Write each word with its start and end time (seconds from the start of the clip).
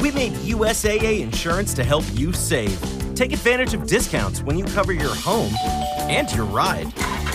We 0.00 0.10
made 0.10 0.32
USAA 0.32 1.20
insurance 1.20 1.74
to 1.74 1.84
help 1.84 2.04
you 2.14 2.32
save. 2.32 2.80
Take 3.14 3.34
advantage 3.34 3.74
of 3.74 3.86
discounts 3.86 4.42
when 4.42 4.58
you 4.58 4.64
cover 4.64 4.92
your 4.92 5.14
home 5.14 5.52
and 6.08 6.32
your 6.32 6.46
ride. 6.46 6.86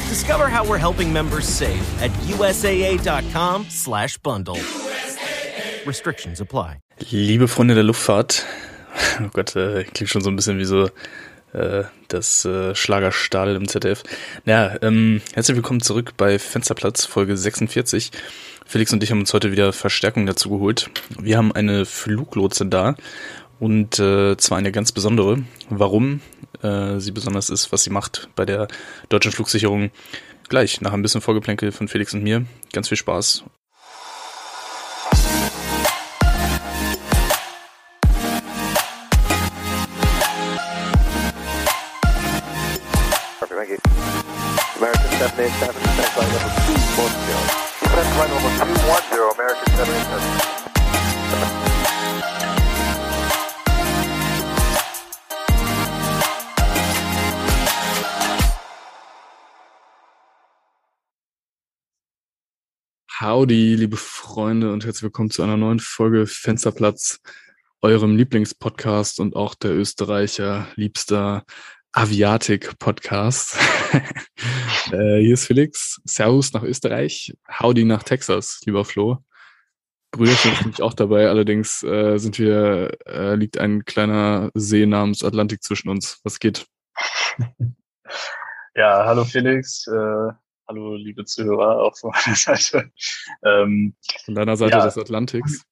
Discover 0.10 0.48
how 0.48 0.66
we're 0.66 0.80
helping 0.80 1.14
members 1.14 1.46
save 1.46 1.84
at 2.02 2.10
usaa.com/bundle. 2.28 4.58
Restrictions 5.86 6.42
apply. 6.42 6.80
Liebe 7.12 7.48
Freunde 7.48 7.76
der 7.76 7.84
Luftfahrt, 7.84 8.44
oh 9.22 9.30
Gott, 9.32 9.56
äh, 9.56 9.84
klingt 9.84 10.10
schon 10.10 10.24
so 10.24 10.32
ein 10.32 10.36
bisschen 10.36 10.58
wie 10.58 10.66
so 10.66 10.90
äh, 11.54 11.84
das 12.08 12.46
äh, 12.46 12.74
Schlagerstadel 12.74 13.56
im 13.56 13.68
ZDF. 13.68 14.02
Ja, 14.46 14.76
ähm, 14.82 15.22
herzlich 15.34 15.56
willkommen 15.56 15.82
zurück 15.82 16.14
bei 16.18 16.40
Fensterplatz, 16.40 17.06
Folge 17.06 17.38
46. 17.38 18.10
Felix 18.66 18.92
und 18.92 19.04
ich 19.04 19.12
haben 19.12 19.20
uns 19.20 19.34
heute 19.34 19.52
wieder 19.52 19.72
Verstärkung 19.72 20.26
dazu 20.26 20.50
geholt. 20.50 20.90
Wir 21.20 21.38
haben 21.38 21.52
eine 21.52 21.86
Fluglotse 21.86 22.66
da 22.66 22.96
und 23.60 24.00
äh, 24.00 24.36
zwar 24.38 24.58
eine 24.58 24.72
ganz 24.72 24.92
besondere. 24.92 25.44
Warum 25.70 26.22
äh, 26.62 27.00
sie 27.00 27.12
besonders 27.12 27.50
ist, 27.50 27.72
was 27.72 27.84
sie 27.84 27.92
macht 27.92 28.30
bei 28.36 28.46
der 28.46 28.68
deutschen 29.10 29.32
Flugsicherung. 29.32 29.92
Gleich, 30.50 30.82
nach 30.82 30.94
ein 30.94 31.02
bisschen 31.02 31.22
Vorgeplänkel 31.22 31.72
von 31.72 31.88
Felix 31.88 32.14
und 32.14 32.24
mir. 32.24 32.46
Ganz 32.74 32.90
viel 32.90 32.98
Spaß 32.98 33.46
American 44.86 45.28
787, 45.36 45.75
Howdy, 63.26 63.74
liebe 63.74 63.98
Freunde 63.98 64.72
und 64.72 64.86
herzlich 64.86 65.02
willkommen 65.02 65.32
zu 65.32 65.42
einer 65.42 65.58
neuen 65.58 65.80
Folge 65.80 66.28
Fensterplatz, 66.28 67.22
eurem 67.82 68.16
Lieblingspodcast 68.16 69.20
und 69.20 69.36
auch 69.36 69.56
der 69.56 69.72
Österreicher 69.72 70.68
liebster 70.76 71.44
Aviatik-Podcast. 71.92 73.58
äh, 74.92 75.22
hier 75.22 75.34
ist 75.34 75.48
Felix. 75.48 76.00
Servus 76.06 76.54
nach 76.54 76.62
Österreich. 76.62 77.36
Howdy 77.50 77.84
nach 77.84 78.04
Texas, 78.04 78.62
lieber 78.68 78.86
Flo. 78.86 79.18
Brüderchen 80.12 80.54
ist 80.54 80.62
nämlich 80.62 80.84
auch 80.84 80.94
dabei. 80.94 81.28
Allerdings 81.28 81.82
äh, 81.82 82.20
sind 82.20 82.38
wir, 82.38 82.96
äh, 83.08 83.34
liegt 83.34 83.58
ein 83.58 83.86
kleiner 83.86 84.52
See 84.54 84.86
namens 84.86 85.24
Atlantik 85.24 85.64
zwischen 85.64 85.90
uns. 85.90 86.20
Was 86.24 86.38
geht? 86.38 86.68
Ja, 88.78 89.06
hallo 89.06 89.24
Felix. 89.24 89.88
Äh, 89.88 90.34
hallo 90.68 90.96
liebe 90.96 91.26
Zuhörer 91.26 91.82
auch 91.84 91.98
von 91.98 92.12
meiner 92.12 92.36
Seite. 92.36 92.92
Ähm, 93.44 93.96
Von 94.26 94.36
deiner 94.36 94.58
Seite 94.58 94.78
Ja. 94.78 94.86
des 94.86 94.98
Atlantiks. 94.98 95.66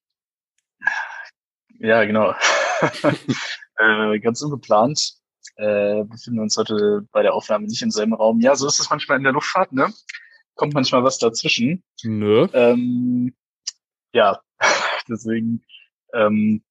ja, 1.80 2.04
genau. 2.06 2.34
äh, 3.78 4.20
ganz 4.20 4.42
ungeplant. 4.42 5.14
Äh, 5.56 6.04
befinden 6.06 6.40
uns 6.40 6.58
heute 6.58 7.08
bei 7.12 7.22
der 7.22 7.34
Aufnahme 7.34 7.68
nicht 7.68 7.82
im 7.82 7.92
selben 7.92 8.14
Raum. 8.14 8.40
Ja, 8.40 8.56
so 8.56 8.68
ist 8.68 8.80
es 8.80 8.90
manchmal 8.90 9.18
in 9.18 9.24
der 9.24 9.34
Luftfahrt, 9.34 9.72
ne? 9.72 9.94
Kommt 10.56 10.74
manchmal 10.74 11.04
was 11.04 11.18
dazwischen. 11.20 11.84
Nö. 12.04 12.48
Ähm, 12.54 13.36
ja, 14.14 14.42
deswegen 15.08 15.64
ähm, 16.14 16.64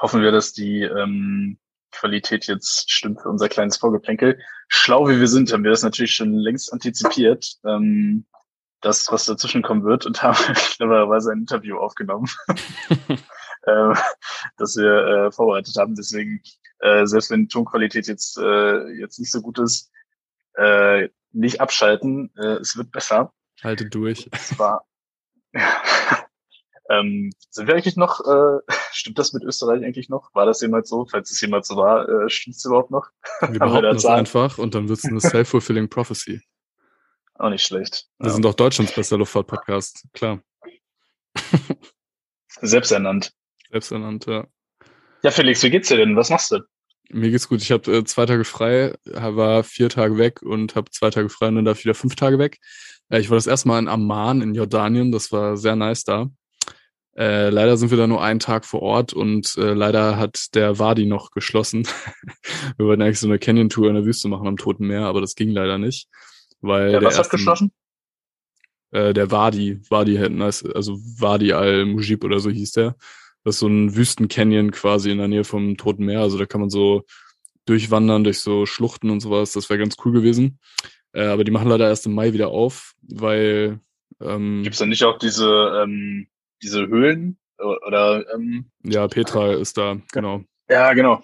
hoffen 0.00 0.22
wir, 0.22 0.32
dass 0.32 0.52
die 0.52 0.82
ähm, 0.82 1.58
Qualität 1.92 2.46
jetzt 2.46 2.90
stimmt 2.90 3.20
für 3.22 3.28
unser 3.28 3.48
kleines 3.48 3.76
Vorgeplänkel. 3.76 4.38
Schlau 4.68 5.08
wie 5.08 5.18
wir 5.18 5.28
sind, 5.28 5.52
haben 5.52 5.64
wir 5.64 5.70
das 5.70 5.82
natürlich 5.82 6.14
schon 6.14 6.32
längst 6.32 6.72
antizipiert, 6.72 7.56
ähm, 7.64 8.26
das, 8.80 9.10
was 9.10 9.26
dazwischen 9.26 9.62
kommen 9.62 9.84
wird 9.84 10.06
und 10.06 10.22
haben 10.22 10.36
clevererweise 10.54 11.32
ein 11.32 11.40
Interview 11.40 11.78
aufgenommen, 11.78 12.28
äh, 13.62 13.94
das 14.56 14.76
wir 14.76 15.26
äh, 15.26 15.32
vorbereitet 15.32 15.76
haben. 15.78 15.94
Deswegen, 15.94 16.42
äh, 16.80 17.06
selbst 17.06 17.30
wenn 17.30 17.42
die 17.42 17.48
Tonqualität 17.48 18.06
jetzt, 18.06 18.38
äh, 18.38 18.88
jetzt 18.98 19.18
nicht 19.18 19.32
so 19.32 19.42
gut 19.42 19.58
ist, 19.58 19.90
äh, 20.54 21.08
nicht 21.32 21.60
abschalten, 21.60 22.32
äh, 22.36 22.58
es 22.58 22.76
wird 22.76 22.90
besser. 22.90 23.32
Halte 23.62 23.86
durch. 23.86 24.28
Es 24.32 24.58
war. 24.58 24.86
ähm, 26.90 27.30
sind 27.50 27.66
wir 27.66 27.74
eigentlich 27.74 27.96
noch, 27.96 28.20
äh, 28.26 28.58
stimmt 28.92 29.18
das 29.18 29.32
mit 29.32 29.42
Österreich 29.44 29.84
eigentlich 29.84 30.08
noch? 30.08 30.34
War 30.34 30.44
das 30.46 30.60
jemals 30.60 30.88
so? 30.88 31.06
Falls 31.06 31.30
es 31.30 31.40
jemals 31.40 31.68
so 31.68 31.76
war, 31.76 32.08
äh, 32.08 32.28
stimmt 32.28 32.56
es 32.56 32.64
überhaupt 32.64 32.90
noch? 32.90 33.06
Wir 33.40 33.48
wir 33.52 33.58
behaupten 33.60 33.82
da 33.84 33.92
das 33.92 34.02
Zahlen? 34.02 34.18
einfach 34.20 34.58
und 34.58 34.74
dann 34.74 34.88
wird 34.88 34.98
es 34.98 35.04
eine 35.06 35.20
self-fulfilling 35.20 35.88
prophecy. 35.88 36.42
Auch 37.34 37.48
nicht 37.48 37.64
schlecht. 37.64 38.06
Wir 38.18 38.26
Ja. 38.26 38.32
sind 38.34 38.44
doch 38.44 38.54
Deutschlands 38.54 38.92
bester 38.94 39.16
Luftfahrt-Podcast. 39.16 40.04
Klar. 40.12 40.42
Selbsternannt. 42.60 43.32
Selbsternannt, 43.70 44.26
ja. 44.26 44.46
Ja, 45.22 45.30
Felix, 45.30 45.62
wie 45.62 45.70
geht's 45.70 45.88
dir 45.88 45.96
denn? 45.96 46.16
Was 46.16 46.30
machst 46.30 46.50
du? 46.50 46.60
Mir 47.10 47.30
geht's 47.30 47.48
gut. 47.48 47.62
Ich 47.62 47.72
habe 47.72 47.90
äh, 47.92 48.04
zwei 48.04 48.26
Tage 48.26 48.44
frei, 48.44 48.94
war 49.04 49.64
vier 49.64 49.88
Tage 49.88 50.18
weg 50.18 50.42
und 50.42 50.76
habe 50.76 50.90
zwei 50.90 51.10
Tage 51.10 51.28
frei 51.28 51.48
und 51.48 51.56
dann 51.56 51.64
darf 51.64 51.78
ich 51.78 51.84
wieder 51.84 51.94
fünf 51.94 52.14
Tage 52.14 52.38
weg. 52.38 52.58
Äh, 53.08 53.20
ich 53.20 53.30
war 53.30 53.36
das 53.36 53.46
erste 53.46 53.68
Mal 53.68 53.78
in 53.78 53.88
Amman 53.88 54.42
in 54.42 54.54
Jordanien. 54.54 55.10
Das 55.12 55.32
war 55.32 55.56
sehr 55.56 55.76
nice 55.76 56.04
da. 56.04 56.28
Äh, 57.16 57.50
leider 57.50 57.76
sind 57.76 57.90
wir 57.90 57.98
da 57.98 58.06
nur 58.06 58.22
einen 58.22 58.40
Tag 58.40 58.64
vor 58.64 58.82
Ort 58.82 59.12
und 59.12 59.56
äh, 59.56 59.72
leider 59.74 60.16
hat 60.16 60.54
der 60.54 60.78
Wadi 60.78 61.06
noch 61.06 61.30
geschlossen. 61.32 61.86
wir 62.76 62.86
wollten 62.86 63.02
eigentlich 63.02 63.18
so 63.20 63.26
eine 63.26 63.38
Canyon-Tour 63.38 63.88
in 63.88 63.94
der 63.94 64.04
Wüste 64.04 64.28
machen 64.28 64.46
am 64.46 64.56
Toten 64.56 64.86
Meer, 64.86 65.06
aber 65.06 65.20
das 65.20 65.34
ging 65.34 65.50
leider 65.50 65.78
nicht. 65.78 66.08
Weil 66.60 66.92
Ja, 66.92 67.00
der 67.00 67.08
was 67.08 67.18
hat 67.18 67.30
geschlossen? 67.30 67.72
äh, 68.92 69.12
der 69.12 69.30
Wadi, 69.30 69.80
Wadi 69.88 70.16
hätten 70.16 70.42
also 70.42 70.98
Wadi 71.18 71.52
al-Mujib 71.52 72.24
oder 72.24 72.40
so 72.40 72.50
hieß 72.50 72.72
der. 72.72 72.96
Das 73.44 73.56
ist 73.56 73.60
so 73.60 73.68
ein 73.68 73.96
Wüstencanyon 73.96 74.70
quasi 74.70 75.10
in 75.10 75.18
der 75.18 75.28
Nähe 75.28 75.44
vom 75.44 75.76
Toten 75.76 76.04
Meer. 76.04 76.20
Also 76.20 76.38
da 76.38 76.46
kann 76.46 76.60
man 76.60 76.70
so 76.70 77.04
durchwandern 77.64 78.24
durch 78.24 78.40
so 78.40 78.66
Schluchten 78.66 79.10
und 79.10 79.20
sowas. 79.20 79.52
Das 79.52 79.70
wäre 79.70 79.78
ganz 79.78 79.96
cool 80.04 80.12
gewesen. 80.12 80.58
Äh, 81.12 81.26
aber 81.26 81.44
die 81.44 81.50
machen 81.50 81.68
leider 81.68 81.88
erst 81.88 82.06
im 82.06 82.14
Mai 82.14 82.32
wieder 82.32 82.48
auf, 82.48 82.94
weil 83.02 83.80
ähm, 84.20 84.62
Gibt's 84.62 84.78
da 84.78 84.86
nicht 84.86 85.04
auch 85.04 85.18
diese, 85.18 85.48
ähm, 85.82 86.26
diese 86.62 86.86
Höhlen? 86.86 87.38
Oder, 87.58 88.24
ähm, 88.34 88.70
ja, 88.84 89.06
Petra 89.08 89.52
ist 89.52 89.76
da, 89.76 89.98
genau. 90.12 90.42
ja, 90.68 90.92
genau. 90.94 91.22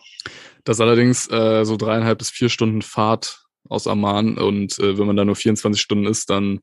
Das 0.64 0.76
ist 0.76 0.80
allerdings 0.80 1.30
äh, 1.30 1.64
so 1.64 1.76
dreieinhalb 1.76 2.18
bis 2.18 2.30
vier 2.30 2.48
Stunden 2.48 2.82
Fahrt 2.82 3.46
aus 3.68 3.86
Amman 3.86 4.36
und 4.36 4.78
äh, 4.78 4.98
wenn 4.98 5.06
man 5.06 5.16
da 5.16 5.24
nur 5.24 5.36
24 5.36 5.80
Stunden 5.80 6.06
ist, 6.06 6.28
dann 6.28 6.60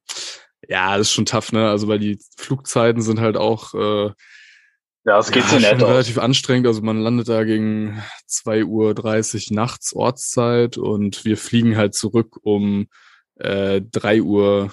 ja, 0.67 0.97
das 0.97 1.07
ist 1.07 1.13
schon 1.13 1.25
tough, 1.25 1.51
ne? 1.51 1.69
Also 1.69 1.87
weil 1.87 1.99
die 1.99 2.19
Flugzeiten 2.37 3.01
sind 3.01 3.19
halt 3.19 3.37
auch 3.37 3.73
äh, 3.73 4.11
Ja, 5.05 5.19
es 5.19 5.31
geht 5.31 5.43
ja, 5.51 5.59
nett 5.59 5.83
aus. 5.83 5.89
relativ 5.89 6.17
anstrengend. 6.17 6.67
Also 6.67 6.81
man 6.81 7.01
landet 7.01 7.29
da 7.29 7.43
gegen 7.43 8.01
2.30 8.29 9.51
Uhr 9.51 9.55
nachts 9.55 9.93
Ortszeit 9.93 10.77
und 10.77 11.25
wir 11.25 11.37
fliegen 11.37 11.75
halt 11.75 11.95
zurück 11.95 12.37
um 12.43 12.87
äh, 13.35 13.81
3 13.81 14.21
Uhr 14.21 14.71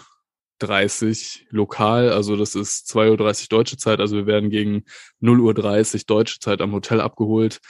30 0.60 1.47
lokal, 1.50 2.10
also 2.10 2.37
das 2.37 2.54
ist 2.54 2.91
2.30 2.94 3.43
Uhr 3.43 3.48
deutsche 3.50 3.76
Zeit, 3.76 4.00
also 4.00 4.16
wir 4.16 4.26
werden 4.26 4.50
gegen 4.50 4.84
0 5.21 5.41
Uhr 5.41 5.54
30 5.54 6.06
deutsche 6.06 6.38
Zeit 6.38 6.60
am 6.60 6.72
Hotel 6.72 7.00
abgeholt. 7.00 7.60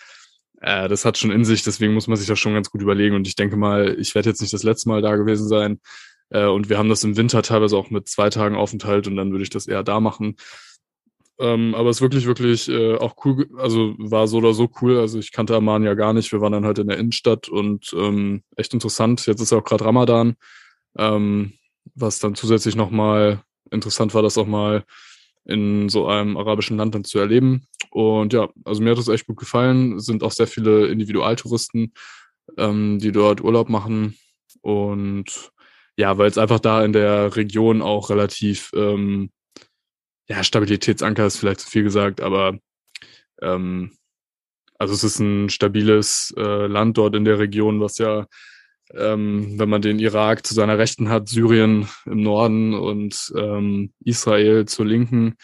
Äh, 0.60 0.88
das 0.88 1.04
hat 1.04 1.18
schon 1.18 1.30
in 1.30 1.44
sich, 1.44 1.62
deswegen 1.62 1.94
muss 1.94 2.06
man 2.06 2.16
sich 2.16 2.26
das 2.26 2.38
schon 2.38 2.54
ganz 2.54 2.70
gut 2.70 2.82
überlegen 2.82 3.16
und 3.16 3.26
ich 3.26 3.36
denke 3.36 3.56
mal, 3.56 3.96
ich 3.98 4.14
werde 4.14 4.28
jetzt 4.28 4.40
nicht 4.40 4.52
das 4.52 4.62
letzte 4.62 4.88
Mal 4.88 5.02
da 5.02 5.16
gewesen 5.16 5.48
sein 5.48 5.80
äh, 6.30 6.46
und 6.46 6.68
wir 6.68 6.78
haben 6.78 6.88
das 6.88 7.04
im 7.04 7.16
Winter 7.16 7.42
teilweise 7.42 7.76
auch 7.76 7.90
mit 7.90 8.08
zwei 8.08 8.30
Tagen 8.30 8.56
Aufenthalt 8.56 9.06
und 9.06 9.16
dann 9.16 9.32
würde 9.32 9.44
ich 9.44 9.50
das 9.50 9.66
eher 9.66 9.82
da 9.82 10.00
machen. 10.00 10.36
Ähm, 11.40 11.74
aber 11.74 11.88
es 11.88 11.96
ist 11.96 12.02
wirklich, 12.02 12.26
wirklich 12.26 12.68
äh, 12.68 12.96
auch 12.96 13.14
cool, 13.24 13.48
also 13.56 13.94
war 13.98 14.28
so 14.28 14.38
oder 14.38 14.52
so 14.52 14.68
cool. 14.82 14.98
Also 14.98 15.18
ich 15.18 15.32
kannte 15.32 15.56
Amman 15.56 15.82
ja 15.84 15.94
gar 15.94 16.12
nicht. 16.12 16.32
Wir 16.32 16.42
waren 16.42 16.52
dann 16.52 16.66
halt 16.66 16.78
in 16.78 16.88
der 16.88 16.98
Innenstadt 16.98 17.48
und 17.48 17.94
ähm, 17.96 18.42
echt 18.56 18.74
interessant. 18.74 19.26
Jetzt 19.26 19.40
ist 19.40 19.50
ja 19.50 19.58
auch 19.58 19.64
gerade 19.64 19.86
Ramadan, 19.86 20.36
ähm, 20.98 21.54
was 22.00 22.18
dann 22.18 22.34
zusätzlich 22.34 22.76
nochmal 22.76 23.42
interessant 23.70 24.14
war, 24.14 24.22
das 24.22 24.38
auch 24.38 24.46
mal 24.46 24.84
in 25.44 25.88
so 25.88 26.06
einem 26.06 26.36
arabischen 26.36 26.76
Land 26.76 26.94
dann 26.94 27.04
zu 27.04 27.18
erleben. 27.18 27.66
Und 27.90 28.32
ja, 28.32 28.48
also 28.64 28.82
mir 28.82 28.90
hat 28.90 28.98
das 28.98 29.08
echt 29.08 29.26
gut 29.26 29.38
gefallen. 29.38 29.96
Es 29.96 30.04
sind 30.04 30.22
auch 30.22 30.32
sehr 30.32 30.46
viele 30.46 30.86
Individualtouristen, 30.86 31.92
ähm, 32.56 32.98
die 32.98 33.12
dort 33.12 33.40
Urlaub 33.40 33.68
machen. 33.68 34.16
Und 34.60 35.50
ja, 35.96 36.18
weil 36.18 36.28
es 36.28 36.38
einfach 36.38 36.60
da 36.60 36.84
in 36.84 36.92
der 36.92 37.36
Region 37.36 37.82
auch 37.82 38.10
relativ 38.10 38.70
ähm, 38.74 39.30
ja, 40.28 40.44
Stabilitätsanker 40.44 41.26
ist 41.26 41.38
vielleicht 41.38 41.60
zu 41.60 41.68
viel 41.68 41.82
gesagt, 41.82 42.20
aber 42.20 42.58
ähm, 43.42 43.92
also 44.78 44.94
es 44.94 45.04
ist 45.04 45.18
ein 45.18 45.50
stabiles 45.50 46.32
äh, 46.36 46.66
Land 46.66 46.96
dort 46.96 47.16
in 47.16 47.24
der 47.24 47.38
Region, 47.38 47.80
was 47.80 47.98
ja, 47.98 48.26
ähm, 48.94 49.58
wenn 49.58 49.68
man 49.68 49.82
den 49.82 49.98
Irak 49.98 50.46
zu 50.46 50.54
seiner 50.54 50.78
Rechten 50.78 51.08
hat, 51.08 51.28
Syrien 51.28 51.88
im 52.06 52.22
Norden 52.22 52.74
und 52.74 53.32
ähm, 53.36 53.92
Israel 54.04 54.66
zur 54.66 54.86
Linken, 54.86 55.36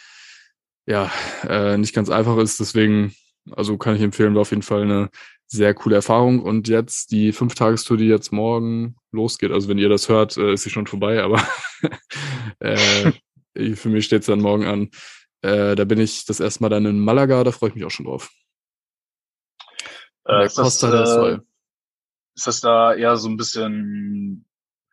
ja, 0.85 1.11
äh, 1.47 1.77
nicht 1.77 1.93
ganz 1.93 2.09
einfach 2.09 2.37
ist. 2.37 2.59
Deswegen 2.59 3.13
Also 3.51 3.77
kann 3.77 3.95
ich 3.95 4.01
empfehlen, 4.01 4.35
war 4.35 4.41
auf 4.41 4.51
jeden 4.51 4.63
Fall 4.63 4.83
eine 4.83 5.09
sehr 5.47 5.73
coole 5.73 5.95
Erfahrung. 5.95 6.41
Und 6.41 6.67
jetzt 6.67 7.11
die 7.11 7.31
Fünf-Tagestour, 7.31 7.97
die 7.97 8.07
jetzt 8.07 8.31
morgen 8.31 8.95
losgeht. 9.11 9.51
Also 9.51 9.69
wenn 9.69 9.77
ihr 9.77 9.89
das 9.89 10.09
hört, 10.09 10.37
äh, 10.37 10.53
ist 10.53 10.63
sie 10.63 10.69
schon 10.69 10.87
vorbei, 10.87 11.21
aber 11.23 11.41
äh, 12.59 13.11
für 13.75 13.89
mich 13.89 14.05
steht 14.05 14.21
es 14.21 14.27
dann 14.27 14.41
morgen 14.41 14.65
an. 14.65 14.89
Äh, 15.41 15.75
da 15.75 15.85
bin 15.85 15.99
ich 15.99 16.25
das 16.25 16.39
erste 16.39 16.63
Mal 16.63 16.69
dann 16.69 16.85
in 16.85 16.99
Malaga, 16.99 17.43
da 17.43 17.51
freue 17.51 17.69
ich 17.69 17.75
mich 17.75 17.85
auch 17.85 17.91
schon 17.91 18.05
drauf. 18.05 18.29
Äh, 20.27 20.45
ist, 20.45 20.57
das, 20.57 20.83
äh, 20.83 21.39
ist 22.37 22.45
das 22.45 22.61
da 22.61 22.93
eher 22.93 23.17
so 23.17 23.27
ein 23.27 23.35
bisschen 23.35 24.45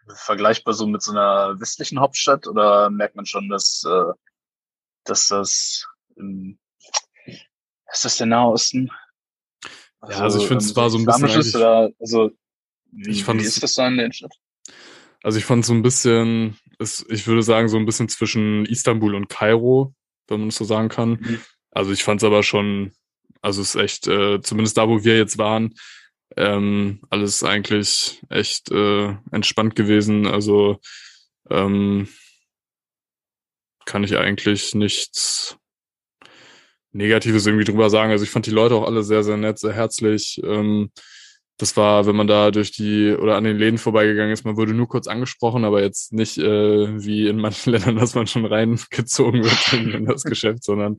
vergleichbar 0.09 0.73
so 0.73 0.87
mit 0.87 1.03
so 1.03 1.13
einer 1.13 1.61
westlichen 1.61 2.01
Hauptstadt 2.01 2.47
oder 2.47 2.89
merkt 2.89 3.17
man 3.17 3.27
schon, 3.27 3.51
dass, 3.51 3.85
äh, 3.87 4.13
dass 5.05 5.29
das 5.29 5.87
im, 6.17 6.59
ist 7.93 8.05
das 8.05 8.17
der 8.17 8.27
Nahe 8.27 8.49
Osten? 8.49 8.91
Also, 10.01 10.19
ja, 10.19 10.25
also 10.25 10.39
ich 10.41 10.49
finde 10.49 10.65
es 10.65 10.75
war 10.75 10.89
so 10.89 10.99
ein 10.99 11.05
bisschen. 11.05 11.41
Ist, 11.41 11.55
oder, 11.55 11.91
also, 12.01 12.31
wie, 12.91 13.11
ich 13.11 13.25
fand 13.25 13.41
wie 13.41 13.45
ist 13.45 13.63
das 13.63 13.75
da 13.75 13.89
in 13.89 13.97
der 13.97 14.07
Innenstadt? 14.07 14.33
Also 15.23 15.39
ich 15.39 15.45
fand 15.45 15.63
es 15.63 15.69
so 15.69 15.75
ein 15.75 15.83
bisschen, 15.83 16.59
ist, 16.79 17.05
ich 17.11 17.27
würde 17.27 17.43
sagen, 17.43 17.69
so 17.69 17.77
ein 17.77 17.87
bisschen 17.87 18.09
zwischen 18.09 18.65
Istanbul 18.67 19.15
und 19.15 19.29
Kairo, 19.29 19.95
wenn 20.29 20.41
man 20.41 20.49
es 20.49 20.57
so 20.57 20.65
sagen 20.65 20.89
kann. 20.89 21.11
Mhm. 21.21 21.41
Also 21.71 21.93
ich 21.93 22.05
fand 22.05 22.23
es 22.23 22.25
aber 22.25 22.43
schon, 22.43 22.93
also 23.43 23.61
es 23.61 23.75
ist 23.75 23.81
echt, 23.81 24.07
äh, 24.07 24.41
zumindest 24.41 24.79
da, 24.79 24.89
wo 24.89 25.05
wir 25.05 25.17
jetzt 25.17 25.39
waren, 25.39 25.75
ähm, 26.37 27.01
alles 27.11 27.43
eigentlich 27.43 28.23
echt 28.29 28.71
äh, 28.71 29.17
entspannt 29.31 29.77
gewesen. 29.77 30.27
Also 30.27 30.81
ähm, 31.51 32.09
kann 33.85 34.05
ich 34.05 34.17
eigentlich 34.17 34.75
nichts 34.75 35.57
Negatives 36.93 37.47
irgendwie 37.47 37.65
drüber 37.65 37.91
sagen. 37.91 38.13
Also 38.13 38.25
ich 38.25 38.31
fand 38.31 38.47
die 38.47 38.51
Leute 38.51 38.75
auch 38.75 38.87
alle 38.87 39.03
sehr, 39.03 39.23
sehr 39.23 39.37
nett, 39.37 39.59
sehr 39.59 39.73
herzlich. 39.73 40.41
Ähm, 40.45 40.91
das 41.57 41.77
war, 41.77 42.07
wenn 42.07 42.17
man 42.17 42.27
da 42.27 42.51
durch 42.51 42.73
die 42.73 43.15
oder 43.15 43.37
an 43.37 43.45
den 43.45 43.57
Läden 43.57 43.79
vorbeigegangen 43.79 44.33
ist, 44.33 44.45
man 44.45 44.57
wurde 44.57 44.75
nur 44.75 44.89
kurz 44.89 45.07
angesprochen, 45.07 45.65
aber 45.65 45.83
jetzt 45.83 46.13
nicht 46.13 46.37
äh, 46.39 47.05
wie 47.05 47.29
in 47.29 47.37
manchen 47.37 47.71
Ländern, 47.73 47.97
dass 47.97 48.15
man 48.17 48.27
schon 48.27 48.45
reingezogen 48.45 49.45
wird 49.45 49.73
in, 49.73 49.91
in 49.93 50.07
das 50.07 50.25
Geschäft, 50.25 50.65
sondern 50.65 50.97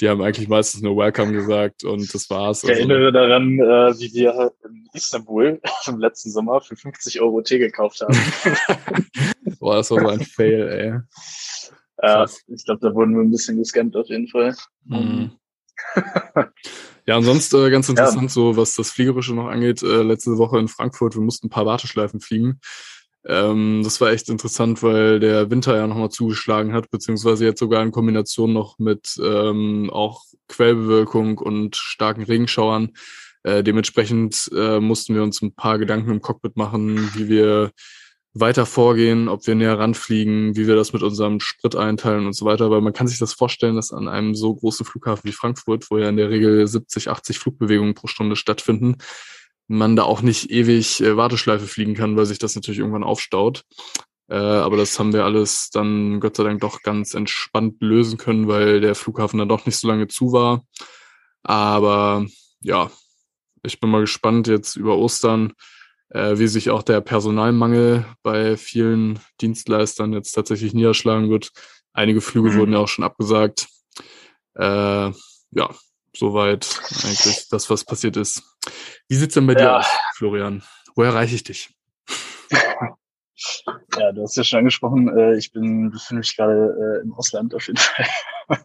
die 0.00 0.08
haben 0.08 0.22
eigentlich 0.22 0.48
meistens 0.48 0.80
nur 0.82 0.96
Welcome 0.96 1.32
gesagt 1.32 1.84
und 1.84 2.12
das 2.14 2.30
war's. 2.30 2.64
Ich 2.64 2.70
also, 2.70 2.80
erinnere 2.80 3.12
daran, 3.12 3.58
äh, 3.58 3.98
wie 3.98 4.14
wir 4.14 4.52
in 4.64 4.88
Istanbul 4.94 5.60
im 5.86 5.98
letzten 5.98 6.30
Sommer 6.30 6.62
für 6.62 6.76
50 6.76 7.20
Euro 7.20 7.42
Tee 7.42 7.58
gekauft 7.58 8.00
haben. 8.00 8.16
Boah, 9.60 9.76
das 9.76 9.90
war 9.90 10.00
so 10.00 10.08
ein 10.08 10.20
Fail, 10.20 10.68
ey. 10.68 11.00
Ja, 12.00 12.24
ich 12.46 12.64
glaube, 12.64 12.80
da 12.80 12.94
wurden 12.94 13.14
wir 13.14 13.22
ein 13.22 13.30
bisschen 13.30 13.58
gescannt 13.58 13.96
auf 13.96 14.08
jeden 14.08 14.28
Fall. 14.28 14.54
Mhm. 14.84 15.32
Ja, 17.08 17.16
ansonsten 17.16 17.64
äh, 17.64 17.70
ganz 17.70 17.88
interessant, 17.88 18.24
ja. 18.24 18.28
so 18.28 18.58
was 18.58 18.74
das 18.74 18.90
Fliegerische 18.90 19.34
noch 19.34 19.48
angeht. 19.48 19.82
Äh, 19.82 20.02
letzte 20.02 20.36
Woche 20.36 20.58
in 20.58 20.68
Frankfurt, 20.68 21.14
wir 21.14 21.22
mussten 21.22 21.46
ein 21.46 21.50
paar 21.50 21.64
Warteschleifen 21.64 22.20
fliegen. 22.20 22.60
Ähm, 23.26 23.80
das 23.82 23.98
war 24.02 24.10
echt 24.10 24.28
interessant, 24.28 24.82
weil 24.82 25.18
der 25.18 25.50
Winter 25.50 25.74
ja 25.74 25.86
nochmal 25.86 26.10
zugeschlagen 26.10 26.74
hat, 26.74 26.90
beziehungsweise 26.90 27.46
jetzt 27.46 27.60
sogar 27.60 27.82
in 27.82 27.92
Kombination 27.92 28.52
noch 28.52 28.78
mit 28.78 29.18
ähm, 29.24 29.88
auch 29.90 30.22
Quellbewölkung 30.48 31.38
und 31.38 31.76
starken 31.76 32.24
Regenschauern. 32.24 32.90
Äh, 33.42 33.62
dementsprechend 33.62 34.50
äh, 34.54 34.78
mussten 34.78 35.14
wir 35.14 35.22
uns 35.22 35.40
ein 35.40 35.54
paar 35.54 35.78
Gedanken 35.78 36.10
im 36.10 36.20
Cockpit 36.20 36.58
machen, 36.58 37.10
wie 37.14 37.30
wir 37.30 37.70
weiter 38.34 38.66
vorgehen, 38.66 39.28
ob 39.28 39.46
wir 39.46 39.54
näher 39.54 39.78
ranfliegen, 39.78 40.56
wie 40.56 40.66
wir 40.66 40.76
das 40.76 40.92
mit 40.92 41.02
unserem 41.02 41.40
Sprit 41.40 41.74
einteilen 41.76 42.26
und 42.26 42.34
so 42.34 42.44
weiter. 42.44 42.70
Weil 42.70 42.80
man 42.80 42.92
kann 42.92 43.08
sich 43.08 43.18
das 43.18 43.32
vorstellen, 43.32 43.76
dass 43.76 43.92
an 43.92 44.08
einem 44.08 44.34
so 44.34 44.54
großen 44.54 44.86
Flughafen 44.86 45.28
wie 45.28 45.32
Frankfurt, 45.32 45.90
wo 45.90 45.98
ja 45.98 46.08
in 46.08 46.16
der 46.16 46.30
Regel 46.30 46.66
70, 46.66 47.08
80 47.08 47.38
Flugbewegungen 47.38 47.94
pro 47.94 48.06
Stunde 48.06 48.36
stattfinden, 48.36 48.96
man 49.66 49.96
da 49.96 50.04
auch 50.04 50.22
nicht 50.22 50.50
ewig 50.50 51.00
äh, 51.00 51.16
Warteschleife 51.16 51.66
fliegen 51.66 51.94
kann, 51.94 52.16
weil 52.16 52.26
sich 52.26 52.38
das 52.38 52.54
natürlich 52.54 52.78
irgendwann 52.78 53.04
aufstaut. 53.04 53.64
Äh, 54.28 54.36
aber 54.36 54.76
das 54.76 54.98
haben 54.98 55.12
wir 55.12 55.24
alles 55.24 55.70
dann 55.70 56.20
Gott 56.20 56.36
sei 56.36 56.44
Dank 56.44 56.60
doch 56.60 56.82
ganz 56.82 57.14
entspannt 57.14 57.76
lösen 57.80 58.18
können, 58.18 58.48
weil 58.48 58.80
der 58.80 58.94
Flughafen 58.94 59.38
dann 59.38 59.48
doch 59.48 59.66
nicht 59.66 59.78
so 59.78 59.88
lange 59.88 60.08
zu 60.08 60.32
war. 60.32 60.64
Aber 61.42 62.26
ja, 62.60 62.90
ich 63.62 63.80
bin 63.80 63.90
mal 63.90 64.00
gespannt 64.00 64.48
jetzt 64.48 64.76
über 64.76 64.96
Ostern 64.96 65.52
äh, 66.10 66.38
wie 66.38 66.48
sich 66.48 66.70
auch 66.70 66.82
der 66.82 67.00
Personalmangel 67.00 68.04
bei 68.22 68.56
vielen 68.56 69.18
Dienstleistern 69.40 70.12
jetzt 70.12 70.32
tatsächlich 70.32 70.74
niederschlagen 70.74 71.30
wird. 71.30 71.52
Einige 71.92 72.20
Flüge 72.20 72.50
mhm. 72.50 72.58
wurden 72.58 72.72
ja 72.72 72.78
auch 72.78 72.88
schon 72.88 73.04
abgesagt. 73.04 73.68
Äh, 74.54 75.10
ja, 75.50 75.70
soweit 76.14 76.80
eigentlich 77.04 77.48
das, 77.50 77.70
was 77.70 77.84
passiert 77.84 78.16
ist. 78.16 78.42
Wie 79.08 79.16
sieht's 79.16 79.34
denn 79.34 79.46
bei 79.46 79.54
ja. 79.54 79.58
dir 79.58 79.76
aus, 79.78 79.86
Florian? 80.14 80.62
Wo 80.94 81.02
erreiche 81.02 81.34
ich 81.34 81.44
dich? 81.44 81.70
Ja, 83.98 84.12
du 84.12 84.22
hast 84.22 84.36
ja 84.36 84.42
schon 84.42 84.60
angesprochen, 84.60 85.16
äh, 85.16 85.36
ich 85.36 85.52
bin 85.52 85.90
befinde 85.90 86.20
mich 86.20 86.36
gerade 86.36 87.00
äh, 87.00 87.02
im 87.02 87.14
Ausland 87.14 87.54
auf 87.54 87.66
jeden 87.66 87.78
Fall. 87.78 88.06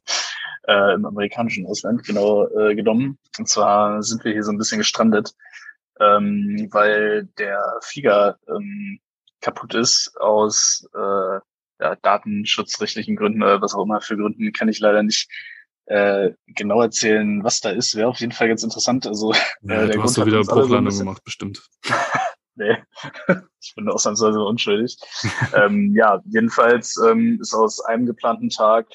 äh, 0.68 0.94
Im 0.96 1.06
amerikanischen 1.06 1.68
Ausland, 1.68 2.04
genau 2.04 2.48
äh, 2.48 2.74
genommen. 2.74 3.20
Und 3.38 3.48
zwar 3.48 4.02
sind 4.02 4.24
wir 4.24 4.32
hier 4.32 4.44
so 4.44 4.52
ein 4.52 4.58
bisschen 4.58 4.80
gestrandet 4.80 5.34
ähm, 6.00 6.68
weil 6.72 7.26
der 7.38 7.62
Flieger 7.82 8.38
ähm, 8.48 9.00
kaputt 9.42 9.74
ist 9.76 10.16
aus 10.20 10.88
äh, 10.96 11.40
ja, 11.80 11.96
datenschutzrechtlichen 12.02 13.16
Gründen 13.16 13.44
oder 13.44 13.62
was 13.62 13.74
auch 13.74 13.84
immer 13.84 14.02
für 14.02 14.18
Gründen, 14.18 14.54
kann 14.54 14.70
ich 14.70 14.80
leider 14.80 15.04
nicht 15.04 15.30
äh, 15.86 16.32
genau 16.48 16.82
erzählen, 16.82 17.44
was 17.44 17.60
da 17.60 17.70
ist. 17.70 17.96
Wäre 17.96 18.08
auf 18.08 18.20
jeden 18.20 18.32
Fall 18.32 18.48
ganz 18.48 18.64
interessant. 18.64 19.06
Also 19.06 19.34
ja, 19.34 19.84
äh, 19.84 19.88
der 19.88 19.96
du 19.96 20.04
hast 20.04 20.18
doch 20.18 20.26
wieder 20.26 20.42
Bruchlandung 20.42 20.98
gemacht, 20.98 21.24
bestimmt. 21.24 21.62
nee, 22.56 22.78
ich 23.62 23.74
bin 23.76 23.90
ausnahmsweise 23.90 24.40
unschuldig. 24.42 24.98
ähm, 25.54 25.94
ja, 25.96 26.22
jedenfalls 26.26 26.98
ähm, 26.98 27.40
ist 27.42 27.54
aus 27.54 27.82
einem 27.82 28.06
geplanten 28.06 28.50
Tag 28.50 28.88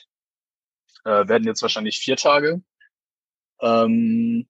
äh, 1.05 1.29
werden 1.29 1.45
jetzt 1.45 1.62
wahrscheinlich 1.62 1.99
vier 1.99 2.17
Tage. 2.17 2.62
Ähm, 3.61 4.49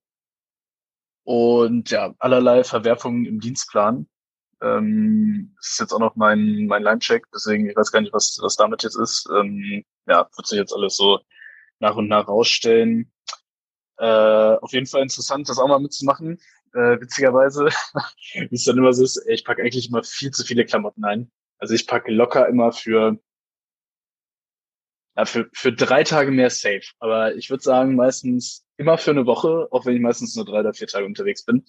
und 1.28 1.90
ja, 1.90 2.14
allerlei 2.20 2.64
Verwerfungen 2.64 3.26
im 3.26 3.38
Dienstplan. 3.38 4.08
Ähm, 4.62 5.54
ist 5.60 5.78
jetzt 5.78 5.92
auch 5.92 5.98
noch 5.98 6.16
mein, 6.16 6.64
mein 6.66 6.82
Line-Check, 6.82 7.26
deswegen 7.34 7.68
ich 7.68 7.76
weiß 7.76 7.92
gar 7.92 8.00
nicht, 8.00 8.14
was, 8.14 8.38
was 8.40 8.56
damit 8.56 8.82
jetzt 8.82 8.96
ist. 8.96 9.28
Ähm, 9.36 9.84
ja, 10.06 10.26
wird 10.34 10.46
sich 10.46 10.58
jetzt 10.58 10.72
alles 10.72 10.96
so 10.96 11.20
nach 11.80 11.96
und 11.96 12.08
nach 12.08 12.28
rausstellen. 12.28 13.12
Äh, 13.98 14.06
auf 14.06 14.72
jeden 14.72 14.86
Fall 14.86 15.02
interessant, 15.02 15.50
das 15.50 15.58
auch 15.58 15.68
mal 15.68 15.80
mitzumachen. 15.80 16.40
Äh, 16.72 16.98
witzigerweise, 16.98 17.66
wie 18.32 18.54
es 18.54 18.64
dann 18.64 18.78
immer 18.78 18.94
so 18.94 19.04
ist, 19.04 19.22
ich 19.28 19.44
packe 19.44 19.60
eigentlich 19.60 19.90
immer 19.90 20.02
viel 20.04 20.30
zu 20.30 20.44
viele 20.44 20.64
Klamotten 20.64 21.04
ein. 21.04 21.30
Also 21.58 21.74
ich 21.74 21.86
packe 21.86 22.10
locker 22.10 22.48
immer 22.48 22.72
für 22.72 23.18
ja, 25.14 25.26
für, 25.26 25.50
für 25.52 25.74
drei 25.74 26.04
Tage 26.04 26.30
mehr 26.30 26.48
safe. 26.48 26.86
Aber 27.00 27.34
ich 27.34 27.50
würde 27.50 27.62
sagen, 27.62 27.96
meistens 27.96 28.64
immer 28.78 28.96
für 28.96 29.10
eine 29.10 29.26
Woche, 29.26 29.68
auch 29.70 29.84
wenn 29.84 29.94
ich 29.94 30.00
meistens 30.00 30.34
nur 30.34 30.46
drei 30.46 30.60
oder 30.60 30.72
vier 30.72 30.86
Tage 30.86 31.04
unterwegs 31.04 31.44
bin. 31.44 31.64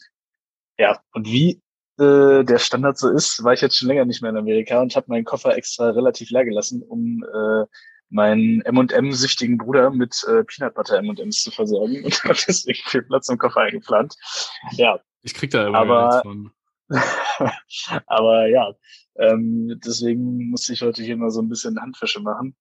Ja, 0.77 1.01
und 1.13 1.27
wie 1.27 1.61
äh, 1.99 2.45
der 2.45 2.59
Standard 2.59 2.97
so 2.97 3.09
ist, 3.09 3.43
war 3.43 3.53
ich 3.53 3.61
jetzt 3.61 3.77
schon 3.77 3.89
länger 3.89 4.05
nicht 4.05 4.21
mehr 4.21 4.31
in 4.31 4.37
Amerika 4.37 4.81
und 4.81 4.95
habe 4.95 5.07
meinen 5.09 5.25
Koffer 5.25 5.57
extra 5.57 5.89
relativ 5.89 6.29
leer 6.29 6.45
gelassen, 6.45 6.81
um 6.83 7.23
äh, 7.23 7.65
meinen 8.09 8.61
M&M-süchtigen 8.61 9.57
Bruder 9.57 9.91
mit 9.91 10.23
äh, 10.27 10.43
Peanut 10.43 10.75
Butter 10.75 10.97
M&Ms 10.99 11.43
zu 11.43 11.51
versorgen 11.51 12.03
und 12.05 12.23
habe 12.23 12.37
deswegen 12.47 12.79
viel 12.85 13.01
Platz 13.01 13.27
im 13.27 13.37
Koffer 13.37 13.61
eingeplant. 13.61 14.15
Ja. 14.71 14.99
Ich 15.21 15.33
krieg 15.33 15.51
da 15.51 15.67
immer 15.67 15.79
aber, 15.79 16.23
aber 18.07 18.47
ja, 18.47 18.73
ähm, 19.17 19.79
deswegen 19.83 20.49
musste 20.49 20.73
ich 20.73 20.81
heute 20.81 21.03
hier 21.03 21.17
mal 21.17 21.29
so 21.29 21.41
ein 21.41 21.49
bisschen 21.49 21.79
Handwäsche 21.79 22.21
machen. 22.21 22.55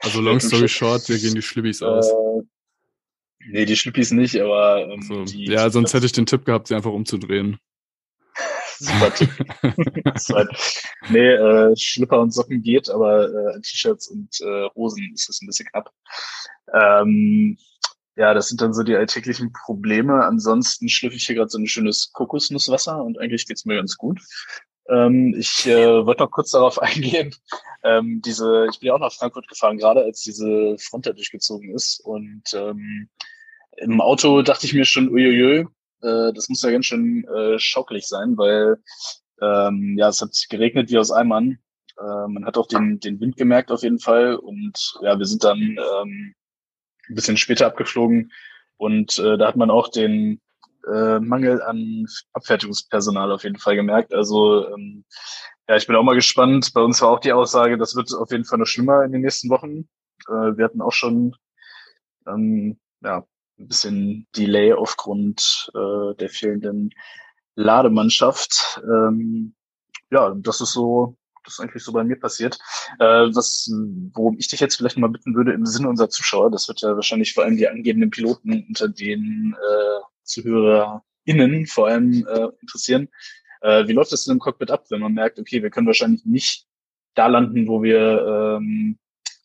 Also 0.00 0.20
long 0.20 0.40
story 0.40 0.68
short, 0.68 1.08
wir 1.08 1.18
gehen 1.18 1.34
die 1.34 1.42
Schlibbis 1.42 1.82
aus. 1.82 2.08
Äh, 2.08 2.42
nee, 3.46 3.64
die 3.64 3.76
Schlippis 3.76 4.10
nicht, 4.10 4.40
aber 4.40 4.88
ähm, 4.88 5.02
so. 5.02 5.24
die, 5.24 5.46
Ja, 5.46 5.70
sonst 5.70 5.94
hätte 5.94 6.06
ich 6.06 6.12
den 6.12 6.26
Tipp 6.26 6.44
gehabt, 6.44 6.68
sie 6.68 6.74
einfach 6.74 6.92
umzudrehen. 6.92 7.58
Super 8.78 9.14
Tipp. 9.14 9.30
nee, 11.10 11.32
äh, 11.32 11.76
Schlipper 11.76 12.20
und 12.20 12.32
Socken 12.32 12.62
geht, 12.62 12.88
aber 12.88 13.28
äh, 13.28 13.60
T-Shirts 13.60 14.08
und 14.08 14.40
äh, 14.40 14.68
Hosen 14.74 15.12
ist 15.14 15.28
es 15.28 15.42
ein 15.42 15.46
bisschen 15.46 15.68
knapp. 15.68 15.92
Ähm, 16.72 17.58
ja, 18.16 18.34
das 18.34 18.48
sind 18.48 18.60
dann 18.60 18.74
so 18.74 18.82
die 18.82 18.96
alltäglichen 18.96 19.52
Probleme. 19.52 20.24
Ansonsten 20.24 20.88
schlüpfe 20.88 21.16
ich 21.16 21.26
hier 21.26 21.36
gerade 21.36 21.50
so 21.50 21.58
ein 21.58 21.66
schönes 21.66 22.10
Kokosnusswasser 22.12 23.02
und 23.02 23.18
eigentlich 23.18 23.46
geht's 23.46 23.64
mir 23.64 23.76
ganz 23.76 23.96
gut. 23.96 24.20
Ähm, 24.90 25.34
ich 25.38 25.66
äh, 25.66 26.04
wollte 26.04 26.24
noch 26.24 26.30
kurz 26.30 26.50
darauf 26.50 26.78
eingehen. 26.82 27.34
Ähm, 27.82 28.20
diese, 28.24 28.66
ich 28.70 28.80
bin 28.80 28.88
ja 28.88 28.94
auch 28.94 29.00
nach 29.00 29.12
Frankfurt 29.12 29.48
gefahren, 29.48 29.78
gerade 29.78 30.02
als 30.02 30.22
diese 30.22 30.76
Front 30.78 31.06
da 31.06 31.12
durchgezogen 31.12 31.74
ist. 31.74 32.00
Und 32.00 32.42
ähm, 32.54 33.08
im 33.76 34.00
Auto 34.00 34.42
dachte 34.42 34.66
ich 34.66 34.74
mir 34.74 34.84
schon, 34.84 35.08
uiuiui, 35.08 35.66
äh, 36.02 36.32
das 36.34 36.48
muss 36.48 36.62
ja 36.62 36.70
ganz 36.70 36.86
schön 36.86 37.24
äh, 37.24 37.58
schockelig 37.58 38.06
sein, 38.06 38.36
weil 38.36 38.78
ähm, 39.40 39.96
ja, 39.96 40.08
es 40.08 40.20
hat 40.20 40.36
geregnet 40.50 40.90
wie 40.90 40.98
aus 40.98 41.10
Eimern. 41.10 41.58
Äh, 41.98 42.28
man 42.28 42.44
hat 42.44 42.58
auch 42.58 42.66
den, 42.66 43.00
den 43.00 43.20
Wind 43.20 43.36
gemerkt 43.36 43.70
auf 43.70 43.82
jeden 43.82 44.00
Fall. 44.00 44.34
Und 44.36 44.98
ja, 45.02 45.18
wir 45.18 45.26
sind 45.26 45.44
dann 45.44 45.58
ähm, 45.58 46.34
ein 47.08 47.14
bisschen 47.14 47.36
später 47.36 47.66
abgeflogen 47.66 48.32
Und 48.76 49.18
äh, 49.18 49.38
da 49.38 49.48
hat 49.48 49.56
man 49.56 49.70
auch 49.70 49.88
den 49.88 50.40
äh, 50.92 51.20
Mangel 51.20 51.62
an 51.62 52.06
Abfertigungspersonal 52.32 53.32
auf 53.32 53.44
jeden 53.44 53.58
Fall 53.58 53.76
gemerkt. 53.76 54.14
Also 54.14 54.68
ähm, 54.68 55.04
ja, 55.68 55.76
ich 55.76 55.86
bin 55.86 55.96
auch 55.96 56.02
mal 56.02 56.14
gespannt. 56.14 56.72
Bei 56.74 56.80
uns 56.80 57.00
war 57.00 57.10
auch 57.10 57.20
die 57.20 57.32
Aussage, 57.32 57.78
das 57.78 57.94
wird 57.94 58.12
auf 58.14 58.30
jeden 58.30 58.44
Fall 58.44 58.58
noch 58.58 58.66
schlimmer 58.66 59.04
in 59.04 59.12
den 59.12 59.22
nächsten 59.22 59.50
Wochen. 59.50 59.88
Äh, 60.28 60.56
wir 60.56 60.64
hatten 60.64 60.82
auch 60.82 60.92
schon 60.92 61.36
ähm, 62.26 62.78
ja, 63.02 63.24
ein 63.58 63.68
bisschen 63.68 64.26
Delay 64.36 64.72
aufgrund 64.72 65.70
äh, 65.74 66.14
der 66.16 66.28
fehlenden 66.28 66.90
Lademannschaft. 67.54 68.80
Ähm, 68.84 69.54
ja, 70.10 70.34
das 70.36 70.60
ist 70.60 70.72
so, 70.72 71.16
das 71.44 71.54
ist 71.54 71.60
eigentlich 71.60 71.84
so 71.84 71.92
bei 71.92 72.04
mir 72.04 72.18
passiert. 72.18 72.58
Äh, 72.98 73.28
was, 73.32 73.70
worum 74.12 74.36
ich 74.38 74.48
dich 74.48 74.60
jetzt 74.60 74.76
vielleicht 74.76 74.98
mal 74.98 75.10
bitten 75.10 75.34
würde 75.34 75.52
im 75.52 75.66
Sinne 75.66 75.88
unserer 75.88 76.08
Zuschauer, 76.08 76.50
das 76.50 76.68
wird 76.68 76.80
ja 76.80 76.94
wahrscheinlich 76.94 77.34
vor 77.34 77.44
allem 77.44 77.56
die 77.56 77.68
angehenden 77.68 78.10
Piloten 78.10 78.64
unter 78.68 78.88
den 78.88 79.54
äh, 79.54 80.00
ZuhörerInnen 80.30 81.66
vor 81.66 81.88
allem 81.88 82.26
äh, 82.26 82.48
interessieren. 82.60 83.08
Äh, 83.60 83.86
wie 83.88 83.92
läuft 83.92 84.12
das 84.12 84.24
denn 84.24 84.34
im 84.34 84.38
Cockpit 84.38 84.70
ab, 84.70 84.84
wenn 84.90 85.00
man 85.00 85.12
merkt, 85.12 85.38
okay, 85.38 85.62
wir 85.62 85.70
können 85.70 85.86
wahrscheinlich 85.86 86.24
nicht 86.24 86.66
da 87.14 87.26
landen, 87.26 87.66
wo 87.68 87.82
wir 87.82 88.56
ähm, 88.58 88.98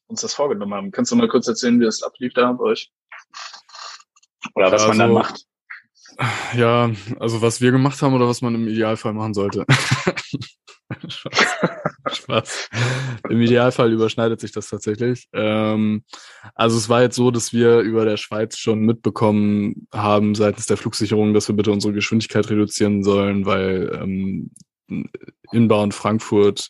uns 0.08 0.22
das 0.22 0.34
vorgenommen 0.34 0.74
haben? 0.74 0.92
Kannst 0.92 1.12
du 1.12 1.16
mal 1.16 1.28
kurz 1.28 1.48
erzählen, 1.48 1.80
wie 1.80 1.86
das 1.86 2.04
ablief 2.04 2.34
da 2.34 2.52
bei 2.54 2.64
euch? 2.64 2.92
Oder 4.54 4.72
was 4.72 4.84
Ja, 4.84 4.88
man 4.90 5.00
dann 5.00 5.18
also- 5.18 5.20
macht? 5.20 5.46
Ja, 6.56 6.92
also 7.20 7.42
was 7.42 7.60
wir 7.60 7.72
gemacht 7.72 8.02
haben 8.02 8.14
oder 8.14 8.26
was 8.28 8.42
man 8.42 8.56
im 8.56 8.70
Idealfall 8.70 9.12
machen 9.12 9.34
sollte. 9.34 9.66
Spaß. 12.26 12.70
Im 13.30 13.42
Idealfall 13.42 13.92
überschneidet 13.92 14.40
sich 14.40 14.52
das 14.52 14.70
tatsächlich. 14.70 15.28
Ähm, 15.34 16.04
also 16.54 16.78
es 16.78 16.90
war 16.90 17.02
jetzt 17.02 17.16
so, 17.16 17.32
dass 17.32 17.54
wir 17.54 17.80
über 17.80 18.06
der 18.06 18.18
Schweiz 18.18 18.58
schon 18.58 18.80
mitbekommen 18.80 19.88
haben 19.94 20.36
seitens 20.36 20.66
der 20.66 20.78
Flugsicherung, 20.78 21.34
dass 21.34 21.48
wir 21.48 21.56
bitte 21.56 21.72
unsere 21.72 21.94
Geschwindigkeit 21.94 22.50
reduzieren 22.50 23.04
sollen, 23.04 23.46
weil 23.46 23.92
ähm, 24.02 24.52
inbound 25.52 25.94
Frankfurt 25.94 26.70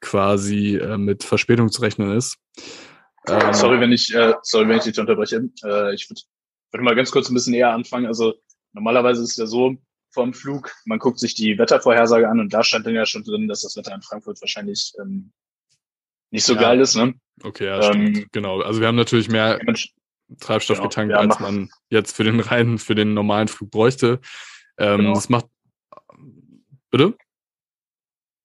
quasi 0.00 0.76
äh, 0.76 0.96
mit 0.96 1.24
Verspätung 1.24 1.70
zu 1.70 1.82
rechnen 1.82 2.16
ist. 2.16 2.38
Ähm, 3.26 3.52
Sorry, 3.52 3.80
wenn 3.80 3.92
ich, 3.92 4.14
äh, 4.14 4.34
sorry, 4.42 4.68
wenn 4.68 4.78
ich 4.78 4.84
dich 4.84 4.98
unterbreche. 4.98 5.48
Äh, 5.64 5.94
ich 5.94 6.08
würde 6.08 6.22
würd 6.72 6.82
mal 6.82 6.94
ganz 6.94 7.10
kurz 7.10 7.28
ein 7.28 7.34
bisschen 7.34 7.54
eher 7.54 7.72
anfangen. 7.72 8.06
Also 8.06 8.34
normalerweise 8.72 9.22
ist 9.22 9.30
es 9.30 9.36
ja 9.36 9.46
so, 9.46 9.76
vorm 10.10 10.32
Flug, 10.34 10.72
man 10.86 10.98
guckt 10.98 11.18
sich 11.18 11.34
die 11.34 11.58
Wettervorhersage 11.58 12.28
an 12.28 12.40
und 12.40 12.52
da 12.54 12.64
stand 12.64 12.86
dann 12.86 12.94
ja 12.94 13.06
schon 13.06 13.24
drin, 13.24 13.46
dass 13.48 13.62
das 13.62 13.76
Wetter 13.76 13.94
in 13.94 14.02
Frankfurt 14.02 14.40
wahrscheinlich 14.40 14.92
ähm, 15.00 15.32
nicht 16.30 16.44
so 16.44 16.54
Ja. 16.54 16.60
geil 16.62 16.80
ist. 16.80 16.94
Ne? 16.96 17.14
Okay, 17.42 17.66
ja, 17.66 17.82
stimmt. 17.82 18.18
Ähm, 18.18 18.26
Genau. 18.32 18.60
Also 18.60 18.80
wir 18.80 18.88
haben 18.88 18.96
natürlich 18.96 19.28
mehr 19.28 19.60
Treibstoff 20.40 20.78
Genau, 20.78 20.88
getankt, 20.88 21.14
als 21.14 21.38
man 21.40 21.70
jetzt 21.90 22.14
für 22.16 22.24
den 22.24 22.40
reinen, 22.40 22.78
für 22.78 22.94
den 22.94 23.14
normalen 23.14 23.48
Flug 23.48 23.70
bräuchte. 23.70 24.20
Ähm, 24.78 24.98
Genau. 24.98 25.14
Das 25.14 25.28
macht. 25.28 25.46
Bitte? 26.90 27.16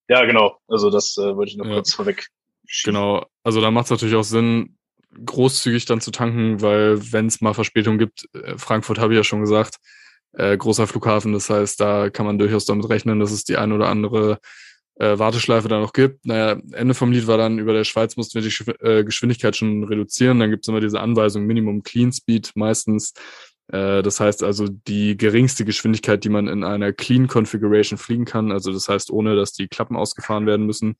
Ja, 0.09 0.25
genau. 0.25 0.59
Also 0.67 0.89
das 0.89 1.17
äh, 1.17 1.35
wollte 1.35 1.51
ich 1.51 1.57
noch 1.57 1.65
Ja. 1.65 1.73
kurz 1.75 1.93
vorweg. 1.93 2.27
schieben. 2.65 2.95
Genau. 2.95 3.25
Also 3.43 3.61
da 3.61 3.71
macht 3.71 3.85
es 3.85 3.91
natürlich 3.91 4.15
auch 4.15 4.23
Sinn, 4.23 4.77
großzügig 5.25 5.85
dann 5.85 6.01
zu 6.01 6.11
tanken, 6.11 6.61
weil 6.61 7.11
wenn 7.11 7.27
es 7.27 7.41
mal 7.41 7.53
Verspätung 7.53 7.97
gibt, 7.97 8.27
äh, 8.33 8.57
Frankfurt 8.57 8.99
habe 8.99 9.13
ich 9.13 9.17
ja 9.17 9.23
schon 9.23 9.41
gesagt, 9.41 9.77
äh, 10.33 10.57
großer 10.57 10.87
Flughafen, 10.87 11.33
das 11.33 11.49
heißt, 11.49 11.79
da 11.79 12.09
kann 12.09 12.25
man 12.25 12.37
durchaus 12.37 12.65
damit 12.65 12.89
rechnen, 12.89 13.19
dass 13.19 13.31
es 13.31 13.43
die 13.43 13.57
ein 13.57 13.71
oder 13.71 13.89
andere 13.89 14.39
äh, 14.95 15.17
Warteschleife 15.17 15.67
da 15.67 15.79
noch 15.79 15.93
gibt. 15.93 16.25
Naja, 16.25 16.59
Ende 16.71 16.93
vom 16.93 17.11
Lied 17.11 17.27
war 17.27 17.37
dann, 17.37 17.59
über 17.59 17.73
der 17.73 17.83
Schweiz 17.83 18.15
mussten 18.17 18.41
wir 18.41 18.49
die 18.49 18.85
äh, 18.85 19.03
Geschwindigkeit 19.03 19.55
schon 19.55 19.83
reduzieren. 19.83 20.39
Dann 20.39 20.51
gibt 20.51 20.65
es 20.65 20.67
immer 20.67 20.81
diese 20.81 20.99
Anweisung, 20.99 21.45
Minimum 21.45 21.83
Clean 21.83 22.11
Speed 22.11 22.51
meistens. 22.55 23.13
Äh, 23.67 24.03
das 24.03 24.19
heißt 24.19 24.43
also 24.43 24.67
die 24.67 25.17
geringste 25.17 25.65
Geschwindigkeit, 25.65 26.23
die 26.23 26.29
man 26.29 26.47
in 26.47 26.63
einer 26.63 26.93
Clean 26.93 27.27
Configuration 27.27 27.97
fliegen 27.97 28.25
kann. 28.25 28.51
Also 28.51 28.71
das 28.71 28.89
heißt, 28.89 29.11
ohne 29.11 29.35
dass 29.35 29.53
die 29.53 29.67
Klappen 29.67 29.95
ausgefahren 29.95 30.45
werden 30.45 30.65
müssen. 30.65 30.95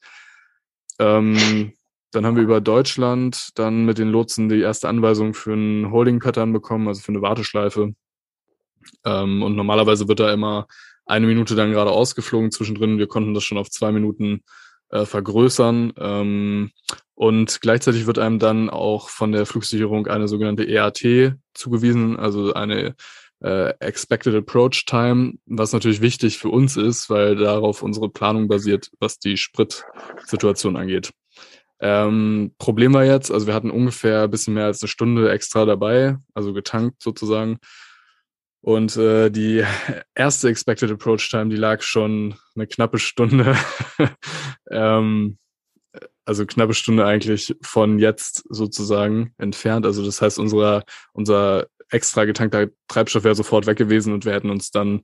Ähm, 0.99 1.73
dann 2.11 2.25
haben 2.25 2.35
wir 2.35 2.43
über 2.43 2.61
Deutschland 2.61 3.49
dann 3.55 3.85
mit 3.85 3.97
den 3.97 4.09
Lotsen 4.09 4.47
die 4.47 4.61
erste 4.61 4.87
Anweisung 4.87 5.33
für 5.33 5.53
ein 5.53 5.91
Holding-Pattern 5.91 6.53
bekommen, 6.53 6.87
also 6.87 7.01
für 7.01 7.11
eine 7.11 7.23
Warteschleife. 7.23 7.93
Ähm, 9.05 9.43
und 9.43 9.55
normalerweise 9.55 10.07
wird 10.07 10.19
da 10.19 10.31
immer 10.31 10.67
eine 11.05 11.27
Minute 11.27 11.55
dann 11.55 11.71
gerade 11.71 11.91
ausgeflogen 11.91 12.51
zwischendrin. 12.51 12.97
Wir 12.97 13.07
konnten 13.07 13.33
das 13.33 13.43
schon 13.43 13.57
auf 13.57 13.69
zwei 13.69 13.91
Minuten 13.91 14.43
äh, 14.89 15.05
vergrößern. 15.05 15.93
Ähm, 15.97 16.71
und 17.15 17.61
gleichzeitig 17.61 18.07
wird 18.07 18.19
einem 18.19 18.39
dann 18.39 18.69
auch 18.69 19.09
von 19.09 19.31
der 19.31 19.45
Flugsicherung 19.45 20.07
eine 20.07 20.27
sogenannte 20.27 20.63
EAT 20.63 21.35
zugewiesen, 21.53 22.17
also 22.17 22.53
eine 22.53 22.95
äh, 23.41 23.73
Expected 23.79 24.35
Approach 24.35 24.85
Time, 24.85 25.33
was 25.45 25.73
natürlich 25.73 26.01
wichtig 26.01 26.37
für 26.37 26.49
uns 26.49 26.77
ist, 26.77 27.09
weil 27.09 27.35
darauf 27.35 27.83
unsere 27.83 28.09
Planung 28.09 28.47
basiert, 28.47 28.89
was 28.99 29.19
die 29.19 29.37
Spritsituation 29.37 30.75
angeht. 30.75 31.11
Ähm, 31.79 32.53
Problem 32.57 32.93
war 32.93 33.03
jetzt, 33.03 33.29
also 33.29 33.45
wir 33.45 33.53
hatten 33.53 33.69
ungefähr 33.69 34.23
ein 34.23 34.31
bisschen 34.31 34.53
mehr 34.53 34.65
als 34.65 34.81
eine 34.81 34.87
Stunde 34.87 35.29
extra 35.31 35.65
dabei, 35.65 36.17
also 36.33 36.53
getankt 36.53 37.01
sozusagen. 37.03 37.57
Und 38.63 38.95
äh, 38.95 39.29
die 39.29 39.61
erste 40.15 40.47
Expected 40.47 40.89
Approach 40.89 41.29
Time, 41.29 41.49
die 41.49 41.57
lag 41.57 41.81
schon 41.81 42.35
eine 42.55 42.65
knappe 42.65 42.97
Stunde, 42.97 43.57
ähm, 44.71 45.37
also 46.23 46.45
knappe 46.45 46.73
Stunde 46.73 47.05
eigentlich 47.05 47.57
von 47.61 47.99
jetzt 47.99 48.45
sozusagen 48.49 49.33
entfernt. 49.37 49.85
Also 49.85 50.05
das 50.05 50.21
heißt, 50.21 50.39
unser, 50.39 50.85
unser 51.11 51.67
extra 51.89 52.23
getankter 52.23 52.67
Treibstoff 52.87 53.25
wäre 53.25 53.35
sofort 53.35 53.65
weg 53.65 53.77
gewesen 53.77 54.13
und 54.13 54.23
wir 54.23 54.31
hätten 54.31 54.49
uns 54.49 54.71
dann 54.71 55.01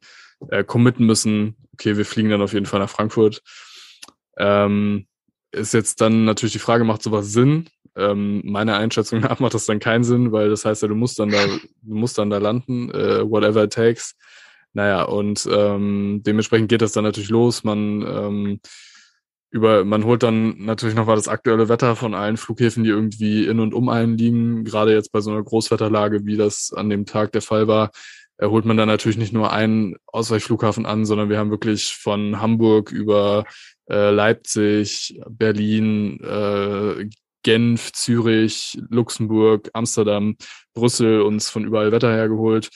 äh, 0.47 0.63
committen 0.63 1.05
müssen, 1.05 1.57
okay, 1.73 1.97
wir 1.97 2.05
fliegen 2.05 2.29
dann 2.29 2.41
auf 2.41 2.53
jeden 2.53 2.65
Fall 2.65 2.79
nach 2.79 2.89
Frankfurt. 2.89 3.41
Ähm, 4.37 5.05
ist 5.51 5.73
jetzt 5.73 6.01
dann 6.01 6.25
natürlich 6.25 6.53
die 6.53 6.59
Frage, 6.59 6.83
macht 6.83 7.03
sowas 7.03 7.31
Sinn? 7.31 7.69
Ähm, 7.95 8.41
meiner 8.45 8.77
Einschätzung 8.77 9.19
nach 9.21 9.39
macht 9.39 9.53
das 9.53 9.65
dann 9.65 9.79
keinen 9.79 10.03
Sinn, 10.03 10.31
weil 10.31 10.49
das 10.49 10.65
heißt 10.65 10.81
ja, 10.81 10.87
du 10.87 10.95
musst 10.95 11.19
dann 11.19 11.29
da, 11.29 11.45
du 11.45 11.95
musst 11.95 12.17
dann 12.17 12.29
da 12.29 12.37
landen, 12.37 12.91
äh, 12.91 13.29
whatever 13.29 13.63
it 13.63 13.73
takes. 13.73 14.15
Naja, 14.73 15.03
und 15.03 15.47
ähm, 15.51 16.21
dementsprechend 16.25 16.69
geht 16.69 16.81
das 16.81 16.91
dann 16.91 17.03
natürlich 17.03 17.29
los. 17.29 17.63
Man 17.63 18.03
ähm, 18.03 18.59
über, 19.51 19.83
man 19.83 20.05
holt 20.05 20.21
dann 20.21 20.59
natürlich 20.59 20.95
nochmal 20.95 21.15
das 21.15 21.27
aktuelle 21.27 21.69
Wetter 21.69 21.95
von 21.95 22.13
allen 22.13 22.37
Flughäfen, 22.37 22.83
die 22.83 22.91
irgendwie 22.91 23.47
in 23.47 23.59
und 23.59 23.73
um 23.73 23.89
einen 23.89 24.17
liegen. 24.17 24.63
Gerade 24.63 24.93
jetzt 24.93 25.11
bei 25.11 25.21
so 25.21 25.31
einer 25.31 25.43
Großwetterlage, 25.43 26.25
wie 26.25 26.37
das 26.37 26.71
an 26.71 26.89
dem 26.89 27.05
Tag 27.05 27.31
der 27.31 27.41
Fall 27.41 27.67
war, 27.67 27.89
äh, 28.37 28.47
holt 28.47 28.65
man 28.65 28.77
dann 28.77 28.87
natürlich 28.87 29.17
nicht 29.17 29.33
nur 29.33 29.51
einen 29.51 29.95
Ausweichflughafen 30.05 30.85
an, 30.85 31.05
sondern 31.05 31.29
wir 31.29 31.39
haben 31.39 31.49
wirklich 31.49 31.95
von 31.95 32.39
Hamburg 32.39 32.91
über 32.91 33.45
äh, 33.89 34.11
Leipzig, 34.11 35.19
Berlin, 35.29 36.19
äh, 36.21 37.09
Genf, 37.43 37.91
Zürich, 37.93 38.77
Luxemburg, 38.89 39.69
Amsterdam, 39.73 40.35
Brüssel 40.73 41.21
uns 41.21 41.49
von 41.49 41.63
überall 41.63 41.91
Wetter 41.91 42.11
hergeholt. 42.11 42.69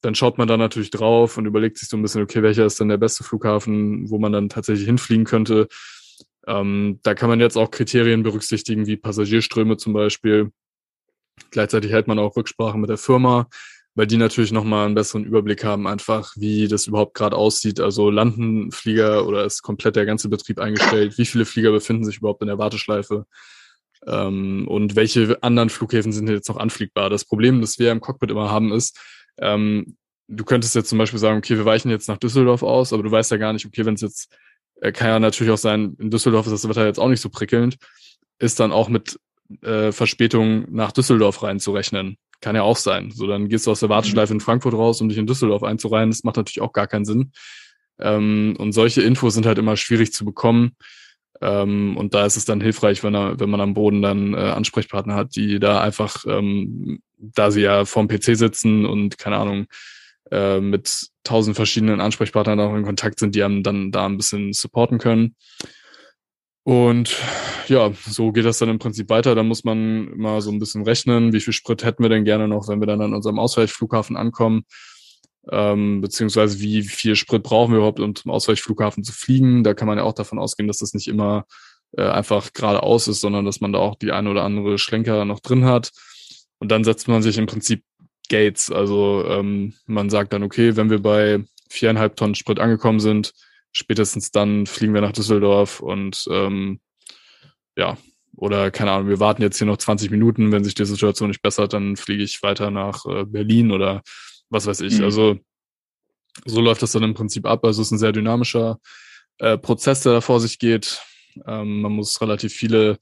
Dann 0.00 0.14
schaut 0.14 0.38
man 0.38 0.48
da 0.48 0.56
natürlich 0.56 0.90
drauf 0.90 1.36
und 1.38 1.46
überlegt 1.46 1.78
sich 1.78 1.88
so 1.88 1.96
ein 1.96 2.02
bisschen, 2.02 2.22
okay, 2.22 2.42
welcher 2.42 2.66
ist 2.66 2.78
denn 2.78 2.88
der 2.88 2.96
beste 2.96 3.24
Flughafen, 3.24 4.10
wo 4.10 4.18
man 4.18 4.32
dann 4.32 4.48
tatsächlich 4.48 4.86
hinfliegen 4.86 5.24
könnte. 5.24 5.68
Ähm, 6.46 7.00
da 7.02 7.14
kann 7.14 7.30
man 7.30 7.40
jetzt 7.40 7.56
auch 7.56 7.70
Kriterien 7.70 8.22
berücksichtigen, 8.22 8.86
wie 8.86 8.96
Passagierströme 8.96 9.76
zum 9.76 9.94
Beispiel. 9.94 10.52
Gleichzeitig 11.50 11.90
hält 11.90 12.06
man 12.06 12.18
auch 12.18 12.36
Rücksprache 12.36 12.78
mit 12.78 12.90
der 12.90 12.98
Firma, 12.98 13.48
weil 13.94 14.06
die 14.06 14.16
natürlich 14.16 14.52
nochmal 14.52 14.86
einen 14.86 14.94
besseren 14.94 15.24
Überblick 15.24 15.64
haben, 15.64 15.86
einfach 15.86 16.32
wie 16.36 16.66
das 16.66 16.86
überhaupt 16.86 17.14
gerade 17.14 17.36
aussieht. 17.36 17.80
Also 17.80 18.10
landen 18.10 18.72
Flieger 18.72 19.26
oder 19.26 19.44
ist 19.44 19.62
komplett 19.62 19.96
der 19.96 20.06
ganze 20.06 20.28
Betrieb 20.28 20.58
eingestellt? 20.58 21.16
Wie 21.16 21.26
viele 21.26 21.44
Flieger 21.44 21.70
befinden 21.70 22.04
sich 22.04 22.18
überhaupt 22.18 22.42
in 22.42 22.48
der 22.48 22.58
Warteschleife? 22.58 23.26
Ähm, 24.06 24.66
und 24.68 24.96
welche 24.96 25.42
anderen 25.42 25.70
Flughäfen 25.70 26.12
sind 26.12 26.28
jetzt 26.28 26.48
noch 26.48 26.56
anfliegbar? 26.56 27.08
Das 27.08 27.24
Problem, 27.24 27.60
das 27.60 27.78
wir 27.78 27.92
im 27.92 28.00
Cockpit 28.00 28.30
immer 28.30 28.50
haben, 28.50 28.72
ist, 28.72 28.98
ähm, 29.38 29.96
du 30.28 30.44
könntest 30.44 30.74
jetzt 30.74 30.88
zum 30.88 30.98
Beispiel 30.98 31.20
sagen, 31.20 31.38
okay, 31.38 31.56
wir 31.56 31.64
weichen 31.64 31.90
jetzt 31.90 32.08
nach 32.08 32.18
Düsseldorf 32.18 32.62
aus, 32.62 32.92
aber 32.92 33.02
du 33.02 33.10
weißt 33.10 33.30
ja 33.30 33.36
gar 33.36 33.52
nicht, 33.52 33.66
okay, 33.66 33.86
wenn 33.86 33.94
es 33.94 34.00
jetzt, 34.00 34.34
äh, 34.80 34.90
kann 34.92 35.08
ja 35.08 35.18
natürlich 35.20 35.52
auch 35.52 35.58
sein, 35.58 35.96
in 35.98 36.10
Düsseldorf 36.10 36.46
ist 36.46 36.52
das 36.52 36.68
Wetter 36.68 36.86
jetzt 36.86 36.98
auch 36.98 37.08
nicht 37.08 37.20
so 37.20 37.28
prickelnd, 37.28 37.76
ist 38.38 38.58
dann 38.58 38.72
auch 38.72 38.88
mit 38.88 39.18
äh, 39.62 39.92
Verspätung 39.92 40.66
nach 40.70 40.92
Düsseldorf 40.92 41.42
reinzurechnen. 41.42 42.18
Kann 42.44 42.56
ja 42.56 42.62
auch 42.62 42.76
sein. 42.76 43.10
So, 43.10 43.26
dann 43.26 43.48
gehst 43.48 43.66
du 43.66 43.70
aus 43.70 43.80
der 43.80 43.88
Warteschleife 43.88 44.34
in 44.34 44.38
Frankfurt 44.38 44.74
raus, 44.74 45.00
um 45.00 45.08
dich 45.08 45.16
in 45.16 45.26
Düsseldorf 45.26 45.62
einzureihen. 45.62 46.10
Das 46.10 46.24
macht 46.24 46.36
natürlich 46.36 46.60
auch 46.60 46.74
gar 46.74 46.86
keinen 46.86 47.06
Sinn. 47.06 47.32
Ähm, 47.98 48.54
und 48.58 48.72
solche 48.72 49.00
Infos 49.00 49.32
sind 49.32 49.46
halt 49.46 49.56
immer 49.56 49.78
schwierig 49.78 50.12
zu 50.12 50.26
bekommen. 50.26 50.76
Ähm, 51.40 51.96
und 51.96 52.12
da 52.12 52.26
ist 52.26 52.36
es 52.36 52.44
dann 52.44 52.60
hilfreich, 52.60 53.02
wenn, 53.02 53.14
er, 53.14 53.40
wenn 53.40 53.48
man 53.48 53.62
am 53.62 53.72
Boden 53.72 54.02
dann 54.02 54.34
äh, 54.34 54.36
Ansprechpartner 54.36 55.14
hat, 55.14 55.36
die 55.36 55.58
da 55.58 55.80
einfach, 55.80 56.26
ähm, 56.28 57.00
da 57.16 57.50
sie 57.50 57.62
ja 57.62 57.86
vorm 57.86 58.08
PC 58.08 58.36
sitzen 58.36 58.84
und 58.84 59.16
keine 59.16 59.38
Ahnung, 59.38 59.64
äh, 60.30 60.60
mit 60.60 61.06
tausend 61.22 61.56
verschiedenen 61.56 62.02
Ansprechpartern 62.02 62.60
auch 62.60 62.74
in 62.74 62.84
Kontakt 62.84 63.20
sind, 63.20 63.34
die 63.34 63.42
einem 63.42 63.62
dann 63.62 63.90
da 63.90 64.04
ein 64.04 64.18
bisschen 64.18 64.52
supporten 64.52 64.98
können. 64.98 65.34
Und 66.64 67.14
ja, 67.68 67.92
so 68.06 68.32
geht 68.32 68.46
das 68.46 68.58
dann 68.58 68.70
im 68.70 68.78
Prinzip 68.78 69.10
weiter. 69.10 69.34
Da 69.34 69.42
muss 69.42 69.64
man 69.64 70.08
immer 70.12 70.40
so 70.40 70.50
ein 70.50 70.58
bisschen 70.58 70.82
rechnen, 70.82 71.32
wie 71.32 71.40
viel 71.40 71.52
Sprit 71.52 71.84
hätten 71.84 72.02
wir 72.02 72.08
denn 72.08 72.24
gerne 72.24 72.48
noch, 72.48 72.68
wenn 72.68 72.80
wir 72.80 72.86
dann 72.86 73.02
an 73.02 73.14
unserem 73.14 73.38
Ausweichflughafen 73.38 74.16
ankommen, 74.16 74.64
ähm, 75.50 76.00
beziehungsweise 76.00 76.60
wie 76.60 76.82
viel 76.82 77.16
Sprit 77.16 77.42
brauchen 77.42 77.72
wir 77.72 77.78
überhaupt, 77.78 78.00
um 78.00 78.14
zum 78.14 78.30
Ausweichflughafen 78.30 79.04
zu 79.04 79.12
fliegen. 79.12 79.62
Da 79.62 79.74
kann 79.74 79.86
man 79.86 79.98
ja 79.98 80.04
auch 80.04 80.14
davon 80.14 80.38
ausgehen, 80.38 80.66
dass 80.66 80.78
das 80.78 80.94
nicht 80.94 81.06
immer 81.06 81.44
äh, 81.96 82.08
einfach 82.08 82.52
geradeaus 82.54 83.08
ist, 83.08 83.20
sondern 83.20 83.44
dass 83.44 83.60
man 83.60 83.72
da 83.72 83.78
auch 83.78 83.96
die 83.96 84.12
eine 84.12 84.30
oder 84.30 84.42
andere 84.42 84.78
Schlenker 84.78 85.26
noch 85.26 85.40
drin 85.40 85.66
hat. 85.66 85.90
Und 86.60 86.70
dann 86.70 86.82
setzt 86.82 87.08
man 87.08 87.22
sich 87.22 87.36
im 87.36 87.46
Prinzip 87.46 87.84
Gates. 88.30 88.70
Also 88.70 89.24
ähm, 89.28 89.74
man 89.86 90.08
sagt 90.08 90.32
dann, 90.32 90.42
okay, 90.42 90.76
wenn 90.76 90.88
wir 90.88 91.02
bei 91.02 91.44
viereinhalb 91.68 92.16
Tonnen 92.16 92.34
Sprit 92.34 92.58
angekommen 92.58 93.00
sind, 93.00 93.34
spätestens 93.74 94.30
dann 94.30 94.66
fliegen 94.66 94.94
wir 94.94 95.02
nach 95.02 95.12
Düsseldorf 95.12 95.80
und 95.80 96.24
ähm, 96.30 96.80
ja, 97.76 97.98
oder 98.36 98.70
keine 98.70 98.92
Ahnung, 98.92 99.08
wir 99.08 99.20
warten 99.20 99.42
jetzt 99.42 99.58
hier 99.58 99.66
noch 99.66 99.76
20 99.76 100.10
Minuten, 100.10 100.52
wenn 100.52 100.64
sich 100.64 100.74
die 100.74 100.86
Situation 100.86 101.28
nicht 101.28 101.42
bessert, 101.42 101.72
dann 101.72 101.96
fliege 101.96 102.22
ich 102.22 102.42
weiter 102.42 102.70
nach 102.70 103.04
äh, 103.06 103.24
Berlin 103.24 103.70
oder 103.70 104.02
was 104.48 104.66
weiß 104.66 104.80
ich. 104.80 104.98
Mhm. 104.98 105.04
Also 105.04 105.38
so 106.44 106.60
läuft 106.60 106.82
das 106.82 106.92
dann 106.92 107.02
im 107.02 107.14
Prinzip 107.14 107.46
ab. 107.46 107.64
Also 107.64 107.82
es 107.82 107.88
ist 107.88 107.92
ein 107.92 107.98
sehr 107.98 108.12
dynamischer 108.12 108.78
äh, 109.38 109.58
Prozess, 109.58 110.00
der 110.02 110.14
da 110.14 110.20
vor 110.20 110.40
sich 110.40 110.58
geht. 110.58 111.00
Ähm, 111.46 111.80
man 111.80 111.92
muss 111.92 112.20
relativ 112.20 112.52
viele 112.52 112.98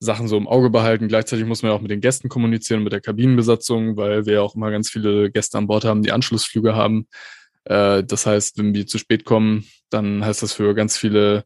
Sachen 0.00 0.28
so 0.28 0.36
im 0.36 0.46
Auge 0.46 0.70
behalten. 0.70 1.08
Gleichzeitig 1.08 1.44
muss 1.44 1.62
man 1.62 1.72
ja 1.72 1.76
auch 1.76 1.80
mit 1.80 1.90
den 1.90 2.00
Gästen 2.00 2.28
kommunizieren, 2.28 2.84
mit 2.84 2.92
der 2.92 3.00
Kabinenbesatzung, 3.00 3.96
weil 3.96 4.26
wir 4.26 4.34
ja 4.34 4.40
auch 4.42 4.54
immer 4.54 4.70
ganz 4.70 4.90
viele 4.90 5.30
Gäste 5.30 5.58
an 5.58 5.66
Bord 5.66 5.84
haben, 5.84 6.02
die 6.02 6.12
Anschlussflüge 6.12 6.76
haben. 6.76 7.08
Äh, 7.64 8.04
das 8.04 8.26
heißt, 8.26 8.58
wenn 8.58 8.74
wir 8.74 8.86
zu 8.86 8.98
spät 8.98 9.24
kommen, 9.24 9.68
dann 9.90 10.24
heißt 10.24 10.42
das 10.42 10.52
für 10.52 10.74
ganz 10.74 10.96
viele 10.96 11.44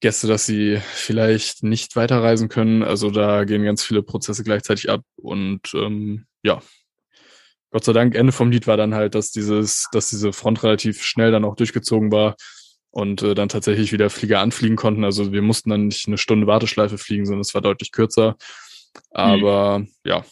Gäste, 0.00 0.26
dass 0.28 0.46
sie 0.46 0.80
vielleicht 0.82 1.62
nicht 1.62 1.96
weiterreisen 1.96 2.48
können. 2.48 2.82
Also 2.82 3.10
da 3.10 3.44
gehen 3.44 3.64
ganz 3.64 3.84
viele 3.84 4.02
Prozesse 4.02 4.44
gleichzeitig 4.44 4.90
ab. 4.90 5.02
Und 5.16 5.74
ähm, 5.74 6.26
ja, 6.42 6.62
Gott 7.70 7.84
sei 7.84 7.92
Dank, 7.92 8.14
Ende 8.14 8.32
vom 8.32 8.50
Lied 8.50 8.66
war 8.66 8.76
dann 8.76 8.94
halt, 8.94 9.14
dass 9.14 9.32
dieses, 9.32 9.88
dass 9.92 10.10
diese 10.10 10.32
Front 10.32 10.62
relativ 10.62 11.02
schnell 11.02 11.32
dann 11.32 11.44
auch 11.44 11.56
durchgezogen 11.56 12.12
war 12.12 12.36
und 12.90 13.22
äh, 13.22 13.34
dann 13.34 13.48
tatsächlich 13.48 13.92
wieder 13.92 14.08
Flieger 14.08 14.40
anfliegen 14.40 14.76
konnten. 14.76 15.04
Also 15.04 15.32
wir 15.32 15.42
mussten 15.42 15.70
dann 15.70 15.86
nicht 15.86 16.06
eine 16.06 16.18
Stunde 16.18 16.46
Warteschleife 16.46 16.96
fliegen, 16.96 17.26
sondern 17.26 17.42
es 17.42 17.54
war 17.54 17.60
deutlich 17.60 17.92
kürzer. 17.92 18.36
Aber 19.10 19.80
mhm. 19.80 19.88
ja, 20.04 20.24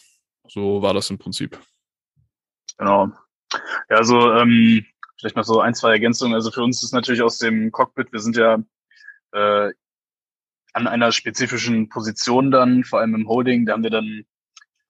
so 0.47 0.81
war 0.81 0.93
das 0.93 1.09
im 1.09 1.17
Prinzip. 1.17 1.59
Genau. 2.77 3.09
Ja, 3.89 3.97
also 3.97 4.33
ähm, 4.33 4.85
Vielleicht 5.19 5.35
noch 5.35 5.43
so 5.43 5.59
ein, 5.59 5.73
zwei 5.73 5.91
Ergänzungen. 5.91 6.35
Also 6.35 6.51
für 6.51 6.61
uns 6.61 6.83
ist 6.83 6.93
natürlich 6.93 7.21
aus 7.21 7.37
dem 7.37 7.71
Cockpit, 7.71 8.11
wir 8.11 8.19
sind 8.19 8.35
ja 8.37 8.59
äh, 9.31 9.71
an 10.73 10.87
einer 10.87 11.11
spezifischen 11.11 11.89
Position 11.89 12.51
dann, 12.51 12.83
vor 12.83 12.99
allem 12.99 13.15
im 13.15 13.27
Holding, 13.27 13.65
da 13.65 13.73
haben 13.73 13.83
wir 13.83 13.89
dann 13.89 14.25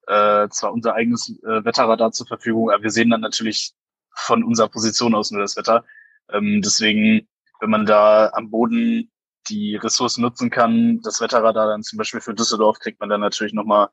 äh, 0.07 0.49
zwar 0.49 0.73
unser 0.73 0.95
eigenes 0.95 1.29
äh, 1.43 1.63
Wetterradar 1.63 2.11
zur 2.11 2.27
Verfügung, 2.27 2.71
aber 2.71 2.83
wir 2.83 2.91
sehen 2.91 3.09
dann 3.09 3.21
natürlich 3.21 3.73
von 4.15 4.43
unserer 4.43 4.69
Position 4.69 5.15
aus 5.15 5.31
nur 5.31 5.41
das 5.41 5.55
Wetter. 5.55 5.85
Ähm, 6.29 6.61
deswegen, 6.61 7.27
wenn 7.61 7.69
man 7.69 7.85
da 7.85 8.29
am 8.33 8.49
Boden 8.49 9.11
die 9.49 9.75
Ressourcen 9.77 10.21
nutzen 10.21 10.49
kann, 10.49 10.99
das 11.03 11.21
Wetterradar 11.21 11.67
dann 11.67 11.83
zum 11.83 11.97
Beispiel 11.97 12.19
für 12.19 12.33
Düsseldorf, 12.33 12.79
kriegt 12.79 12.99
man 12.99 13.09
dann 13.09 13.21
natürlich 13.21 13.53
nochmal 13.53 13.87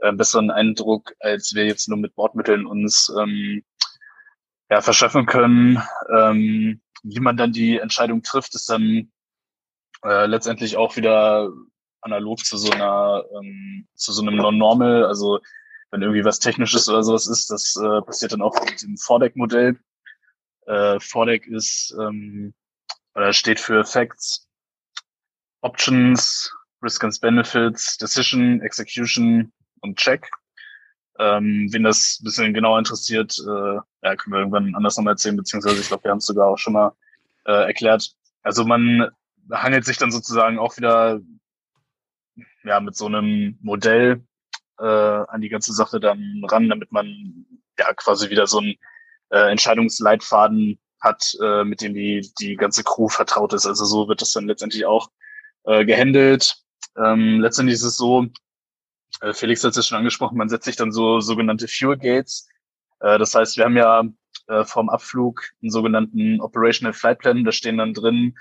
einen 0.00 0.14
äh, 0.14 0.18
besseren 0.18 0.50
Eindruck, 0.50 1.14
als 1.20 1.54
wir 1.54 1.64
jetzt 1.64 1.88
nur 1.88 1.98
mit 1.98 2.14
Bordmitteln 2.14 2.66
uns 2.66 3.12
ähm, 3.18 3.62
ja, 4.70 4.80
verschaffen 4.80 5.26
können. 5.26 5.82
Ähm, 6.14 6.80
wie 7.02 7.20
man 7.20 7.36
dann 7.36 7.52
die 7.52 7.78
Entscheidung 7.78 8.22
trifft, 8.22 8.54
ist 8.54 8.68
dann 8.68 9.10
äh, 10.04 10.26
letztendlich 10.26 10.76
auch 10.76 10.96
wieder 10.96 11.50
analog 12.00 12.44
zu 12.44 12.56
so 12.56 12.70
einer 12.70 13.24
ähm, 13.36 13.86
zu 13.94 14.12
so 14.12 14.22
einem 14.22 14.36
Non-Normal. 14.36 15.04
Also 15.04 15.40
wenn 15.90 16.02
irgendwie 16.02 16.24
was 16.24 16.38
Technisches 16.38 16.88
oder 16.88 17.02
sowas 17.02 17.26
ist, 17.26 17.50
das 17.50 17.76
äh, 17.76 18.02
passiert 18.02 18.32
dann 18.32 18.42
auch 18.42 18.54
mit 18.64 18.82
dem 18.82 18.96
Vordeck-Modell. 18.96 19.78
Äh, 20.66 21.00
Vordeck 21.00 21.46
ist 21.46 21.94
ähm, 21.98 22.54
oder 23.14 23.32
steht 23.32 23.58
für 23.58 23.84
Facts, 23.84 24.48
Options, 25.62 26.52
Risk 26.82 27.04
and 27.04 27.20
Benefits, 27.20 27.96
Decision, 27.96 28.60
Execution 28.60 29.52
und 29.80 29.96
Check. 29.96 30.30
Ähm, 31.18 31.68
wen 31.72 31.82
das 31.82 32.18
ein 32.20 32.24
bisschen 32.24 32.54
genauer 32.54 32.78
interessiert, 32.78 33.36
äh, 33.40 33.76
ja, 34.02 34.16
können 34.16 34.32
wir 34.32 34.38
irgendwann 34.38 34.74
anders 34.74 34.96
nochmal 34.96 35.14
erzählen, 35.14 35.36
beziehungsweise 35.36 35.80
ich 35.80 35.88
glaube, 35.88 36.04
wir 36.04 36.10
haben 36.12 36.18
es 36.18 36.26
sogar 36.26 36.48
auch 36.48 36.58
schon 36.58 36.74
mal 36.74 36.92
äh, 37.44 37.66
erklärt. 37.66 38.12
Also 38.42 38.64
man 38.64 39.10
hangelt 39.50 39.84
sich 39.84 39.98
dann 39.98 40.12
sozusagen 40.12 40.58
auch 40.58 40.76
wieder 40.76 41.20
ja 42.64 42.80
mit 42.80 42.96
so 42.96 43.06
einem 43.06 43.58
Modell 43.62 44.22
äh, 44.78 44.84
an 44.84 45.40
die 45.40 45.48
ganze 45.48 45.72
Sache 45.72 46.00
dann 46.00 46.44
ran, 46.46 46.68
damit 46.68 46.92
man 46.92 47.46
ja 47.78 47.92
quasi 47.94 48.30
wieder 48.30 48.46
so 48.46 48.58
einen 48.58 48.74
äh, 49.30 49.50
Entscheidungsleitfaden 49.50 50.78
hat, 51.00 51.36
äh, 51.42 51.64
mit 51.64 51.80
dem 51.80 51.94
die 51.94 52.30
die 52.40 52.56
ganze 52.56 52.84
Crew 52.84 53.08
vertraut 53.08 53.52
ist. 53.52 53.66
Also 53.66 53.84
so 53.84 54.08
wird 54.08 54.20
das 54.22 54.32
dann 54.32 54.46
letztendlich 54.46 54.84
auch 54.84 55.10
äh, 55.64 55.84
gehandelt. 55.84 56.56
Ähm, 56.96 57.40
letztendlich 57.40 57.74
ist 57.74 57.84
es 57.84 57.96
so, 57.96 58.26
Felix 59.32 59.64
hat 59.64 59.70
es 59.70 59.76
ja 59.76 59.82
schon 59.82 59.98
angesprochen, 59.98 60.38
man 60.38 60.48
setzt 60.48 60.64
sich 60.64 60.76
dann 60.76 60.92
so 60.92 61.20
sogenannte 61.20 61.68
Fuel 61.68 61.96
Gates. 61.96 62.48
Äh, 63.00 63.18
das 63.18 63.34
heißt, 63.34 63.56
wir 63.56 63.64
haben 63.64 63.76
ja 63.76 64.04
äh, 64.48 64.64
vom 64.64 64.88
Abflug 64.88 65.42
einen 65.62 65.70
sogenannten 65.70 66.40
Operational 66.40 66.92
Flight 66.92 67.18
Plan. 67.18 67.44
Da 67.44 67.52
stehen 67.52 67.78
dann 67.78 67.94
drin 67.94 68.36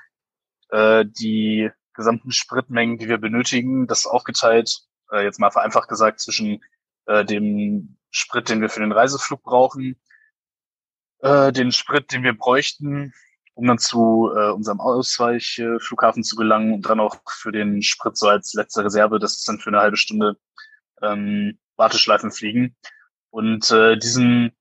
äh, 0.69 1.05
die 1.05 1.69
gesamten 1.93 2.31
Spritmengen, 2.31 2.97
die 2.97 3.09
wir 3.09 3.17
benötigen. 3.17 3.87
Das 3.87 3.99
ist 3.99 4.05
aufgeteilt, 4.07 4.81
äh, 5.11 5.23
jetzt 5.23 5.39
mal 5.39 5.51
vereinfacht 5.51 5.89
gesagt, 5.89 6.19
zwischen 6.19 6.63
äh, 7.07 7.25
dem 7.25 7.97
Sprit, 8.11 8.49
den 8.49 8.61
wir 8.61 8.69
für 8.69 8.79
den 8.79 8.91
Reiseflug 8.91 9.43
brauchen, 9.43 9.99
äh, 11.19 11.51
den 11.51 11.71
Sprit, 11.71 12.11
den 12.11 12.23
wir 12.23 12.37
bräuchten, 12.37 13.13
um 13.53 13.67
dann 13.67 13.79
zu 13.79 14.31
äh, 14.35 14.51
unserem 14.51 14.79
Ausweichflughafen 14.79 16.23
zu 16.23 16.35
gelangen 16.35 16.73
und 16.73 16.87
dann 16.87 16.99
auch 16.99 17.17
für 17.27 17.51
den 17.51 17.81
Sprit 17.81 18.15
so 18.15 18.27
als 18.27 18.53
letzte 18.53 18.83
Reserve, 18.85 19.19
das 19.19 19.37
ist 19.37 19.47
dann 19.47 19.59
für 19.59 19.69
eine 19.69 19.79
halbe 19.79 19.97
Stunde 19.97 20.37
ähm, 21.01 21.57
Warteschleifen 21.75 22.31
fliegen. 22.31 22.75
Und 23.29 23.69
äh, 23.71 23.97
diesen, 23.97 24.51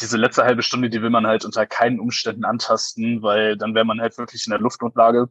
diese 0.00 0.16
letzte 0.16 0.44
halbe 0.44 0.62
Stunde, 0.62 0.90
die 0.90 1.02
will 1.02 1.10
man 1.10 1.26
halt 1.26 1.44
unter 1.44 1.66
keinen 1.66 2.00
Umständen 2.00 2.44
antasten, 2.44 3.22
weil 3.22 3.56
dann 3.56 3.74
wäre 3.74 3.84
man 3.84 4.00
halt 4.00 4.18
wirklich 4.18 4.46
in 4.46 4.50
der 4.50 4.60
Luftnotlage. 4.60 5.28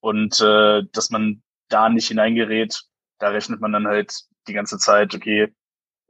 Und 0.00 0.40
äh, 0.40 0.82
dass 0.92 1.10
man 1.10 1.42
da 1.68 1.88
nicht 1.88 2.08
hineingerät, 2.08 2.82
da 3.18 3.28
rechnet 3.28 3.60
man 3.60 3.72
dann 3.72 3.86
halt 3.86 4.14
die 4.48 4.52
ganze 4.52 4.78
Zeit, 4.78 5.14
okay, 5.14 5.54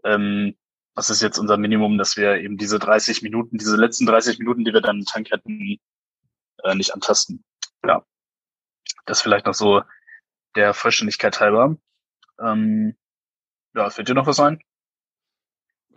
ähm, 0.05 0.57
was 0.95 1.11
ist 1.11 1.23
jetzt 1.23 1.39
unser 1.39 1.57
Minimum, 1.57 1.99
dass 1.99 2.17
wir 2.17 2.37
eben 2.37 2.57
diese 2.57 2.79
30 2.79 3.23
Minuten, 3.23 3.59
diese 3.59 3.77
letzten 3.77 4.07
30 4.07 4.39
Minuten, 4.39 4.65
die 4.65 4.73
wir 4.73 4.81
dann 4.81 5.01
im 5.01 5.05
Tank 5.05 5.31
hätten, 5.31 5.79
äh, 6.63 6.75
nicht 6.75 6.95
antasten. 6.95 7.45
Ja. 7.85 8.05
Das 9.07 9.21
vielleicht 9.21 9.47
noch 9.47 9.55
so 9.55 9.83
der 10.57 10.73
Vollständigkeit 10.73 11.41
halber. 11.41 11.77
Ähm, 12.41 12.97
ja, 13.75 13.91
fällt 13.91 14.09
dir 14.09 14.15
noch 14.15 14.27
was 14.27 14.41
ein? 14.41 14.61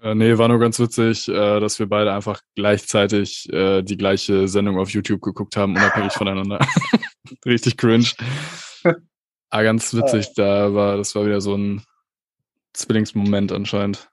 Äh, 0.01 0.15
nee, 0.15 0.37
war 0.37 0.47
nur 0.47 0.59
ganz 0.59 0.79
witzig, 0.79 1.27
äh, 1.27 1.59
dass 1.59 1.79
wir 1.79 1.87
beide 1.87 2.13
einfach 2.13 2.41
gleichzeitig 2.55 3.51
äh, 3.51 3.81
die 3.81 3.97
gleiche 3.97 4.47
Sendung 4.47 4.77
auf 4.77 4.89
YouTube 4.89 5.21
geguckt 5.21 5.57
haben, 5.57 5.75
unabhängig 5.75 6.13
voneinander. 6.13 6.59
Richtig 7.45 7.77
cringe. 7.77 8.11
Ah, 9.49 9.63
ganz 9.63 9.93
witzig, 9.93 10.33
da 10.35 10.73
war, 10.73 10.97
das 10.97 11.15
war 11.15 11.25
wieder 11.25 11.41
so 11.41 11.55
ein 11.55 11.83
Zwillingsmoment 12.73 13.51
anscheinend. 13.51 14.09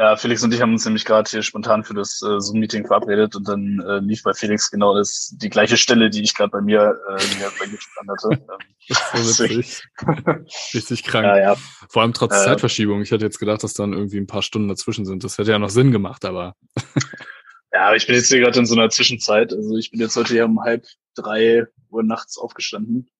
Ja, 0.00 0.16
Felix 0.16 0.42
und 0.42 0.54
ich 0.54 0.62
haben 0.62 0.72
uns 0.72 0.86
nämlich 0.86 1.04
gerade 1.04 1.28
hier 1.28 1.42
spontan 1.42 1.84
für 1.84 1.92
das 1.92 2.22
äh, 2.22 2.40
Zoom-Meeting 2.40 2.86
verabredet 2.86 3.36
und 3.36 3.46
dann 3.46 3.84
äh, 3.86 3.98
lief 3.98 4.22
bei 4.22 4.32
Felix 4.32 4.70
genau 4.70 4.96
das, 4.96 5.34
die 5.36 5.50
gleiche 5.50 5.76
Stelle, 5.76 6.08
die 6.08 6.22
ich 6.22 6.34
gerade 6.34 6.48
bei 6.50 6.62
mir, 6.62 6.98
äh, 7.06 7.38
mir 7.38 7.52
bei 7.58 7.66
hatte. 8.10 8.42
ist 8.88 9.36
so 9.36 9.44
witzig. 9.44 9.82
Richtig 10.72 11.02
krank. 11.04 11.26
Ja, 11.26 11.38
ja. 11.38 11.56
Vor 11.90 12.00
allem 12.00 12.14
trotz 12.14 12.32
äh, 12.32 12.44
Zeitverschiebung. 12.46 13.02
Ich 13.02 13.10
hätte 13.10 13.26
jetzt 13.26 13.38
gedacht, 13.38 13.62
dass 13.62 13.74
dann 13.74 13.92
irgendwie 13.92 14.16
ein 14.16 14.26
paar 14.26 14.40
Stunden 14.40 14.68
dazwischen 14.68 15.04
sind. 15.04 15.22
Das 15.22 15.36
hätte 15.36 15.50
ja 15.50 15.58
noch 15.58 15.68
Sinn 15.68 15.92
gemacht, 15.92 16.24
aber. 16.24 16.56
ja, 17.74 17.88
aber 17.88 17.96
ich 17.96 18.06
bin 18.06 18.16
jetzt 18.16 18.28
hier 18.28 18.40
gerade 18.40 18.58
in 18.58 18.64
so 18.64 18.76
einer 18.76 18.88
Zwischenzeit. 18.88 19.52
Also 19.52 19.76
ich 19.76 19.90
bin 19.90 20.00
jetzt 20.00 20.16
heute 20.16 20.32
hier 20.32 20.46
um 20.46 20.62
halb 20.62 20.86
drei 21.14 21.66
Uhr 21.90 22.02
nachts 22.04 22.38
aufgestanden. 22.38 23.10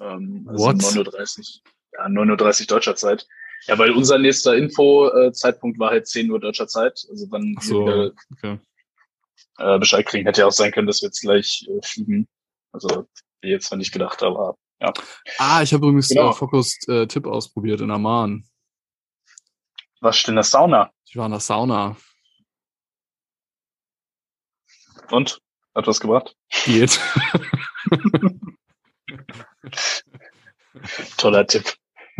Ähm, 0.00 0.46
also 0.48 0.64
What? 0.64 0.76
9.30 0.76 1.38
Uhr. 1.38 1.44
Ja, 1.98 2.06
9.30 2.06 2.60
Uhr 2.62 2.66
deutscher 2.68 2.96
Zeit. 2.96 3.26
Ja, 3.66 3.78
weil 3.78 3.90
unser 3.90 4.18
nächster 4.18 4.56
Info-Zeitpunkt 4.56 5.78
war 5.78 5.90
halt 5.90 6.06
10 6.06 6.30
Uhr 6.30 6.40
deutscher 6.40 6.66
Zeit. 6.66 7.04
Also 7.10 7.26
wann 7.30 7.56
so, 7.60 7.86
wir 7.86 7.92
wieder 7.92 8.12
okay. 8.32 8.58
äh, 9.58 9.78
Bescheid 9.78 10.06
kriegen, 10.06 10.26
hätte 10.26 10.40
ja 10.42 10.46
auch 10.46 10.52
sein 10.52 10.72
können, 10.72 10.86
dass 10.86 11.02
wir 11.02 11.08
jetzt 11.08 11.20
gleich 11.20 11.68
äh, 11.68 11.80
fliegen. 11.86 12.26
Also 12.72 13.06
wie 13.42 13.50
jetzt 13.50 13.66
zwar 13.66 13.78
nicht 13.78 13.92
gedacht, 13.92 14.22
aber 14.22 14.56
ja. 14.80 14.92
Ah, 15.38 15.62
ich 15.62 15.72
habe 15.74 15.86
übrigens 15.86 16.08
genau. 16.08 16.32
Fokus 16.32 16.76
äh, 16.88 17.06
Tipp 17.06 17.26
ausprobiert 17.26 17.80
in 17.80 17.90
Amman. 17.90 18.44
Was 20.00 20.16
steht 20.16 20.30
in 20.30 20.36
der 20.36 20.44
Sauna? 20.44 20.90
Ich 21.06 21.16
war 21.16 21.26
in 21.26 21.32
der 21.32 21.40
Sauna. 21.40 21.96
Und? 25.10 25.40
Hat 25.74 25.86
was 25.86 26.00
gebracht? 26.00 26.34
Geht. 26.64 26.98
Toller 31.16 31.46
Tipp. 31.46 31.74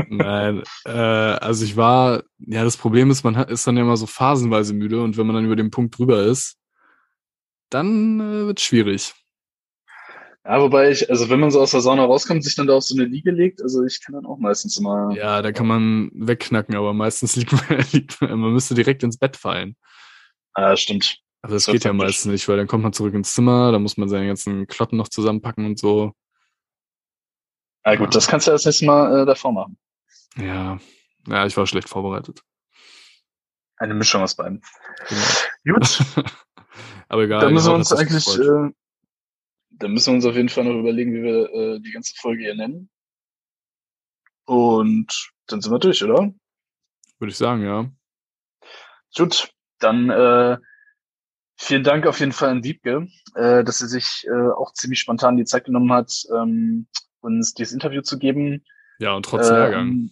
Nein, 0.08 0.62
äh, 0.84 0.90
also 0.90 1.64
ich 1.64 1.76
war, 1.76 2.22
ja, 2.38 2.64
das 2.64 2.76
Problem 2.76 3.10
ist, 3.10 3.24
man 3.24 3.36
hat, 3.36 3.50
ist 3.50 3.66
dann 3.66 3.76
ja 3.76 3.82
immer 3.82 3.96
so 3.96 4.06
phasenweise 4.06 4.74
müde 4.74 5.02
und 5.02 5.16
wenn 5.16 5.26
man 5.26 5.36
dann 5.36 5.44
über 5.44 5.56
den 5.56 5.70
Punkt 5.70 5.98
drüber 5.98 6.22
ist, 6.22 6.56
dann 7.70 8.20
äh, 8.20 8.46
wird 8.46 8.60
schwierig. 8.60 9.14
Ja, 10.44 10.60
wobei 10.60 10.90
ich, 10.90 11.08
also 11.10 11.28
wenn 11.28 11.38
man 11.38 11.50
so 11.50 11.60
aus 11.60 11.72
der 11.72 11.80
Sauna 11.80 12.04
rauskommt, 12.04 12.42
sich 12.42 12.54
dann 12.56 12.66
da 12.66 12.74
auf 12.74 12.82
so 12.84 12.94
eine 12.96 13.04
Liege 13.04 13.30
legt, 13.30 13.62
also 13.62 13.84
ich 13.84 14.02
kann 14.02 14.14
dann 14.14 14.26
auch 14.26 14.38
meistens 14.38 14.78
immer. 14.78 15.12
Ja, 15.14 15.42
da 15.42 15.52
kann 15.52 15.66
man 15.66 16.10
wegknacken, 16.14 16.74
aber 16.74 16.94
meistens 16.94 17.36
liegt 17.36 17.52
man, 17.52 17.84
liegt 17.92 18.20
man, 18.20 18.38
man 18.38 18.52
müsste 18.52 18.74
direkt 18.74 19.02
ins 19.02 19.18
Bett 19.18 19.36
fallen. 19.36 19.76
Ah, 20.54 20.76
stimmt. 20.76 21.18
Aber 21.42 21.54
das, 21.54 21.66
Das 21.66 21.72
geht 21.72 21.84
ja 21.84 21.90
praktisch. 21.90 22.06
meistens 22.06 22.32
nicht, 22.32 22.48
weil 22.48 22.56
dann 22.56 22.66
kommt 22.66 22.82
man 22.82 22.92
zurück 22.92 23.14
ins 23.14 23.34
Zimmer, 23.34 23.70
da 23.70 23.78
muss 23.78 23.96
man 23.96 24.08
seine 24.08 24.26
ganzen 24.26 24.66
Klotten 24.66 24.96
noch 24.96 25.08
zusammenpacken 25.08 25.66
und 25.66 25.78
so. 25.78 26.12
Ah, 27.82 27.94
gut, 27.96 28.14
das 28.14 28.26
kannst 28.26 28.46
du 28.46 28.50
das 28.50 28.64
nächste 28.64 28.86
Mal 28.86 29.22
äh, 29.22 29.26
davor 29.26 29.52
machen. 29.52 29.78
Ja, 30.36 30.78
ja, 31.26 31.46
ich 31.46 31.56
war 31.56 31.66
schlecht 31.66 31.88
vorbereitet. 31.88 32.42
Eine 33.76 33.94
Mischung 33.94 34.22
aus 34.22 34.34
beiden. 34.34 34.62
Genau. 35.64 35.78
Gut, 35.78 36.00
aber 37.08 37.22
egal. 37.22 37.40
dann 37.40 37.54
müssen 37.54 37.70
wir 37.70 37.74
uns 37.74 37.92
eigentlich, 37.92 38.28
äh, 38.38 38.70
dann 39.70 39.92
müssen 39.92 40.12
wir 40.12 40.14
uns 40.16 40.26
auf 40.26 40.36
jeden 40.36 40.48
Fall 40.48 40.64
noch 40.64 40.78
überlegen, 40.78 41.14
wie 41.14 41.22
wir 41.22 41.52
äh, 41.52 41.80
die 41.80 41.92
ganze 41.92 42.14
Folge 42.16 42.42
hier 42.42 42.54
nennen. 42.54 42.90
Und 44.44 45.32
dann 45.46 45.60
sind 45.60 45.72
wir 45.72 45.78
durch, 45.78 46.02
oder? 46.02 46.32
Würde 47.18 47.30
ich 47.30 47.36
sagen, 47.36 47.62
ja. 47.64 47.90
Gut, 49.16 49.50
dann 49.78 50.10
äh, 50.10 50.58
vielen 51.56 51.84
Dank 51.84 52.06
auf 52.06 52.20
jeden 52.20 52.32
Fall 52.32 52.50
an 52.50 52.64
Wiebke, 52.64 53.08
äh, 53.34 53.64
dass 53.64 53.78
sie 53.78 53.88
sich 53.88 54.26
äh, 54.26 54.50
auch 54.50 54.72
ziemlich 54.72 55.00
spontan 55.00 55.36
die 55.36 55.44
Zeit 55.44 55.64
genommen 55.64 55.92
hat, 55.92 56.12
ähm, 56.34 56.86
uns 57.20 57.54
dieses 57.54 57.72
Interview 57.72 58.02
zu 58.02 58.18
geben. 58.18 58.64
Ja, 58.98 59.14
und 59.14 59.24
trotz 59.24 59.48
Ähm, 59.48 59.54
Lehrgang. 59.54 60.10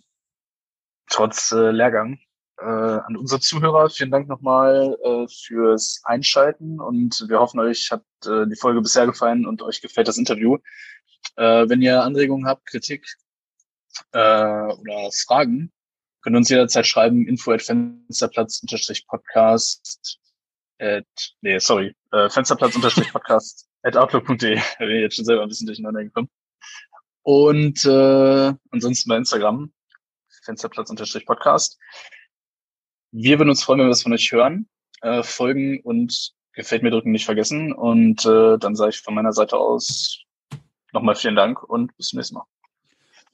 Trotz 1.10 1.52
äh, 1.52 1.70
Lehrgang. 1.70 2.18
Äh, 2.60 2.64
an 2.64 3.16
unsere 3.16 3.40
Zuhörer, 3.40 3.88
vielen 3.88 4.10
Dank 4.10 4.28
nochmal 4.28 4.98
äh, 5.04 5.28
fürs 5.28 6.02
Einschalten 6.04 6.80
und 6.80 7.24
wir 7.28 7.38
hoffen, 7.38 7.60
euch 7.60 7.92
hat 7.92 8.02
äh, 8.26 8.48
die 8.48 8.56
Folge 8.56 8.80
bisher 8.80 9.06
gefallen 9.06 9.46
und 9.46 9.62
euch 9.62 9.80
gefällt 9.80 10.08
das 10.08 10.18
Interview. 10.18 10.58
Äh, 11.36 11.68
wenn 11.68 11.82
ihr 11.82 12.02
Anregungen 12.02 12.48
habt, 12.48 12.66
Kritik 12.66 13.06
äh, 14.12 14.18
oder 14.18 15.10
Fragen, 15.26 15.70
könnt 16.22 16.34
ihr 16.34 16.38
uns 16.38 16.48
jederzeit 16.48 16.86
schreiben, 16.86 17.28
info 17.28 17.52
at 17.52 17.62
fensterplatz-podcast 17.62 20.18
at, 20.80 21.06
nee, 21.42 21.58
sorry, 21.58 21.94
äh, 22.12 22.28
fensterplatz-podcast 22.28 23.68
at 23.82 23.96
outlook.de. 23.96 24.60
Bin 24.78 24.90
jetzt 24.90 25.16
schon 25.16 25.24
selber 25.24 25.42
ein 25.42 25.48
bisschen 25.48 25.66
durcheinander 25.66 26.02
gekommen. 26.02 26.28
Und 27.22 27.84
äh, 27.84 28.54
ansonsten 28.70 29.08
bei 29.08 29.16
Instagram, 29.16 29.72
Fensterplatz-podcast. 30.48 31.78
Wir 33.12 33.38
würden 33.38 33.50
uns 33.50 33.62
freuen, 33.62 33.80
wenn 33.80 33.86
wir 33.86 33.90
das 33.90 34.02
von 34.02 34.12
euch 34.12 34.32
hören. 34.32 34.68
Äh, 35.02 35.22
folgen 35.22 35.80
und 35.80 36.32
gefällt 36.54 36.82
mir 36.82 36.90
drücken 36.90 37.12
nicht 37.12 37.26
vergessen. 37.26 37.72
Und 37.72 38.24
äh, 38.24 38.58
dann 38.58 38.74
sage 38.74 38.90
ich 38.90 39.00
von 39.00 39.14
meiner 39.14 39.32
Seite 39.32 39.56
aus 39.56 40.22
nochmal 40.92 41.14
vielen 41.14 41.36
Dank 41.36 41.62
und 41.62 41.96
bis 41.96 42.08
zum 42.08 42.16
nächsten 42.16 42.36
Mal. 42.36 42.44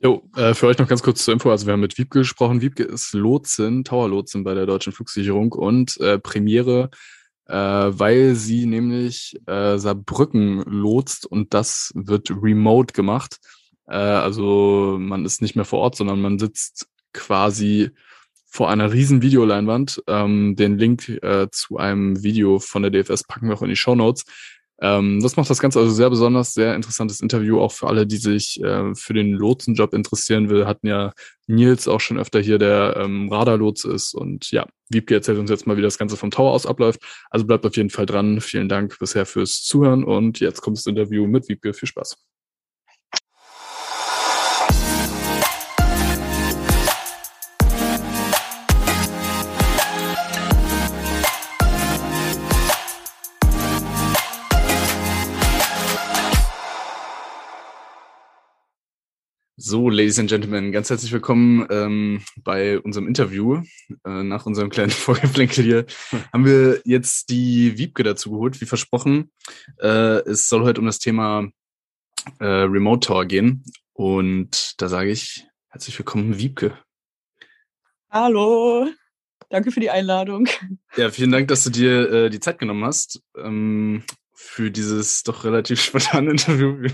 Jo, 0.00 0.28
äh, 0.36 0.54
für 0.54 0.66
euch 0.66 0.78
noch 0.78 0.88
ganz 0.88 1.02
kurz 1.02 1.24
zur 1.24 1.32
Info. 1.32 1.50
Also 1.50 1.66
wir 1.66 1.72
haben 1.72 1.80
mit 1.80 1.96
Wiebke 1.96 2.18
gesprochen. 2.18 2.60
Wiebke 2.60 2.82
ist 2.82 3.14
Lotsin, 3.14 3.84
Tower-Lotsin 3.84 4.44
bei 4.44 4.54
der 4.54 4.66
Deutschen 4.66 4.92
Flugsicherung 4.92 5.52
und 5.52 5.98
äh, 6.00 6.18
Premiere, 6.18 6.90
äh, 7.46 7.54
weil 7.54 8.34
sie 8.34 8.66
nämlich 8.66 9.36
äh, 9.46 9.78
Saarbrücken 9.78 10.62
lotst 10.62 11.26
und 11.26 11.54
das 11.54 11.92
wird 11.94 12.30
remote 12.30 12.92
gemacht. 12.92 13.38
Äh, 13.86 13.94
also 13.96 14.96
man 14.98 15.24
ist 15.24 15.40
nicht 15.40 15.56
mehr 15.56 15.64
vor 15.64 15.78
Ort, 15.78 15.96
sondern 15.96 16.20
man 16.20 16.38
sitzt 16.38 16.88
quasi 17.14 17.90
vor 18.46 18.70
einer 18.70 18.92
riesen 18.92 19.22
Videoleinwand. 19.22 20.02
Ähm, 20.06 20.54
den 20.56 20.78
Link 20.78 21.08
äh, 21.08 21.48
zu 21.50 21.78
einem 21.78 22.22
Video 22.22 22.58
von 22.58 22.82
der 22.82 22.90
DFS 22.90 23.24
packen 23.24 23.48
wir 23.48 23.56
auch 23.56 23.62
in 23.62 23.68
die 23.68 23.76
Show 23.76 23.94
Notes. 23.94 24.24
Ähm, 24.80 25.20
das 25.22 25.36
macht 25.36 25.50
das 25.50 25.60
Ganze 25.60 25.78
also 25.80 25.92
sehr 25.92 26.10
besonders, 26.10 26.52
sehr 26.52 26.74
interessantes 26.74 27.20
Interview, 27.20 27.60
auch 27.60 27.72
für 27.72 27.88
alle, 27.88 28.06
die 28.06 28.16
sich 28.16 28.62
äh, 28.62 28.94
für 28.94 29.14
den 29.14 29.32
Lotsenjob 29.32 29.94
interessieren 29.94 30.50
will. 30.50 30.66
Hatten 30.66 30.86
ja 30.86 31.12
Nils 31.46 31.88
auch 31.88 32.00
schon 32.00 32.18
öfter 32.18 32.40
hier, 32.40 32.58
der 32.58 32.96
ähm, 32.98 33.32
Radarlotse 33.32 33.92
ist. 33.92 34.14
Und 34.14 34.50
ja, 34.50 34.66
Wiebke 34.88 35.14
erzählt 35.14 35.38
uns 35.38 35.50
jetzt 35.50 35.66
mal, 35.66 35.76
wie 35.76 35.82
das 35.82 35.98
Ganze 35.98 36.16
vom 36.16 36.30
Tower 36.30 36.52
aus 36.52 36.66
abläuft. 36.66 37.00
Also 37.30 37.46
bleibt 37.46 37.64
auf 37.66 37.76
jeden 37.76 37.90
Fall 37.90 38.06
dran. 38.06 38.40
Vielen 38.40 38.68
Dank 38.68 38.98
bisher 38.98 39.26
fürs 39.26 39.62
Zuhören 39.62 40.04
und 40.04 40.40
jetzt 40.40 40.60
kommt 40.60 40.76
das 40.76 40.86
Interview 40.86 41.26
mit 41.26 41.48
Wiebke. 41.48 41.72
Viel 41.72 41.88
Spaß. 41.88 42.16
So, 59.66 59.88
Ladies 59.88 60.18
and 60.18 60.28
Gentlemen, 60.28 60.72
ganz 60.72 60.90
herzlich 60.90 61.10
willkommen 61.10 61.66
ähm, 61.70 62.20
bei 62.36 62.78
unserem 62.80 63.08
Interview. 63.08 63.62
Äh, 64.04 64.22
nach 64.22 64.44
unserem 64.44 64.68
kleinen 64.68 64.90
Vorgeplänkel 64.90 65.64
hier 65.64 65.86
haben 66.34 66.44
wir 66.44 66.82
jetzt 66.84 67.30
die 67.30 67.78
Wiebke 67.78 68.02
dazu 68.02 68.32
geholt, 68.32 68.60
wie 68.60 68.66
versprochen. 68.66 69.32
Äh, 69.80 70.20
es 70.28 70.50
soll 70.50 70.64
heute 70.64 70.82
um 70.82 70.86
das 70.86 70.98
Thema 70.98 71.48
äh, 72.40 72.44
Remote 72.44 73.06
Tower 73.06 73.24
gehen. 73.24 73.64
Und 73.94 74.78
da 74.82 74.90
sage 74.90 75.10
ich 75.10 75.46
herzlich 75.70 75.98
willkommen, 75.98 76.36
Wiebke. 76.36 76.78
Hallo, 78.10 78.90
danke 79.48 79.72
für 79.72 79.80
die 79.80 79.88
Einladung. 79.88 80.46
Ja, 80.94 81.10
vielen 81.10 81.32
Dank, 81.32 81.48
dass 81.48 81.64
du 81.64 81.70
dir 81.70 82.12
äh, 82.12 82.28
die 82.28 82.40
Zeit 82.40 82.58
genommen 82.58 82.84
hast 82.84 83.22
ähm, 83.42 84.04
für 84.34 84.70
dieses 84.70 85.22
doch 85.22 85.44
relativ 85.44 85.80
spontane 85.82 86.30
Interview, 86.30 86.88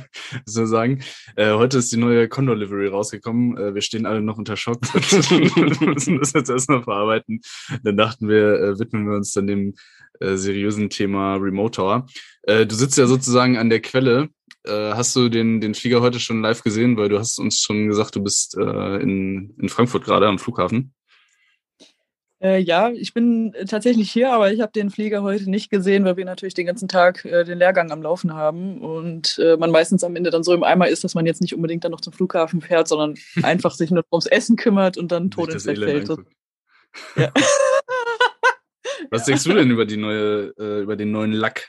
soll 0.45 0.65
ich 0.65 0.71
sagen. 0.71 1.03
Äh, 1.37 1.53
heute 1.55 1.79
ist 1.79 1.93
die 1.93 1.97
neue 1.97 2.29
Condor 2.29 2.57
Livery 2.57 2.89
rausgekommen. 2.89 3.57
Äh, 3.57 3.75
wir 3.75 3.83
stehen 3.83 4.07
alle 4.07 4.21
noch 4.21 4.39
unter 4.39 4.57
Schock 4.57 4.81
und 4.95 5.81
müssen 5.81 6.19
das 6.19 6.33
jetzt 6.33 6.51
erstmal 6.51 6.83
verarbeiten. 6.83 7.41
Dann 7.83 7.97
dachten 7.97 8.29
wir, 8.29 8.61
äh, 8.61 8.79
widmen 8.79 9.09
wir 9.09 9.17
uns 9.17 9.33
dann 9.33 9.47
dem 9.47 9.75
äh, 10.21 10.37
seriösen 10.37 10.91
Thema 10.91 11.37
Remote 11.37 11.77
Tower. 11.77 12.07
Äh, 12.43 12.67
du 12.67 12.75
sitzt 12.75 12.99
ja 12.99 13.07
sozusagen 13.07 13.57
an 13.57 13.71
der 13.71 13.81
Quelle. 13.81 14.29
Äh, 14.65 14.93
hast 14.93 15.17
du 15.17 15.29
den, 15.29 15.61
den 15.61 15.75
Flieger 15.75 16.03
heute 16.03 16.21
schon 16.21 16.43
live 16.43 16.63
gesehen? 16.63 16.97
Weil 16.97 17.09
du 17.09 17.19
hast 17.19 17.39
uns 17.39 17.61
schon 17.61 17.89
gesagt, 17.89 18.17
du 18.17 18.23
bist 18.23 18.57
in, 18.57 19.55
in 19.59 19.69
Frankfurt 19.69 20.05
gerade 20.05 20.29
am 20.29 20.39
Flughafen. 20.39 20.93
Äh, 22.43 22.59
ja, 22.59 22.91
ich 22.91 23.13
bin 23.13 23.53
äh, 23.53 23.67
tatsächlich 23.67 24.11
hier, 24.11 24.33
aber 24.33 24.51
ich 24.51 24.63
habe 24.63 24.73
den 24.73 24.89
Flieger 24.89 25.23
heute 25.23 25.51
nicht 25.51 25.71
gesehen, 25.71 26.05
weil 26.05 26.17
wir 26.17 26.25
natürlich 26.25 26.55
den 26.55 26.67
ganzen 26.67 26.89
Tag 26.89 27.25
äh, 27.27 27.45
den 27.45 27.59
Lehrgang 27.59 27.91
am 27.91 28.03
Laufen 28.03 28.35
haben 28.35 28.81
und 28.81 29.39
äh, 29.39 29.59
man 29.59 29.71
meistens 29.71 30.05
am 30.05 30.17
Ende 30.17 30.31
dann 30.31 30.43
so 30.43 30.55
im 30.55 30.63
Eimer 30.63 30.89
ist, 30.89 31.05
dass 31.05 31.15
man 31.15 31.27
jetzt 31.27 31.43
nicht 31.43 31.55
unbedingt 31.55 31.85
dann 31.85 31.93
noch 31.93 32.01
zum 32.01 32.15
Flughafen 32.15 32.63
fährt, 32.63 32.89
sondern 32.89 33.15
einfach 33.43 33.75
sich 33.75 33.91
nur 33.91 34.05
ums 34.11 34.27
Essen 34.27 34.57
kümmert 34.57 34.97
und 34.97 35.13
dann 35.13 35.31
tot 35.31 35.53
ins 35.53 35.65
Bett 35.65 35.79
fällt. 35.79 36.09
Ja. 37.17 37.31
Was 39.11 39.25
denkst 39.25 39.45
du 39.45 39.53
denn 39.53 39.71
über 39.71 39.85
die 39.85 39.97
neue, 39.97 40.55
äh, 40.59 40.83
über 40.83 40.97
den 40.97 41.11
neuen 41.11 41.33
Lack? 41.33 41.69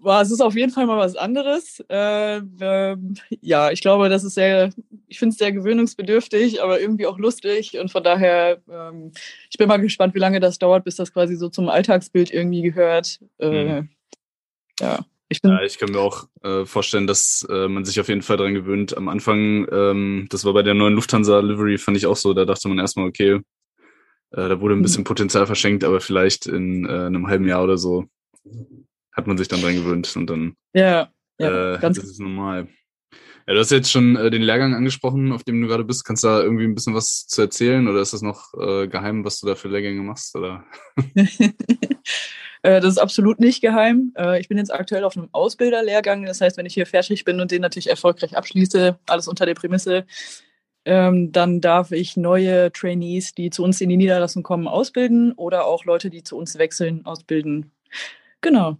War, 0.00 0.22
es 0.22 0.30
ist 0.30 0.40
auf 0.40 0.54
jeden 0.54 0.72
Fall 0.72 0.86
mal 0.86 0.98
was 0.98 1.16
anderes. 1.16 1.82
Äh, 1.88 2.40
ähm, 2.60 3.14
ja, 3.40 3.70
ich 3.70 3.80
glaube, 3.80 4.08
das 4.08 4.24
ist 4.24 4.34
sehr, 4.34 4.70
ich 5.08 5.18
finde 5.18 5.32
es 5.32 5.38
sehr 5.38 5.52
gewöhnungsbedürftig, 5.52 6.62
aber 6.62 6.80
irgendwie 6.80 7.06
auch 7.06 7.18
lustig. 7.18 7.78
Und 7.78 7.90
von 7.90 8.04
daher, 8.04 8.60
ähm, 8.70 9.12
ich 9.50 9.58
bin 9.58 9.68
mal 9.68 9.80
gespannt, 9.80 10.14
wie 10.14 10.20
lange 10.20 10.40
das 10.40 10.58
dauert, 10.58 10.84
bis 10.84 10.96
das 10.96 11.12
quasi 11.12 11.36
so 11.36 11.48
zum 11.48 11.68
Alltagsbild 11.68 12.32
irgendwie 12.32 12.62
gehört. 12.62 13.20
Äh, 13.38 13.64
Mhm. 13.64 13.88
Ja, 14.80 15.04
ich 15.28 15.40
bin. 15.40 15.52
Ja, 15.52 15.62
ich 15.62 15.78
kann 15.78 15.90
mir 15.90 16.00
auch 16.00 16.26
äh, 16.42 16.64
vorstellen, 16.64 17.06
dass 17.06 17.46
äh, 17.48 17.68
man 17.68 17.84
sich 17.84 18.00
auf 18.00 18.08
jeden 18.08 18.22
Fall 18.22 18.36
dran 18.36 18.54
gewöhnt. 18.54 18.96
Am 18.96 19.08
Anfang, 19.08 19.66
ähm, 19.70 20.26
das 20.30 20.44
war 20.44 20.52
bei 20.52 20.62
der 20.62 20.74
neuen 20.74 20.94
Lufthansa 20.94 21.40
Livery, 21.40 21.78
fand 21.78 21.96
ich 21.96 22.06
auch 22.06 22.16
so, 22.16 22.34
da 22.34 22.44
dachte 22.44 22.68
man 22.68 22.78
erstmal, 22.78 23.06
okay, 23.06 23.40
äh, 24.32 24.48
da 24.48 24.60
wurde 24.60 24.74
ein 24.74 24.82
bisschen 24.82 25.04
Potenzial 25.04 25.46
verschenkt, 25.46 25.84
aber 25.84 26.00
vielleicht 26.00 26.46
in 26.46 26.86
äh, 26.86 27.06
einem 27.06 27.28
halben 27.28 27.46
Jahr 27.46 27.62
oder 27.62 27.78
so 27.78 28.06
hat 29.14 29.26
man 29.26 29.38
sich 29.38 29.48
dann 29.48 29.60
dran 29.62 29.74
gewöhnt 29.74 30.14
und 30.16 30.28
dann 30.28 30.56
Ja, 30.74 31.10
ja, 31.38 31.74
äh, 31.74 31.78
ganz 31.78 31.98
das 31.98 32.10
ist 32.10 32.20
normal. 32.20 32.68
Ja, 33.46 33.52
du 33.52 33.60
hast 33.60 33.70
jetzt 33.70 33.90
schon 33.90 34.16
äh, 34.16 34.30
den 34.30 34.42
Lehrgang 34.42 34.74
angesprochen, 34.74 35.30
auf 35.32 35.44
dem 35.44 35.60
du 35.60 35.68
gerade 35.68 35.84
bist. 35.84 36.04
Kannst 36.04 36.24
du 36.24 36.28
da 36.28 36.42
irgendwie 36.42 36.64
ein 36.64 36.74
bisschen 36.74 36.94
was 36.94 37.26
zu 37.26 37.42
erzählen 37.42 37.86
oder 37.88 38.00
ist 38.00 38.14
das 38.14 38.22
noch 38.22 38.54
äh, 38.54 38.88
geheim, 38.88 39.24
was 39.24 39.38
du 39.40 39.46
da 39.46 39.54
für 39.54 39.68
Lehrgänge 39.68 40.02
machst? 40.02 40.34
Oder? 40.36 40.64
Äh, 42.62 42.80
Das 42.80 42.92
ist 42.92 42.98
absolut 42.98 43.40
nicht 43.40 43.60
geheim. 43.60 44.14
Äh, 44.16 44.40
Ich 44.40 44.48
bin 44.48 44.56
jetzt 44.56 44.72
aktuell 44.72 45.04
auf 45.04 45.18
einem 45.18 45.28
Ausbilderlehrgang. 45.32 46.24
Das 46.24 46.40
heißt, 46.40 46.56
wenn 46.56 46.64
ich 46.64 46.72
hier 46.72 46.86
fertig 46.86 47.24
bin 47.24 47.38
und 47.40 47.50
den 47.50 47.60
natürlich 47.60 47.90
erfolgreich 47.90 48.38
abschließe, 48.38 48.98
alles 49.06 49.28
unter 49.28 49.44
der 49.44 49.52
Prämisse, 49.52 50.06
ähm, 50.86 51.30
dann 51.30 51.60
darf 51.60 51.92
ich 51.92 52.16
neue 52.16 52.72
Trainees, 52.72 53.34
die 53.34 53.50
zu 53.50 53.62
uns 53.62 53.82
in 53.82 53.90
die 53.90 53.98
Niederlassung 53.98 54.42
kommen, 54.42 54.66
ausbilden 54.66 55.32
oder 55.32 55.66
auch 55.66 55.84
Leute, 55.84 56.08
die 56.08 56.22
zu 56.22 56.38
uns 56.38 56.56
wechseln, 56.56 57.04
ausbilden. 57.04 57.70
Genau. 58.40 58.78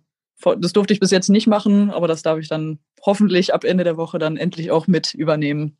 Das 0.58 0.72
durfte 0.72 0.92
ich 0.92 1.00
bis 1.00 1.10
jetzt 1.10 1.28
nicht 1.28 1.46
machen, 1.46 1.90
aber 1.90 2.08
das 2.08 2.22
darf 2.22 2.38
ich 2.38 2.48
dann 2.48 2.78
hoffentlich 3.02 3.54
ab 3.54 3.64
Ende 3.64 3.84
der 3.84 3.96
Woche 3.96 4.18
dann 4.18 4.36
endlich 4.36 4.70
auch 4.70 4.86
mit 4.86 5.14
übernehmen. 5.14 5.76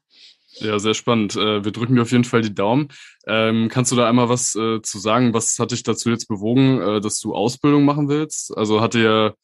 Ja, 0.56 0.78
sehr 0.78 0.94
spannend. 0.94 1.34
Äh, 1.36 1.64
wir 1.64 1.72
drücken 1.72 1.96
dir 1.96 2.02
auf 2.02 2.12
jeden 2.12 2.24
Fall 2.24 2.42
die 2.42 2.54
Daumen. 2.54 2.88
Ähm, 3.26 3.68
kannst 3.68 3.90
du 3.90 3.96
da 3.96 4.08
einmal 4.08 4.28
was 4.28 4.54
äh, 4.54 4.80
zu 4.82 4.98
sagen? 4.98 5.34
Was 5.34 5.58
hat 5.58 5.72
dich 5.72 5.82
dazu 5.82 6.10
jetzt 6.10 6.28
bewogen, 6.28 6.80
äh, 6.80 7.00
dass 7.00 7.18
du 7.18 7.34
Ausbildung 7.34 7.84
machen 7.84 8.08
willst? 8.08 8.56
Also 8.56 8.80
hatte 8.80 9.00
ja, 9.00 9.34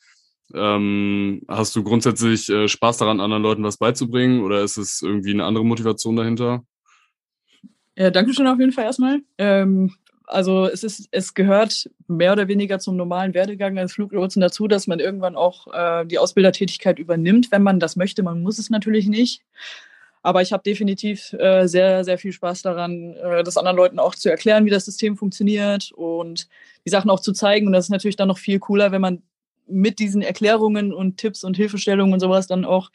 ähm, 0.54 1.42
hast 1.48 1.74
du 1.74 1.82
grundsätzlich 1.82 2.50
Spaß 2.66 2.98
daran, 2.98 3.20
anderen 3.20 3.42
Leuten 3.42 3.62
was 3.62 3.76
beizubringen 3.76 4.42
oder 4.42 4.62
ist 4.62 4.76
es 4.76 5.00
irgendwie 5.02 5.32
eine 5.32 5.44
andere 5.44 5.64
Motivation 5.64 6.16
dahinter? 6.16 6.64
Ja, 7.96 8.10
danke 8.10 8.32
schön 8.32 8.46
auf 8.46 8.58
jeden 8.58 8.72
Fall 8.72 8.84
erstmal. 8.84 9.20
Ähm, 9.38 9.94
also 10.30 10.66
es 10.66 10.84
ist, 10.84 11.08
es 11.10 11.34
gehört 11.34 11.90
mehr 12.06 12.32
oder 12.32 12.48
weniger 12.48 12.78
zum 12.78 12.96
normalen 12.96 13.34
Werdegang 13.34 13.78
als 13.78 13.92
Fluglotsen 13.92 14.40
dazu, 14.40 14.68
dass 14.68 14.86
man 14.86 15.00
irgendwann 15.00 15.36
auch 15.36 15.66
äh, 15.72 16.06
die 16.06 16.18
Ausbildertätigkeit 16.18 16.98
übernimmt, 16.98 17.50
wenn 17.50 17.62
man 17.62 17.80
das 17.80 17.96
möchte. 17.96 18.22
Man 18.22 18.42
muss 18.42 18.58
es 18.58 18.70
natürlich 18.70 19.08
nicht. 19.08 19.42
Aber 20.22 20.42
ich 20.42 20.52
habe 20.52 20.62
definitiv 20.62 21.32
äh, 21.32 21.66
sehr, 21.66 22.04
sehr 22.04 22.18
viel 22.18 22.32
Spaß 22.32 22.62
daran, 22.62 23.14
äh, 23.14 23.42
das 23.42 23.56
anderen 23.56 23.76
Leuten 23.76 23.98
auch 23.98 24.14
zu 24.14 24.28
erklären, 24.28 24.66
wie 24.66 24.70
das 24.70 24.84
System 24.84 25.16
funktioniert 25.16 25.92
und 25.92 26.48
die 26.84 26.90
Sachen 26.90 27.10
auch 27.10 27.20
zu 27.20 27.32
zeigen. 27.32 27.66
Und 27.66 27.72
das 27.72 27.86
ist 27.86 27.90
natürlich 27.90 28.16
dann 28.16 28.28
noch 28.28 28.38
viel 28.38 28.58
cooler, 28.58 28.92
wenn 28.92 29.00
man 29.00 29.22
mit 29.66 29.98
diesen 29.98 30.20
Erklärungen 30.20 30.92
und 30.92 31.16
Tipps 31.16 31.42
und 31.44 31.56
Hilfestellungen 31.56 32.12
und 32.12 32.20
sowas 32.20 32.46
dann 32.46 32.64
auch 32.64 32.90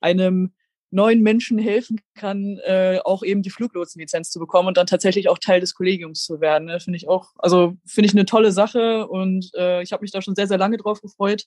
einem 0.00 0.52
neuen 0.90 1.22
Menschen 1.22 1.58
helfen 1.58 2.00
kann, 2.14 2.58
äh, 2.64 2.98
auch 3.04 3.22
eben 3.22 3.42
die 3.42 3.50
Fluglotsenlizenz 3.50 4.30
zu 4.30 4.38
bekommen 4.38 4.68
und 4.68 4.76
dann 4.76 4.86
tatsächlich 4.86 5.28
auch 5.28 5.38
Teil 5.38 5.60
des 5.60 5.74
Kollegiums 5.74 6.24
zu 6.24 6.40
werden. 6.40 6.66
Ne? 6.66 6.80
Finde 6.80 6.96
ich 6.96 7.08
auch, 7.08 7.32
also 7.36 7.76
finde 7.86 8.06
ich 8.06 8.14
eine 8.14 8.24
tolle 8.24 8.52
Sache 8.52 9.06
und 9.06 9.50
äh, 9.54 9.82
ich 9.82 9.92
habe 9.92 10.02
mich 10.02 10.12
da 10.12 10.22
schon 10.22 10.34
sehr, 10.34 10.46
sehr 10.46 10.58
lange 10.58 10.78
drauf 10.78 11.02
gefreut, 11.02 11.44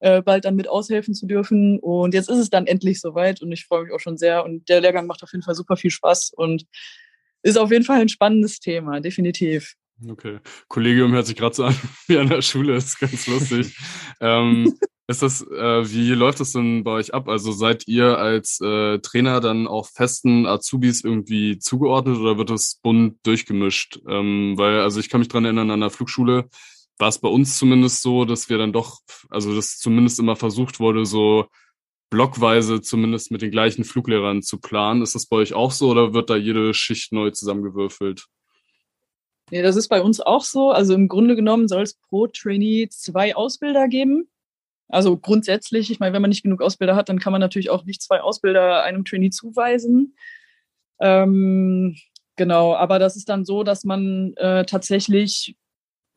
äh, 0.00 0.22
bald 0.22 0.46
dann 0.46 0.56
mit 0.56 0.68
aushelfen 0.68 1.14
zu 1.14 1.26
dürfen. 1.26 1.78
Und 1.78 2.14
jetzt 2.14 2.30
ist 2.30 2.38
es 2.38 2.50
dann 2.50 2.66
endlich 2.66 3.00
soweit 3.00 3.42
und 3.42 3.52
ich 3.52 3.66
freue 3.66 3.84
mich 3.84 3.92
auch 3.92 4.00
schon 4.00 4.16
sehr. 4.16 4.44
Und 4.44 4.68
der 4.68 4.80
Lehrgang 4.80 5.06
macht 5.06 5.22
auf 5.22 5.32
jeden 5.32 5.42
Fall 5.42 5.54
super 5.54 5.76
viel 5.76 5.90
Spaß 5.90 6.32
und 6.34 6.64
ist 7.42 7.58
auf 7.58 7.70
jeden 7.70 7.84
Fall 7.84 8.00
ein 8.00 8.08
spannendes 8.08 8.60
Thema, 8.60 9.00
definitiv. 9.00 9.74
Okay. 10.08 10.38
Kollegium 10.68 11.12
hört 11.12 11.26
sich 11.26 11.36
gerade 11.36 11.54
so 11.54 11.64
an 11.64 11.74
wie 12.06 12.18
an 12.18 12.28
der 12.28 12.42
Schule, 12.42 12.76
ist 12.76 12.98
ganz 12.98 13.26
lustig. 13.26 13.76
ähm, 14.20 14.78
ist 15.10 15.22
das, 15.22 15.42
äh, 15.42 15.90
wie 15.90 16.10
läuft 16.10 16.38
das 16.38 16.52
denn 16.52 16.84
bei 16.84 16.92
euch 16.92 17.12
ab? 17.12 17.28
Also 17.28 17.50
seid 17.50 17.88
ihr 17.88 18.18
als 18.18 18.60
äh, 18.60 18.98
Trainer 19.00 19.40
dann 19.40 19.66
auch 19.66 19.88
festen 19.88 20.46
Azubis 20.46 21.02
irgendwie 21.02 21.58
zugeordnet 21.58 22.18
oder 22.18 22.38
wird 22.38 22.50
das 22.50 22.78
bunt 22.80 23.18
durchgemischt? 23.24 24.00
Ähm, 24.08 24.54
weil, 24.56 24.80
also 24.80 25.00
ich 25.00 25.08
kann 25.08 25.20
mich 25.20 25.28
dran 25.28 25.44
erinnern, 25.44 25.70
an 25.70 25.80
der 25.80 25.90
Flugschule 25.90 26.48
war 26.98 27.08
es 27.08 27.18
bei 27.18 27.28
uns 27.28 27.58
zumindest 27.58 28.02
so, 28.02 28.24
dass 28.24 28.48
wir 28.48 28.58
dann 28.58 28.72
doch, 28.72 29.00
also 29.30 29.54
dass 29.54 29.78
zumindest 29.78 30.20
immer 30.20 30.36
versucht 30.36 30.78
wurde, 30.78 31.04
so 31.04 31.46
blockweise 32.10 32.80
zumindest 32.80 33.32
mit 33.32 33.42
den 33.42 33.50
gleichen 33.50 33.84
Fluglehrern 33.84 34.42
zu 34.42 34.60
planen. 34.60 35.02
Ist 35.02 35.16
das 35.16 35.26
bei 35.26 35.38
euch 35.38 35.54
auch 35.54 35.72
so 35.72 35.90
oder 35.90 36.14
wird 36.14 36.30
da 36.30 36.36
jede 36.36 36.72
Schicht 36.72 37.12
neu 37.12 37.30
zusammengewürfelt? 37.30 38.26
Nee, 39.50 39.62
das 39.62 39.74
ist 39.74 39.88
bei 39.88 40.02
uns 40.02 40.20
auch 40.20 40.44
so. 40.44 40.70
Also 40.70 40.94
im 40.94 41.08
Grunde 41.08 41.34
genommen 41.34 41.66
soll 41.66 41.82
es 41.82 41.94
pro 41.94 42.28
Trainee 42.28 42.88
zwei 42.90 43.34
Ausbilder 43.34 43.88
geben. 43.88 44.28
Also 44.90 45.16
grundsätzlich, 45.16 45.90
ich 45.90 46.00
meine, 46.00 46.12
wenn 46.12 46.22
man 46.22 46.30
nicht 46.30 46.42
genug 46.42 46.62
Ausbilder 46.62 46.96
hat, 46.96 47.08
dann 47.08 47.18
kann 47.18 47.32
man 47.32 47.40
natürlich 47.40 47.70
auch 47.70 47.84
nicht 47.84 48.02
zwei 48.02 48.20
Ausbilder 48.20 48.82
einem 48.82 49.04
Trainee 49.04 49.30
zuweisen. 49.30 50.16
Ähm, 51.00 51.96
genau, 52.36 52.74
aber 52.74 52.98
das 52.98 53.16
ist 53.16 53.28
dann 53.28 53.44
so, 53.44 53.62
dass 53.62 53.84
man 53.84 54.34
äh, 54.36 54.64
tatsächlich, 54.64 55.56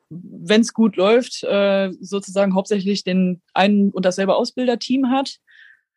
wenn 0.10 0.62
es 0.62 0.74
gut 0.74 0.96
läuft, 0.96 1.44
äh, 1.44 1.92
sozusagen 2.00 2.56
hauptsächlich 2.56 3.04
den 3.04 3.42
einen 3.54 3.92
und 3.92 4.06
dasselbe 4.06 4.36
Ausbilderteam 4.36 5.10
hat. 5.10 5.38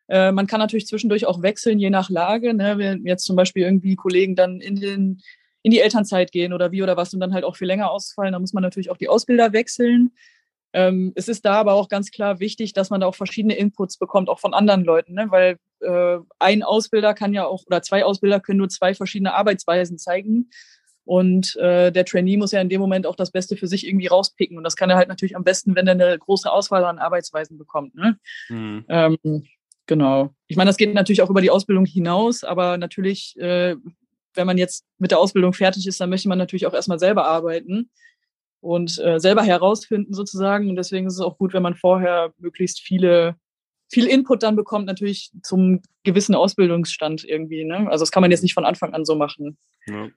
Äh, 0.07 0.31
man 0.31 0.47
kann 0.47 0.59
natürlich 0.59 0.87
zwischendurch 0.87 1.25
auch 1.25 1.41
wechseln, 1.41 1.79
je 1.79 1.89
nach 1.89 2.09
Lage. 2.09 2.53
Ne? 2.53 2.77
Wenn 2.77 3.05
jetzt 3.05 3.25
zum 3.25 3.35
Beispiel 3.35 3.63
irgendwie 3.63 3.95
Kollegen 3.95 4.35
dann 4.35 4.61
in 4.61 4.75
den 4.75 5.21
in 5.63 5.71
die 5.71 5.81
Elternzeit 5.81 6.31
gehen 6.31 6.53
oder 6.53 6.71
wie 6.71 6.81
oder 6.81 6.95
was 6.95 7.13
und 7.13 7.19
dann 7.19 7.33
halt 7.33 7.43
auch 7.43 7.57
viel 7.57 7.67
länger 7.67 7.91
ausfallen, 7.91 8.31
dann 8.31 8.41
muss 8.41 8.53
man 8.53 8.63
natürlich 8.63 8.89
auch 8.89 8.95
die 8.95 9.09
Ausbilder 9.09 9.51
wechseln. 9.51 10.11
Ähm, 10.77 11.11
es 11.15 11.27
ist 11.27 11.43
da 11.43 11.55
aber 11.55 11.73
auch 11.73 11.89
ganz 11.89 12.11
klar 12.11 12.39
wichtig, 12.39 12.71
dass 12.71 12.91
man 12.91 13.01
da 13.01 13.07
auch 13.07 13.15
verschiedene 13.15 13.55
Inputs 13.55 13.97
bekommt, 13.97 14.29
auch 14.29 14.37
von 14.37 14.53
anderen 14.53 14.83
Leuten, 14.83 15.15
ne? 15.15 15.25
weil 15.29 15.57
äh, 15.79 16.19
ein 16.37 16.61
Ausbilder 16.61 17.15
kann 17.15 17.33
ja 17.33 17.47
auch, 17.47 17.65
oder 17.65 17.81
zwei 17.81 18.05
Ausbilder 18.05 18.39
können 18.39 18.59
nur 18.59 18.69
zwei 18.69 18.93
verschiedene 18.93 19.33
Arbeitsweisen 19.33 19.97
zeigen. 19.97 20.51
Und 21.03 21.55
äh, 21.55 21.91
der 21.91 22.05
Trainee 22.05 22.37
muss 22.37 22.51
ja 22.51 22.61
in 22.61 22.69
dem 22.69 22.79
Moment 22.79 23.07
auch 23.07 23.15
das 23.15 23.31
Beste 23.31 23.57
für 23.57 23.65
sich 23.65 23.87
irgendwie 23.87 24.05
rauspicken. 24.05 24.55
Und 24.55 24.63
das 24.63 24.75
kann 24.75 24.91
er 24.91 24.97
halt 24.97 25.07
natürlich 25.07 25.35
am 25.35 25.43
besten, 25.43 25.73
wenn 25.73 25.87
er 25.87 25.93
eine 25.93 26.19
große 26.19 26.51
Auswahl 26.51 26.85
an 26.85 26.99
Arbeitsweisen 26.99 27.57
bekommt. 27.57 27.95
Ne? 27.95 28.19
Mhm. 28.49 28.85
Ähm, 28.87 29.17
genau. 29.87 30.35
Ich 30.45 30.57
meine, 30.57 30.69
das 30.69 30.77
geht 30.77 30.93
natürlich 30.93 31.23
auch 31.23 31.31
über 31.31 31.41
die 31.41 31.49
Ausbildung 31.49 31.85
hinaus, 31.85 32.43
aber 32.43 32.77
natürlich, 32.77 33.35
äh, 33.39 33.75
wenn 34.35 34.45
man 34.45 34.59
jetzt 34.59 34.85
mit 34.99 35.09
der 35.09 35.17
Ausbildung 35.17 35.53
fertig 35.53 35.87
ist, 35.87 35.99
dann 35.99 36.11
möchte 36.11 36.29
man 36.29 36.37
natürlich 36.37 36.67
auch 36.67 36.73
erstmal 36.75 36.99
selber 36.99 37.25
arbeiten 37.25 37.89
und 38.61 38.99
äh, 38.99 39.19
selber 39.19 39.43
herausfinden 39.43 40.13
sozusagen. 40.13 40.69
Und 40.69 40.75
deswegen 40.75 41.07
ist 41.07 41.15
es 41.15 41.21
auch 41.21 41.37
gut, 41.37 41.53
wenn 41.53 41.63
man 41.63 41.75
vorher 41.75 42.33
möglichst 42.37 42.81
viele 42.81 43.35
viel 43.89 44.05
Input 44.05 44.43
dann 44.43 44.55
bekommt, 44.55 44.85
natürlich 44.85 45.31
zum 45.43 45.81
gewissen 46.03 46.35
Ausbildungsstand 46.35 47.23
irgendwie. 47.23 47.63
Ne? 47.63 47.89
Also 47.89 48.03
das 48.03 48.11
kann 48.11 48.21
man 48.21 48.31
jetzt 48.31 48.43
nicht 48.43 48.53
von 48.53 48.65
Anfang 48.65 48.93
an 48.93 49.05
so 49.05 49.15
machen. 49.15 49.57
Ja. 49.87 50.09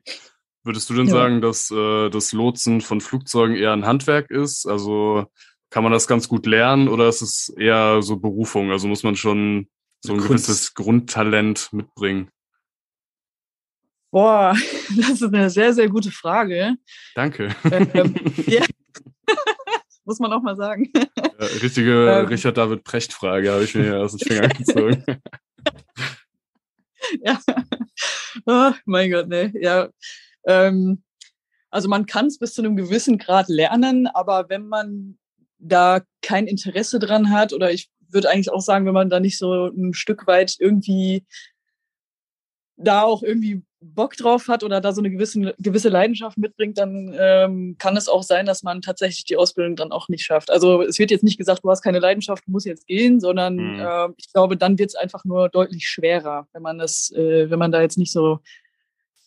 Würdest 0.63 0.91
du 0.91 0.95
denn 0.95 1.07
ja. 1.07 1.13
sagen, 1.13 1.41
dass 1.41 1.71
äh, 1.71 2.11
das 2.11 2.33
Lotsen 2.33 2.81
von 2.81 3.01
Flugzeugen 3.01 3.57
eher 3.57 3.73
ein 3.73 3.87
Handwerk 3.87 4.31
ist? 4.31 4.67
Also 4.67 5.27
kann 5.71 5.83
man 5.83 5.93
das 5.93 6.07
ganz 6.07 6.29
gut 6.29 6.47
lernen 6.47 6.89
oder 6.89 7.09
ist 7.09 7.23
es 7.23 7.49
eher 7.57 8.03
so 8.03 8.17
Berufung? 8.17 8.71
Also 8.71 8.89
muss 8.89 9.03
man 9.03 9.17
schon 9.17 9.69
so 10.01 10.13
ein 10.13 10.19
Kunst. 10.19 10.29
gewisses 10.29 10.75
Grundtalent 10.75 11.73
mitbringen? 11.73 12.31
Boah, 14.11 14.57
das 14.97 15.11
ist 15.11 15.23
eine 15.23 15.51
sehr, 15.51 15.73
sehr 15.73 15.89
gute 15.89 16.11
Frage. 16.11 16.75
Danke. 17.15 17.55
Ähm, 17.71 18.15
ja. 18.47 18.65
Muss 20.05 20.19
man 20.19 20.33
auch 20.33 20.43
mal 20.43 20.57
sagen. 20.57 20.91
Ja, 20.95 21.47
richtige 21.63 22.11
ähm, 22.11 22.27
Richard 22.27 22.57
David 22.57 22.83
Precht-Frage 22.83 23.53
habe 23.53 23.65
ich 23.65 23.75
mir 23.75 24.01
aus 24.01 24.17
den 24.17 24.27
Fingern 24.27 24.51
gezogen. 24.51 25.05
ja. 27.23 27.39
Oh, 28.47 28.73
mein 28.87 29.11
Gott, 29.11 29.29
ne. 29.29 29.53
Ja. 29.61 29.89
Ähm, 30.47 31.05
also 31.71 31.89
man 31.89 32.07
kann 32.07 32.27
es 32.27 32.39
bis 32.39 32.55
zu 32.55 32.63
einem 32.63 32.77
gewissen 32.77 33.19
Grad 33.19 33.49
lernen, 33.49 34.09
aber 34.09 34.49
wenn 34.49 34.67
man 34.67 35.19
da 35.59 36.01
kein 36.23 36.49
Interesse 36.49 36.99
dran 36.99 37.31
hat, 37.31 37.53
oder 37.53 37.71
ich 37.71 37.91
würde 38.09 38.31
eigentlich 38.31 38.51
auch 38.51 38.63
sagen, 38.63 38.87
wenn 38.87 38.95
man 38.95 39.11
da 39.11 39.21
nicht 39.21 39.39
so 39.39 39.67
ein 39.67 39.95
Stück 39.95 40.27
weit 40.27 40.57
irgendwie 40.59 41.25
da 42.83 43.03
auch 43.03 43.23
irgendwie 43.23 43.63
Bock 43.83 44.15
drauf 44.17 44.49
hat 44.49 44.63
oder 44.63 44.81
da 44.81 44.93
so 44.93 45.01
eine 45.01 45.11
gewisse, 45.11 45.55
gewisse 45.59 45.89
Leidenschaft 45.89 46.37
mitbringt, 46.37 46.77
dann 46.77 47.17
ähm, 47.19 47.77
kann 47.79 47.97
es 47.97 48.09
auch 48.09 48.23
sein, 48.23 48.45
dass 48.45 48.63
man 48.63 48.83
tatsächlich 48.83 49.25
die 49.25 49.37
Ausbildung 49.37 49.75
dann 49.75 49.91
auch 49.91 50.09
nicht 50.09 50.25
schafft. 50.25 50.51
Also 50.51 50.83
es 50.83 50.99
wird 50.99 51.11
jetzt 51.11 51.25
nicht 51.25 51.39
gesagt, 51.39 51.65
du 51.65 51.71
hast 51.71 51.83
keine 51.83 51.99
Leidenschaft, 51.99 52.47
du 52.47 52.51
musst 52.51 52.67
jetzt 52.67 52.87
gehen, 52.87 53.21
sondern 53.21 53.57
mhm. 53.57 53.81
äh, 53.81 54.09
ich 54.19 54.31
glaube, 54.33 54.57
dann 54.59 54.79
wird 54.79 54.91
es 54.91 54.97
einfach 54.97 55.25
nur 55.25 55.49
deutlich 55.49 55.89
schwerer, 55.89 56.47
wenn 56.53 56.63
man 56.63 56.79
das, 56.79 57.11
äh, 57.13 57.49
wenn 57.51 57.59
man 57.59 57.73
da 57.73 57.81
jetzt 57.81 57.97
nicht 57.97 58.13
so 58.13 58.41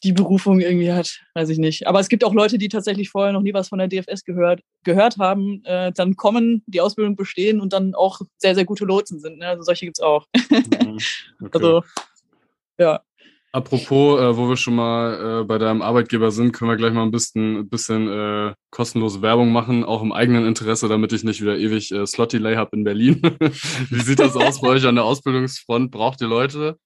die 0.04 0.14
Berufung 0.14 0.60
irgendwie 0.60 0.92
hat, 0.92 1.22
weiß 1.34 1.50
ich 1.50 1.58
nicht. 1.58 1.88
Aber 1.88 2.00
es 2.00 2.10
gibt 2.10 2.24
auch 2.26 2.34
Leute, 2.34 2.58
die 2.58 2.68
tatsächlich 2.68 3.10
vorher 3.10 3.32
noch 3.32 3.42
nie 3.42 3.54
was 3.54 3.70
von 3.70 3.80
der 3.80 3.88
DFS 3.88 4.26
gehört, 4.26 4.62
gehört 4.84 5.18
haben, 5.18 5.64
äh, 5.64 5.94
dann 5.94 6.16
kommen, 6.16 6.62
die 6.68 6.82
Ausbildung 6.82 7.16
bestehen 7.16 7.62
und 7.62 7.74
dann 7.74 7.96
auch 7.96 8.20
sehr, 8.38 8.54
sehr 8.54 8.66
gute 8.66 8.84
Lotsen 8.84 9.20
sind. 9.20 9.40
Ne? 9.40 9.48
Also 9.48 9.64
solche 9.64 9.86
gibt's 9.86 10.02
auch. 10.02 10.28
Mhm. 10.50 11.00
Okay. 11.42 11.50
Also 11.54 11.84
ja. 12.78 13.02
Apropos, 13.56 14.20
äh, 14.20 14.36
wo 14.36 14.50
wir 14.50 14.58
schon 14.58 14.74
mal 14.74 15.42
äh, 15.42 15.44
bei 15.44 15.60
deinem 15.60 15.84
Arbeitgeber 15.84 16.32
sind, 16.32 16.54
können 16.54 16.72
wir 16.72 16.76
gleich 16.76 16.92
mal 16.92 17.04
ein 17.04 17.12
bisschen, 17.12 17.70
bisschen 17.70 18.10
äh, 18.10 18.56
kostenlose 18.72 19.22
Werbung 19.22 19.52
machen, 19.52 19.84
auch 19.84 20.02
im 20.02 20.12
eigenen 20.12 20.48
Interesse, 20.48 20.88
damit 20.88 21.14
ich 21.14 21.24
nicht 21.24 21.40
wieder 21.40 21.56
ewig 21.56 21.92
äh, 21.92 22.08
Slot-Delay 22.08 22.56
habe 22.56 22.76
in 22.76 22.84
Berlin. 22.84 23.22
Wie 23.92 24.02
sieht 24.02 24.18
das 24.18 24.36
aus 24.36 24.60
bei 24.60 24.70
euch 24.70 24.88
an 24.88 24.96
der 24.96 25.04
Ausbildungsfront? 25.04 25.92
Braucht 25.92 26.22
ihr 26.22 26.28
Leute? 26.28 26.80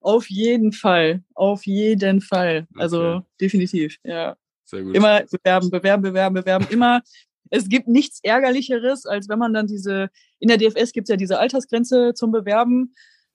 Auf 0.00 0.30
jeden 0.30 0.70
Fall, 0.70 1.24
auf 1.34 1.66
jeden 1.66 2.20
Fall. 2.20 2.68
Also 2.76 3.14
okay. 3.14 3.26
definitiv, 3.40 3.96
ja. 4.04 4.36
Sehr 4.62 4.84
gut. 4.84 4.94
Immer 4.94 5.24
bewerben, 5.32 5.68
bewerben, 5.68 6.02
bewerben, 6.04 6.34
bewerben. 6.34 6.66
Immer. 6.70 7.02
Es 7.50 7.68
gibt 7.68 7.88
nichts 7.88 8.20
Ärgerlicheres, 8.22 9.04
als 9.04 9.28
wenn 9.28 9.40
man 9.40 9.52
dann 9.52 9.66
diese, 9.66 10.10
in 10.38 10.46
der 10.46 10.58
DFS 10.58 10.92
gibt 10.92 11.08
es 11.08 11.10
ja 11.10 11.16
diese 11.16 11.40
Altersgrenze 11.40 12.14
zum 12.14 12.30
Bewerben. 12.30 12.94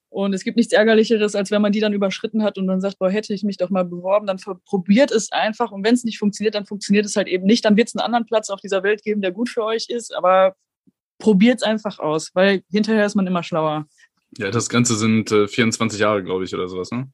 Und 0.10 0.34
es 0.34 0.44
gibt 0.44 0.58
nichts 0.58 0.74
Ärgerlicheres, 0.74 1.36
als 1.36 1.52
wenn 1.52 1.62
man 1.62 1.72
die 1.72 1.80
dann 1.80 1.94
überschritten 1.94 2.42
hat 2.44 2.58
und 2.58 2.68
dann 2.68 2.80
sagt, 2.80 2.98
boah, 2.98 3.10
hätte 3.10 3.34
ich 3.34 3.44
mich 3.44 3.58
doch 3.58 3.70
mal 3.70 3.84
beworben, 3.84 4.26
dann 4.26 4.38
probiert 4.66 5.12
es 5.12 5.32
einfach. 5.32 5.72
Und 5.72 5.84
wenn 5.86 5.94
es 5.94 6.06
nicht 6.06 6.18
funktioniert, 6.18 6.56
dann 6.56 6.66
funktioniert 6.66 7.06
es 7.06 7.16
halt 7.16 7.28
eben 7.28 7.46
nicht. 7.46 7.66
Dann 7.66 7.76
wird 7.76 7.90
es 7.90 7.96
einen 7.96 8.06
anderen 8.06 8.26
Platz 8.26 8.50
auf 8.50 8.62
dieser 8.62 8.84
Welt 8.84 9.04
geben, 9.04 9.22
der 9.22 9.32
gut 9.32 9.50
für 9.50 9.64
euch 9.64 9.90
ist. 9.90 10.16
Aber 10.16 10.56
probiert 11.20 11.58
es 11.58 11.64
einfach 11.64 12.00
aus, 12.00 12.32
weil 12.34 12.64
hinterher 12.72 13.06
ist 13.06 13.16
man 13.16 13.28
immer 13.28 13.44
schlauer. 13.44 13.86
Ja, 14.38 14.52
das 14.52 14.70
Ganze 14.70 14.96
sind 14.96 15.32
äh, 15.32 15.48
24 15.48 16.00
Jahre, 16.00 16.24
glaube 16.24 16.44
ich, 16.44 16.54
oder 16.54 16.68
sowas, 16.68 16.92
ne? 16.92 17.10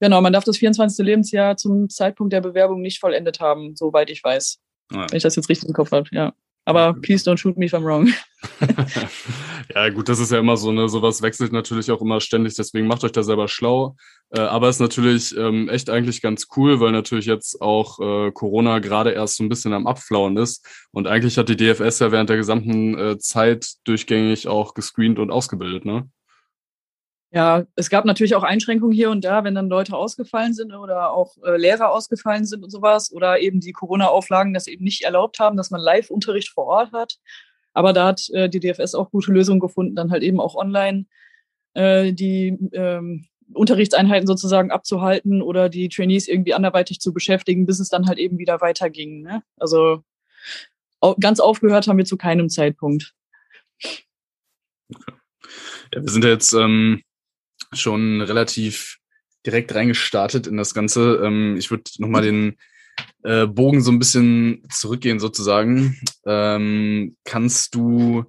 Genau, 0.00 0.20
man 0.20 0.32
darf 0.32 0.44
das 0.44 0.58
24. 0.58 1.04
Lebensjahr 1.04 1.56
zum 1.56 1.88
Zeitpunkt 1.88 2.32
der 2.32 2.40
Bewerbung 2.40 2.80
nicht 2.80 3.00
vollendet 3.00 3.40
haben, 3.40 3.74
soweit 3.74 4.10
ich 4.10 4.22
weiß. 4.22 4.58
Ah. 4.92 5.06
Wenn 5.08 5.16
ich 5.16 5.22
das 5.24 5.34
jetzt 5.34 5.48
richtig 5.48 5.68
im 5.68 5.74
Kopf 5.74 5.90
habe, 5.90 6.08
ja. 6.12 6.32
Aber 6.68 6.92
please 6.92 7.24
don't 7.24 7.38
shoot 7.38 7.56
me 7.56 7.64
if 7.64 7.72
I'm 7.72 7.82
wrong. 7.82 8.12
ja, 9.74 9.88
gut, 9.88 10.10
das 10.10 10.18
ist 10.18 10.30
ja 10.30 10.38
immer 10.38 10.58
so, 10.58 10.70
ne, 10.70 10.86
sowas 10.86 11.22
wechselt 11.22 11.50
natürlich 11.50 11.90
auch 11.90 12.02
immer 12.02 12.20
ständig, 12.20 12.56
deswegen 12.56 12.86
macht 12.86 13.02
euch 13.04 13.12
da 13.12 13.22
selber 13.22 13.48
schlau. 13.48 13.96
Äh, 14.28 14.40
aber 14.40 14.68
ist 14.68 14.78
natürlich 14.78 15.34
ähm, 15.34 15.70
echt 15.70 15.88
eigentlich 15.88 16.20
ganz 16.20 16.46
cool, 16.56 16.78
weil 16.78 16.92
natürlich 16.92 17.24
jetzt 17.24 17.62
auch 17.62 17.98
äh, 18.00 18.32
Corona 18.32 18.80
gerade 18.80 19.12
erst 19.12 19.36
so 19.36 19.44
ein 19.44 19.48
bisschen 19.48 19.72
am 19.72 19.86
Abflauen 19.86 20.36
ist. 20.36 20.62
Und 20.90 21.06
eigentlich 21.06 21.38
hat 21.38 21.48
die 21.48 21.56
DFS 21.56 22.00
ja 22.00 22.12
während 22.12 22.28
der 22.28 22.36
gesamten 22.36 22.98
äh, 22.98 23.18
Zeit 23.18 23.66
durchgängig 23.84 24.46
auch 24.46 24.74
gescreent 24.74 25.18
und 25.18 25.30
ausgebildet, 25.30 25.86
ne? 25.86 26.10
Ja, 27.30 27.66
es 27.76 27.90
gab 27.90 28.06
natürlich 28.06 28.34
auch 28.34 28.42
Einschränkungen 28.42 28.94
hier 28.94 29.10
und 29.10 29.22
da, 29.22 29.44
wenn 29.44 29.54
dann 29.54 29.68
Leute 29.68 29.94
ausgefallen 29.94 30.54
sind 30.54 30.72
oder 30.72 31.12
auch 31.12 31.36
äh, 31.44 31.58
Lehrer 31.58 31.90
ausgefallen 31.90 32.46
sind 32.46 32.64
und 32.64 32.70
sowas 32.70 33.12
oder 33.12 33.38
eben 33.40 33.60
die 33.60 33.72
Corona-Auflagen 33.72 34.54
das 34.54 34.66
eben 34.66 34.82
nicht 34.82 35.02
erlaubt 35.02 35.38
haben, 35.38 35.58
dass 35.58 35.70
man 35.70 35.80
Live-Unterricht 35.80 36.48
vor 36.48 36.64
Ort 36.64 36.92
hat. 36.92 37.18
Aber 37.74 37.92
da 37.92 38.06
hat 38.06 38.30
äh, 38.30 38.48
die 38.48 38.60
DFS 38.60 38.94
auch 38.94 39.10
gute 39.10 39.30
Lösungen 39.30 39.60
gefunden, 39.60 39.94
dann 39.94 40.10
halt 40.10 40.22
eben 40.22 40.40
auch 40.40 40.54
online 40.54 41.04
äh, 41.74 42.14
die 42.14 42.56
ähm, 42.72 43.26
Unterrichtseinheiten 43.52 44.26
sozusagen 44.26 44.70
abzuhalten 44.70 45.42
oder 45.42 45.68
die 45.68 45.90
Trainees 45.90 46.28
irgendwie 46.28 46.54
anderweitig 46.54 46.98
zu 46.98 47.12
beschäftigen, 47.12 47.66
bis 47.66 47.78
es 47.78 47.90
dann 47.90 48.06
halt 48.06 48.18
eben 48.18 48.38
wieder 48.38 48.62
weiterging. 48.62 49.20
Ne? 49.22 49.42
Also 49.58 50.02
ganz 51.20 51.40
aufgehört 51.40 51.88
haben 51.88 51.98
wir 51.98 52.04
zu 52.04 52.16
keinem 52.16 52.48
Zeitpunkt. 52.48 53.14
Ja, 55.94 56.02
wir 56.02 56.10
sind 56.10 56.24
jetzt 56.24 56.52
ähm, 56.52 57.02
schon 57.72 58.20
relativ 58.20 58.98
direkt 59.46 59.74
reingestartet 59.74 60.46
in 60.46 60.56
das 60.56 60.74
Ganze. 60.74 61.20
Ähm, 61.24 61.56
ich 61.56 61.70
würde 61.70 61.84
nochmal 61.98 62.22
den 62.22 62.56
äh, 63.22 63.46
Bogen 63.46 63.80
so 63.80 63.90
ein 63.90 63.98
bisschen 63.98 64.62
zurückgehen 64.70 65.20
sozusagen. 65.20 66.00
Ähm, 66.26 67.16
kannst 67.24 67.74
du 67.74 68.24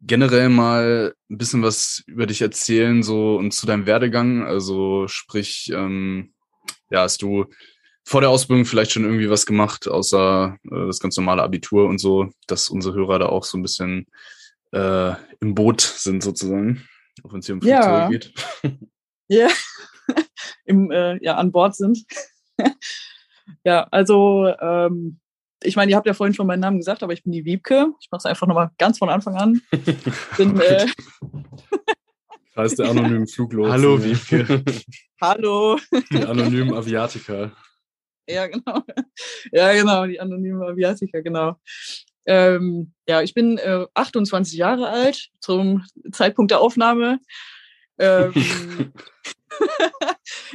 generell 0.00 0.48
mal 0.48 1.14
ein 1.30 1.38
bisschen 1.38 1.62
was 1.62 2.02
über 2.06 2.26
dich 2.26 2.42
erzählen 2.42 3.02
so 3.02 3.36
und 3.36 3.52
zu 3.52 3.66
deinem 3.66 3.86
Werdegang? 3.86 4.44
Also 4.44 5.08
sprich, 5.08 5.70
ähm, 5.74 6.34
ja, 6.90 7.02
hast 7.02 7.22
du 7.22 7.46
vor 8.04 8.20
der 8.20 8.30
Ausbildung 8.30 8.66
vielleicht 8.66 8.92
schon 8.92 9.04
irgendwie 9.04 9.30
was 9.30 9.46
gemacht, 9.46 9.88
außer 9.88 10.58
äh, 10.64 10.86
das 10.86 11.00
ganz 11.00 11.16
normale 11.16 11.42
Abitur 11.42 11.88
und 11.88 11.98
so, 11.98 12.30
dass 12.46 12.68
unsere 12.68 12.94
Hörer 12.94 13.18
da 13.18 13.26
auch 13.26 13.44
so 13.44 13.56
ein 13.56 13.62
bisschen 13.62 14.06
äh, 14.72 15.14
im 15.40 15.54
Boot 15.54 15.80
sind 15.80 16.22
sozusagen, 16.22 16.86
auch 17.22 17.32
wenn 17.32 17.40
es 17.40 17.46
hier 17.46 17.54
um 17.54 17.60
Flugzeuge 17.60 17.86
Ja. 17.88 18.08
geht. 18.08 18.32
Ja, 19.26 19.48
Im, 20.66 20.90
äh, 20.90 21.16
ja 21.24 21.36
an 21.36 21.50
Bord 21.50 21.74
sind. 21.74 22.04
ja, 23.64 23.84
also 23.90 24.52
ähm, 24.60 25.18
ich 25.62 25.76
meine, 25.76 25.90
ihr 25.90 25.96
habt 25.96 26.06
ja 26.06 26.12
vorhin 26.12 26.34
schon 26.34 26.46
meinen 26.46 26.60
Namen 26.60 26.76
gesagt, 26.76 27.02
aber 27.02 27.14
ich 27.14 27.22
bin 27.22 27.32
die 27.32 27.46
Wiebke. 27.46 27.86
Ich 28.02 28.10
mache 28.10 28.18
es 28.18 28.26
einfach 28.26 28.46
nochmal 28.46 28.70
ganz 28.76 28.98
von 28.98 29.08
Anfang 29.08 29.36
an. 29.36 29.62
Bin, 30.36 30.60
äh, 30.60 30.86
heißt 32.54 32.78
der 32.78 32.90
anonymen 32.90 33.26
Fluglotsen. 33.26 33.72
Hallo. 33.72 34.04
Wiebke. 34.04 34.62
hallo. 35.22 35.78
Die 36.12 36.22
anonymen 36.22 36.74
Aviatiker. 36.74 37.52
Ja, 38.28 38.46
genau. 38.46 38.82
Ja, 39.52 39.72
genau, 39.72 40.06
die 40.06 40.20
anonyme 40.20 40.66
Aviatiker, 40.66 41.22
genau. 41.22 41.56
Ähm, 42.26 42.92
ja, 43.06 43.22
ich 43.22 43.34
bin 43.34 43.58
äh, 43.58 43.86
28 43.94 44.54
Jahre 44.54 44.88
alt 44.88 45.28
zum 45.40 45.84
Zeitpunkt 46.12 46.50
der 46.50 46.60
Aufnahme. 46.60 47.18
Ähm, 47.98 48.32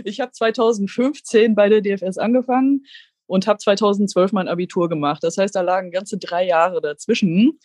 ich 0.03 0.19
habe 0.19 0.31
2015 0.31 1.55
bei 1.55 1.69
der 1.69 1.81
DFS 1.81 2.17
angefangen 2.17 2.85
und 3.27 3.47
habe 3.47 3.59
2012 3.59 4.31
mein 4.31 4.47
Abitur 4.47 4.89
gemacht. 4.89 5.23
Das 5.23 5.37
heißt, 5.37 5.55
da 5.55 5.61
lagen 5.61 5.91
ganze 5.91 6.17
drei 6.17 6.45
Jahre 6.45 6.81
dazwischen. 6.81 7.59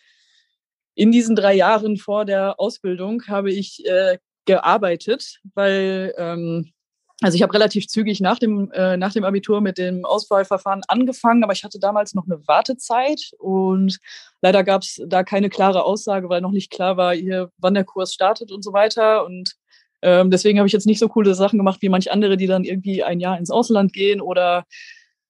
In 0.94 1.10
diesen 1.10 1.34
drei 1.34 1.54
Jahren 1.54 1.96
vor 1.96 2.24
der 2.24 2.60
Ausbildung 2.60 3.26
habe 3.26 3.50
ich 3.50 3.84
äh, 3.86 4.18
gearbeitet, 4.44 5.40
weil 5.54 6.14
ähm, 6.18 6.73
also 7.20 7.36
ich 7.36 7.42
habe 7.42 7.54
relativ 7.54 7.86
zügig 7.86 8.20
nach 8.20 8.38
dem, 8.38 8.70
äh, 8.72 8.96
nach 8.96 9.12
dem 9.12 9.24
Abitur 9.24 9.60
mit 9.60 9.78
dem 9.78 10.04
Auswahlverfahren 10.04 10.82
angefangen, 10.88 11.44
aber 11.44 11.52
ich 11.52 11.62
hatte 11.62 11.78
damals 11.78 12.14
noch 12.14 12.26
eine 12.26 12.46
Wartezeit 12.48 13.32
und 13.38 13.98
leider 14.42 14.64
gab 14.64 14.82
es 14.82 15.00
da 15.06 15.22
keine 15.22 15.48
klare 15.48 15.84
Aussage, 15.84 16.28
weil 16.28 16.40
noch 16.40 16.50
nicht 16.50 16.72
klar 16.72 16.96
war, 16.96 17.14
hier, 17.14 17.50
wann 17.58 17.74
der 17.74 17.84
Kurs 17.84 18.12
startet 18.12 18.50
und 18.50 18.62
so 18.64 18.72
weiter. 18.72 19.24
Und 19.24 19.54
ähm, 20.02 20.30
deswegen 20.30 20.58
habe 20.58 20.66
ich 20.66 20.72
jetzt 20.72 20.86
nicht 20.86 20.98
so 20.98 21.08
coole 21.08 21.34
Sachen 21.34 21.58
gemacht 21.58 21.82
wie 21.82 21.88
manch 21.88 22.10
andere, 22.10 22.36
die 22.36 22.48
dann 22.48 22.64
irgendwie 22.64 23.04
ein 23.04 23.20
Jahr 23.20 23.38
ins 23.38 23.50
Ausland 23.50 23.92
gehen 23.92 24.20
oder 24.20 24.64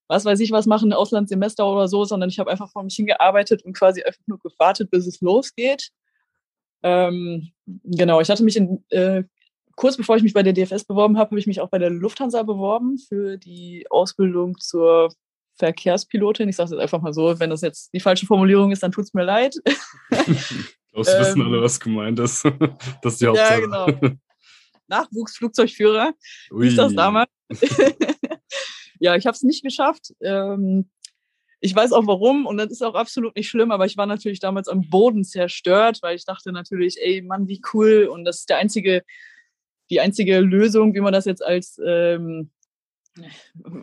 was 0.08 0.24
weiß 0.24 0.40
ich 0.40 0.52
was 0.52 0.66
machen, 0.66 0.92
Auslandssemester 0.92 1.66
oder 1.66 1.88
so, 1.88 2.04
sondern 2.04 2.30
ich 2.30 2.38
habe 2.38 2.50
einfach 2.50 2.70
vor 2.70 2.82
mich 2.82 2.94
hingearbeitet 2.96 3.62
und 3.64 3.76
quasi 3.76 4.02
einfach 4.02 4.20
nur 4.26 4.38
gewartet, 4.38 4.90
bis 4.90 5.06
es 5.06 5.20
losgeht. 5.20 5.90
Ähm, 6.82 7.52
genau, 7.84 8.20
ich 8.20 8.28
hatte 8.28 8.44
mich 8.44 8.56
in, 8.56 8.84
äh, 8.90 9.24
kurz 9.76 9.96
bevor 9.96 10.16
ich 10.16 10.22
mich 10.22 10.34
bei 10.34 10.42
der 10.42 10.52
DFS 10.52 10.84
beworben 10.84 11.18
habe, 11.18 11.30
habe 11.30 11.38
ich 11.38 11.46
mich 11.46 11.60
auch 11.60 11.68
bei 11.68 11.78
der 11.78 11.90
Lufthansa 11.90 12.42
beworben 12.42 12.98
für 12.98 13.36
die 13.36 13.86
Ausbildung 13.90 14.58
zur 14.58 15.12
Verkehrspilotin. 15.56 16.48
Ich 16.48 16.56
sage 16.56 16.66
es 16.66 16.70
jetzt 16.72 16.80
einfach 16.80 17.00
mal 17.00 17.12
so, 17.12 17.38
wenn 17.38 17.50
das 17.50 17.60
jetzt 17.60 17.92
die 17.92 18.00
falsche 18.00 18.26
Formulierung 18.26 18.72
ist, 18.72 18.82
dann 18.82 18.92
tut 18.92 19.04
es 19.04 19.14
mir 19.14 19.24
leid. 19.24 19.56
Los 20.92 21.08
wissen 21.08 21.40
Ähm, 21.40 21.48
alle, 21.48 21.62
was 21.62 21.80
gemeint 21.80 22.18
ist. 22.20 22.44
Das 23.02 23.14
ist 23.14 23.20
die 23.20 23.26
Hauptsache. 23.26 23.60
ja, 23.60 23.60
genau. 23.60 23.86
Nachwuchsflugzeugführer 24.86 26.12
Ui. 26.52 26.66
hieß 26.66 26.76
das 26.76 26.94
damals. 26.94 27.30
ja, 29.00 29.16
ich 29.16 29.26
habe 29.26 29.34
es 29.34 29.42
nicht 29.42 29.62
geschafft. 29.62 30.12
Ähm, 30.20 30.90
ich 31.60 31.74
weiß 31.74 31.92
auch 31.92 32.06
warum 32.06 32.44
und 32.44 32.58
das 32.58 32.70
ist 32.70 32.82
auch 32.82 32.94
absolut 32.94 33.34
nicht 33.36 33.48
schlimm, 33.48 33.70
aber 33.70 33.86
ich 33.86 33.96
war 33.96 34.04
natürlich 34.04 34.38
damals 34.38 34.68
am 34.68 34.82
Boden 34.90 35.24
zerstört, 35.24 36.00
weil 36.02 36.14
ich 36.14 36.26
dachte 36.26 36.52
natürlich, 36.52 36.98
ey 37.00 37.22
Mann, 37.22 37.48
wie 37.48 37.62
cool 37.72 38.06
und 38.12 38.24
das 38.24 38.40
ist 38.40 38.50
der 38.50 38.58
einzige, 38.58 39.02
die 39.90 40.00
einzige 40.00 40.40
Lösung, 40.40 40.94
wie 40.94 41.00
man 41.00 41.12
das 41.12 41.24
jetzt 41.24 41.44
als 41.44 41.80
ähm, 41.84 42.50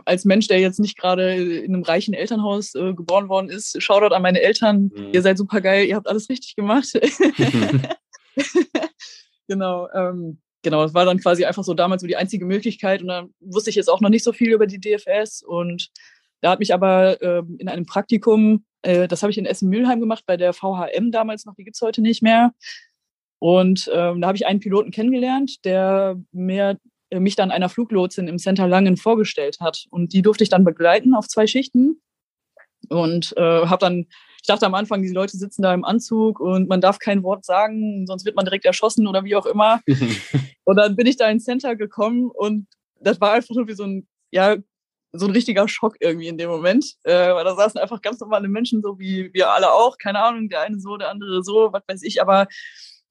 als 0.05 0.25
Mensch, 0.25 0.47
der 0.47 0.59
jetzt 0.59 0.79
nicht 0.79 0.97
gerade 0.97 1.35
in 1.35 1.73
einem 1.73 1.83
reichen 1.83 2.13
Elternhaus 2.13 2.75
äh, 2.75 2.93
geboren 2.93 3.29
worden 3.29 3.49
ist, 3.49 3.81
Shoutout 3.81 4.13
an 4.13 4.21
meine 4.21 4.41
Eltern. 4.41 4.91
Mhm. 4.93 5.11
Ihr 5.13 5.21
seid 5.21 5.37
super 5.37 5.61
geil, 5.61 5.85
ihr 5.85 5.95
habt 5.95 6.07
alles 6.07 6.29
richtig 6.29 6.55
gemacht. 6.55 6.91
genau, 9.47 9.87
ähm, 9.93 10.41
genau, 10.63 10.83
es 10.83 10.93
war 10.93 11.05
dann 11.05 11.19
quasi 11.19 11.45
einfach 11.45 11.63
so 11.63 11.73
damals 11.73 12.01
so 12.01 12.07
die 12.07 12.17
einzige 12.17 12.45
Möglichkeit 12.45 13.01
und 13.01 13.07
dann 13.07 13.33
wusste 13.39 13.69
ich 13.69 13.75
jetzt 13.75 13.89
auch 13.89 14.01
noch 14.01 14.09
nicht 14.09 14.23
so 14.23 14.33
viel 14.33 14.51
über 14.51 14.67
die 14.67 14.79
DFS 14.79 15.43
und 15.43 15.89
da 16.41 16.51
hat 16.51 16.59
mich 16.59 16.73
aber 16.73 17.21
ähm, 17.21 17.55
in 17.59 17.69
einem 17.69 17.85
Praktikum, 17.85 18.65
äh, 18.81 19.07
das 19.07 19.21
habe 19.21 19.31
ich 19.31 19.37
in 19.37 19.45
Essen-Mülheim 19.45 19.99
gemacht, 19.99 20.23
bei 20.25 20.37
der 20.37 20.53
VHM 20.53 21.11
damals 21.11 21.45
noch, 21.45 21.55
die 21.55 21.63
gibt's 21.63 21.81
heute 21.81 22.01
nicht 22.01 22.23
mehr. 22.23 22.51
Und 23.41 23.89
ähm, 23.91 24.21
da 24.21 24.27
habe 24.27 24.37
ich 24.37 24.45
einen 24.45 24.59
Piloten 24.59 24.91
kennengelernt, 24.91 25.65
der 25.65 26.15
mir, 26.31 26.77
äh, 27.09 27.19
mich 27.19 27.35
dann 27.35 27.49
einer 27.49 27.69
Fluglotsin 27.69 28.27
im 28.27 28.37
Center 28.37 28.67
Langen 28.67 28.97
vorgestellt 28.97 29.59
hat. 29.59 29.87
Und 29.89 30.13
die 30.13 30.21
durfte 30.21 30.43
ich 30.43 30.49
dann 30.51 30.63
begleiten 30.63 31.15
auf 31.15 31.27
zwei 31.27 31.47
Schichten. 31.47 31.99
Und 32.89 33.33
äh, 33.37 33.65
habe 33.65 33.79
dann, 33.79 34.05
ich 34.41 34.47
dachte 34.47 34.67
am 34.67 34.75
Anfang, 34.75 35.01
die 35.01 35.09
Leute 35.09 35.37
sitzen 35.37 35.63
da 35.63 35.73
im 35.73 35.83
Anzug 35.83 36.39
und 36.39 36.69
man 36.69 36.81
darf 36.81 36.99
kein 36.99 37.23
Wort 37.23 37.43
sagen, 37.43 38.05
sonst 38.05 38.25
wird 38.25 38.35
man 38.35 38.45
direkt 38.45 38.65
erschossen 38.65 39.07
oder 39.07 39.23
wie 39.23 39.35
auch 39.35 39.47
immer. 39.47 39.81
Und 40.63 40.75
dann 40.75 40.95
bin 40.95 41.07
ich 41.07 41.17
da 41.17 41.27
ins 41.27 41.43
Center 41.43 41.75
gekommen 41.75 42.29
und 42.31 42.67
das 42.99 43.19
war 43.19 43.33
einfach 43.33 43.55
nur 43.55 43.67
wie 43.67 43.73
so 43.73 43.83
ein, 43.83 44.07
ja, 44.29 44.57
so 45.11 45.25
ein 45.25 45.31
richtiger 45.31 45.67
Schock 45.67 45.95
irgendwie 45.99 46.27
in 46.27 46.37
dem 46.37 46.49
Moment. 46.49 46.93
Äh, 47.03 47.33
weil 47.33 47.43
da 47.43 47.55
saßen 47.55 47.81
einfach 47.81 48.01
ganz 48.01 48.19
normale 48.19 48.47
Menschen, 48.47 48.81
so 48.83 48.99
wie 48.99 49.33
wir 49.33 49.49
alle 49.49 49.73
auch. 49.73 49.97
Keine 49.97 50.23
Ahnung, 50.23 50.47
der 50.49 50.61
eine 50.61 50.79
so, 50.79 50.95
der 50.97 51.09
andere 51.09 51.43
so, 51.43 51.73
was 51.73 51.81
weiß 51.87 52.03
ich. 52.03 52.21
Aber 52.21 52.47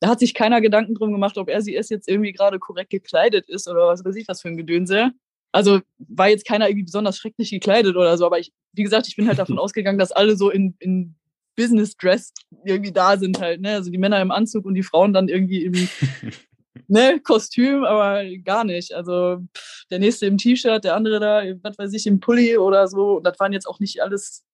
da 0.00 0.08
hat 0.08 0.20
sich 0.20 0.34
keiner 0.34 0.60
Gedanken 0.60 0.94
drum 0.94 1.12
gemacht, 1.12 1.36
ob 1.38 1.48
er 1.48 1.60
sie 1.60 1.76
es 1.76 1.90
jetzt 1.90 2.08
irgendwie 2.08 2.32
gerade 2.32 2.58
korrekt 2.58 2.90
gekleidet 2.90 3.48
ist 3.48 3.68
oder 3.68 3.86
was 3.86 4.04
weiß 4.04 4.16
ich 4.16 4.26
was 4.28 4.40
für 4.40 4.48
ein 4.48 4.56
Gedönse. 4.56 5.12
Also 5.52 5.80
war 5.98 6.28
jetzt 6.28 6.46
keiner 6.46 6.68
irgendwie 6.68 6.84
besonders 6.84 7.18
schrecklich 7.18 7.50
gekleidet 7.50 7.96
oder 7.96 8.16
so, 8.16 8.24
aber 8.24 8.38
ich, 8.38 8.52
wie 8.72 8.82
gesagt, 8.82 9.08
ich 9.08 9.16
bin 9.16 9.28
halt 9.28 9.38
davon 9.38 9.58
ausgegangen, 9.60 9.98
dass 9.98 10.12
alle 10.12 10.36
so 10.36 10.50
in, 10.50 10.74
in 10.78 11.14
Business 11.56 11.96
Dress 11.96 12.32
irgendwie 12.64 12.92
da 12.92 13.18
sind 13.18 13.40
halt, 13.40 13.60
ne? 13.60 13.74
Also 13.74 13.90
die 13.90 13.98
Männer 13.98 14.20
im 14.20 14.30
Anzug 14.30 14.64
und 14.64 14.74
die 14.74 14.82
Frauen 14.82 15.12
dann 15.12 15.28
irgendwie 15.28 15.64
im 15.64 15.74
ne, 16.88 17.20
Kostüm, 17.22 17.84
aber 17.84 18.24
gar 18.44 18.64
nicht. 18.64 18.94
Also 18.94 19.40
pff, 19.56 19.84
der 19.90 19.98
nächste 19.98 20.26
im 20.26 20.38
T-Shirt, 20.38 20.84
der 20.84 20.94
andere 20.94 21.20
da, 21.20 21.42
was 21.62 21.77
weiß 21.77 21.92
ich, 21.92 22.06
im 22.06 22.20
Pulli 22.20 22.56
oder 22.56 22.88
so. 22.88 23.18
Und 23.18 23.25
das 23.25 23.38
waren 23.38 23.52
jetzt 23.52 23.66
auch 23.66 23.81
nicht 23.81 24.02
alles, 24.02 24.46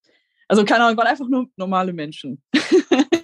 also 0.48 0.64
keine 0.64 0.84
Ahnung, 0.84 0.96
waren 0.96 1.06
einfach 1.06 1.28
nur 1.28 1.46
normale 1.56 1.92
Menschen. 1.92 2.42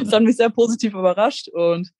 das 0.00 0.12
hat 0.12 0.22
mich 0.22 0.36
sehr 0.36 0.50
positiv 0.50 0.94
überrascht 0.94 1.48
und 1.48 1.90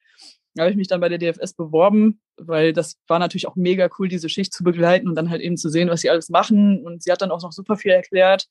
habe 0.59 0.71
ich 0.71 0.77
mich 0.77 0.89
dann 0.89 1.01
bei 1.01 1.09
der 1.09 1.19
DFS 1.19 1.55
beworben, 1.55 2.21
weil 2.37 2.73
das 2.73 2.99
war 3.07 3.19
natürlich 3.19 3.47
auch 3.47 3.57
mega 3.57 3.89
cool, 3.99 4.09
diese 4.09 4.29
Schicht 4.29 4.53
zu 4.53 4.65
begleiten 4.65 5.09
und 5.09 5.15
dann 5.15 5.31
halt 5.31 5.41
eben 5.41 5.57
zu 5.57 5.69
sehen, 5.69 5.89
was 5.89 6.03
sie 6.03 6.11
alles 6.11 6.29
machen. 6.29 6.85
Und 6.85 7.03
sie 7.03 7.11
hat 7.11 7.23
dann 7.23 7.31
auch 7.31 7.43
noch 7.43 7.53
super 7.53 7.77
viel 7.77 7.93
erklärt. 7.93 8.49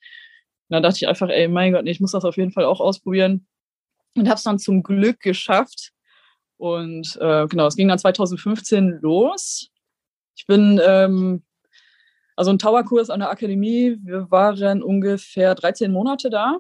Und 0.70 0.76
dann 0.76 0.84
dachte 0.84 0.98
ich 0.98 1.08
einfach, 1.08 1.30
ey, 1.30 1.48
mein 1.48 1.74
Gott, 1.74 1.84
nee, 1.84 1.92
ich 1.92 2.00
muss 2.00 2.12
das 2.12 2.26
auf 2.26 2.38
jeden 2.38 2.52
Fall 2.52 2.66
auch 2.66 2.80
ausprobieren. 2.80 3.46
Und 4.16 4.28
habe 4.28 4.38
es 4.38 4.44
dann 4.44 4.60
zum 4.60 4.84
Glück 4.84 5.20
geschafft. 5.20 5.92
Und 6.58 7.18
äh, 7.22 7.48
genau, 7.48 7.68
es 7.68 7.76
ging 7.76 7.88
dann 7.88 8.00
2015 8.00 9.00
los. 9.02 9.70
Ich 10.36 10.46
bin, 10.48 10.82
ähm, 10.86 11.44
also 12.36 12.52
ein 12.52 12.60
Towerkurs 12.60 13.10
an 13.10 13.20
der 13.20 13.30
Akademie, 13.30 13.98
wir 14.02 14.32
waren 14.32 14.82
ungefähr 14.82 15.54
13 15.54 15.92
Monate 15.92 16.30
da. 16.30 16.60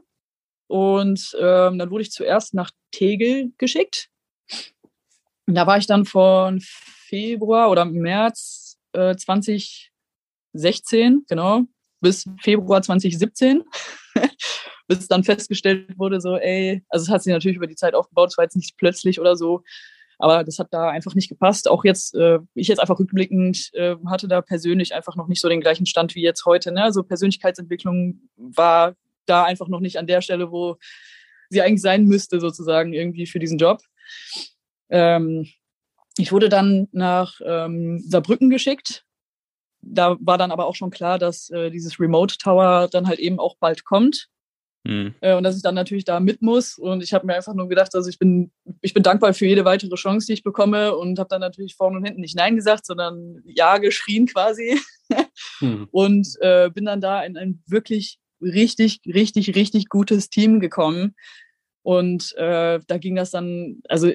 Und 0.72 1.36
ähm, 1.38 1.78
dann 1.78 1.92
wurde 1.92 2.04
ich 2.04 2.12
zuerst 2.12 2.54
nach 2.54 2.72
Tegel 2.92 3.52
geschickt. 3.58 4.08
Und 5.46 5.56
da 5.56 5.68
war 5.68 5.78
ich 5.78 5.86
dann 5.86 6.06
von 6.06 6.62
Februar 6.62 7.70
oder 7.70 7.84
März 7.84 8.80
äh, 8.94 9.18
2016, 9.18 11.26
genau, 11.28 11.64
bis 12.00 12.24
Februar 12.40 12.82
2017, 12.82 13.64
bis 14.88 15.10
dann 15.10 15.26
festgestellt 15.26 15.98
wurde, 15.98 16.22
so, 16.22 16.38
ey, 16.38 16.86
also 16.88 17.04
es 17.04 17.10
hat 17.10 17.22
sich 17.22 17.34
natürlich 17.34 17.58
über 17.58 17.68
die 17.68 17.76
Zeit 17.76 17.94
aufgebaut, 17.94 18.30
es 18.30 18.38
war 18.38 18.46
jetzt 18.46 18.56
nicht 18.56 18.78
plötzlich 18.78 19.20
oder 19.20 19.36
so, 19.36 19.64
aber 20.20 20.46
das 20.46 20.58
hat 20.58 20.70
da 20.72 20.88
einfach 20.88 21.16
nicht 21.16 21.28
gepasst. 21.28 21.70
Auch 21.70 21.84
jetzt, 21.84 22.16
äh, 22.16 22.40
ich 22.54 22.70
jetzt 22.70 22.80
einfach 22.80 22.98
rückblickend 22.98 23.72
äh, 23.74 23.98
hatte 24.08 24.30
da 24.30 24.42
persönlich 24.42 24.94
einfach 24.94 25.18
noch 25.18 25.28
nicht 25.28 25.42
so 25.42 25.50
den 25.50 25.60
gleichen 25.60 25.86
Stand 25.86 26.16
wie 26.16 26.22
jetzt 26.22 26.46
heute. 26.46 26.72
Ne? 26.72 26.82
Also 26.82 27.04
Persönlichkeitsentwicklung 27.04 28.22
war 28.38 28.96
da 29.26 29.44
einfach 29.44 29.68
noch 29.68 29.80
nicht 29.80 29.98
an 29.98 30.08
der 30.08 30.22
Stelle, 30.22 30.52
wo 30.52 30.78
sie 31.50 31.62
eigentlich 31.62 31.82
sein 31.82 32.06
müsste, 32.06 32.40
sozusagen 32.40 32.94
irgendwie 32.94 33.28
für 33.28 33.40
diesen 33.40 33.58
Job. 33.58 33.82
Ähm, 34.90 35.48
ich 36.18 36.32
wurde 36.32 36.50
dann 36.50 36.88
nach 36.92 37.40
ähm, 37.46 38.00
Saarbrücken 38.00 38.50
geschickt. 38.50 39.06
Da 39.82 40.18
war 40.20 40.38
dann 40.38 40.52
aber 40.52 40.66
auch 40.66 40.76
schon 40.76 40.92
klar, 40.92 41.18
dass 41.18 41.50
äh, 41.50 41.72
dieses 41.72 42.00
Remote 42.00 42.38
Tower 42.38 42.88
dann 42.92 43.08
halt 43.08 43.20
eben 43.20 43.40
auch 43.40 43.56
bald 43.60 43.86
kommt. 43.86 44.28
Mhm. 44.84 45.14
Äh, 45.22 45.36
und 45.36 45.44
dass 45.44 45.56
ich 45.56 45.62
dann 45.62 45.76
natürlich 45.76 46.06
da 46.06 46.20
mit 46.20 46.42
muss. 46.42 46.78
Und 46.78 47.04
ich 47.04 47.14
habe 47.14 47.26
mir 47.26 47.36
einfach 47.36 47.54
nur 47.54 47.68
gedacht, 47.68 47.94
also 47.96 48.10
ich 48.10 48.18
bin, 48.18 48.52
ich 48.82 48.94
bin 48.94 49.04
dankbar 49.04 49.34
für 49.34 49.46
jede 49.46 49.66
weitere 49.66 49.96
Chance, 49.96 50.28
die 50.28 50.34
ich 50.34 50.44
bekomme 50.44 50.96
und 50.96 51.20
habe 51.20 51.30
dann 51.30 51.42
natürlich 51.42 51.76
vorne 51.76 51.98
und 51.98 52.06
hinten 52.06 52.22
nicht 52.22 52.36
Nein 52.36 52.56
gesagt, 52.56 52.86
sondern 52.86 53.42
Ja 53.46 53.78
geschrien 53.78 54.26
quasi. 54.26 54.80
Mhm. 55.60 55.88
Und 55.92 56.28
äh, 56.40 56.70
bin 56.70 56.86
dann 56.86 57.02
da 57.02 57.24
in 57.24 57.38
ein 57.38 57.64
wirklich 57.68 58.21
richtig, 58.42 59.02
richtig, 59.06 59.56
richtig 59.56 59.90
gutes 59.90 60.30
Team 60.30 60.60
gekommen. 60.60 61.16
Und 61.84 62.34
äh, 62.38 62.80
da 62.88 62.98
ging 62.98 63.16
das 63.16 63.32
dann, 63.32 63.82
also 63.90 64.12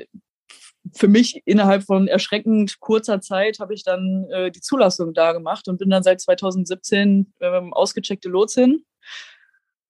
für 0.95 1.09
mich 1.09 1.43
innerhalb 1.47 1.83
von 1.83 2.07
erschreckend 2.07 2.79
kurzer 2.79 3.21
Zeit 3.21 3.59
habe 3.59 3.75
ich 3.75 3.83
dann 3.83 4.27
äh, 4.31 4.53
die 4.53 4.61
Zulassung 4.61 5.15
da 5.15 5.33
gemacht 5.33 5.67
und 5.67 5.79
bin 5.79 5.91
dann 5.91 6.05
seit 6.05 6.21
2017 6.21 7.33
ähm, 7.41 7.73
ausgecheckte 7.73 8.29
Lotsin 8.29 8.85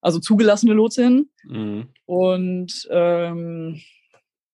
also 0.06 0.20
zugelassene 0.20 0.72
Lotsin. 0.72 1.30
Mhm. 1.44 1.88
Und 2.04 2.88
ähm, 2.90 3.80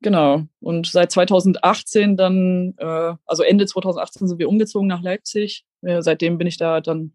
genau, 0.01 0.47
und 0.61 0.87
seit 0.87 1.13
2018 1.13 2.17
dann, 2.17 2.75
äh, 2.79 3.15
also 3.27 3.43
Ende 3.43 3.67
2018 3.67 4.29
sind 4.29 4.39
wir 4.39 4.49
umgezogen 4.49 4.89
nach 4.89 5.03
Leipzig. 5.03 5.67
Äh, 5.83 6.01
seitdem 6.01 6.39
bin 6.39 6.47
ich 6.47 6.57
da 6.57 6.81
dann 6.81 7.13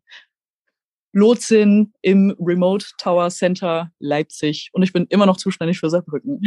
Lotsin 1.14 1.93
im 2.01 2.36
Remote 2.39 2.86
Tower 2.97 3.30
Center 3.30 3.91
Leipzig 3.99 4.70
und 4.74 4.84
ich 4.84 4.93
bin 4.93 5.05
immer 5.10 5.26
noch 5.26 5.38
zuständig 5.38 5.80
für 5.80 5.89
Saarbrücken. 5.89 6.41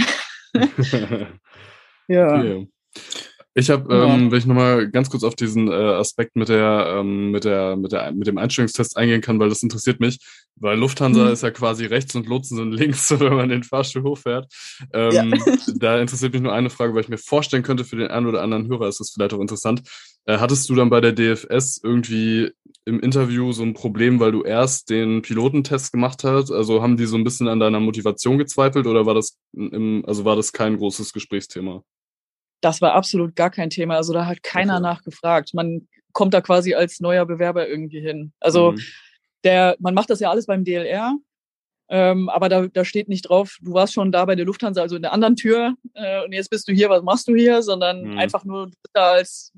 ja. 2.09 2.39
Okay. 2.39 2.69
Ich 3.55 3.69
habe, 3.69 3.93
ähm, 3.93 4.31
wenn 4.31 4.39
ich 4.39 4.47
nochmal 4.47 4.89
ganz 4.89 5.11
kurz 5.11 5.25
auf 5.25 5.35
diesen 5.35 5.69
äh, 5.69 5.75
Aspekt 5.75 6.37
mit 6.37 6.49
der, 6.49 6.99
ähm, 6.99 7.33
mit 7.33 7.45
der, 7.45 7.75
mit 7.77 7.91
der, 7.91 8.13
mit 8.13 8.29
dem 8.29 8.39
Einstellungstest 8.39 8.97
eingehen 8.97 9.23
kann, 9.23 9.41
weil 9.41 9.49
das 9.49 9.65
interessiert 9.65 9.99
mich, 9.99 10.21
weil 10.55 10.79
Lufthansa 10.79 11.25
mhm. 11.25 11.33
ist 11.33 11.43
ja 11.43 11.51
quasi 11.51 11.85
rechts 11.87 12.15
und 12.15 12.29
Lotsen 12.29 12.57
sind 12.57 12.73
links, 12.73 13.11
wenn 13.19 13.35
man 13.35 13.49
den 13.49 13.65
Fahrstuhl 13.65 14.05
hochfährt. 14.05 14.47
Ähm, 14.93 15.35
ja. 15.35 15.57
da 15.75 16.01
interessiert 16.01 16.33
mich 16.33 16.43
nur 16.43 16.53
eine 16.53 16.71
Frage, 16.71 16.95
weil 16.95 17.03
ich 17.03 17.09
mir 17.09 17.19
vorstellen 17.19 17.65
könnte, 17.65 17.85
für 17.85 17.97
den 17.97 18.09
einen 18.09 18.27
oder 18.27 18.43
anderen 18.43 18.69
Hörer 18.69 18.87
ist 18.87 19.01
das 19.01 19.11
vielleicht 19.11 19.35
auch 19.35 19.41
interessant. 19.41 19.83
Äh, 20.27 20.39
hattest 20.39 20.69
du 20.71 20.77
dann 20.77 20.91
bei 20.91 21.01
der 21.01 21.13
DFS 21.13 21.81
irgendwie 21.83 22.53
im 22.85 23.01
Interview 23.01 23.51
so 23.51 23.65
ein 23.65 23.75
Problem, 23.75 24.21
weil 24.21 24.31
du 24.31 24.43
erst 24.43 24.91
den 24.91 25.23
Pilotentest 25.23 25.91
gemacht 25.91 26.23
hast? 26.23 26.53
Also 26.53 26.83
haben 26.83 26.97
die 26.97 27.07
so 27.07 27.17
ein 27.17 27.25
bisschen 27.25 27.49
an 27.49 27.59
deiner 27.59 27.81
Motivation 27.81 28.39
gezweifelt 28.39 28.87
oder 28.87 29.07
war 29.07 29.15
das 29.15 29.39
im, 29.53 30.05
also 30.07 30.25
war 30.25 30.37
das 30.37 30.53
kein 30.53 30.77
großes 30.77 31.13
Gesprächsthema? 31.13 31.83
Das 32.61 32.81
war 32.81 32.95
absolut 32.95 33.37
gar 33.37 33.51
kein 33.51 33.71
Thema. 33.71 33.97
Also 33.97 34.13
da 34.13 34.27
hat 34.27 34.43
keiner 34.43 34.75
okay. 34.75 34.83
nachgefragt. 34.83 35.55
Man 35.55 35.89
kommt 36.13 36.35
da 36.35 36.41
quasi 36.41 36.75
als 36.75 37.01
neuer 37.01 37.27
Bewerber 37.27 37.69
irgendwie 37.69 38.01
hin. 38.01 38.33
Also 38.41 38.73
mhm. 38.73 38.81
der, 39.45 39.77
man 39.79 39.95
macht 39.95 40.11
das 40.11 40.21
ja 40.21 40.31
alles 40.31 40.47
beim 40.47 40.65
DLR, 40.65 41.15
ähm, 41.89 42.29
aber 42.29 42.49
da, 42.49 42.67
da 42.69 42.85
steht 42.85 43.09
nicht 43.09 43.29
drauf, 43.29 43.57
du 43.61 43.73
warst 43.73 43.95
schon 43.95 44.13
da 44.13 44.25
bei 44.25 44.37
der 44.37 44.47
Lufthansa, 44.47 44.81
also 44.81 44.95
in 44.95 45.03
der 45.03 45.13
anderen 45.13 45.35
Tür 45.35 45.75
äh, 45.95 46.25
und 46.25 46.33
jetzt 46.33 46.49
bist 46.49 46.69
du 46.69 46.73
hier, 46.73 46.89
was 46.89 47.03
machst 47.03 47.27
du 47.27 47.35
hier, 47.35 47.63
sondern 47.63 48.03
mhm. 48.03 48.19
einfach 48.19 48.45
nur 48.45 48.71
da 48.93 49.13
als 49.13 49.53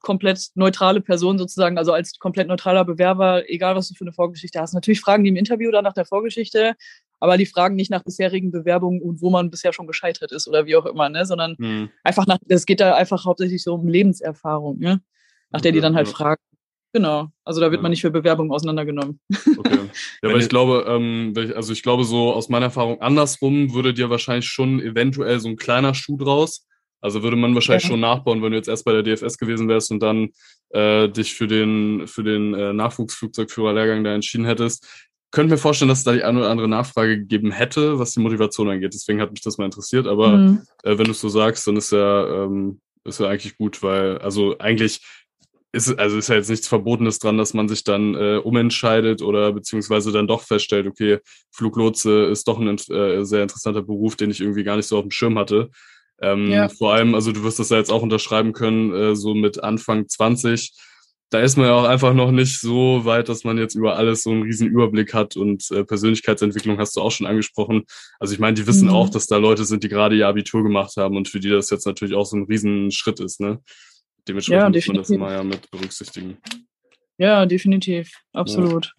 komplett 0.00 0.48
neutrale 0.54 1.00
Person 1.00 1.38
sozusagen, 1.38 1.78
also 1.78 1.92
als 1.92 2.18
komplett 2.18 2.48
neutraler 2.48 2.84
Bewerber, 2.84 3.48
egal 3.48 3.76
was 3.76 3.88
du 3.88 3.94
für 3.94 4.04
eine 4.04 4.12
Vorgeschichte 4.12 4.60
hast. 4.60 4.74
Natürlich 4.74 5.00
fragen 5.00 5.24
die 5.24 5.30
im 5.30 5.36
Interview 5.36 5.70
dann 5.70 5.84
nach 5.84 5.92
der 5.92 6.04
Vorgeschichte, 6.04 6.74
aber 7.20 7.36
die 7.36 7.46
fragen 7.46 7.76
nicht 7.76 7.90
nach 7.90 8.04
bisherigen 8.04 8.50
Bewerbungen 8.50 9.02
und 9.02 9.20
wo 9.20 9.30
man 9.30 9.50
bisher 9.50 9.72
schon 9.72 9.86
gescheitert 9.86 10.32
ist 10.32 10.48
oder 10.48 10.66
wie 10.66 10.76
auch 10.76 10.86
immer, 10.86 11.08
ne? 11.08 11.26
sondern 11.26 11.56
mhm. 11.58 11.90
einfach 12.04 12.26
nach, 12.26 12.38
es 12.48 12.66
geht 12.66 12.80
da 12.80 12.94
einfach 12.94 13.24
hauptsächlich 13.24 13.62
so 13.62 13.74
um 13.74 13.88
Lebenserfahrung, 13.88 14.78
ne? 14.78 15.00
nach 15.50 15.60
der 15.60 15.72
die 15.72 15.80
dann 15.80 15.94
halt 15.94 16.08
ja. 16.08 16.14
fragen. 16.14 16.42
Genau, 16.94 17.28
also 17.44 17.60
da 17.60 17.70
wird 17.70 17.80
ja. 17.80 17.82
man 17.82 17.90
nicht 17.90 18.00
für 18.00 18.10
Bewerbungen 18.10 18.50
auseinandergenommen. 18.50 19.20
Okay. 19.56 19.78
Ja, 20.22 20.30
weil 20.30 20.40
ich 20.40 20.48
glaube, 20.48 20.84
ähm, 20.88 21.32
also 21.54 21.72
ich 21.72 21.82
glaube 21.82 22.04
so 22.04 22.32
aus 22.32 22.48
meiner 22.48 22.66
Erfahrung 22.66 23.00
andersrum 23.00 23.72
würde 23.72 23.94
dir 23.94 24.10
wahrscheinlich 24.10 24.46
schon 24.46 24.80
eventuell 24.80 25.40
so 25.40 25.48
ein 25.48 25.56
kleiner 25.56 25.94
Schuh 25.94 26.16
draus. 26.16 26.66
Also 27.00 27.22
würde 27.22 27.36
man 27.36 27.54
wahrscheinlich 27.54 27.84
ja. 27.84 27.90
schon 27.90 28.00
nachbauen, 28.00 28.42
wenn 28.42 28.50
du 28.50 28.56
jetzt 28.56 28.68
erst 28.68 28.84
bei 28.84 28.92
der 28.92 29.02
DFS 29.02 29.38
gewesen 29.38 29.68
wärst 29.68 29.90
und 29.92 30.00
dann 30.00 30.30
äh, 30.70 31.08
dich 31.08 31.34
für 31.34 31.46
den 31.46 32.06
für 32.06 32.24
den 32.24 32.54
äh, 32.54 32.72
Nachwuchsflugzeugführerlehrgang 32.72 34.02
da 34.02 34.14
entschieden 34.14 34.46
hättest 34.46 35.07
könnte 35.30 35.54
mir 35.54 35.58
vorstellen, 35.58 35.88
dass 35.88 35.98
es 35.98 36.04
da 36.04 36.12
die 36.12 36.24
eine 36.24 36.38
oder 36.38 36.50
andere 36.50 36.68
Nachfrage 36.68 37.18
gegeben 37.18 37.50
hätte, 37.50 37.98
was 37.98 38.12
die 38.12 38.20
Motivation 38.20 38.68
angeht. 38.70 38.94
Deswegen 38.94 39.20
hat 39.20 39.30
mich 39.30 39.42
das 39.42 39.58
mal 39.58 39.66
interessiert. 39.66 40.06
Aber 40.06 40.28
mhm. 40.36 40.62
äh, 40.82 40.96
wenn 40.96 41.04
du 41.04 41.10
es 41.10 41.20
so 41.20 41.28
sagst, 41.28 41.66
dann 41.66 41.76
ist 41.76 41.92
ja, 41.92 42.44
ähm, 42.44 42.80
ist 43.04 43.20
ja 43.20 43.28
eigentlich 43.28 43.56
gut, 43.58 43.82
weil, 43.82 44.18
also 44.18 44.58
eigentlich 44.58 45.00
ist, 45.72 45.98
also 45.98 46.16
ist 46.16 46.28
ja 46.28 46.36
jetzt 46.36 46.48
nichts 46.48 46.66
Verbotenes 46.66 47.18
dran, 47.18 47.36
dass 47.36 47.52
man 47.52 47.68
sich 47.68 47.84
dann 47.84 48.14
äh, 48.14 48.40
umentscheidet 48.42 49.20
oder 49.20 49.52
beziehungsweise 49.52 50.12
dann 50.12 50.26
doch 50.26 50.42
feststellt, 50.42 50.86
okay, 50.86 51.18
Fluglotse 51.50 52.24
ist 52.24 52.48
doch 52.48 52.58
ein 52.58 52.68
äh, 52.68 53.24
sehr 53.24 53.42
interessanter 53.42 53.82
Beruf, 53.82 54.16
den 54.16 54.30
ich 54.30 54.40
irgendwie 54.40 54.64
gar 54.64 54.76
nicht 54.76 54.86
so 54.86 54.96
auf 54.96 55.04
dem 55.04 55.10
Schirm 55.10 55.38
hatte. 55.38 55.70
Ähm, 56.20 56.50
ja. 56.50 56.68
Vor 56.68 56.94
allem, 56.94 57.14
also 57.14 57.32
du 57.32 57.42
wirst 57.44 57.58
das 57.58 57.68
ja 57.68 57.76
jetzt 57.76 57.92
auch 57.92 58.02
unterschreiben 58.02 58.52
können, 58.52 58.94
äh, 58.94 59.14
so 59.14 59.34
mit 59.34 59.62
Anfang 59.62 60.08
20 60.08 60.72
da 61.30 61.40
ist 61.40 61.56
man 61.56 61.66
ja 61.66 61.74
auch 61.74 61.84
einfach 61.84 62.14
noch 62.14 62.30
nicht 62.30 62.58
so 62.58 63.04
weit, 63.04 63.28
dass 63.28 63.44
man 63.44 63.58
jetzt 63.58 63.74
über 63.74 63.96
alles 63.96 64.22
so 64.22 64.30
einen 64.30 64.42
riesen 64.42 64.68
Überblick 64.68 65.12
hat 65.12 65.36
und 65.36 65.70
äh, 65.70 65.84
Persönlichkeitsentwicklung 65.84 66.78
hast 66.78 66.96
du 66.96 67.02
auch 67.02 67.10
schon 67.10 67.26
angesprochen. 67.26 67.84
Also 68.18 68.32
ich 68.32 68.40
meine, 68.40 68.54
die 68.54 68.66
wissen 68.66 68.88
mhm. 68.88 68.94
auch, 68.94 69.10
dass 69.10 69.26
da 69.26 69.36
Leute 69.36 69.64
sind, 69.64 69.84
die 69.84 69.88
gerade 69.88 70.16
ihr 70.16 70.26
Abitur 70.26 70.62
gemacht 70.62 70.96
haben 70.96 71.16
und 71.16 71.28
für 71.28 71.40
die 71.40 71.50
das 71.50 71.70
jetzt 71.70 71.86
natürlich 71.86 72.14
auch 72.14 72.24
so 72.24 72.36
ein 72.36 72.44
riesen 72.44 72.90
Schritt 72.90 73.20
ist, 73.20 73.40
ne? 73.40 73.60
Dementsprechend 74.26 74.62
ja, 74.62 74.68
muss 74.70 74.86
man 74.86 74.96
das 74.96 75.10
immer 75.10 75.32
ja 75.32 75.42
mit 75.42 75.70
berücksichtigen. 75.70 76.38
Ja, 77.18 77.46
definitiv. 77.46 78.12
Absolut. 78.32 78.92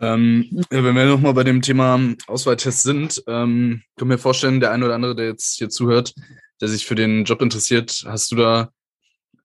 Ja. 0.00 0.14
Ähm, 0.14 0.46
ja, 0.70 0.84
wenn 0.84 0.94
wir 0.94 1.06
nochmal 1.06 1.32
bei 1.32 1.44
dem 1.44 1.62
Thema 1.62 1.98
Auswahltest 2.26 2.82
sind, 2.82 3.22
ähm, 3.26 3.82
kann 3.96 4.08
mir 4.08 4.18
vorstellen, 4.18 4.60
der 4.60 4.72
eine 4.72 4.84
oder 4.84 4.94
andere, 4.94 5.16
der 5.16 5.26
jetzt 5.26 5.56
hier 5.56 5.70
zuhört, 5.70 6.12
der 6.60 6.68
sich 6.68 6.84
für 6.84 6.94
den 6.94 7.24
Job 7.24 7.40
interessiert, 7.40 8.04
hast 8.06 8.30
du 8.30 8.36
da 8.36 8.70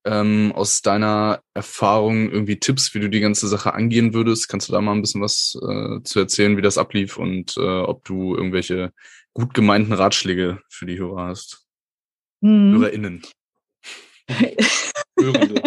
ähm, 0.06 0.52
aus 0.56 0.82
deiner 0.82 1.41
Erfahrung 1.54 2.32
irgendwie 2.32 2.60
Tipps, 2.60 2.93
wie 2.93 2.99
du 2.99 3.10
die 3.10 3.20
ganze 3.20 3.47
Sache 3.47 3.74
angehen 3.74 4.14
würdest? 4.14 4.49
Kannst 4.49 4.70
du 4.70 4.74
da 4.74 4.82
mal 4.82 4.93
ein 4.93 5.02
bisschen 5.02 5.22
was 5.22 5.58
äh, 5.62 6.04
zu 6.04 6.20
erzählen, 6.20 6.58
wie 6.58 6.62
das 6.62 6.78
ablief 6.78 7.18
und 7.18 7.56
äh, 7.58 7.82
ob 7.82 8.04
du 8.06 8.36
irgendwelche 8.36 8.93
gut 9.34 9.54
gemeinten 9.54 9.93
Ratschläge 9.93 10.62
für 10.70 10.86
die 10.86 10.99
Hörer 10.99 11.28
hast? 11.28 11.66
Hm. 12.41 12.74
HörerInnen. 12.74 13.22
Hörende. 15.20 15.62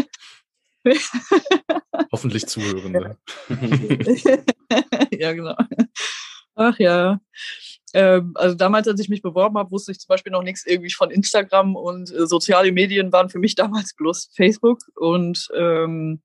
Hoffentlich 2.13 2.47
Zuhörende. 2.47 3.17
ja, 5.13 5.33
genau. 5.33 5.57
Ach 6.55 6.79
ja. 6.79 7.21
Ähm, 7.95 8.33
also 8.35 8.57
damals, 8.57 8.89
als 8.89 9.01
ich 9.01 9.09
mich 9.09 9.23
beworben 9.23 9.57
habe, 9.57 9.71
wusste 9.71 9.93
ich 9.93 10.01
zum 10.01 10.09
Beispiel 10.09 10.33
noch 10.33 10.43
nichts 10.43 10.67
irgendwie 10.67 10.93
von 10.93 11.13
Instagram 11.13 11.77
und 11.77 12.13
äh, 12.13 12.27
soziale 12.27 12.73
Medien 12.73 13.13
waren 13.13 13.31
für 13.31 13.39
mich 13.39 13.55
damals 13.55 13.95
bloß 13.95 14.31
Facebook 14.35 14.81
und 14.97 15.49
ähm, 15.57 16.21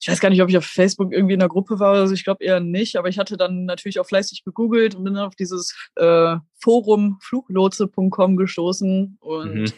ich 0.00 0.08
weiß 0.08 0.20
gar 0.20 0.28
nicht, 0.28 0.42
ob 0.42 0.50
ich 0.50 0.58
auf 0.58 0.66
Facebook 0.66 1.12
irgendwie 1.12 1.34
in 1.34 1.40
der 1.40 1.48
Gruppe 1.48 1.80
war, 1.80 1.94
also 1.94 2.14
ich 2.14 2.24
glaube 2.24 2.44
eher 2.44 2.60
nicht, 2.60 2.96
aber 2.96 3.08
ich 3.08 3.18
hatte 3.18 3.36
dann 3.36 3.64
natürlich 3.64 3.98
auch 3.98 4.06
fleißig 4.06 4.44
gegoogelt 4.44 4.94
und 4.94 5.02
bin 5.02 5.14
dann 5.14 5.26
auf 5.26 5.34
dieses 5.34 5.74
äh, 5.96 6.36
Forum 6.60 7.18
fluglotse.com 7.20 8.36
gestoßen 8.36 9.16
und 9.18 9.54
mhm. 9.54 9.72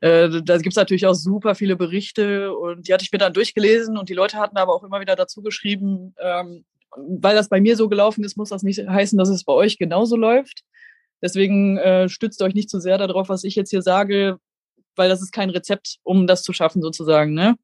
äh, 0.00 0.42
da 0.42 0.58
gibt's 0.58 0.76
natürlich 0.76 1.06
auch 1.06 1.14
super 1.14 1.54
viele 1.54 1.76
Berichte 1.76 2.54
und 2.54 2.88
die 2.88 2.92
hatte 2.92 3.04
ich 3.04 3.12
mir 3.12 3.18
dann 3.18 3.32
durchgelesen 3.32 3.96
und 3.96 4.10
die 4.10 4.14
Leute 4.14 4.36
hatten 4.36 4.58
aber 4.58 4.74
auch 4.74 4.84
immer 4.84 5.00
wieder 5.00 5.16
dazu 5.16 5.40
geschrieben, 5.40 6.14
ähm, 6.18 6.66
weil 6.96 7.34
das 7.34 7.48
bei 7.48 7.60
mir 7.60 7.76
so 7.76 7.88
gelaufen 7.88 8.24
ist, 8.24 8.36
muss 8.36 8.50
das 8.50 8.62
nicht 8.62 8.86
heißen, 8.86 9.18
dass 9.18 9.28
es 9.28 9.44
bei 9.44 9.52
euch 9.52 9.78
genauso 9.78 10.16
läuft. 10.16 10.62
Deswegen 11.22 11.78
äh, 11.78 12.08
stützt 12.08 12.42
euch 12.42 12.54
nicht 12.54 12.70
zu 12.70 12.80
sehr 12.80 12.98
darauf, 12.98 13.28
was 13.28 13.44
ich 13.44 13.54
jetzt 13.54 13.70
hier 13.70 13.82
sage, 13.82 14.38
weil 14.96 15.08
das 15.08 15.22
ist 15.22 15.32
kein 15.32 15.50
Rezept, 15.50 15.98
um 16.02 16.26
das 16.26 16.42
zu 16.42 16.52
schaffen, 16.52 16.82
sozusagen. 16.82 17.34
Ne? 17.34 17.56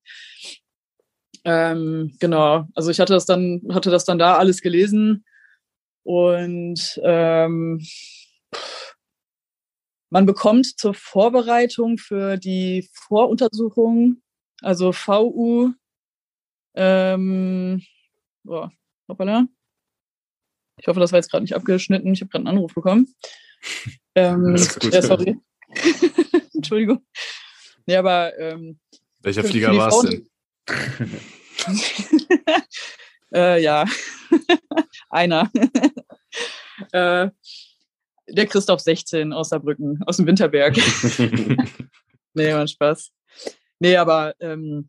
Ähm, 1.44 2.16
genau, 2.20 2.66
also 2.74 2.90
ich 2.90 3.00
hatte 3.00 3.12
das 3.12 3.26
dann, 3.26 3.62
hatte 3.70 3.90
das 3.90 4.04
dann 4.04 4.18
da 4.18 4.36
alles 4.36 4.60
gelesen 4.60 5.24
Und 6.02 7.00
ähm, 7.04 7.80
man 10.10 10.26
bekommt 10.26 10.78
zur 10.78 10.94
Vorbereitung 10.94 11.98
für 11.98 12.36
die 12.36 12.88
Voruntersuchung, 12.92 14.22
also 14.60 14.92
VU, 14.92 15.72
ähm, 16.74 17.82
oh, 18.46 18.68
hoppala. 19.10 19.46
Ich 20.78 20.88
hoffe, 20.88 21.00
das 21.00 21.12
war 21.12 21.18
jetzt 21.18 21.30
gerade 21.30 21.42
nicht 21.42 21.54
abgeschnitten. 21.54 22.12
Ich 22.12 22.20
habe 22.20 22.30
gerade 22.30 22.46
einen 22.46 22.56
Anruf 22.56 22.74
bekommen. 22.74 23.14
Ähm, 24.16 24.56
ja, 24.90 25.02
sorry. 25.02 25.36
Entschuldigung. 26.54 27.06
Nee, 27.86 27.94
aber 27.94 28.36
ähm, 28.38 28.80
welcher 29.20 29.44
Flieger 29.44 29.76
war 29.76 29.88
es 29.88 30.00
denn? 30.00 30.26
äh, 33.34 33.62
ja, 33.62 33.84
einer. 35.10 35.48
äh, 36.92 37.30
der 38.28 38.46
Christoph 38.46 38.80
16 38.80 39.32
aus 39.32 39.50
Saarbrücken, 39.50 40.02
aus 40.06 40.16
dem 40.16 40.26
Winterberg. 40.26 40.76
nee, 42.34 42.52
war 42.52 42.66
Spaß. 42.66 43.12
Nee, 43.78 43.96
aber 43.96 44.34
ähm, 44.40 44.88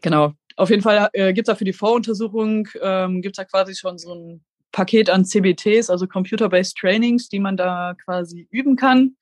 genau. 0.00 0.34
Auf 0.60 0.68
jeden 0.68 0.82
Fall 0.82 1.08
äh, 1.14 1.32
gibt 1.32 1.48
es 1.48 1.52
da 1.52 1.56
für 1.56 1.64
die 1.64 1.72
Voruntersuchung, 1.72 2.68
ähm, 2.82 3.22
gibt 3.22 3.32
es 3.32 3.42
da 3.42 3.46
quasi 3.46 3.74
schon 3.74 3.96
so 3.96 4.14
ein 4.14 4.44
Paket 4.72 5.08
an 5.08 5.24
CBTs, 5.24 5.88
also 5.88 6.06
Computer-Based 6.06 6.76
Trainings, 6.76 7.30
die 7.30 7.38
man 7.38 7.56
da 7.56 7.94
quasi 8.04 8.46
üben 8.50 8.76
kann. 8.76 9.16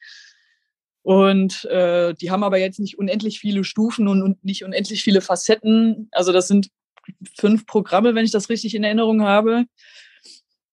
Und 1.03 1.65
äh, 1.67 2.13
die 2.15 2.33
haben 2.33 2.43
aber 2.43 2.59
jetzt 2.59 2.81
nicht 2.81 2.99
unendlich 2.99 3.39
viele 3.39 3.63
Stufen 3.63 4.09
und, 4.09 4.21
und 4.21 4.45
nicht 4.45 4.65
unendlich 4.65 5.05
viele 5.05 5.21
Facetten. 5.21 6.09
Also 6.11 6.33
das 6.33 6.49
sind 6.49 6.71
fünf 7.39 7.67
Programme, 7.67 8.17
wenn 8.17 8.25
ich 8.25 8.33
das 8.33 8.49
richtig 8.49 8.75
in 8.75 8.83
Erinnerung 8.83 9.23
habe. 9.23 9.67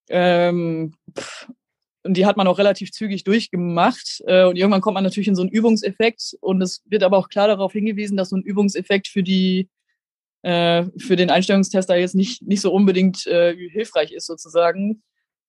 Ähm, 0.09 0.95
und 2.01 2.18
die 2.18 2.26
hat 2.26 2.38
man 2.38 2.47
auch 2.47 2.57
relativ 2.57 2.91
zügig 2.91 3.24
durchgemacht. 3.24 4.24
Äh, 4.26 4.45
und 4.45 4.55
irgendwann 4.55 4.82
kommt 4.82 4.95
man 4.95 5.03
natürlich 5.03 5.28
in 5.28 5.36
so 5.36 5.43
einen 5.43 5.51
Übungseffekt. 5.51 6.36
Und 6.41 6.63
es 6.63 6.82
wird 6.86 7.03
aber 7.03 7.18
auch 7.18 7.30
klar 7.30 7.47
darauf 7.47 7.74
hingewiesen, 7.74 8.18
dass 8.18 8.30
so 8.30 8.36
ein 8.36 8.41
Übungseffekt 8.41 9.07
für 9.07 9.22
die 9.22 9.70
äh, 10.46 10.86
für 11.00 11.16
den 11.16 11.32
Einstellungstester 11.32 11.98
jetzt 11.98 12.14
nicht, 12.14 12.43
nicht 12.43 12.62
so 12.62 12.72
unbedingt 12.72 13.26
äh, 13.26 13.56
hilfreich 13.56 14.12
ist, 14.12 14.28
sozusagen. 14.28 15.02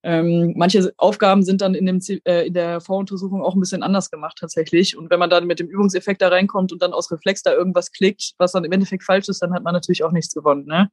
Ähm, 0.03 0.55
manche 0.57 0.91
Aufgaben 0.97 1.43
sind 1.43 1.61
dann 1.61 1.75
in, 1.75 1.85
dem, 1.85 2.01
äh, 2.25 2.47
in 2.47 2.55
der 2.55 2.81
Voruntersuchung 2.81 3.43
auch 3.43 3.55
ein 3.55 3.61
bisschen 3.61 3.83
anders 3.83 4.11
gemacht 4.11 4.39
tatsächlich. 4.41 4.97
Und 4.97 5.11
wenn 5.11 5.19
man 5.19 5.29
dann 5.29 5.47
mit 5.47 5.61
dem 5.61 5.69
Übungseffekt 5.69 6.23
da 6.23 6.29
reinkommt 6.29 6.73
und 6.73 6.81
dann 6.81 6.95
aus 6.95 7.11
Reflex 7.13 7.43
da 7.43 7.53
irgendwas 7.53 7.93
klickt, 7.93 8.33
was 8.39 8.53
dann 8.53 8.65
im 8.65 8.73
Endeffekt 8.73 9.05
falsch 9.05 9.29
ist, 9.29 9.43
dann 9.43 9.53
hat 9.53 9.65
man 9.65 9.75
natürlich 9.75 10.03
auch 10.03 10.13
nichts 10.13 10.33
gewonnen. 10.33 10.65
Ne? 10.65 10.89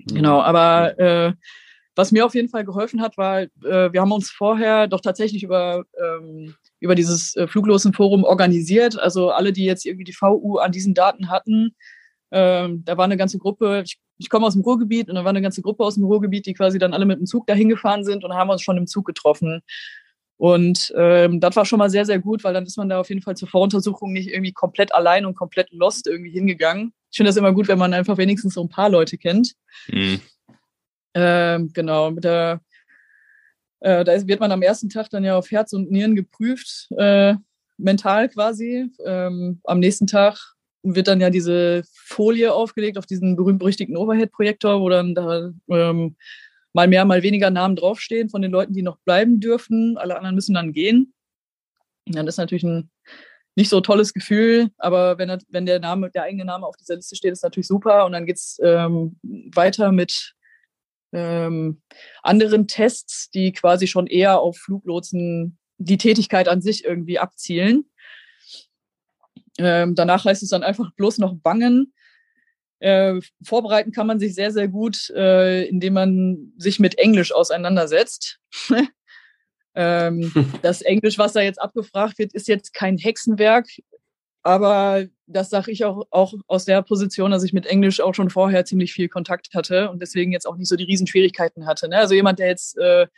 Genau, 0.00 0.42
aber 0.42 0.98
äh, 0.98 1.32
was 1.96 2.12
mir 2.12 2.26
auf 2.26 2.34
jeden 2.34 2.50
Fall 2.50 2.66
geholfen 2.66 3.00
hat, 3.00 3.16
war, 3.16 3.40
äh, 3.42 3.92
wir 3.92 4.00
haben 4.02 4.12
uns 4.12 4.30
vorher 4.30 4.88
doch 4.88 5.00
tatsächlich 5.00 5.42
über, 5.42 5.84
ähm, 5.98 6.54
über 6.80 6.94
dieses 6.94 7.34
äh, 7.36 7.46
Fluglosenforum 7.46 8.24
organisiert. 8.24 8.98
Also 8.98 9.30
alle, 9.30 9.54
die 9.54 9.64
jetzt 9.64 9.86
irgendwie 9.86 10.04
die 10.04 10.16
VU 10.18 10.58
an 10.58 10.72
diesen 10.72 10.92
Daten 10.92 11.30
hatten, 11.30 11.74
ähm, 12.30 12.84
da 12.84 12.96
war 12.96 13.04
eine 13.04 13.16
ganze 13.16 13.38
Gruppe, 13.38 13.82
ich 13.84 13.98
ich 14.18 14.28
komme 14.28 14.46
aus 14.46 14.54
dem 14.54 14.62
Ruhrgebiet 14.62 15.08
und 15.08 15.14
da 15.14 15.24
war 15.24 15.30
eine 15.30 15.42
ganze 15.42 15.62
Gruppe 15.62 15.84
aus 15.84 15.94
dem 15.94 16.04
Ruhrgebiet, 16.04 16.46
die 16.46 16.54
quasi 16.54 16.78
dann 16.78 16.92
alle 16.92 17.06
mit 17.06 17.18
dem 17.18 17.26
Zug 17.26 17.46
dahin 17.46 17.68
gefahren 17.68 18.04
sind 18.04 18.24
und 18.24 18.34
haben 18.34 18.50
uns 18.50 18.62
schon 18.62 18.76
im 18.76 18.86
Zug 18.86 19.06
getroffen. 19.06 19.62
Und 20.36 20.92
ähm, 20.96 21.40
das 21.40 21.56
war 21.56 21.64
schon 21.64 21.78
mal 21.78 21.90
sehr, 21.90 22.04
sehr 22.04 22.18
gut, 22.18 22.44
weil 22.44 22.54
dann 22.54 22.64
ist 22.64 22.76
man 22.76 22.88
da 22.88 23.00
auf 23.00 23.08
jeden 23.08 23.22
Fall 23.22 23.36
zur 23.36 23.48
Voruntersuchung 23.48 24.12
nicht 24.12 24.28
irgendwie 24.28 24.52
komplett 24.52 24.94
allein 24.94 25.24
und 25.24 25.34
komplett 25.34 25.70
lost 25.72 26.06
irgendwie 26.06 26.30
hingegangen. 26.30 26.92
Ich 27.10 27.16
finde 27.16 27.28
das 27.30 27.36
immer 27.36 27.52
gut, 27.52 27.68
wenn 27.68 27.78
man 27.78 27.94
einfach 27.94 28.18
wenigstens 28.18 28.54
so 28.54 28.62
ein 28.62 28.68
paar 28.68 28.88
Leute 28.88 29.18
kennt. 29.18 29.54
Mhm. 29.88 30.20
Ähm, 31.14 31.72
genau, 31.72 32.10
mit 32.10 32.24
der, 32.24 32.60
äh, 33.80 34.04
da 34.04 34.26
wird 34.26 34.40
man 34.40 34.52
am 34.52 34.62
ersten 34.62 34.88
Tag 34.88 35.10
dann 35.10 35.24
ja 35.24 35.36
auf 35.36 35.50
Herz 35.50 35.72
und 35.72 35.90
Nieren 35.90 36.14
geprüft, 36.14 36.88
äh, 36.96 37.34
mental 37.76 38.28
quasi. 38.28 38.90
Ähm, 39.04 39.60
am 39.64 39.80
nächsten 39.80 40.06
Tag 40.06 40.54
wird 40.82 41.08
dann 41.08 41.20
ja 41.20 41.30
diese 41.30 41.82
Folie 41.92 42.52
aufgelegt 42.52 42.98
auf 42.98 43.06
diesen 43.06 43.36
berühmt-berüchtigten 43.36 43.96
Overhead-Projektor, 43.96 44.80
wo 44.80 44.88
dann 44.88 45.14
da 45.14 45.50
ähm, 45.68 46.16
mal 46.72 46.88
mehr, 46.88 47.04
mal 47.04 47.22
weniger 47.22 47.50
Namen 47.50 47.76
draufstehen 47.76 48.28
von 48.28 48.42
den 48.42 48.52
Leuten, 48.52 48.72
die 48.72 48.82
noch 48.82 48.98
bleiben 48.98 49.40
dürfen. 49.40 49.96
Alle 49.98 50.16
anderen 50.16 50.34
müssen 50.34 50.54
dann 50.54 50.72
gehen. 50.72 51.12
Und 52.06 52.16
dann 52.16 52.26
ist 52.26 52.36
natürlich 52.38 52.64
ein 52.64 52.90
nicht 53.56 53.70
so 53.70 53.80
tolles 53.80 54.14
Gefühl, 54.14 54.70
aber 54.78 55.18
wenn, 55.18 55.36
wenn 55.48 55.66
der 55.66 55.80
Name, 55.80 56.10
der 56.12 56.22
eigene 56.22 56.44
Name 56.44 56.64
auf 56.64 56.76
dieser 56.76 56.94
Liste 56.94 57.16
steht, 57.16 57.32
ist 57.32 57.42
natürlich 57.42 57.66
super. 57.66 58.06
Und 58.06 58.12
dann 58.12 58.24
geht 58.24 58.36
es 58.36 58.60
ähm, 58.62 59.18
weiter 59.22 59.90
mit 59.90 60.34
ähm, 61.12 61.82
anderen 62.22 62.68
Tests, 62.68 63.30
die 63.30 63.50
quasi 63.52 63.88
schon 63.88 64.06
eher 64.06 64.38
auf 64.38 64.58
Fluglotsen 64.58 65.58
die 65.78 65.98
Tätigkeit 65.98 66.48
an 66.48 66.60
sich 66.60 66.84
irgendwie 66.84 67.18
abzielen. 67.18 67.90
Ähm, 69.58 69.94
danach 69.94 70.24
heißt 70.24 70.42
es 70.42 70.50
dann 70.50 70.62
einfach 70.62 70.92
bloß 70.92 71.18
noch 71.18 71.34
bangen. 71.34 71.92
Äh, 72.80 73.20
vorbereiten 73.42 73.90
kann 73.92 74.06
man 74.06 74.20
sich 74.20 74.34
sehr, 74.34 74.52
sehr 74.52 74.68
gut, 74.68 75.10
äh, 75.10 75.64
indem 75.64 75.94
man 75.94 76.52
sich 76.56 76.78
mit 76.78 76.96
Englisch 76.98 77.32
auseinandersetzt. 77.32 78.38
ähm, 79.74 80.32
das 80.62 80.82
Englisch, 80.82 81.18
was 81.18 81.32
da 81.32 81.40
jetzt 81.40 81.60
abgefragt 81.60 82.18
wird, 82.18 82.32
ist 82.34 82.46
jetzt 82.46 82.72
kein 82.72 82.96
Hexenwerk, 82.96 83.66
aber 84.42 85.06
das 85.26 85.50
sage 85.50 85.72
ich 85.72 85.84
auch, 85.84 86.06
auch 86.10 86.32
aus 86.46 86.64
der 86.64 86.82
Position, 86.82 87.32
dass 87.32 87.42
ich 87.42 87.52
mit 87.52 87.66
Englisch 87.66 88.00
auch 88.00 88.14
schon 88.14 88.30
vorher 88.30 88.64
ziemlich 88.64 88.92
viel 88.92 89.08
Kontakt 89.08 89.48
hatte 89.54 89.90
und 89.90 90.00
deswegen 90.00 90.32
jetzt 90.32 90.46
auch 90.46 90.56
nicht 90.56 90.68
so 90.68 90.76
die 90.76 90.84
Riesenschwierigkeiten 90.84 91.66
hatte. 91.66 91.88
Ne? 91.88 91.98
Also 91.98 92.14
jemand, 92.14 92.38
der 92.38 92.46
jetzt 92.46 92.78
äh, 92.78 93.08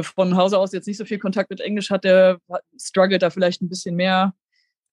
von 0.00 0.36
Hause 0.36 0.58
aus 0.58 0.72
jetzt 0.72 0.86
nicht 0.86 0.96
so 0.96 1.04
viel 1.04 1.18
Kontakt 1.18 1.50
mit 1.50 1.60
Englisch 1.60 1.90
hat, 1.90 2.04
der 2.04 2.38
struggelt 2.80 3.22
da 3.22 3.30
vielleicht 3.30 3.60
ein 3.60 3.68
bisschen 3.68 3.96
mehr. 3.96 4.32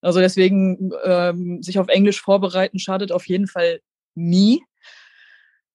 Also 0.02 0.20
deswegen 0.20 0.92
ähm, 1.04 1.62
sich 1.62 1.80
auf 1.80 1.88
Englisch 1.88 2.22
vorbereiten 2.22 2.80
schadet 2.80 3.12
auf 3.12 3.28
jeden 3.28 3.48
Fall 3.48 3.82
nie. 4.16 4.62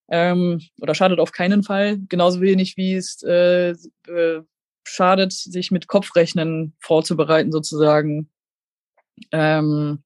Ähm, 0.09 0.61
oder 0.81 0.95
schadet 0.95 1.19
auf 1.19 1.31
keinen 1.31 1.63
Fall. 1.63 1.99
Genauso 2.09 2.41
wenig 2.41 2.77
wie 2.77 2.95
es 2.95 3.23
äh, 3.23 3.71
äh, 3.71 4.41
schadet, 4.83 5.33
sich 5.33 5.71
mit 5.71 5.87
Kopfrechnen 5.87 6.75
vorzubereiten 6.79 7.51
sozusagen. 7.51 8.29
Ähm, 9.31 10.03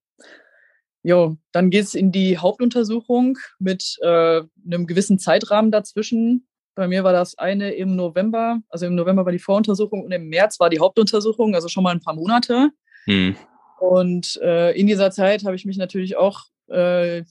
jo, 1.03 1.37
dann 1.51 1.69
geht's 1.69 1.93
in 1.93 2.11
die 2.11 2.37
Hauptuntersuchung 2.37 3.37
mit 3.59 3.97
äh, 4.01 4.41
einem 4.65 4.87
gewissen 4.87 5.19
Zeitrahmen 5.19 5.71
dazwischen. 5.71 6.47
Bei 6.75 6.87
mir 6.87 7.03
war 7.03 7.13
das 7.13 7.37
eine 7.37 7.71
im 7.71 7.95
November, 7.95 8.59
also 8.69 8.85
im 8.85 8.93
November 8.93 9.25
war 9.25 9.31
die 9.31 9.39
Voruntersuchung 9.39 10.03
und 10.03 10.11
im 10.11 10.27
März 10.29 10.59
war 10.59 10.69
die 10.69 10.79
Hauptuntersuchung, 10.79 11.55
also 11.55 11.69
schon 11.69 11.83
mal 11.83 11.91
ein 11.91 12.01
paar 12.01 12.13
Monate. 12.13 12.69
Hm. 13.05 13.35
Und 13.79 14.39
äh, 14.41 14.71
in 14.71 14.87
dieser 14.87 15.11
Zeit 15.11 15.45
habe 15.45 15.55
ich 15.55 15.65
mich 15.65 15.77
natürlich 15.77 16.17
auch, 16.17 16.45
äh, 16.67 17.23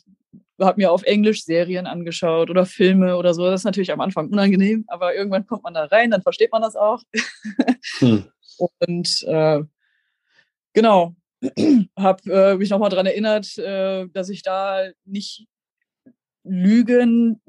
habe 0.60 0.80
mir 0.80 0.92
auf 0.92 1.02
Englisch 1.02 1.44
Serien 1.44 1.86
angeschaut 1.86 2.50
oder 2.50 2.64
Filme 2.66 3.16
oder 3.16 3.34
so. 3.34 3.44
Das 3.46 3.60
ist 3.60 3.64
natürlich 3.64 3.92
am 3.92 4.00
Anfang 4.00 4.28
unangenehm, 4.28 4.84
aber 4.88 5.14
irgendwann 5.14 5.46
kommt 5.46 5.64
man 5.64 5.74
da 5.74 5.84
rein, 5.84 6.10
dann 6.10 6.22
versteht 6.22 6.52
man 6.52 6.62
das 6.62 6.76
auch. 6.76 7.02
Hm. 7.98 8.26
Und 8.86 9.22
äh, 9.24 9.62
genau, 10.72 11.14
habe 11.98 12.32
äh, 12.32 12.56
mich 12.56 12.70
nochmal 12.70 12.90
daran 12.90 13.06
erinnert, 13.06 13.58
äh, 13.58 14.06
dass 14.08 14.28
ich 14.30 14.42
da 14.42 14.88
nicht 15.04 15.46
lügen 16.44 17.40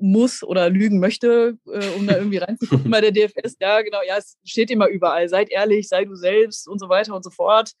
muss 0.00 0.42
oder 0.42 0.70
lügen 0.70 0.98
möchte, 0.98 1.58
äh, 1.66 1.88
um 1.96 2.06
da 2.06 2.16
irgendwie 2.16 2.38
reinzugucken 2.38 2.90
bei 2.90 3.00
der 3.00 3.12
DFS. 3.12 3.56
Ja, 3.60 3.82
genau, 3.82 4.00
ja, 4.06 4.16
es 4.16 4.36
steht 4.44 4.70
immer 4.70 4.88
überall. 4.88 5.28
Seid 5.28 5.50
ehrlich, 5.50 5.88
sei 5.88 6.04
du 6.04 6.14
selbst 6.14 6.68
und 6.68 6.78
so 6.78 6.88
weiter 6.88 7.14
und 7.14 7.22
so 7.22 7.30
fort. 7.30 7.72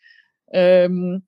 Ähm, 0.50 1.24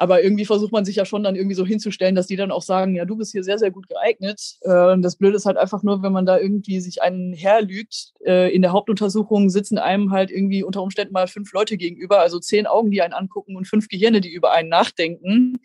aber 0.00 0.22
irgendwie 0.22 0.44
versucht 0.44 0.70
man 0.70 0.84
sich 0.84 0.94
ja 0.94 1.04
schon 1.04 1.24
dann 1.24 1.34
irgendwie 1.34 1.56
so 1.56 1.66
hinzustellen, 1.66 2.14
dass 2.14 2.28
die 2.28 2.36
dann 2.36 2.52
auch 2.52 2.62
sagen, 2.62 2.94
ja, 2.94 3.04
du 3.04 3.16
bist 3.16 3.32
hier 3.32 3.42
sehr, 3.42 3.58
sehr 3.58 3.72
gut 3.72 3.88
geeignet. 3.88 4.56
Äh, 4.60 4.96
das 5.00 5.16
Blöde 5.16 5.36
ist 5.36 5.44
halt 5.44 5.56
einfach 5.56 5.82
nur, 5.82 6.04
wenn 6.04 6.12
man 6.12 6.24
da 6.24 6.38
irgendwie 6.38 6.80
sich 6.80 7.02
einen 7.02 7.32
herlügt. 7.32 8.12
Äh, 8.24 8.54
in 8.54 8.62
der 8.62 8.70
Hauptuntersuchung 8.70 9.50
sitzen 9.50 9.76
einem 9.76 10.12
halt 10.12 10.30
irgendwie 10.30 10.62
unter 10.62 10.82
Umständen 10.82 11.12
mal 11.12 11.26
fünf 11.26 11.52
Leute 11.52 11.76
gegenüber, 11.76 12.20
also 12.20 12.38
zehn 12.38 12.68
Augen, 12.68 12.92
die 12.92 13.02
einen 13.02 13.12
angucken 13.12 13.56
und 13.56 13.66
fünf 13.66 13.88
Gehirne, 13.88 14.20
die 14.20 14.32
über 14.32 14.52
einen 14.52 14.68
nachdenken. 14.68 15.58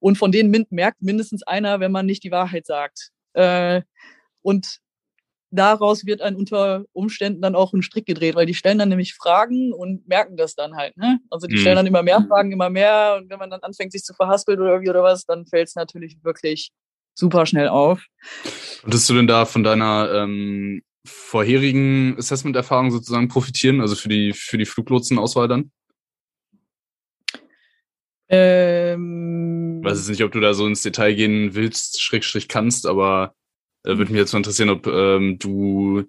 Und 0.00 0.18
von 0.18 0.32
denen 0.32 0.66
merkt 0.70 1.00
mindestens 1.00 1.44
einer, 1.44 1.78
wenn 1.78 1.92
man 1.92 2.04
nicht 2.04 2.24
die 2.24 2.32
Wahrheit 2.32 2.66
sagt. 2.66 3.10
Äh, 3.34 3.82
und 4.42 4.80
daraus 5.50 6.06
wird 6.06 6.20
ein 6.20 6.36
unter 6.36 6.84
Umständen 6.92 7.40
dann 7.40 7.54
auch 7.54 7.72
ein 7.72 7.82
Strick 7.82 8.06
gedreht, 8.06 8.34
weil 8.34 8.46
die 8.46 8.54
stellen 8.54 8.78
dann 8.78 8.88
nämlich 8.88 9.14
Fragen 9.14 9.72
und 9.72 10.06
merken 10.06 10.36
das 10.36 10.54
dann 10.54 10.76
halt. 10.76 10.96
Ne? 10.96 11.20
Also 11.30 11.46
die 11.46 11.56
mhm. 11.56 11.60
stellen 11.60 11.76
dann 11.76 11.86
immer 11.86 12.02
mehr 12.02 12.24
Fragen, 12.28 12.52
immer 12.52 12.70
mehr 12.70 13.16
und 13.18 13.30
wenn 13.30 13.38
man 13.38 13.50
dann 13.50 13.60
anfängt, 13.60 13.92
sich 13.92 14.02
zu 14.02 14.14
verhaspeln 14.14 14.60
oder 14.60 14.80
wie 14.80 14.90
oder 14.90 15.02
was, 15.02 15.24
dann 15.24 15.46
fällt 15.46 15.68
es 15.68 15.74
natürlich 15.74 16.18
wirklich 16.22 16.70
super 17.14 17.46
schnell 17.46 17.68
auf. 17.68 18.04
Konntest 18.82 19.08
du 19.08 19.14
denn 19.14 19.26
da 19.26 19.44
von 19.44 19.64
deiner 19.64 20.10
ähm, 20.12 20.82
vorherigen 21.04 22.16
Assessment-Erfahrung 22.18 22.90
sozusagen 22.90 23.28
profitieren, 23.28 23.80
also 23.80 23.96
für 23.96 24.08
die, 24.08 24.32
für 24.32 24.58
die 24.58 24.66
Fluglotsenauswahl 24.66 25.48
dann? 25.48 25.70
Ähm, 28.28 29.80
ich 29.82 29.90
weiß 29.90 29.98
jetzt 29.98 30.10
nicht, 30.10 30.22
ob 30.22 30.32
du 30.32 30.40
da 30.40 30.52
so 30.52 30.66
ins 30.66 30.82
Detail 30.82 31.14
gehen 31.14 31.54
willst, 31.54 32.02
Schrägstrich 32.02 32.48
kannst, 32.48 32.86
aber 32.86 33.34
äh, 33.88 33.96
würde 33.96 34.12
mich 34.12 34.20
jetzt 34.20 34.32
mal 34.32 34.38
interessieren, 34.38 34.70
ob 34.70 34.86
ähm, 34.86 35.38
du 35.38 36.04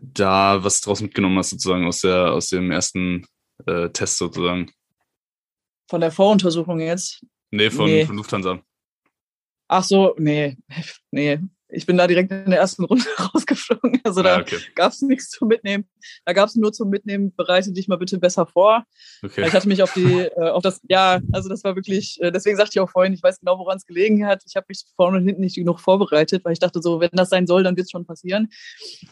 da 0.00 0.64
was 0.64 0.80
draus 0.80 1.02
mitgenommen 1.02 1.38
hast, 1.38 1.50
sozusagen 1.50 1.86
aus 1.86 2.00
der, 2.00 2.32
aus 2.32 2.48
dem 2.48 2.70
ersten 2.70 3.26
äh, 3.66 3.90
Test 3.90 4.16
sozusagen. 4.18 4.72
Von 5.88 6.00
der 6.00 6.10
Voruntersuchung 6.10 6.80
jetzt? 6.80 7.24
Nee, 7.50 7.70
von, 7.70 7.86
Nee. 7.86 8.06
von 8.06 8.16
Lufthansa. 8.16 8.62
Ach 9.68 9.84
so, 9.84 10.14
nee, 10.18 10.56
nee. 11.10 11.38
Ich 11.72 11.86
bin 11.86 11.96
da 11.96 12.06
direkt 12.06 12.30
in 12.30 12.50
der 12.50 12.58
ersten 12.60 12.84
Runde 12.84 13.04
rausgeflogen. 13.34 14.00
Also 14.04 14.22
da 14.22 14.36
Ah, 14.36 14.40
okay. 14.40 14.58
gab 14.74 14.92
es 14.92 15.00
nichts 15.02 15.30
zum 15.30 15.48
Mitnehmen. 15.48 15.88
Da 16.24 16.32
gab 16.32 16.48
es 16.48 16.54
nur 16.56 16.72
zum 16.72 16.90
Mitnehmen, 16.90 17.32
bereite 17.34 17.72
dich 17.72 17.88
mal 17.88 17.96
bitte 17.96 18.18
besser 18.18 18.46
vor. 18.46 18.84
okay. 19.22 19.46
Ich 19.46 19.52
hatte 19.52 19.68
mich 19.68 19.82
auf 19.82 19.92
die, 19.94 20.20
äh, 20.22 20.50
auf 20.50 20.62
das, 20.62 20.80
ja, 20.88 21.20
also 21.32 21.48
das 21.48 21.64
war 21.64 21.74
wirklich, 21.76 22.20
äh, 22.20 22.30
deswegen 22.30 22.56
sagte 22.56 22.72
ich 22.74 22.80
auch 22.80 22.90
vorhin, 22.90 23.12
ich 23.12 23.22
weiß 23.22 23.40
genau, 23.40 23.58
woran 23.58 23.76
es 23.78 23.86
gelegen 23.86 24.26
hat. 24.26 24.42
Ich 24.46 24.54
habe 24.56 24.66
mich 24.68 24.84
vorne 24.96 25.18
und 25.18 25.24
hinten 25.26 25.40
nicht 25.40 25.56
genug 25.56 25.80
vorbereitet, 25.80 26.44
weil 26.44 26.52
ich 26.52 26.58
dachte 26.58 26.80
so, 26.82 27.00
wenn 27.00 27.10
das 27.12 27.30
sein 27.30 27.46
soll, 27.46 27.62
dann 27.62 27.76
wird 27.76 27.86
es 27.86 27.90
schon 27.90 28.04
passieren. 28.06 28.48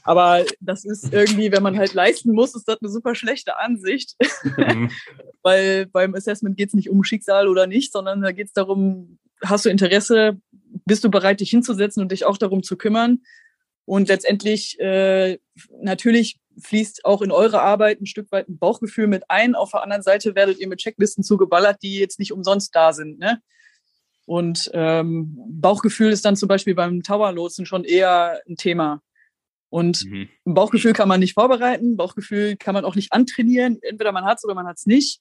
Aber 0.02 0.44
das 0.60 0.84
ist 0.84 1.12
irgendwie, 1.12 1.50
wenn 1.52 1.62
man 1.62 1.78
halt 1.78 1.94
leisten 1.94 2.32
muss, 2.32 2.54
ist 2.54 2.68
das 2.68 2.78
eine 2.80 2.90
super 2.90 3.14
schlechte 3.14 3.58
Ansicht, 3.58 4.16
Mhm. 4.56 4.90
weil 5.42 5.86
beim 5.86 6.14
Assessment 6.14 6.56
geht 6.56 6.68
es 6.68 6.74
nicht 6.74 6.90
um 6.90 7.02
Schicksal 7.04 7.48
oder 7.48 7.66
nicht, 7.66 7.92
sondern 7.92 8.20
da 8.20 8.32
geht 8.32 8.48
es 8.48 8.52
darum, 8.52 9.18
hast 9.42 9.64
du 9.64 9.68
Interesse, 9.70 10.38
bist 10.90 11.04
du 11.04 11.08
bereit, 11.08 11.38
dich 11.38 11.50
hinzusetzen 11.50 12.02
und 12.02 12.10
dich 12.10 12.24
auch 12.24 12.36
darum 12.36 12.64
zu 12.64 12.76
kümmern? 12.76 13.20
Und 13.84 14.08
letztendlich, 14.08 14.76
äh, 14.80 15.38
natürlich 15.80 16.40
fließt 16.60 17.04
auch 17.04 17.22
in 17.22 17.30
eure 17.30 17.62
Arbeit 17.62 18.00
ein 18.00 18.06
Stück 18.06 18.32
weit 18.32 18.48
ein 18.48 18.58
Bauchgefühl 18.58 19.06
mit 19.06 19.22
ein. 19.30 19.54
Auf 19.54 19.70
der 19.70 19.84
anderen 19.84 20.02
Seite 20.02 20.34
werdet 20.34 20.58
ihr 20.58 20.66
mit 20.66 20.80
Checklisten 20.80 21.22
zugeballert, 21.22 21.78
die 21.84 21.96
jetzt 22.00 22.18
nicht 22.18 22.32
umsonst 22.32 22.74
da 22.74 22.92
sind. 22.92 23.20
Ne? 23.20 23.40
Und 24.26 24.68
ähm, 24.74 25.36
Bauchgefühl 25.48 26.10
ist 26.10 26.24
dann 26.24 26.34
zum 26.34 26.48
Beispiel 26.48 26.74
beim 26.74 27.04
Tower-Lotsen 27.04 27.66
schon 27.66 27.84
eher 27.84 28.42
ein 28.48 28.56
Thema. 28.56 29.00
Und 29.68 30.04
Mhm. 30.04 30.28
ein 30.44 30.54
Bauchgefühl 30.54 30.92
kann 30.92 31.08
man 31.08 31.20
nicht 31.20 31.34
vorbereiten, 31.34 31.96
Bauchgefühl 31.96 32.56
kann 32.56 32.74
man 32.74 32.84
auch 32.84 32.96
nicht 32.96 33.12
antrainieren. 33.12 33.78
Entweder 33.82 34.10
man 34.10 34.24
hat 34.24 34.38
es 34.38 34.44
oder 34.44 34.54
man 34.54 34.66
hat 34.66 34.78
es 34.78 34.86
nicht. 34.86 35.20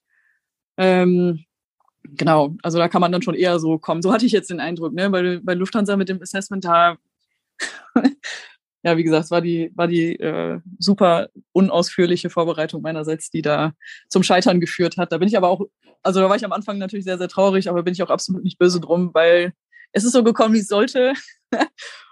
Ähm, 0.78 1.46
genau, 2.04 2.56
also 2.64 2.78
da 2.78 2.88
kann 2.88 3.02
man 3.02 3.12
dann 3.12 3.22
schon 3.22 3.36
eher 3.36 3.60
so 3.60 3.78
kommen. 3.78 4.02
So 4.02 4.12
hatte 4.14 4.26
ich 4.26 4.32
jetzt 4.32 4.50
den 4.50 4.60
Eindruck, 4.60 4.94
ne? 4.94 5.10
Bei, 5.10 5.40
bei 5.42 5.54
Lufthansa 5.54 5.96
mit 5.98 6.10
dem 6.10 6.22
Assessment 6.22 6.66
da, 6.66 6.98
ja, 8.84 8.98
wie 8.98 9.04
gesagt, 9.04 9.26
es 9.26 9.32
war 9.32 9.42
die, 9.42 9.72
war 9.76 9.88
die 9.88 10.20
äh, 10.20 10.60
super 10.78 11.30
unausführliche 11.52 12.30
Vorbereitung 12.30 12.82
meinerseits, 12.82 13.30
die 13.30 13.42
da 13.42 13.74
zum 14.10 14.24
Scheitern 14.24 14.60
geführt 14.60 14.98
hat. 14.98 15.12
Da 15.12 15.18
bin 15.18 15.28
ich 15.28 15.38
aber 15.38 15.50
auch, 15.50 15.66
also 16.04 16.20
da 16.20 16.30
war 16.30 16.36
ich 16.36 16.46
am 16.46 16.54
Anfang 16.54 16.78
natürlich 16.78 17.06
sehr, 17.06 17.18
sehr 17.18 17.28
traurig, 17.28 17.70
aber 17.70 17.84
bin 17.84 17.94
ich 17.94 18.04
auch 18.04 18.10
absolut 18.10 18.44
nicht 18.44 18.58
böse 18.58 18.80
drum, 18.80 19.12
weil 19.14 19.54
es 19.92 20.04
ist 20.04 20.14
so 20.14 20.24
gekommen, 20.24 20.54
wie 20.54 20.60
es 20.60 20.68
sollte. 20.68 21.14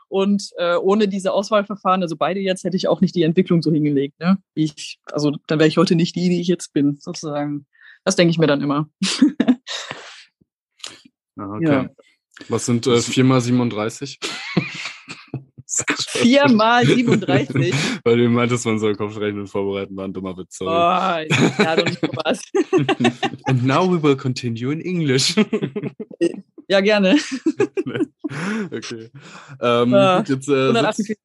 Und 0.10 0.52
äh, 0.58 0.76
ohne 0.76 1.08
diese 1.08 1.34
Auswahlverfahren, 1.34 2.02
also 2.02 2.16
beide 2.16 2.40
jetzt, 2.40 2.64
hätte 2.64 2.78
ich 2.78 2.88
auch 2.88 3.02
nicht 3.02 3.14
die 3.16 3.24
Entwicklung 3.24 3.62
so 3.62 3.72
hingelegt. 3.72 4.20
Ne? 4.20 4.38
Ich, 4.54 5.00
also 5.12 5.34
dann 5.48 5.60
wäre 5.60 5.68
ich 5.68 5.78
heute 5.78 5.96
nicht 5.96 6.16
die, 6.16 6.30
die 6.30 6.40
ich 6.40 6.48
jetzt 6.48 6.72
bin, 6.74 6.98
sozusagen. 7.00 7.66
Das 8.06 8.16
denke 8.16 8.32
ich 8.32 8.38
mir 8.38 8.48
dann 8.48 8.62
immer. 8.62 8.90
Ah, 11.38 11.54
okay. 11.56 11.66
Ja. 11.66 11.90
Was 12.50 12.66
sind 12.66 12.86
äh, 12.88 13.02
4 13.02 13.24
mal 13.24 13.42
37? 13.42 14.20
Vier 16.10 16.50
mal 16.50 16.86
37. 16.86 17.74
Weil 18.04 18.18
du 18.18 18.30
meintest, 18.30 18.66
man 18.66 18.80
soll 18.80 18.96
Kopfrechnen 18.96 19.48
vorbereiten, 19.48 19.96
war 19.98 20.06
ein 20.06 20.14
dummer 20.14 20.38
Witz. 20.38 20.62
Oh, 20.62 20.66
ja, 20.66 21.26
doch 21.76 21.86
nicht 21.86 21.98
Spaß. 21.98 22.42
And 23.46 23.66
now 23.66 23.86
we 23.86 24.02
will 24.02 24.16
continue 24.16 24.72
in 24.72 24.82
English. 24.82 25.36
Ja, 26.70 26.82
gerne. 26.82 27.18
okay. 28.72 29.10
Ähm, 29.62 29.92
gut, 29.92 30.28
jetzt 30.28 30.50
äh, 30.50 30.68
148. 30.68 31.18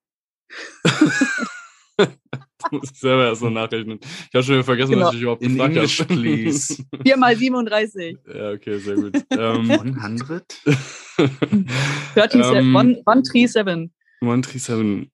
muss 2.71 2.91
ich 2.93 2.99
selber 2.99 3.27
erst 3.27 3.43
noch 3.43 3.51
nachrechnen. 3.51 3.99
Ich 4.03 4.35
habe 4.35 4.43
schon 4.45 4.55
wieder 4.55 4.65
vergessen, 4.65 4.93
Genau. 4.93 5.07
was 5.07 5.15
ich 5.15 5.21
überhaupt 5.23 5.43
In 5.43 5.53
gefragt 5.55 5.75
English, 5.77 6.01
habe. 6.01 6.15
please. 6.15 6.85
Vier 7.05 7.17
mal 7.17 7.37
37. 7.37 8.17
ja, 8.35 8.51
okay, 8.53 8.79
sehr 8.79 8.95
gut. 8.97 9.17
ähm, 9.31 9.71
100? 9.71 10.63
37. 10.65 10.97
Ähm, 12.57 12.75
one, 12.75 13.03
one 13.07 13.23
three 13.23 13.47
seven. 13.47 13.93
137. 14.23 15.11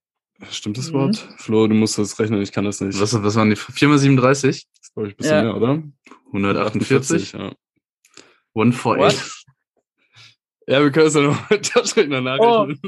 Stimmt 0.50 0.78
das 0.78 0.90
Mhm. 0.90 0.94
Wort? 0.94 1.28
Flo, 1.38 1.66
du 1.66 1.74
musst 1.74 1.98
das 1.98 2.18
rechnen, 2.18 2.40
ich 2.42 2.52
kann 2.52 2.64
das 2.64 2.80
nicht. 2.80 3.00
Was, 3.00 3.12
was 3.22 3.34
waren 3.34 3.50
die? 3.50 3.56
4 3.56 3.88
mal 3.88 3.98
37? 3.98 4.66
Das 4.70 4.80
ist, 4.88 4.94
glaube 4.94 5.08
ich, 5.08 5.14
ein 5.14 5.16
bisschen 5.16 5.34
Ja. 5.36 5.42
mehr, 5.42 5.56
oder? 5.56 5.82
148? 6.32 7.32
ja. 7.32 7.52
148? 8.54 9.44
Ja, 10.68 10.82
wir 10.82 10.90
können 10.92 11.06
es 11.06 11.14
ja 11.14 11.22
noch 11.22 11.50
mit 11.50 11.66
Taschenrechner 11.68 12.20
nachrechnen. 12.20 12.78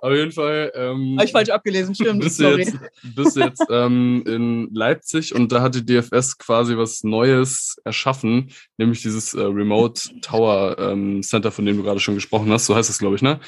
Auf 0.00 0.12
jeden 0.12 0.32
Fall. 0.32 0.72
Ähm, 0.74 1.16
Habe 1.16 1.26
ich 1.26 1.32
falsch 1.32 1.50
abgelesen, 1.50 1.94
stimmt. 1.94 2.22
bist 2.22 2.38
du 2.40 2.44
Sorry. 2.44 2.62
jetzt, 2.62 2.78
bist 3.14 3.36
du 3.36 3.40
jetzt 3.40 3.64
ähm, 3.70 4.22
in 4.26 4.68
Leipzig 4.72 5.34
und 5.34 5.52
da 5.52 5.62
hat 5.62 5.74
die 5.74 5.84
DFS 5.84 6.38
quasi 6.38 6.76
was 6.76 7.04
Neues 7.04 7.76
erschaffen, 7.84 8.50
nämlich 8.78 9.02
dieses 9.02 9.34
äh, 9.34 9.42
Remote 9.42 10.20
Tower 10.22 10.76
ähm, 10.78 11.22
Center, 11.22 11.50
von 11.50 11.66
dem 11.66 11.76
du 11.76 11.82
gerade 11.82 12.00
schon 12.00 12.14
gesprochen 12.14 12.50
hast. 12.50 12.66
So 12.66 12.74
heißt 12.74 12.88
es, 12.88 12.98
glaube 12.98 13.16
ich, 13.16 13.22
ne? 13.22 13.40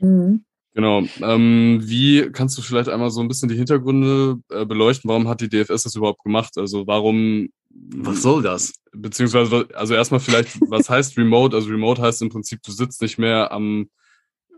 Mhm. 0.00 0.44
Genau. 0.74 1.02
Ähm, 1.20 1.80
wie 1.82 2.30
kannst 2.30 2.56
du 2.56 2.62
vielleicht 2.62 2.88
einmal 2.88 3.10
so 3.10 3.20
ein 3.20 3.28
bisschen 3.28 3.48
die 3.48 3.56
Hintergründe 3.56 4.38
äh, 4.50 4.64
beleuchten? 4.64 5.08
Warum 5.08 5.28
hat 5.28 5.40
die 5.40 5.48
DFS 5.48 5.82
das 5.82 5.96
überhaupt 5.96 6.22
gemacht? 6.22 6.56
Also 6.56 6.86
warum 6.86 7.48
Was 7.70 8.22
soll 8.22 8.42
das? 8.42 8.72
beziehungsweise, 8.92 9.68
also 9.74 9.94
erstmal 9.94 10.20
vielleicht, 10.20 10.60
was 10.68 10.88
heißt 10.88 11.16
Remote? 11.16 11.56
Also 11.56 11.68
Remote 11.70 12.02
heißt 12.02 12.22
im 12.22 12.28
Prinzip, 12.28 12.62
du 12.62 12.72
sitzt 12.72 13.02
nicht 13.02 13.18
mehr 13.18 13.52
am, 13.52 13.88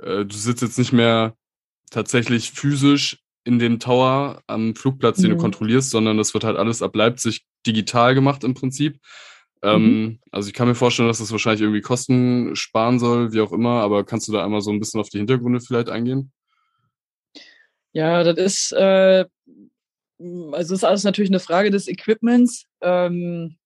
äh, 0.03 0.25
du 0.25 0.37
sitzt 0.37 0.63
jetzt 0.63 0.79
nicht 0.79 0.93
mehr 0.93 1.35
tatsächlich 1.91 2.51
physisch 2.51 3.19
in 3.45 3.59
dem 3.59 3.81
Tower 3.81 4.43
am 4.47 4.75
Flugplatz, 4.75 5.21
den 5.21 5.31
du 5.31 5.37
Mhm. 5.37 5.41
kontrollierst, 5.41 5.91
sondern 5.91 6.17
das 6.17 6.33
wird 6.35 6.45
halt 6.45 6.57
alles 6.57 6.83
ab 6.83 6.95
Leipzig 6.95 7.45
digital 7.67 8.15
gemacht 8.15 8.45
im 8.45 8.55
Prinzip. 8.55 8.99
Ähm, 9.63 10.19
also 10.31 10.49
ich 10.49 10.55
kann 10.55 10.69
mir 10.69 10.75
vorstellen, 10.75 11.09
dass 11.09 11.19
das 11.19 11.33
wahrscheinlich 11.33 11.63
irgendwie 11.63 11.81
Kosten 11.81 12.55
sparen 12.57 12.99
soll, 12.99 13.33
wie 13.33 13.41
auch 13.41 13.53
immer, 13.53 13.81
aber 13.83 14.05
kannst 14.05 14.29
du 14.29 14.33
da 14.33 14.45
einmal 14.45 14.61
so 14.61 14.71
ein 14.71 14.81
bisschen 14.81 15.01
auf 15.01 15.09
die 15.09 15.19
Hintergründe 15.19 15.61
vielleicht 15.61 15.89
eingehen? 15.89 16.33
Ja, 17.93 18.25
das 18.25 18.39
ist, 18.39 18.73
äh, 18.73 19.25
also 20.53 20.75
ist 20.75 20.85
alles 20.85 21.05
natürlich 21.05 21.31
eine 21.31 21.41
Frage 21.41 21.71
des 21.71 21.89
Equipments. 21.89 22.67
Ähm, 22.81 23.57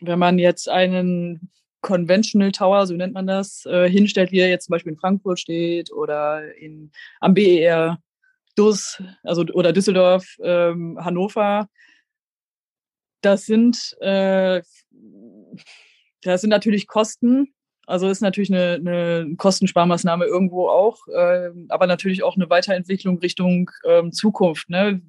wenn 0.00 0.18
man 0.18 0.38
jetzt 0.38 0.68
einen 0.68 1.50
Conventional 1.80 2.52
Tower, 2.52 2.86
so 2.86 2.94
nennt 2.94 3.14
man 3.14 3.26
das, 3.26 3.64
äh, 3.66 3.88
hinstellt, 3.88 4.32
wie 4.32 4.40
er 4.40 4.48
jetzt 4.48 4.66
zum 4.66 4.72
Beispiel 4.72 4.92
in 4.92 4.98
Frankfurt 4.98 5.38
steht 5.38 5.92
oder 5.92 6.54
in, 6.56 6.90
am 7.20 7.34
BER 7.34 7.98
DUS, 8.56 9.02
also 9.22 9.42
oder 9.52 9.72
Düsseldorf, 9.72 10.36
ähm, 10.42 10.98
Hannover, 11.00 11.68
das 13.20 13.46
sind, 13.46 13.96
äh, 14.00 14.62
das 16.22 16.40
sind 16.40 16.50
natürlich 16.50 16.86
Kosten. 16.86 17.52
Also 17.86 18.08
ist 18.08 18.20
natürlich 18.20 18.52
eine, 18.52 18.74
eine 18.74 19.36
Kostensparmaßnahme 19.36 20.24
irgendwo 20.24 20.68
auch, 20.68 20.98
ähm, 21.16 21.66
aber 21.68 21.86
natürlich 21.86 22.24
auch 22.24 22.34
eine 22.34 22.50
Weiterentwicklung 22.50 23.18
Richtung 23.18 23.70
ähm, 23.84 24.10
Zukunft. 24.10 24.68
Ne? 24.68 25.02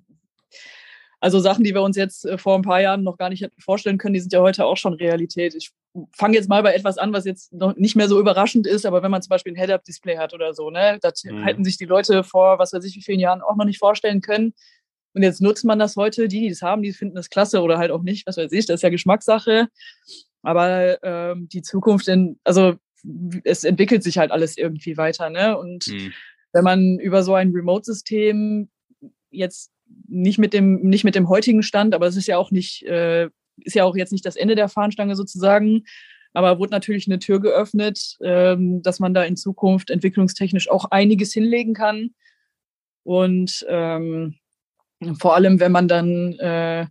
Also 1.19 1.39
Sachen, 1.39 1.63
die 1.63 1.73
wir 1.73 1.81
uns 1.81 1.97
jetzt 1.97 2.25
äh, 2.25 2.37
vor 2.37 2.55
ein 2.55 2.61
paar 2.61 2.81
Jahren 2.81 3.03
noch 3.03 3.17
gar 3.17 3.29
nicht 3.29 3.41
hätten 3.41 3.59
vorstellen 3.59 3.97
können, 3.97 4.13
die 4.13 4.19
sind 4.19 4.33
ja 4.33 4.41
heute 4.41 4.65
auch 4.65 4.77
schon 4.77 4.93
Realität. 4.93 5.55
Ich 5.55 5.71
fange 6.11 6.35
jetzt 6.35 6.49
mal 6.49 6.63
bei 6.63 6.73
etwas 6.73 6.97
an, 6.97 7.13
was 7.13 7.25
jetzt 7.25 7.53
noch 7.53 7.75
nicht 7.75 7.95
mehr 7.95 8.07
so 8.07 8.19
überraschend 8.19 8.67
ist, 8.67 8.85
aber 8.85 9.03
wenn 9.03 9.11
man 9.11 9.21
zum 9.21 9.29
Beispiel 9.29 9.53
ein 9.53 9.57
Head-Up-Display 9.57 10.17
hat 10.17 10.33
oder 10.33 10.53
so, 10.53 10.69
ne, 10.69 10.99
das 11.01 11.23
Mhm. 11.23 11.43
hätten 11.43 11.63
sich 11.63 11.77
die 11.77 11.85
Leute 11.85 12.23
vor, 12.23 12.59
was 12.59 12.73
weiß 12.73 12.83
ich, 12.85 12.95
wie 12.95 13.01
vielen 13.01 13.19
Jahren 13.19 13.41
auch 13.41 13.55
noch 13.55 13.65
nicht 13.65 13.79
vorstellen 13.79 14.21
können. 14.21 14.53
Und 15.13 15.23
jetzt 15.23 15.41
nutzt 15.41 15.65
man 15.65 15.79
das 15.79 15.95
heute, 15.95 16.27
die, 16.27 16.41
die 16.41 16.49
das 16.49 16.61
haben, 16.61 16.83
die 16.83 16.93
finden 16.93 17.15
das 17.15 17.29
klasse 17.29 17.61
oder 17.61 17.77
halt 17.79 17.91
auch 17.91 18.03
nicht, 18.03 18.27
was 18.27 18.37
weiß 18.37 18.51
ich, 18.51 18.65
das 18.67 18.75
ist 18.75 18.83
ja 18.83 18.89
Geschmackssache. 18.89 19.67
Aber 20.43 21.01
ähm, 21.03 21.49
die 21.51 21.61
Zukunft, 21.63 22.07
in, 22.07 22.39
also 22.43 22.75
es 23.43 23.63
entwickelt 23.63 24.03
sich 24.03 24.17
halt 24.17 24.31
alles 24.31 24.57
irgendwie 24.57 24.97
weiter, 24.97 25.29
ne? 25.29 25.57
Und 25.57 25.85
Hm. 25.85 26.13
wenn 26.53 26.63
man 26.63 26.99
über 26.99 27.23
so 27.23 27.33
ein 27.33 27.51
Remote-System 27.51 28.69
jetzt 29.31 29.71
nicht 30.07 30.37
mit 30.37 30.53
dem 30.53 30.81
nicht 30.81 31.03
mit 31.03 31.15
dem 31.15 31.29
heutigen 31.29 31.63
Stand, 31.63 31.93
aber 31.95 32.07
es 32.07 32.15
ist 32.17 32.27
ja 32.27 32.37
auch 32.37 32.51
nicht 32.51 32.83
äh, 32.83 33.29
ist 33.63 33.75
ja 33.75 33.83
auch 33.83 33.95
jetzt 33.95 34.11
nicht 34.11 34.25
das 34.25 34.35
Ende 34.35 34.55
der 34.55 34.69
Fahnenstange 34.69 35.15
sozusagen, 35.15 35.83
aber 36.33 36.59
wurde 36.59 36.71
natürlich 36.71 37.07
eine 37.07 37.19
Tür 37.19 37.39
geöffnet, 37.39 38.17
ähm, 38.21 38.81
dass 38.81 38.99
man 38.99 39.13
da 39.13 39.23
in 39.23 39.37
Zukunft 39.37 39.89
entwicklungstechnisch 39.89 40.69
auch 40.69 40.85
einiges 40.85 41.33
hinlegen 41.33 41.73
kann 41.73 42.11
und 43.03 43.65
ähm, 43.69 44.35
vor 45.19 45.35
allem, 45.35 45.59
wenn 45.59 45.71
man 45.71 45.87
dann 45.87 46.33
äh, 46.39 46.87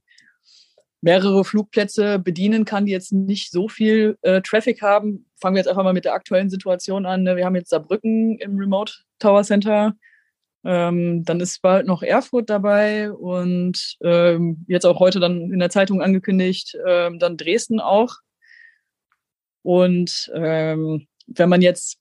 mehrere 1.03 1.45
Flugplätze 1.45 2.19
bedienen 2.19 2.64
kann, 2.64 2.87
die 2.87 2.93
jetzt 2.93 3.12
nicht 3.12 3.51
so 3.53 3.69
viel 3.69 4.17
äh, 4.23 4.41
Traffic 4.41 4.83
haben. 4.83 5.27
Fangen 5.41 5.55
wir 5.55 5.61
jetzt 5.61 5.69
einfach 5.69 5.85
mal 5.85 5.93
mit 5.93 6.05
der 6.05 6.14
aktuellen 6.14 6.51
Situation 6.51 7.07
an. 7.07 7.23
ne? 7.23 7.37
Wir 7.37 7.45
haben 7.45 7.55
jetzt 7.55 7.71
Saarbrücken 7.71 8.39
im 8.39 8.57
Remote 8.57 8.93
Tower 9.19 9.43
Center. 9.43 9.95
Ähm, 10.67 11.25
dann 11.25 11.39
ist 11.39 11.62
bald 11.62 11.87
noch 11.87 12.03
Erfurt 12.03 12.51
dabei 12.51 13.12
und 13.12 13.97
ähm, 14.03 14.64
jetzt 14.67 14.85
auch 14.85 14.99
heute 14.99 15.21
dann 15.21 15.53
in 15.53 15.61
der 15.61 15.71
Zeitung 15.71 16.03
angekündigt, 16.03 16.77
ähm, 16.87 17.21
dann 17.21 17.37
Dresden 17.37 17.79
auch. 17.79 18.17
Und 19.62 20.31
ähm, 20.35 21.07
wenn 21.29 21.49
man 21.49 21.62
jetzt 21.62 21.99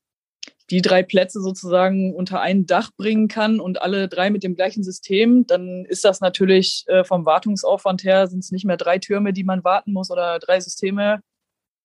die 0.71 0.81
drei 0.81 1.03
Plätze 1.03 1.41
sozusagen 1.41 2.15
unter 2.15 2.41
ein 2.41 2.65
Dach 2.65 2.89
bringen 2.97 3.27
kann 3.27 3.59
und 3.59 3.81
alle 3.83 4.07
drei 4.07 4.31
mit 4.31 4.43
dem 4.43 4.55
gleichen 4.55 4.83
System, 4.83 5.45
dann 5.45 5.85
ist 5.85 6.03
das 6.03 6.19
natürlich 6.19 6.85
äh, 6.87 7.03
vom 7.03 7.25
Wartungsaufwand 7.25 8.03
her, 8.03 8.25
sind 8.27 8.39
es 8.39 8.51
nicht 8.51 8.65
mehr 8.65 8.77
drei 8.77 8.97
Türme, 8.97 9.31
die 9.31 9.43
man 9.43 9.63
warten 9.63 9.93
muss 9.93 10.09
oder 10.09 10.39
drei 10.39 10.59
Systeme 10.59 11.21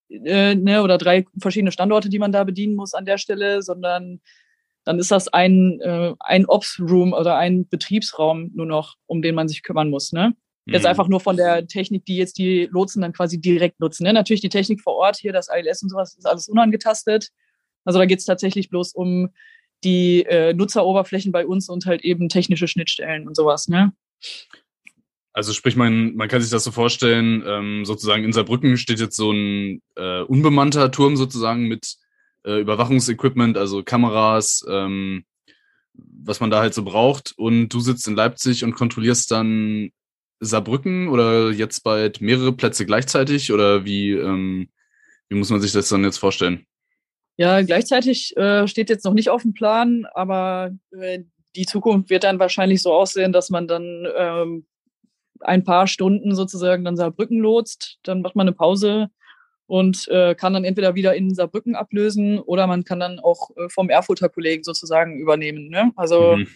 äh, 0.09 0.55
ne, 0.55 0.81
oder 0.81 0.97
drei 0.97 1.25
verschiedene 1.39 1.71
Standorte, 1.71 2.09
die 2.09 2.19
man 2.19 2.31
da 2.31 2.43
bedienen 2.43 2.75
muss 2.75 2.95
an 2.95 3.05
der 3.05 3.19
Stelle, 3.19 3.61
sondern 3.61 4.19
dann 4.83 4.99
ist 4.99 5.11
das 5.11 5.27
ein, 5.27 5.79
äh, 5.81 6.13
ein 6.19 6.45
Ops-Room 6.45 7.13
oder 7.13 7.37
ein 7.37 7.67
Betriebsraum 7.67 8.51
nur 8.53 8.65
noch, 8.65 8.95
um 9.05 9.21
den 9.21 9.35
man 9.35 9.47
sich 9.47 9.63
kümmern 9.63 9.89
muss. 9.89 10.11
Ne? 10.11 10.33
Jetzt 10.65 10.83
Mhm. 10.83 10.89
einfach 10.89 11.07
nur 11.07 11.19
von 11.19 11.37
der 11.37 11.67
Technik, 11.67 12.05
die 12.05 12.17
jetzt 12.17 12.37
die 12.37 12.67
Lotsen 12.71 13.01
dann 13.01 13.13
quasi 13.13 13.39
direkt 13.39 13.79
nutzen. 13.79 14.03
Ne? 14.03 14.13
Natürlich 14.13 14.41
die 14.41 14.49
Technik 14.49 14.81
vor 14.81 14.95
Ort, 14.95 15.17
hier 15.17 15.33
das 15.33 15.49
ILS 15.49 15.83
und 15.83 15.89
sowas, 15.89 16.15
ist 16.15 16.25
alles 16.25 16.47
unangetastet. 16.47 17.29
Also 17.85 17.99
da 17.99 18.05
geht 18.05 18.19
es 18.19 18.25
tatsächlich 18.25 18.69
bloß 18.69 18.93
um 18.93 19.29
die 19.83 20.23
äh, 20.23 20.53
Nutzeroberflächen 20.53 21.31
bei 21.31 21.45
uns 21.45 21.69
und 21.69 21.85
halt 21.85 22.03
eben 22.03 22.29
technische 22.29 22.67
Schnittstellen 22.67 23.27
und 23.27 23.35
sowas. 23.35 23.67
Ne? 23.67 23.93
Also 25.33 25.53
sprich, 25.53 25.75
man, 25.75 26.15
man 26.15 26.27
kann 26.27 26.41
sich 26.41 26.51
das 26.51 26.63
so 26.63 26.71
vorstellen, 26.71 27.43
ähm, 27.45 27.85
sozusagen 27.85 28.23
in 28.23 28.33
Saarbrücken 28.33 28.77
steht 28.77 28.99
jetzt 28.99 29.15
so 29.15 29.31
ein 29.31 29.81
äh, 29.95 30.21
unbemannter 30.21 30.91
Turm 30.91 31.15
sozusagen 31.15 31.67
mit 31.67 31.95
äh, 32.45 32.59
Überwachungsequipment, 32.59 33.57
also 33.57 33.83
Kameras, 33.83 34.65
ähm, 34.69 35.25
was 35.93 36.39
man 36.39 36.49
da 36.49 36.59
halt 36.59 36.73
so 36.73 36.83
braucht. 36.83 37.33
Und 37.37 37.69
du 37.69 37.79
sitzt 37.79 38.07
in 38.07 38.15
Leipzig 38.15 38.63
und 38.63 38.73
kontrollierst 38.73 39.31
dann 39.31 39.91
Saarbrücken 40.39 41.07
oder 41.09 41.51
jetzt 41.51 41.83
bald 41.83 42.21
mehrere 42.21 42.51
Plätze 42.51 42.85
gleichzeitig 42.85 43.51
oder 43.51 43.85
wie, 43.85 44.11
ähm, 44.11 44.69
wie 45.29 45.35
muss 45.35 45.49
man 45.49 45.61
sich 45.61 45.71
das 45.71 45.89
dann 45.89 46.03
jetzt 46.03 46.17
vorstellen? 46.17 46.65
Ja, 47.37 47.61
gleichzeitig 47.61 48.35
äh, 48.37 48.67
steht 48.67 48.89
jetzt 48.89 49.05
noch 49.05 49.13
nicht 49.13 49.29
auf 49.29 49.43
dem 49.43 49.53
Plan, 49.53 50.05
aber 50.13 50.71
äh, 50.91 51.19
die 51.55 51.65
Zukunft 51.65 52.09
wird 52.09 52.23
dann 52.23 52.39
wahrscheinlich 52.39 52.81
so 52.81 52.93
aussehen, 52.93 53.33
dass 53.33 53.49
man 53.49 53.67
dann 53.67 54.07
ähm, 54.15 54.65
ein 55.39 55.63
paar 55.63 55.87
Stunden 55.87 56.35
sozusagen 56.35 56.83
dann 56.83 56.97
Saarbrücken 56.97 57.39
lotst, 57.39 57.99
dann 58.03 58.21
macht 58.21 58.35
man 58.35 58.47
eine 58.47 58.55
Pause 58.55 59.09
und 59.71 60.05
äh, 60.09 60.35
kann 60.35 60.51
dann 60.53 60.65
entweder 60.65 60.95
wieder 60.95 61.15
in 61.15 61.33
Saarbrücken 61.33 61.75
ablösen 61.75 62.39
oder 62.39 62.67
man 62.67 62.83
kann 62.83 62.99
dann 62.99 63.19
auch 63.21 63.51
äh, 63.55 63.69
vom 63.69 63.89
Erfurter 63.89 64.27
Kollegen 64.27 64.63
sozusagen 64.65 65.17
übernehmen. 65.17 65.69
Ne? 65.69 65.93
Also 65.95 66.35
Mhm. 66.35 66.47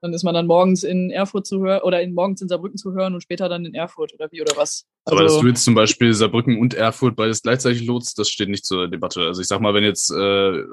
dann 0.00 0.12
ist 0.12 0.24
man 0.24 0.34
dann 0.34 0.48
morgens 0.48 0.82
in 0.82 1.10
Erfurt 1.12 1.46
zu 1.46 1.60
hören 1.60 1.82
oder 1.82 2.02
in, 2.02 2.14
morgens 2.14 2.42
in 2.42 2.48
Saarbrücken 2.48 2.76
zu 2.76 2.92
hören 2.94 3.14
und 3.14 3.20
später 3.20 3.48
dann 3.48 3.64
in 3.64 3.74
Erfurt 3.74 4.12
oder 4.12 4.26
wie 4.32 4.42
oder 4.42 4.56
was. 4.56 4.86
Aber 5.04 5.22
dass 5.22 5.34
Also- 5.34 5.42
du 5.42 5.48
jetzt 5.50 5.62
zum 5.62 5.76
Beispiel 5.76 6.12
Saarbrücken 6.12 6.58
und 6.58 6.74
Erfurt 6.74 7.14
beides 7.14 7.42
gleichzeitig 7.42 7.84
lotst, 7.86 8.18
das 8.18 8.28
steht 8.28 8.48
nicht 8.48 8.64
zur 8.64 8.88
Debatte. 8.88 9.20
Also 9.20 9.40
ich 9.40 9.46
sag 9.46 9.60
mal, 9.60 9.72
wenn 9.74 9.84
jetzt 9.84 10.10
äh, 10.10 10.16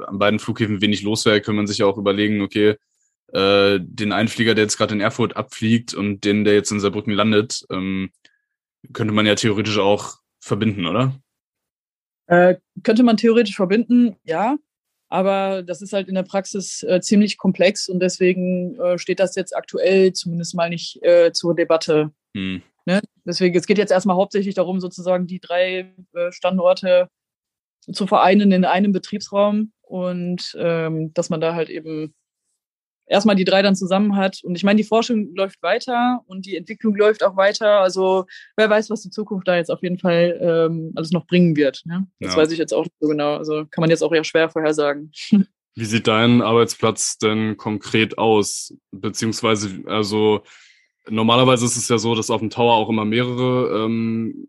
an 0.07 0.17
beiden 0.17 0.39
Flughäfen 0.39 0.81
wenig 0.81 1.03
los 1.03 1.23
wäre, 1.25 1.39
kann 1.39 1.55
man 1.55 1.67
sich 1.67 1.77
ja 1.77 1.85
auch 1.85 1.99
überlegen, 1.99 2.41
okay, 2.41 2.77
äh, 3.31 3.79
den 3.79 4.11
einen 4.11 4.27
Flieger, 4.27 4.55
der 4.55 4.63
jetzt 4.63 4.77
gerade 4.77 4.95
in 4.95 5.01
Erfurt 5.01 5.37
abfliegt 5.37 5.93
und 5.93 6.23
den, 6.23 6.45
der 6.45 6.55
jetzt 6.55 6.71
in 6.71 6.79
Saarbrücken 6.79 7.13
landet, 7.13 7.63
ähm, 7.71 8.09
könnte 8.91 9.13
man 9.13 9.27
ja 9.27 9.35
theoretisch 9.35 9.77
auch 9.77 10.15
verbinden, 10.39 10.87
oder? 10.87 11.13
Äh, 12.27 12.55
könnte 12.83 13.03
man 13.03 13.17
theoretisch 13.17 13.55
verbinden, 13.55 14.15
ja. 14.23 14.57
Aber 15.09 15.61
das 15.61 15.81
ist 15.81 15.93
halt 15.93 16.07
in 16.07 16.15
der 16.15 16.23
Praxis 16.23 16.83
äh, 16.83 16.99
ziemlich 16.99 17.37
komplex 17.37 17.87
und 17.87 17.99
deswegen 17.99 18.79
äh, 18.79 18.97
steht 18.97 19.19
das 19.19 19.35
jetzt 19.35 19.55
aktuell 19.55 20.13
zumindest 20.13 20.55
mal 20.55 20.69
nicht 20.69 21.01
äh, 21.03 21.31
zur 21.31 21.55
Debatte. 21.55 22.11
Hm. 22.35 22.63
Ne? 22.85 23.01
Deswegen, 23.23 23.55
es 23.55 23.67
geht 23.67 23.77
jetzt 23.77 23.91
erstmal 23.91 24.15
hauptsächlich 24.15 24.55
darum, 24.55 24.79
sozusagen 24.79 25.27
die 25.27 25.39
drei 25.39 25.93
äh, 26.13 26.31
Standorte 26.31 27.07
zu 27.91 28.07
vereinen 28.07 28.51
in 28.51 28.65
einem 28.65 28.91
Betriebsraum 28.91 29.71
und 29.81 30.55
ähm, 30.59 31.13
dass 31.13 31.29
man 31.29 31.41
da 31.41 31.53
halt 31.53 31.69
eben 31.69 32.15
erstmal 33.07 33.35
die 33.35 33.45
drei 33.45 33.61
dann 33.61 33.75
zusammen 33.75 34.15
hat. 34.15 34.39
Und 34.43 34.55
ich 34.55 34.63
meine, 34.63 34.77
die 34.77 34.83
Forschung 34.87 35.33
läuft 35.35 35.61
weiter 35.61 36.21
und 36.27 36.45
die 36.45 36.55
Entwicklung 36.55 36.95
läuft 36.95 37.23
auch 37.23 37.35
weiter. 37.37 37.79
Also 37.81 38.25
wer 38.57 38.69
weiß, 38.69 38.89
was 38.89 39.01
die 39.01 39.09
Zukunft 39.11 39.47
da 39.47 39.55
jetzt 39.55 39.69
auf 39.71 39.81
jeden 39.83 39.99
Fall 39.99 40.39
ähm, 40.41 40.91
alles 40.95 41.11
noch 41.11 41.25
bringen 41.27 41.55
wird. 41.55 41.81
Ne? 41.85 42.07
Das 42.19 42.33
Ja. 42.35 42.41
weiß 42.41 42.51
ich 42.51 42.57
jetzt 42.59 42.73
auch 42.73 42.83
nicht 42.83 42.95
so 42.99 43.07
genau. 43.07 43.35
Also 43.35 43.65
kann 43.69 43.81
man 43.81 43.89
jetzt 43.89 44.01
auch 44.03 44.11
eher 44.13 44.23
schwer 44.23 44.49
vorhersagen. 44.49 45.11
Wie 45.77 45.85
sieht 45.85 46.07
dein 46.07 46.41
Arbeitsplatz 46.41 47.17
denn 47.17 47.57
konkret 47.57 48.17
aus? 48.17 48.73
Beziehungsweise, 48.91 49.83
also 49.87 50.41
normalerweise 51.09 51.65
ist 51.65 51.75
es 51.75 51.89
ja 51.89 51.97
so, 51.97 52.15
dass 52.15 52.29
auf 52.31 52.39
dem 52.39 52.49
Tower 52.49 52.75
auch 52.75 52.89
immer 52.89 53.03
mehrere 53.05 53.83
ähm, 53.85 54.47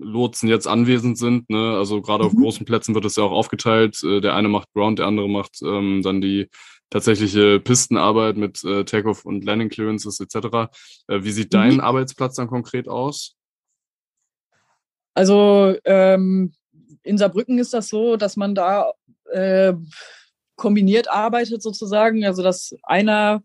Lotsen 0.00 0.48
jetzt 0.48 0.66
anwesend 0.66 1.16
sind. 1.16 1.48
Ne? 1.48 1.76
Also 1.76 2.02
gerade 2.02 2.24
auf 2.24 2.32
Mhm. 2.32 2.42
großen 2.42 2.66
Plätzen 2.66 2.94
wird 2.94 3.04
es 3.04 3.16
ja 3.16 3.22
auch 3.22 3.30
aufgeteilt. 3.32 4.02
Äh, 4.02 4.20
der 4.20 4.34
eine 4.34 4.48
macht 4.48 4.68
Ground, 4.74 4.98
der 4.98 5.06
andere 5.06 5.28
macht 5.28 5.60
ähm, 5.62 6.02
dann 6.02 6.20
die 6.20 6.48
tatsächliche 6.94 7.58
Pistenarbeit 7.58 8.36
mit 8.36 8.62
äh, 8.62 8.84
Takeoff 8.84 9.24
und 9.24 9.44
Landing 9.44 9.68
Clearances 9.68 10.20
etc. 10.20 10.70
Äh, 11.08 11.24
wie 11.24 11.32
sieht 11.32 11.52
dein 11.52 11.74
Mhm. 11.74 11.80
Arbeitsplatz 11.80 12.36
dann 12.36 12.46
konkret 12.46 12.86
aus? 12.86 13.34
Also 15.12 15.76
ähm, 15.84 16.54
in 17.02 17.18
Saarbrücken 17.18 17.58
ist 17.58 17.74
das 17.74 17.88
so, 17.88 18.16
dass 18.16 18.36
man 18.36 18.54
da 18.54 18.92
äh, 19.32 19.74
kombiniert 20.54 21.10
arbeitet 21.10 21.62
sozusagen. 21.62 22.24
Also 22.24 22.44
dass 22.44 22.76
einer 22.84 23.42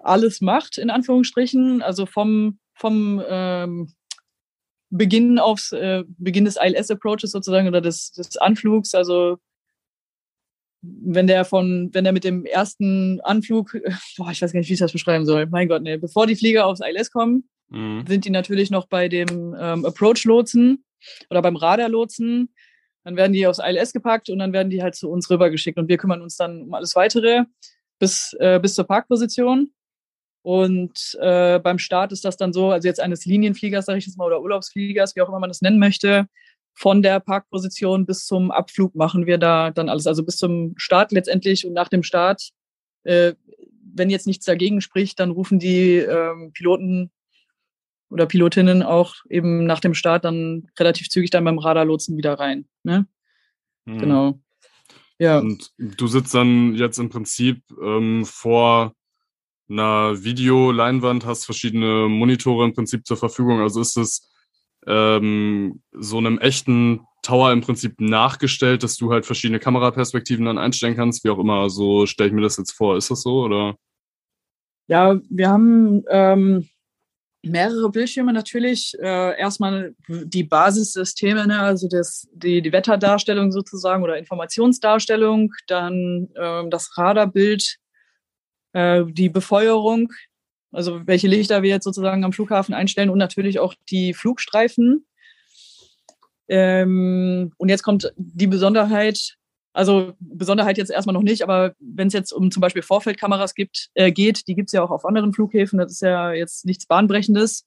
alles 0.00 0.40
macht, 0.40 0.78
in 0.78 0.88
Anführungsstrichen. 0.88 1.82
Also 1.82 2.06
vom, 2.06 2.58
vom 2.72 3.22
ähm, 3.28 3.92
Beginn 4.88 5.38
aufs 5.38 5.72
äh, 5.72 6.04
Beginn 6.16 6.46
des 6.46 6.56
ILS-Approaches 6.56 7.30
sozusagen 7.30 7.68
oder 7.68 7.82
des, 7.82 8.12
des 8.12 8.38
Anflugs. 8.38 8.94
Also 8.94 9.36
wenn 10.82 11.26
der 11.26 11.44
von, 11.44 11.90
wenn 11.92 12.04
der 12.04 12.12
mit 12.12 12.24
dem 12.24 12.44
ersten 12.44 13.20
Anflug, 13.20 13.72
boah, 14.16 14.30
ich 14.30 14.42
weiß 14.42 14.52
gar 14.52 14.60
nicht, 14.60 14.68
wie 14.68 14.74
ich 14.74 14.78
das 14.80 14.92
beschreiben 14.92 15.24
soll. 15.24 15.46
Mein 15.46 15.68
Gott, 15.68 15.82
ne, 15.82 15.98
bevor 15.98 16.26
die 16.26 16.36
Flieger 16.36 16.66
aufs 16.66 16.80
ILS 16.80 17.10
kommen, 17.10 17.48
Mhm. 17.72 18.04
sind 18.06 18.24
die 18.26 18.30
natürlich 18.30 18.70
noch 18.70 18.86
bei 18.86 19.08
dem 19.08 19.56
ähm, 19.58 19.84
Approach-Lotsen 19.86 20.84
oder 21.30 21.42
beim 21.42 21.56
Radar-Lotsen. 21.56 22.52
Dann 23.04 23.16
werden 23.16 23.32
die 23.32 23.46
aufs 23.46 23.58
ILS 23.58 23.92
gepackt 23.92 24.28
und 24.28 24.38
dann 24.38 24.52
werden 24.52 24.70
die 24.70 24.82
halt 24.82 24.94
zu 24.94 25.10
uns 25.10 25.30
rübergeschickt. 25.30 25.78
Und 25.78 25.88
wir 25.88 25.96
kümmern 25.96 26.20
uns 26.20 26.36
dann 26.36 26.62
um 26.62 26.74
alles 26.74 26.94
Weitere 26.94 27.44
bis, 27.98 28.36
äh, 28.38 28.60
bis 28.60 28.74
zur 28.74 28.84
Parkposition. 28.84 29.72
Und 30.42 31.16
äh, 31.20 31.60
beim 31.60 31.78
Start 31.78 32.12
ist 32.12 32.24
das 32.24 32.36
dann 32.36 32.52
so, 32.52 32.70
also 32.70 32.86
jetzt 32.86 33.00
eines 33.00 33.24
Linienfliegers, 33.24 33.86
sage 33.86 33.98
ich 33.98 34.06
jetzt 34.06 34.18
mal, 34.18 34.26
oder 34.26 34.42
Urlaubsfliegers, 34.42 35.16
wie 35.16 35.22
auch 35.22 35.28
immer 35.28 35.40
man 35.40 35.50
das 35.50 35.62
nennen 35.62 35.78
möchte, 35.78 36.26
von 36.74 37.02
der 37.02 37.20
Parkposition 37.20 38.06
bis 38.06 38.26
zum 38.26 38.50
Abflug 38.50 38.94
machen 38.94 39.26
wir 39.26 39.38
da 39.38 39.70
dann 39.70 39.88
alles. 39.88 40.06
Also 40.06 40.24
bis 40.24 40.36
zum 40.36 40.74
Start 40.76 41.12
letztendlich 41.12 41.66
und 41.66 41.72
nach 41.72 41.88
dem 41.88 42.02
Start, 42.02 42.50
äh, 43.04 43.34
wenn 43.94 44.10
jetzt 44.10 44.26
nichts 44.26 44.46
dagegen 44.46 44.80
spricht, 44.80 45.20
dann 45.20 45.30
rufen 45.30 45.58
die 45.58 45.96
ähm, 45.96 46.52
Piloten 46.52 47.10
oder 48.08 48.26
Pilotinnen 48.26 48.82
auch 48.82 49.16
eben 49.28 49.64
nach 49.64 49.80
dem 49.80 49.94
Start 49.94 50.24
dann 50.24 50.68
relativ 50.78 51.08
zügig 51.08 51.30
dann 51.30 51.44
beim 51.44 51.58
Radarlotsen 51.58 52.16
wieder 52.16 52.34
rein. 52.34 52.66
Ne? 52.84 53.06
Mhm. 53.84 53.98
Genau. 53.98 54.40
Ja. 55.18 55.38
Und 55.38 55.72
du 55.78 56.06
sitzt 56.06 56.34
dann 56.34 56.74
jetzt 56.74 56.98
im 56.98 57.08
Prinzip 57.08 57.62
ähm, 57.82 58.24
vor 58.24 58.92
einer 59.68 60.22
Videoleinwand, 60.22 61.24
hast 61.24 61.44
verschiedene 61.44 62.08
Monitore 62.08 62.64
im 62.64 62.74
Prinzip 62.74 63.06
zur 63.06 63.16
Verfügung. 63.16 63.60
Also 63.60 63.80
ist 63.80 63.96
es 63.96 64.31
ähm, 64.86 65.82
so 65.92 66.18
einem 66.18 66.38
echten 66.38 67.06
Tower 67.22 67.52
im 67.52 67.60
Prinzip 67.60 68.00
nachgestellt, 68.00 68.82
dass 68.82 68.96
du 68.96 69.12
halt 69.12 69.26
verschiedene 69.26 69.60
Kameraperspektiven 69.60 70.44
dann 70.44 70.58
einstellen 70.58 70.96
kannst, 70.96 71.24
wie 71.24 71.30
auch 71.30 71.38
immer. 71.38 71.70
So 71.70 72.06
stelle 72.06 72.28
ich 72.28 72.34
mir 72.34 72.42
das 72.42 72.56
jetzt 72.56 72.72
vor. 72.72 72.96
Ist 72.96 73.10
das 73.10 73.22
so 73.22 73.44
oder? 73.44 73.76
Ja, 74.88 75.20
wir 75.30 75.48
haben 75.48 76.02
ähm, 76.10 76.68
mehrere 77.42 77.90
Bildschirme 77.90 78.32
natürlich. 78.32 78.96
Äh, 79.00 79.38
erstmal 79.38 79.94
die 80.08 80.44
Basissysteme, 80.44 81.46
ne? 81.46 81.60
also 81.60 81.88
das, 81.88 82.28
die, 82.32 82.62
die 82.62 82.72
Wetterdarstellung 82.72 83.52
sozusagen 83.52 84.02
oder 84.02 84.18
Informationsdarstellung, 84.18 85.52
dann 85.66 86.28
ähm, 86.36 86.70
das 86.70 86.96
Radarbild, 86.96 87.78
äh, 88.72 89.04
die 89.06 89.28
Befeuerung, 89.28 90.12
also 90.72 91.06
welche 91.06 91.28
Lichter 91.28 91.62
wir 91.62 91.70
jetzt 91.70 91.84
sozusagen 91.84 92.24
am 92.24 92.32
Flughafen 92.32 92.74
einstellen 92.74 93.10
und 93.10 93.18
natürlich 93.18 93.60
auch 93.60 93.74
die 93.90 94.14
Flugstreifen. 94.14 95.06
Ähm, 96.48 97.52
und 97.56 97.68
jetzt 97.68 97.82
kommt 97.82 98.12
die 98.16 98.46
Besonderheit, 98.46 99.36
also 99.72 100.14
Besonderheit 100.18 100.78
jetzt 100.78 100.90
erstmal 100.90 101.14
noch 101.14 101.22
nicht, 101.22 101.42
aber 101.42 101.74
wenn 101.78 102.08
es 102.08 102.14
jetzt 102.14 102.32
um 102.32 102.50
zum 102.50 102.60
Beispiel 102.60 102.82
Vorfeldkameras 102.82 103.54
gibt, 103.54 103.90
äh, 103.94 104.10
geht, 104.10 104.48
die 104.48 104.54
gibt 104.54 104.68
es 104.68 104.72
ja 104.72 104.82
auch 104.82 104.90
auf 104.90 105.04
anderen 105.04 105.32
Flughäfen, 105.32 105.78
das 105.78 105.92
ist 105.92 106.02
ja 106.02 106.32
jetzt 106.32 106.64
nichts 106.64 106.86
Bahnbrechendes. 106.86 107.66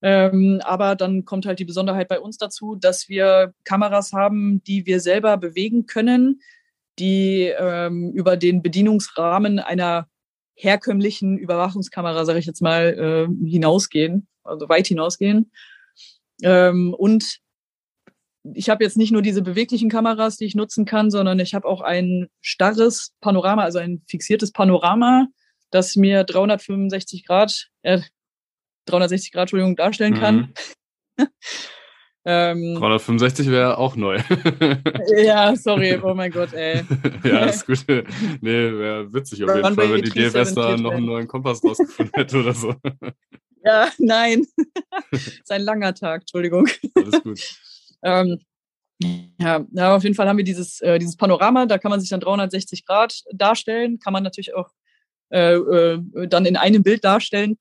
Ähm, 0.00 0.60
aber 0.62 0.94
dann 0.94 1.24
kommt 1.24 1.44
halt 1.44 1.58
die 1.58 1.64
Besonderheit 1.64 2.08
bei 2.08 2.20
uns 2.20 2.38
dazu, 2.38 2.76
dass 2.76 3.08
wir 3.08 3.52
Kameras 3.64 4.12
haben, 4.12 4.62
die 4.64 4.86
wir 4.86 5.00
selber 5.00 5.36
bewegen 5.36 5.86
können, 5.86 6.40
die 7.00 7.52
ähm, 7.58 8.12
über 8.12 8.36
den 8.36 8.62
Bedienungsrahmen 8.62 9.58
einer 9.58 10.08
herkömmlichen 10.58 11.38
Überwachungskamera, 11.38 12.24
sage 12.24 12.40
ich 12.40 12.46
jetzt 12.46 12.62
mal, 12.62 13.28
äh, 13.32 13.48
hinausgehen, 13.48 14.26
also 14.42 14.68
weit 14.68 14.88
hinausgehen. 14.88 15.52
Ähm, 16.42 16.94
und 16.94 17.38
ich 18.54 18.68
habe 18.68 18.82
jetzt 18.82 18.96
nicht 18.96 19.12
nur 19.12 19.22
diese 19.22 19.42
beweglichen 19.42 19.88
Kameras, 19.88 20.36
die 20.36 20.46
ich 20.46 20.54
nutzen 20.54 20.84
kann, 20.84 21.10
sondern 21.10 21.38
ich 21.38 21.54
habe 21.54 21.68
auch 21.68 21.80
ein 21.80 22.28
starres 22.40 23.14
Panorama, 23.20 23.62
also 23.62 23.78
ein 23.78 24.02
fixiertes 24.08 24.52
Panorama, 24.52 25.28
das 25.70 25.96
mir 25.96 26.24
365 26.24 27.24
Grad, 27.24 27.68
äh, 27.82 28.00
360 28.86 29.32
Grad, 29.32 29.42
Entschuldigung, 29.42 29.76
darstellen 29.76 30.14
kann. 30.14 30.54
Mhm. 31.16 31.26
ähm, 32.30 32.74
365 32.74 33.50
wäre 33.50 33.78
auch 33.78 33.96
neu. 33.96 34.18
ja, 35.16 35.56
sorry, 35.56 35.98
oh 36.02 36.12
mein 36.12 36.30
Gott, 36.30 36.52
ey. 36.52 36.82
ja, 37.24 37.46
ist 37.46 37.66
gut. 37.66 37.86
Nee, 38.42 38.70
wäre 38.70 39.10
witzig 39.14 39.42
auf 39.44 39.56
jeden 39.56 39.74
Fall, 39.74 39.90
wenn 39.90 40.02
die 40.02 40.10
DFS 40.10 40.52
da 40.54 40.76
370 40.76 40.82
noch 40.82 40.92
einen 40.92 41.06
neuen 41.06 41.26
Kompass 41.26 41.64
rausgefunden 41.64 42.12
hätte 42.14 42.40
oder 42.40 42.52
so. 42.52 42.74
Ja, 43.64 43.88
nein. 43.98 44.46
ist 45.10 45.50
ein 45.50 45.62
langer 45.62 45.92
Tag, 45.92 46.22
Entschuldigung. 46.22 46.68
Alles 46.94 47.22
gut. 47.22 47.40
Ähm, 48.02 48.38
ja, 49.38 49.66
ja, 49.72 49.96
auf 49.96 50.04
jeden 50.04 50.14
Fall 50.14 50.28
haben 50.28 50.38
wir 50.38 50.44
dieses, 50.44 50.80
äh, 50.80 50.98
dieses 50.98 51.16
Panorama, 51.16 51.66
da 51.66 51.76
kann 51.76 51.90
man 51.90 52.00
sich 52.00 52.08
dann 52.08 52.20
360 52.20 52.86
Grad 52.86 53.24
darstellen, 53.32 53.98
kann 53.98 54.12
man 54.12 54.22
natürlich 54.22 54.54
auch 54.54 54.70
äh, 55.30 55.54
äh, 55.54 56.00
dann 56.28 56.46
in 56.46 56.56
einem 56.56 56.84
Bild 56.84 57.04
darstellen. 57.04 57.58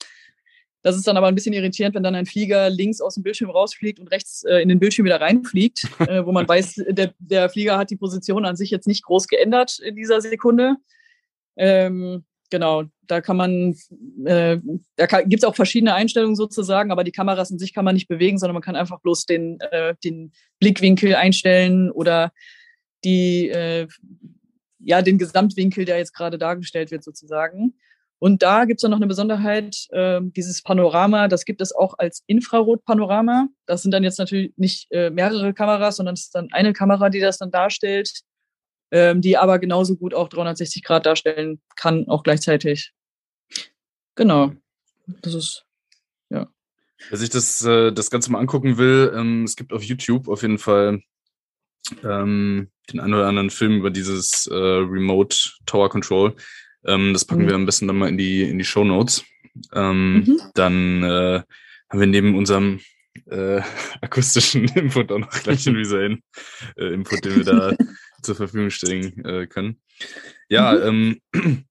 Das 0.88 0.96
ist 0.96 1.06
dann 1.06 1.18
aber 1.18 1.28
ein 1.28 1.36
bisschen 1.36 1.52
irritierend, 1.52 1.96
wenn 1.96 2.04
dann 2.04 2.16
ein 2.16 2.26
Flieger 2.26 2.70
links 2.70 3.02
aus 3.02 3.16
dem 3.16 3.24
Bildschirm 3.24 3.50
rausfliegt 3.50 4.00
und 4.00 4.08
rechts 4.08 4.46
äh, 4.46 4.60
in 4.60 4.70
den 4.70 4.80
Bildschirm 4.80 5.06
wieder 5.06 5.20
reinfliegt, 5.20 5.86
äh, 6.00 6.26
wo 6.26 6.32
man 6.32 6.48
weiß, 6.48 6.82
der, 6.88 7.14
der 7.20 7.50
Flieger 7.50 7.78
hat 7.78 7.90
die 7.90 7.98
Position 7.98 8.46
an 8.46 8.56
sich 8.56 8.70
jetzt 8.70 8.88
nicht 8.88 9.04
groß 9.04 9.28
geändert 9.28 9.80
in 9.80 9.98
dieser 9.98 10.22
Sekunde. 10.22 10.78
Ähm, 11.58 12.24
genau, 12.50 12.86
da 13.02 13.20
kann 13.20 13.36
man, 13.36 13.76
äh, 14.24 14.60
da 14.96 15.06
gibt 15.24 15.44
es 15.44 15.44
auch 15.44 15.58
verschiedene 15.58 15.94
Einstellungen 15.94 16.38
sozusagen, 16.38 16.90
aber 16.90 17.04
die 17.04 17.12
Kameras 17.12 17.52
in 17.52 17.60
sich 17.60 17.74
kann 17.74 17.84
man 17.84 17.96
nicht 17.96 18.08
bewegen, 18.08 18.38
sondern 18.38 18.54
man 18.54 18.64
kann 18.64 18.78
einfach 18.78 19.02
bloß 19.02 19.26
den, 19.26 19.60
äh, 19.60 19.94
den 20.06 20.32
Blickwinkel 20.62 21.16
einstellen 21.16 21.92
oder 21.92 22.32
die, 23.04 23.50
äh, 23.50 23.90
ja, 24.80 25.02
den 25.02 25.18
Gesamtwinkel, 25.18 25.84
der 25.84 25.98
jetzt 25.98 26.14
gerade 26.14 26.38
dargestellt 26.38 26.92
wird 26.92 27.04
sozusagen. 27.04 27.74
Und 28.20 28.42
da 28.42 28.66
gibt 28.66 28.80
es 28.80 28.82
dann 28.82 28.92
noch 28.92 28.98
eine 28.98 29.08
Besonderheit, 29.08 29.88
äh, 29.92 30.20
dieses 30.22 30.64
Panorama, 30.64 31.28
das 31.28 31.46
gibt 31.46 31.62
es 31.62 31.74
auch 31.74 31.96
als 32.00 32.24
Infrarotpanorama. 32.26 33.48
Das 33.68 33.84
sind 33.84 33.92
dann 33.92 34.04
jetzt 34.04 34.18
natürlich 34.18 34.54
nicht 34.58 34.92
äh, 34.92 35.12
mehrere 35.12 35.54
Kameras, 35.54 35.98
sondern 35.98 36.14
es 36.14 36.24
ist 36.24 36.36
dann 36.36 36.50
eine 36.52 36.74
Kamera, 36.74 37.10
die 37.10 37.20
das 37.20 37.38
dann 37.38 37.52
darstellt, 37.52 38.22
ähm, 38.92 39.22
die 39.22 39.38
aber 39.38 39.60
genauso 39.60 39.96
gut 39.96 40.16
auch 40.16 40.30
360 40.30 40.84
Grad 40.84 41.06
darstellen 41.06 41.62
kann, 41.76 42.08
auch 42.08 42.24
gleichzeitig. 42.24 42.92
Genau. 44.16 44.54
Das 45.22 45.36
ist, 45.36 45.66
ja. 46.30 46.48
Wer 47.10 47.18
sich 47.18 47.30
das, 47.30 47.64
äh, 47.64 47.92
das 47.92 48.10
Ganze 48.10 48.32
mal 48.32 48.40
angucken 48.40 48.78
will, 48.78 49.14
ähm, 49.16 49.44
es 49.44 49.56
gibt 49.56 49.74
auf 49.74 49.84
YouTube 49.84 50.28
auf 50.28 50.42
jeden 50.42 50.58
Fall 50.58 51.04
ähm, 52.04 52.72
den 52.92 53.00
einen 53.00 53.14
oder 53.14 53.28
anderen 53.28 53.52
Film 53.52 53.78
über 53.78 53.92
dieses 53.92 54.48
äh, 54.48 54.56
Remote 54.56 55.38
Tower 55.66 55.90
Control. 55.90 56.36
Ähm, 56.88 57.14
das 57.14 57.26
packen 57.26 57.44
Mhm. 57.44 57.48
wir 57.48 57.56
am 57.56 57.66
besten 57.66 57.88
dann 57.88 57.98
mal 57.98 58.10
in 58.10 58.18
die, 58.18 58.44
in 58.44 58.58
die 58.58 58.66
Show 58.66 58.84
Notes. 58.84 59.24
Ähm, 59.74 60.24
Mhm. 60.26 60.42
Dann 60.54 61.04
äh, 61.04 61.42
haben 61.90 62.00
wir 62.00 62.08
neben 62.08 62.36
unserem 62.36 62.80
äh, 63.30 63.62
akustischen 64.02 64.66
Input 64.76 65.12
auch 65.12 65.20
noch 65.20 65.30
gleich 65.30 65.68
einen 65.68 65.78
visuellen 65.78 66.24
äh, 66.78 66.94
Input, 66.94 67.26
den 67.26 67.38
wir 67.38 67.44
da 67.44 67.76
zur 68.22 68.36
Verfügung 68.36 68.70
stellen 68.70 69.24
äh, 69.26 69.48
können. 69.48 69.82
Ja, 70.50 70.78
ähm, 70.80 71.20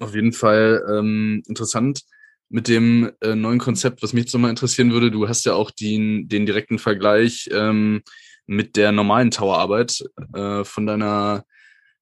auf 0.00 0.14
jeden 0.14 0.32
Fall 0.32 0.84
ähm, 0.90 1.42
interessant 1.46 2.02
mit 2.48 2.68
dem 2.68 3.10
äh, 3.20 3.34
neuen 3.34 3.58
Konzept, 3.58 4.02
was 4.02 4.12
mich 4.12 4.24
jetzt 4.24 4.34
nochmal 4.34 4.50
interessieren 4.50 4.92
würde. 4.92 5.10
Du 5.10 5.28
hast 5.28 5.44
ja 5.44 5.54
auch 5.54 5.70
den, 5.70 6.28
den 6.28 6.46
direkten 6.46 6.78
Vergleich 6.78 7.48
ähm, 7.52 8.02
mit 8.46 8.76
der 8.76 8.92
normalen 8.92 9.30
Towerarbeit 9.30 10.04
äh, 10.34 10.64
von 10.64 10.86
deiner 10.86 11.44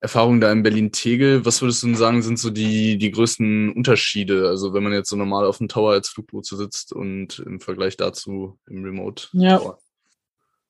Erfahrung 0.03 0.41
da 0.41 0.51
in 0.51 0.65
Berlin-Tegel. 0.65 1.47
Was 1.47 1.63
würdest 1.63 1.83
du 1.83 1.87
denn 1.87 1.97
sagen, 1.97 2.23
sind 2.23 2.37
so 2.37 2.51
die, 2.51 2.99
die 2.99 3.13
größten 3.13 3.73
Unterschiede? 3.73 4.49
Also 4.49 4.75
wenn 4.75 4.83
man 4.83 4.93
jetzt 4.93 5.09
so 5.09 5.17
normal 5.17 5.47
auf 5.47 5.59
dem 5.59 5.69
Tower 5.69 5.93
als 5.93 6.09
Fluglotse 6.09 6.57
sitzt 6.57 6.93
und 6.93 7.39
im 7.39 7.61
Vergleich 7.61 7.97
dazu 7.97 8.59
im 8.69 8.83
Remote 8.83 9.29
Ja. 9.33 9.59
Tower. 9.59 9.79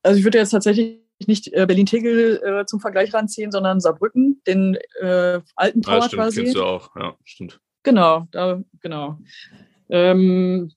Also 0.03 0.19
ich 0.19 0.25
würde 0.25 0.37
jetzt 0.37 0.51
tatsächlich 0.51 0.99
nicht 1.27 1.51
äh, 1.55 1.65
Berlin-Tegel 1.65 2.43
äh, 2.45 2.67
zum 2.67 2.81
Vergleich 2.81 3.15
ranziehen, 3.15 3.51
sondern 3.53 3.81
Saarbrücken, 3.81 4.43
den 4.47 4.77
äh, 5.01 5.41
alten 5.57 5.81
Tower 5.81 6.03
stimmt, 6.03 6.23
quasi. 6.23 6.43
kennst 6.43 6.57
du 6.57 6.65
auch. 6.65 6.95
Ja, 6.95 7.17
stimmt. 7.25 7.59
Genau, 7.85 8.27
da, 8.33 8.63
genau. 8.81 9.19
Ähm, 9.89 10.73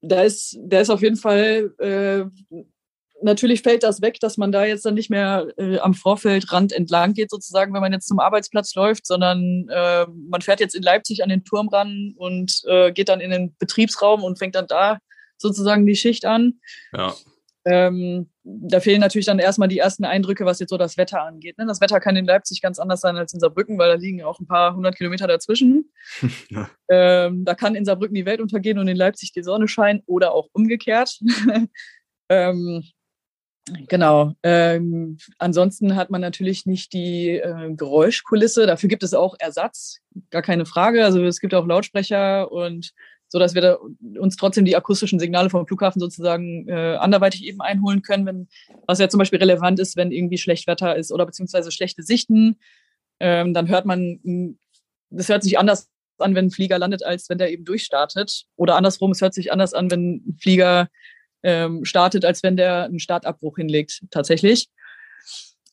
da 0.00 0.22
ist, 0.22 0.56
der 0.60 0.82
ist 0.82 0.90
auf 0.90 1.02
jeden 1.02 1.16
Fall, 1.16 1.74
äh, 1.78 2.24
natürlich 3.22 3.62
fällt 3.62 3.82
das 3.82 4.02
weg, 4.02 4.18
dass 4.20 4.36
man 4.36 4.52
da 4.52 4.64
jetzt 4.64 4.84
dann 4.84 4.94
nicht 4.94 5.10
mehr 5.10 5.46
äh, 5.56 5.78
am 5.78 5.94
Vorfeldrand 5.94 6.72
entlang 6.72 7.14
geht, 7.14 7.30
sozusagen, 7.30 7.72
wenn 7.74 7.80
man 7.80 7.92
jetzt 7.92 8.08
zum 8.08 8.18
Arbeitsplatz 8.18 8.74
läuft, 8.74 9.06
sondern 9.06 9.68
äh, 9.68 10.06
man 10.06 10.42
fährt 10.42 10.60
jetzt 10.60 10.74
in 10.74 10.82
Leipzig 10.82 11.22
an 11.22 11.28
den 11.28 11.44
Turm 11.44 11.68
ran 11.68 12.14
und 12.16 12.62
äh, 12.66 12.92
geht 12.92 13.08
dann 13.08 13.20
in 13.20 13.30
den 13.30 13.56
Betriebsraum 13.58 14.22
und 14.22 14.38
fängt 14.38 14.54
dann 14.54 14.66
da 14.66 14.98
sozusagen 15.38 15.86
die 15.86 15.96
Schicht 15.96 16.24
an. 16.24 16.60
Ja. 16.92 17.14
Ähm, 17.66 18.30
da 18.44 18.78
fehlen 18.78 19.00
natürlich 19.00 19.26
dann 19.26 19.40
erstmal 19.40 19.66
die 19.66 19.78
ersten 19.78 20.04
Eindrücke, 20.04 20.46
was 20.46 20.60
jetzt 20.60 20.70
so 20.70 20.78
das 20.78 20.96
Wetter 20.96 21.22
angeht. 21.22 21.58
Ne? 21.58 21.66
Das 21.66 21.80
Wetter 21.80 21.98
kann 21.98 22.14
in 22.14 22.24
Leipzig 22.24 22.62
ganz 22.62 22.78
anders 22.78 23.00
sein 23.00 23.16
als 23.16 23.34
in 23.34 23.40
Saarbrücken, 23.40 23.76
weil 23.76 23.88
da 23.88 23.96
liegen 23.96 24.22
auch 24.22 24.38
ein 24.38 24.46
paar 24.46 24.76
hundert 24.76 24.96
Kilometer 24.96 25.26
dazwischen. 25.26 25.92
Ja. 26.48 26.70
ähm, 26.88 27.44
da 27.44 27.54
kann 27.54 27.74
in 27.74 27.84
Saarbrücken 27.84 28.14
die 28.14 28.24
Welt 28.24 28.40
untergehen 28.40 28.78
und 28.78 28.86
in 28.86 28.96
Leipzig 28.96 29.32
die 29.32 29.42
Sonne 29.42 29.66
scheinen 29.66 30.02
oder 30.06 30.32
auch 30.32 30.48
umgekehrt. 30.52 31.18
ähm, 32.28 32.84
genau. 33.88 34.34
Ähm, 34.42 35.18
ansonsten 35.38 35.96
hat 35.96 36.10
man 36.10 36.20
natürlich 36.20 36.66
nicht 36.66 36.92
die 36.92 37.30
äh, 37.30 37.72
Geräuschkulisse. 37.74 38.66
Dafür 38.66 38.88
gibt 38.88 39.02
es 39.02 39.14
auch 39.14 39.34
Ersatz, 39.38 40.00
gar 40.30 40.42
keine 40.42 40.66
Frage. 40.66 41.04
Also 41.04 41.24
es 41.24 41.40
gibt 41.40 41.54
auch 41.54 41.66
Lautsprecher 41.66 42.50
und 42.50 42.92
so 43.28 43.38
dass 43.38 43.54
wir 43.54 43.62
da 43.62 43.78
uns 44.20 44.36
trotzdem 44.36 44.64
die 44.64 44.76
akustischen 44.76 45.18
Signale 45.18 45.50
vom 45.50 45.66
Flughafen 45.66 46.00
sozusagen 46.00 46.68
äh, 46.68 46.96
anderweitig 46.96 47.44
eben 47.44 47.60
einholen 47.60 48.02
können, 48.02 48.26
wenn, 48.26 48.48
was 48.86 48.98
ja 48.98 49.08
zum 49.08 49.18
Beispiel 49.18 49.40
relevant 49.40 49.80
ist, 49.80 49.96
wenn 49.96 50.12
irgendwie 50.12 50.38
schlecht 50.38 50.66
Wetter 50.66 50.96
ist 50.96 51.12
oder 51.12 51.26
beziehungsweise 51.26 51.72
schlechte 51.72 52.02
Sichten, 52.02 52.56
ähm, 53.18 53.52
dann 53.52 53.68
hört 53.68 53.84
man, 53.84 54.20
mh, 54.22 54.54
das 55.10 55.28
hört 55.28 55.42
sich 55.42 55.58
anders 55.58 55.88
an, 56.18 56.34
wenn 56.34 56.46
ein 56.46 56.50
Flieger 56.50 56.78
landet, 56.78 57.04
als 57.04 57.28
wenn 57.28 57.38
der 57.38 57.50
eben 57.50 57.64
durchstartet. 57.64 58.44
Oder 58.56 58.76
andersrum, 58.76 59.10
es 59.10 59.20
hört 59.20 59.34
sich 59.34 59.52
anders 59.52 59.74
an, 59.74 59.90
wenn 59.90 60.22
ein 60.26 60.38
Flieger 60.40 60.88
ähm, 61.42 61.84
startet, 61.84 62.24
als 62.24 62.42
wenn 62.42 62.56
der 62.56 62.84
einen 62.84 62.98
Startabbruch 62.98 63.56
hinlegt, 63.56 64.02
tatsächlich. 64.10 64.68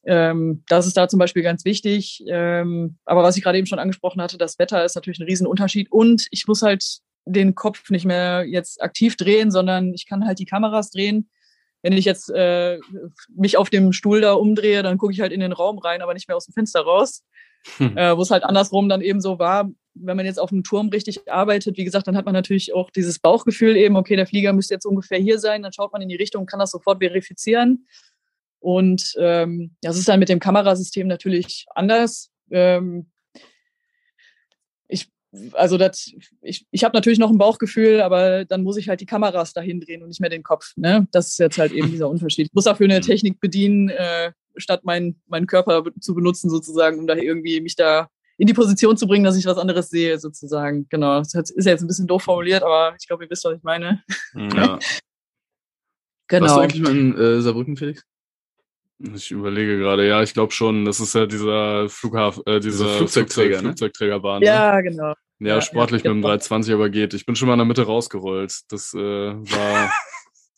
Ähm, 0.06 0.64
das 0.68 0.86
ist 0.86 0.98
da 0.98 1.08
zum 1.08 1.20
Beispiel 1.20 1.44
ganz 1.44 1.66
wichtig. 1.66 2.24
Ähm, 2.28 2.98
aber 3.06 3.24
was 3.24 3.38
ich 3.38 3.44
gerade 3.44 3.58
eben 3.58 3.68
schon 3.68 3.80
angesprochen 3.80 4.22
hatte, 4.22 4.38
das 4.38 4.60
Wetter 4.60 4.84
ist 4.84 4.96
natürlich 4.96 5.20
ein 5.20 5.28
Riesenunterschied. 5.28 5.92
Und 5.92 6.28
ich 6.32 6.48
muss 6.48 6.62
halt 6.62 6.84
den 7.26 7.56
Kopf 7.56 7.90
nicht 7.90 8.06
mehr 8.06 8.46
jetzt 8.46 8.82
aktiv 8.82 9.16
drehen, 9.16 9.50
sondern 9.50 9.94
ich 9.94 10.08
kann 10.08 10.26
halt 10.26 10.40
die 10.40 10.46
Kameras 10.46 10.92
drehen. 10.92 11.30
Wenn 11.84 11.94
ich 11.94 12.06
jetzt 12.06 12.32
äh, 12.32 12.80
mich 13.36 13.58
auf 13.58 13.70
dem 13.70 13.94
Stuhl 13.94 14.22
da 14.22 14.34
umdrehe, 14.34 14.82
dann 14.82 14.98
gucke 14.98 15.14
ich 15.14 15.22
halt 15.22 15.32
in 15.32 15.42
den 15.42 15.52
Raum 15.52 15.78
rein, 15.78 16.02
aber 16.02 16.14
nicht 16.14 16.28
mehr 16.28 16.38
aus 16.38 16.46
dem 16.46 16.54
Fenster 16.54 16.82
raus. 16.82 17.24
Hm. 17.78 17.98
Äh, 17.98 18.18
Wo 18.18 18.22
es 18.22 18.32
halt 18.32 18.44
andersrum 18.44 18.90
dann 18.90 19.02
eben 19.02 19.22
so 19.22 19.38
war, 19.38 19.70
wenn 19.96 20.18
man 20.18 20.26
jetzt 20.26 20.40
auf 20.40 20.50
dem 20.50 20.64
Turm 20.64 20.90
richtig 20.90 21.30
arbeitet, 21.32 21.78
wie 21.78 21.84
gesagt, 21.84 22.08
dann 22.08 22.18
hat 22.18 22.26
man 22.26 22.34
natürlich 22.34 22.74
auch 22.74 22.90
dieses 22.90 23.20
Bauchgefühl 23.20 23.76
eben, 23.76 23.96
okay, 23.96 24.16
der 24.16 24.26
Flieger 24.26 24.54
müsste 24.54 24.74
jetzt 24.74 24.86
ungefähr 24.86 25.20
hier 25.20 25.40
sein, 25.40 25.62
dann 25.62 25.74
schaut 25.74 25.94
man 25.94 26.02
in 26.02 26.10
die 26.10 26.16
Richtung 26.16 26.46
kann 26.46 26.60
das 26.60 26.72
sofort 26.72 27.00
verifizieren. 27.00 27.86
Und 28.60 29.14
ähm, 29.20 29.76
das 29.82 29.98
ist 29.98 30.08
dann 30.08 30.20
mit 30.20 30.30
dem 30.30 30.40
Kamerasystem 30.40 31.08
natürlich 31.08 31.66
anders. 31.76 32.32
Ähm, 32.50 33.12
also 35.54 35.78
das, 35.78 36.12
ich, 36.42 36.66
ich 36.72 36.84
habe 36.84 36.96
natürlich 36.96 37.20
noch 37.20 37.30
ein 37.32 37.38
Bauchgefühl, 37.38 38.02
aber 38.02 38.46
dann 38.46 38.64
muss 38.64 38.78
ich 38.78 38.90
halt 38.90 39.02
die 39.02 39.06
Kameras 39.06 39.54
dahin 39.54 39.80
drehen 39.82 40.02
und 40.04 40.10
nicht 40.10 40.22
mehr 40.22 40.30
den 40.30 40.44
Kopf. 40.44 40.74
Ne? 40.76 41.08
Das 41.12 41.30
ist 41.30 41.40
jetzt 41.40 41.58
halt 41.58 41.72
eben 41.72 41.90
dieser 41.92 42.10
Unterschied. 42.10 42.48
Ich 42.48 42.54
muss 42.54 42.66
dafür 42.66 42.86
eine 42.86 43.02
Technik 43.02 43.40
bedienen, 43.40 43.90
äh, 43.90 44.32
statt 44.58 44.84
meinen 44.86 45.22
meinen 45.28 45.48
Körper 45.48 45.84
zu 46.00 46.14
benutzen, 46.14 46.50
sozusagen, 46.50 47.00
um 47.00 47.08
da 47.08 47.16
irgendwie 47.16 47.60
mich 47.62 47.76
da 47.76 48.08
in 48.38 48.48
die 48.48 48.54
Position 48.54 48.98
zu 48.98 49.08
bringen, 49.08 49.24
dass 49.24 49.38
ich 49.38 49.46
was 49.46 49.58
anderes 49.58 49.90
sehe, 49.90 50.20
sozusagen. 50.20 50.88
Genau. 50.90 51.20
Das 51.20 51.34
hat- 51.34 51.50
ist 51.50 51.66
jetzt 51.66 51.82
ein 51.82 51.88
bisschen 51.88 52.08
doof 52.08 52.24
formuliert, 52.24 52.62
aber 52.64 52.96
ich 53.00 53.08
glaube, 53.08 53.24
ihr 53.26 53.30
wisst, 53.30 53.46
was 53.46 53.58
ich 53.58 53.64
meine. 53.64 54.04
Ja. 54.36 54.80
Genau. 56.30 56.46
Warst 56.46 56.56
du 56.56 56.62
eigentlich 56.62 56.82
mal 56.82 56.98
in 56.98 57.18
äh, 57.18 57.42
Saarbrücken, 57.42 57.76
Felix? 57.78 58.02
Ich 59.14 59.30
überlege 59.32 59.78
gerade, 59.78 60.08
ja, 60.08 60.24
ich 60.24 60.34
glaube 60.34 60.54
schon. 60.54 60.86
Das 60.86 61.00
ist 61.00 61.14
ja 61.14 61.26
dieser 61.26 61.90
Flughafen, 61.90 62.44
äh, 62.46 62.60
dieser 62.60 62.88
Flugzeugträger, 62.98 63.58
ne? 63.58 63.70
Flugzeugträgerbahn. 63.70 64.40
ne? 64.40 64.46
Ja, 64.46 64.80
genau. 64.82 65.14
Ja, 65.46 65.56
Ja, 65.56 65.62
sportlich 65.62 66.04
ja, 66.04 66.10
mit 66.10 66.18
dem 66.18 66.22
genau. 66.22 66.30
320 66.30 66.74
aber 66.74 66.90
geht. 66.90 67.14
Ich 67.14 67.26
bin 67.26 67.36
schon 67.36 67.48
mal 67.48 67.54
in 67.56 67.60
der 67.60 67.66
Mitte 67.66 67.84
rausgerollt. 67.86 68.62
Das 68.70 68.94
äh, 68.94 69.00
war 69.00 69.90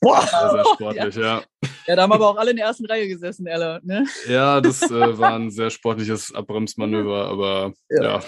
sehr, 0.01 0.51
sehr 0.51 0.65
sportlich, 0.73 1.15
ja. 1.15 1.41
Ja, 1.88 1.95
da 1.95 2.01
haben 2.03 2.11
aber 2.11 2.29
auch 2.29 2.38
alle 2.38 2.51
in 2.51 2.57
der 2.57 2.67
ersten 2.67 2.86
Reihe 2.86 3.07
gesessen, 3.07 3.47
Ella. 3.47 3.79
Ne? 3.83 4.05
Ja, 4.27 4.61
das 4.61 4.81
äh, 4.83 5.17
war 5.17 5.36
ein 5.36 5.49
sehr 5.51 5.69
sportliches 5.69 6.33
Abbremsmanöver, 6.33 7.27
aber 7.27 7.73
ja. 7.89 8.03
Ja. 8.19 8.23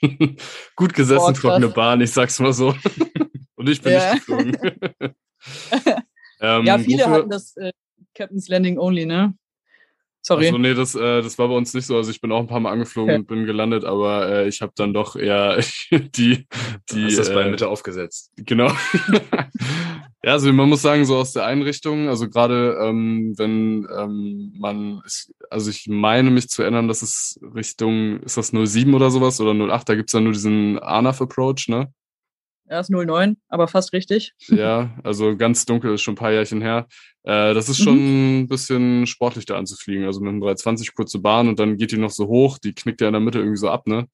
Gut 0.76 0.94
gesessen, 0.94 1.24
Boah, 1.24 1.34
trockene 1.34 1.68
Bahn, 1.68 2.00
ich 2.00 2.12
sag's 2.12 2.38
mal 2.38 2.52
so. 2.52 2.74
Und 3.56 3.68
ich 3.68 3.82
bin 3.82 3.92
Ja. 3.94 4.14
nicht 4.14 4.26
geflogen. 4.26 4.56
ähm, 6.40 6.64
Ja, 6.64 6.78
viele 6.78 7.04
wofür- 7.04 7.10
hatten 7.10 7.30
das, 7.30 7.56
äh, 7.56 7.72
Captain's 8.14 8.48
Landing 8.48 8.78
only, 8.78 9.06
ne? 9.06 9.34
Sorry. 10.28 10.48
Achso, 10.48 10.58
nee, 10.58 10.74
das, 10.74 10.94
äh, 10.94 11.22
das 11.22 11.38
war 11.38 11.48
bei 11.48 11.54
uns 11.54 11.72
nicht 11.72 11.86
so. 11.86 11.96
Also 11.96 12.10
ich 12.10 12.20
bin 12.20 12.30
auch 12.32 12.40
ein 12.40 12.46
paar 12.46 12.60
Mal 12.60 12.70
angeflogen 12.70 13.12
Okay. 13.12 13.18
und 13.20 13.28
bin 13.28 13.46
gelandet, 13.46 13.86
aber 13.86 14.28
äh, 14.28 14.48
ich 14.48 14.60
habe 14.60 14.72
dann 14.76 14.92
doch 14.92 15.16
eher 15.16 15.56
die, 15.90 16.46
die 16.90 17.06
Hast 17.06 17.18
das 17.18 17.32
bei 17.32 17.44
äh, 17.44 17.50
Mitte 17.50 17.66
aufgesetzt. 17.66 18.30
Genau. 18.36 18.66
ja, 20.22 20.32
also 20.32 20.52
man 20.52 20.68
muss 20.68 20.82
sagen, 20.82 21.06
so 21.06 21.16
aus 21.16 21.32
der 21.32 21.46
Einrichtung, 21.46 22.10
also 22.10 22.28
gerade 22.28 22.78
ähm, 22.78 23.32
wenn 23.38 23.88
ähm, 23.98 24.52
man, 24.58 25.00
ist, 25.06 25.32
also 25.48 25.70
ich 25.70 25.86
meine 25.88 26.30
mich 26.30 26.50
zu 26.50 26.60
erinnern, 26.60 26.88
dass 26.88 27.00
es 27.00 27.40
Richtung, 27.54 28.20
ist 28.20 28.36
das 28.36 28.48
07 28.48 28.92
oder 28.92 29.10
sowas 29.10 29.40
oder 29.40 29.54
08, 29.54 29.88
da 29.88 29.94
gibt's 29.94 30.12
dann 30.12 30.24
nur 30.24 30.34
diesen 30.34 30.78
ANAF-Approach, 30.78 31.68
ne? 31.68 31.90
Er 32.70 32.80
ist 32.80 32.90
09, 32.90 33.36
aber 33.48 33.66
fast 33.66 33.92
richtig. 33.94 34.34
Ja, 34.48 34.94
also 35.02 35.36
ganz 35.36 35.64
dunkel 35.64 35.94
ist 35.94 36.02
schon 36.02 36.12
ein 36.12 36.18
paar 36.18 36.32
Jährchen 36.32 36.60
her. 36.60 36.86
Äh, 37.22 37.54
das 37.54 37.68
ist 37.70 37.78
Mhm. 37.80 37.84
schon 37.84 38.40
ein 38.40 38.48
bisschen 38.48 39.06
sportlich 39.06 39.46
da 39.46 39.56
anzufliegen. 39.56 40.04
Also 40.04 40.20
mit 40.20 40.28
einem 40.28 40.40
320 40.40 40.94
kurze 40.94 41.18
Bahn 41.18 41.48
und 41.48 41.58
dann 41.58 41.76
geht 41.78 41.92
die 41.92 41.96
noch 41.98 42.10
so 42.10 42.26
hoch, 42.26 42.58
die 42.58 42.74
knickt 42.74 43.00
ja 43.00 43.06
in 43.08 43.14
der 43.14 43.20
Mitte 43.20 43.38
irgendwie 43.38 43.56
so 43.56 43.70
ab, 43.70 43.86
ne? 43.86 44.06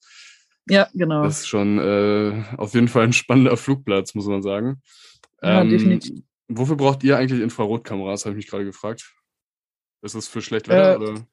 Ja, 0.70 0.88
genau. 0.94 1.24
Das 1.24 1.40
ist 1.40 1.48
schon 1.48 1.78
äh, 1.78 2.44
auf 2.56 2.74
jeden 2.74 2.88
Fall 2.88 3.04
ein 3.04 3.12
spannender 3.12 3.56
Flugplatz, 3.56 4.14
muss 4.14 4.26
man 4.26 4.42
sagen. 4.42 4.80
Ja, 5.42 5.64
definitiv. 5.64 6.20
Wofür 6.48 6.76
braucht 6.76 7.02
ihr 7.04 7.18
eigentlich 7.18 7.40
Infrarotkameras, 7.42 8.24
habe 8.24 8.34
ich 8.34 8.44
mich 8.44 8.46
gerade 8.48 8.64
gefragt. 8.64 9.12
Ist 10.02 10.14
das 10.14 10.28
für 10.28 10.40
schlecht 10.42 10.68
Wetter 10.68 10.92
Äh, 10.94 10.96
oder? 10.96 11.26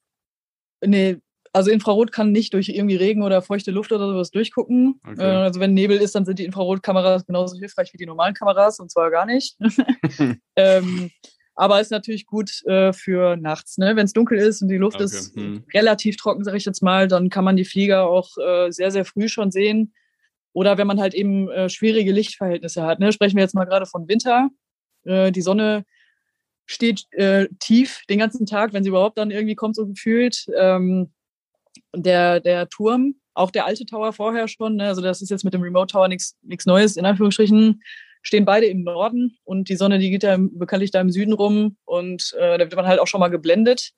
Nee, 0.84 1.18
also 1.54 1.72
Infrarot 1.72 2.12
kann 2.12 2.32
nicht 2.32 2.54
durch 2.54 2.70
irgendwie 2.70 2.96
Regen 2.96 3.24
oder 3.24 3.42
feuchte 3.42 3.72
Luft 3.72 3.92
oder 3.92 4.08
sowas 4.08 4.32
durchgucken. 4.32 5.00
Okay. 5.06 5.22
Äh, 5.22 5.44
also 5.44 5.60
wenn 5.60 5.74
Nebel 5.74 5.98
ist, 5.98 6.16
dann 6.16 6.26
sind 6.26 6.40
die 6.40 6.46
Infrarotkameras 6.46 7.26
genauso 7.26 7.58
hilfreich 7.58 7.92
wie 7.94 7.98
die 7.98 8.06
normalen 8.06 8.34
Kameras 8.34 8.80
und 8.80 8.90
zwar 8.90 9.12
gar 9.12 9.26
nicht. 9.26 9.58
ähm, 10.56 11.12
aber 11.56 11.82
ist 11.82 11.92
natürlich 11.92 12.26
gut 12.26 12.64
äh, 12.66 12.94
für 12.94 13.36
nachts, 13.36 13.78
ne? 13.78 13.96
Wenn 13.96 14.06
es 14.06 14.14
dunkel 14.14 14.38
ist 14.40 14.62
und 14.62 14.70
die 14.70 14.78
Luft 14.78 14.96
Okay, 14.96 15.04
ist 15.04 15.36
hm. 15.36 15.64
relativ 15.74 16.18
trocken, 16.18 16.44
sage 16.44 16.58
ich 16.58 16.66
jetzt 16.66 16.82
mal, 16.82 17.08
dann 17.08 17.30
kann 17.30 17.44
man 17.44 17.58
die 17.58 17.66
Flieger 17.66 18.08
auch 18.08 18.38
äh, 18.38 18.72
sehr, 18.72 18.92
sehr 18.92 19.06
früh 19.06 19.28
schon 19.28 19.52
sehen. 19.52 19.94
Oder 20.54 20.78
wenn 20.78 20.88
man 20.88 21.00
halt 21.00 21.14
eben 21.14 21.50
äh, 21.50 21.70
schwierige 21.70 22.12
Lichtverhältnisse 22.12 22.84
hat. 22.84 23.00
Ne? 23.00 23.12
Sprechen 23.12 23.38
wir 23.38 23.44
jetzt 23.44 23.56
mal 23.56 23.66
gerade 23.66 23.86
von 23.86 24.08
Winter. 24.08 24.50
Äh, 25.04 25.32
die 25.32 25.42
Sonne 25.42 25.86
steht 26.66 27.06
äh, 27.12 27.48
tief 27.60 28.02
den 28.10 28.20
ganzen 28.20 28.46
Tag, 28.46 28.74
wenn 28.74 28.84
sie 28.84 28.90
überhaupt 28.90 29.18
dann 29.18 29.32
irgendwie 29.32 29.56
kommt, 29.56 29.76
so 29.76 29.88
gefühlt. 29.88 30.46
Ähm, 30.58 31.12
der, 31.96 32.40
der 32.40 32.70
Turm, 32.70 33.16
auch 33.34 33.52
der 33.52 33.66
alte 33.66 33.86
Tower 33.86 34.14
vorher 34.14 34.48
schon, 34.48 34.76
ne? 34.76 34.88
also 34.88 35.02
das 35.02 35.22
ist 35.22 35.30
jetzt 35.30 35.44
mit 35.44 35.54
dem 35.54 35.62
Remote 35.62 35.92
Tower 35.92 36.08
nichts 36.08 36.66
Neues, 36.66 36.98
in 36.98 37.06
Anführungsstrichen, 37.06 37.82
stehen 38.22 38.46
beide 38.46 38.68
im 38.68 38.84
Norden 38.84 39.38
und 39.44 39.70
die 39.70 39.76
Sonne, 39.76 40.00
die 40.00 40.12
geht 40.12 40.24
ja 40.24 40.38
bekanntlich 40.40 40.92
da 40.92 41.02
im 41.02 41.12
Süden 41.12 41.34
rum 41.34 41.78
und 41.86 42.34
äh, 42.38 42.58
da 42.58 42.66
wird 42.66 42.76
man 42.76 42.88
halt 42.88 43.00
auch 43.00 43.08
schon 43.08 43.20
mal 43.20 43.30
geblendet. 43.30 43.92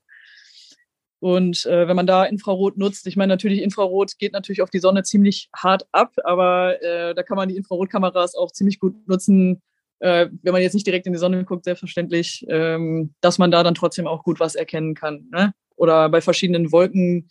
Und 1.19 1.65
äh, 1.65 1.87
wenn 1.87 1.95
man 1.95 2.05
da 2.05 2.25
Infrarot 2.25 2.77
nutzt, 2.77 3.07
ich 3.07 3.15
meine, 3.15 3.31
natürlich 3.31 3.61
Infrarot 3.61 4.19
geht 4.19 4.33
natürlich 4.33 4.61
auf 4.61 4.69
die 4.69 4.79
Sonne 4.79 5.03
ziemlich 5.03 5.49
hart 5.55 5.87
ab, 5.93 6.11
aber 6.25 6.81
äh, 6.81 7.15
da 7.15 7.23
kann 7.23 7.37
man 7.37 7.47
die 7.47 7.55
Infrarotkameras 7.55 8.35
auch 8.35 8.51
ziemlich 8.51 8.77
gut 8.77 9.07
nutzen, 9.07 9.61
äh, 9.99 10.27
wenn 10.41 10.51
man 10.51 10.61
jetzt 10.61 10.73
nicht 10.73 10.85
direkt 10.85 11.07
in 11.07 11.13
die 11.13 11.19
Sonne 11.19 11.45
guckt, 11.45 11.63
selbstverständlich, 11.63 12.45
ähm, 12.49 13.13
dass 13.21 13.37
man 13.37 13.51
da 13.51 13.63
dann 13.63 13.73
trotzdem 13.73 14.05
auch 14.05 14.23
gut 14.23 14.41
was 14.41 14.55
erkennen 14.55 14.95
kann. 14.95 15.29
Ne? 15.31 15.53
Oder 15.77 16.09
bei 16.09 16.19
verschiedenen 16.19 16.73
Wolken 16.73 17.29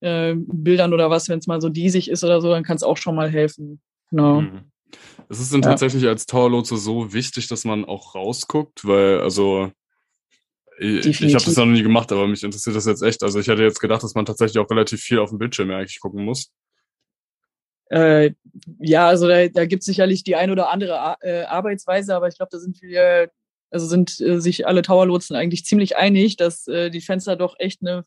äh, 0.00 0.34
Bildern 0.36 0.92
oder 0.92 1.10
was, 1.10 1.28
wenn 1.28 1.38
es 1.38 1.46
mal 1.46 1.60
so 1.60 1.68
diesig 1.68 2.10
ist 2.10 2.24
oder 2.24 2.40
so, 2.40 2.50
dann 2.50 2.64
kann 2.64 2.76
es 2.76 2.82
auch 2.82 2.96
schon 2.96 3.14
mal 3.14 3.30
helfen. 3.30 3.80
Genau. 4.10 4.42
Mhm. 4.42 4.70
Ist 5.28 5.40
es 5.40 5.50
denn 5.50 5.62
Ja. 5.62 5.70
tatsächlich 5.70 6.06
als 6.06 6.26
Towerlotse 6.26 6.76
so 6.76 7.12
wichtig, 7.12 7.48
dass 7.48 7.64
man 7.64 7.84
auch 7.84 8.14
rausguckt? 8.14 8.86
Weil, 8.86 9.20
also, 9.20 9.70
ich, 10.78 10.88
ich 10.88 10.96
habe 10.96 11.02
Definitiv. 11.10 11.44
das 11.44 11.56
noch 11.56 11.66
nie 11.66 11.82
gemacht, 11.82 12.12
aber 12.12 12.26
mich 12.28 12.44
interessiert 12.44 12.76
das 12.76 12.86
jetzt 12.86 13.02
echt. 13.02 13.22
Also 13.22 13.40
ich 13.40 13.48
hätte 13.48 13.62
jetzt 13.62 13.80
gedacht, 13.80 14.02
dass 14.02 14.14
man 14.14 14.24
tatsächlich 14.24 14.58
auch 14.58 14.70
relativ 14.70 15.00
viel 15.00 15.18
auf 15.18 15.30
dem 15.30 15.38
Bildschirm 15.38 15.70
eigentlich 15.72 16.00
gucken 16.00 16.24
muss. 16.24 16.52
Äh, 17.90 18.32
ja, 18.78 19.08
also 19.08 19.26
da, 19.26 19.48
da 19.48 19.64
gibt 19.66 19.80
es 19.82 19.86
sicherlich 19.86 20.22
die 20.22 20.36
ein 20.36 20.50
oder 20.50 20.70
andere 20.70 21.00
Ar 21.00 21.18
äh, 21.20 21.42
Arbeitsweise, 21.42 22.14
aber 22.14 22.28
ich 22.28 22.36
glaube, 22.36 22.50
da 22.52 22.58
sind 22.58 22.80
wir, 22.82 23.30
also 23.70 23.86
sind 23.86 24.20
äh, 24.20 24.40
sich 24.40 24.66
alle 24.66 24.82
Towerlotsen 24.82 25.34
eigentlich 25.36 25.64
ziemlich 25.64 25.96
einig, 25.96 26.36
dass 26.36 26.68
äh, 26.68 26.90
die 26.90 27.00
Fenster 27.00 27.34
doch 27.34 27.56
echt 27.58 27.80
eine, 27.80 28.04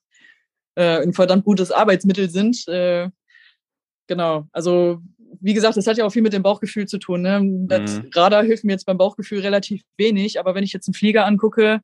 äh, 0.82 1.04
ein 1.04 1.14
verdammt 1.14 1.46
gutes 1.46 1.72
Arbeitsmittel 1.72 2.30
sind. 2.30 2.68
Äh, 2.68 3.10
genau, 4.08 4.48
also 4.52 5.02
wie 5.40 5.54
gesagt, 5.54 5.78
das 5.78 5.88
hat 5.88 5.98
ja 5.98 6.06
auch 6.06 6.12
viel 6.12 6.22
mit 6.22 6.34
dem 6.34 6.44
Bauchgefühl 6.44 6.88
zu 6.88 6.98
tun. 6.98 7.22
Ne? 7.22 7.42
Das 7.68 8.00
Mhm. 8.00 8.10
Radar 8.14 8.44
hilft 8.44 8.64
mir 8.64 8.74
jetzt 8.74 8.86
beim 8.86 8.98
Bauchgefühl 8.98 9.40
relativ 9.42 9.84
wenig, 9.98 10.40
aber 10.40 10.56
wenn 10.56 10.64
ich 10.64 10.74
jetzt 10.74 10.88
einen 10.88 10.94
Flieger 10.94 11.26
angucke, 11.26 11.82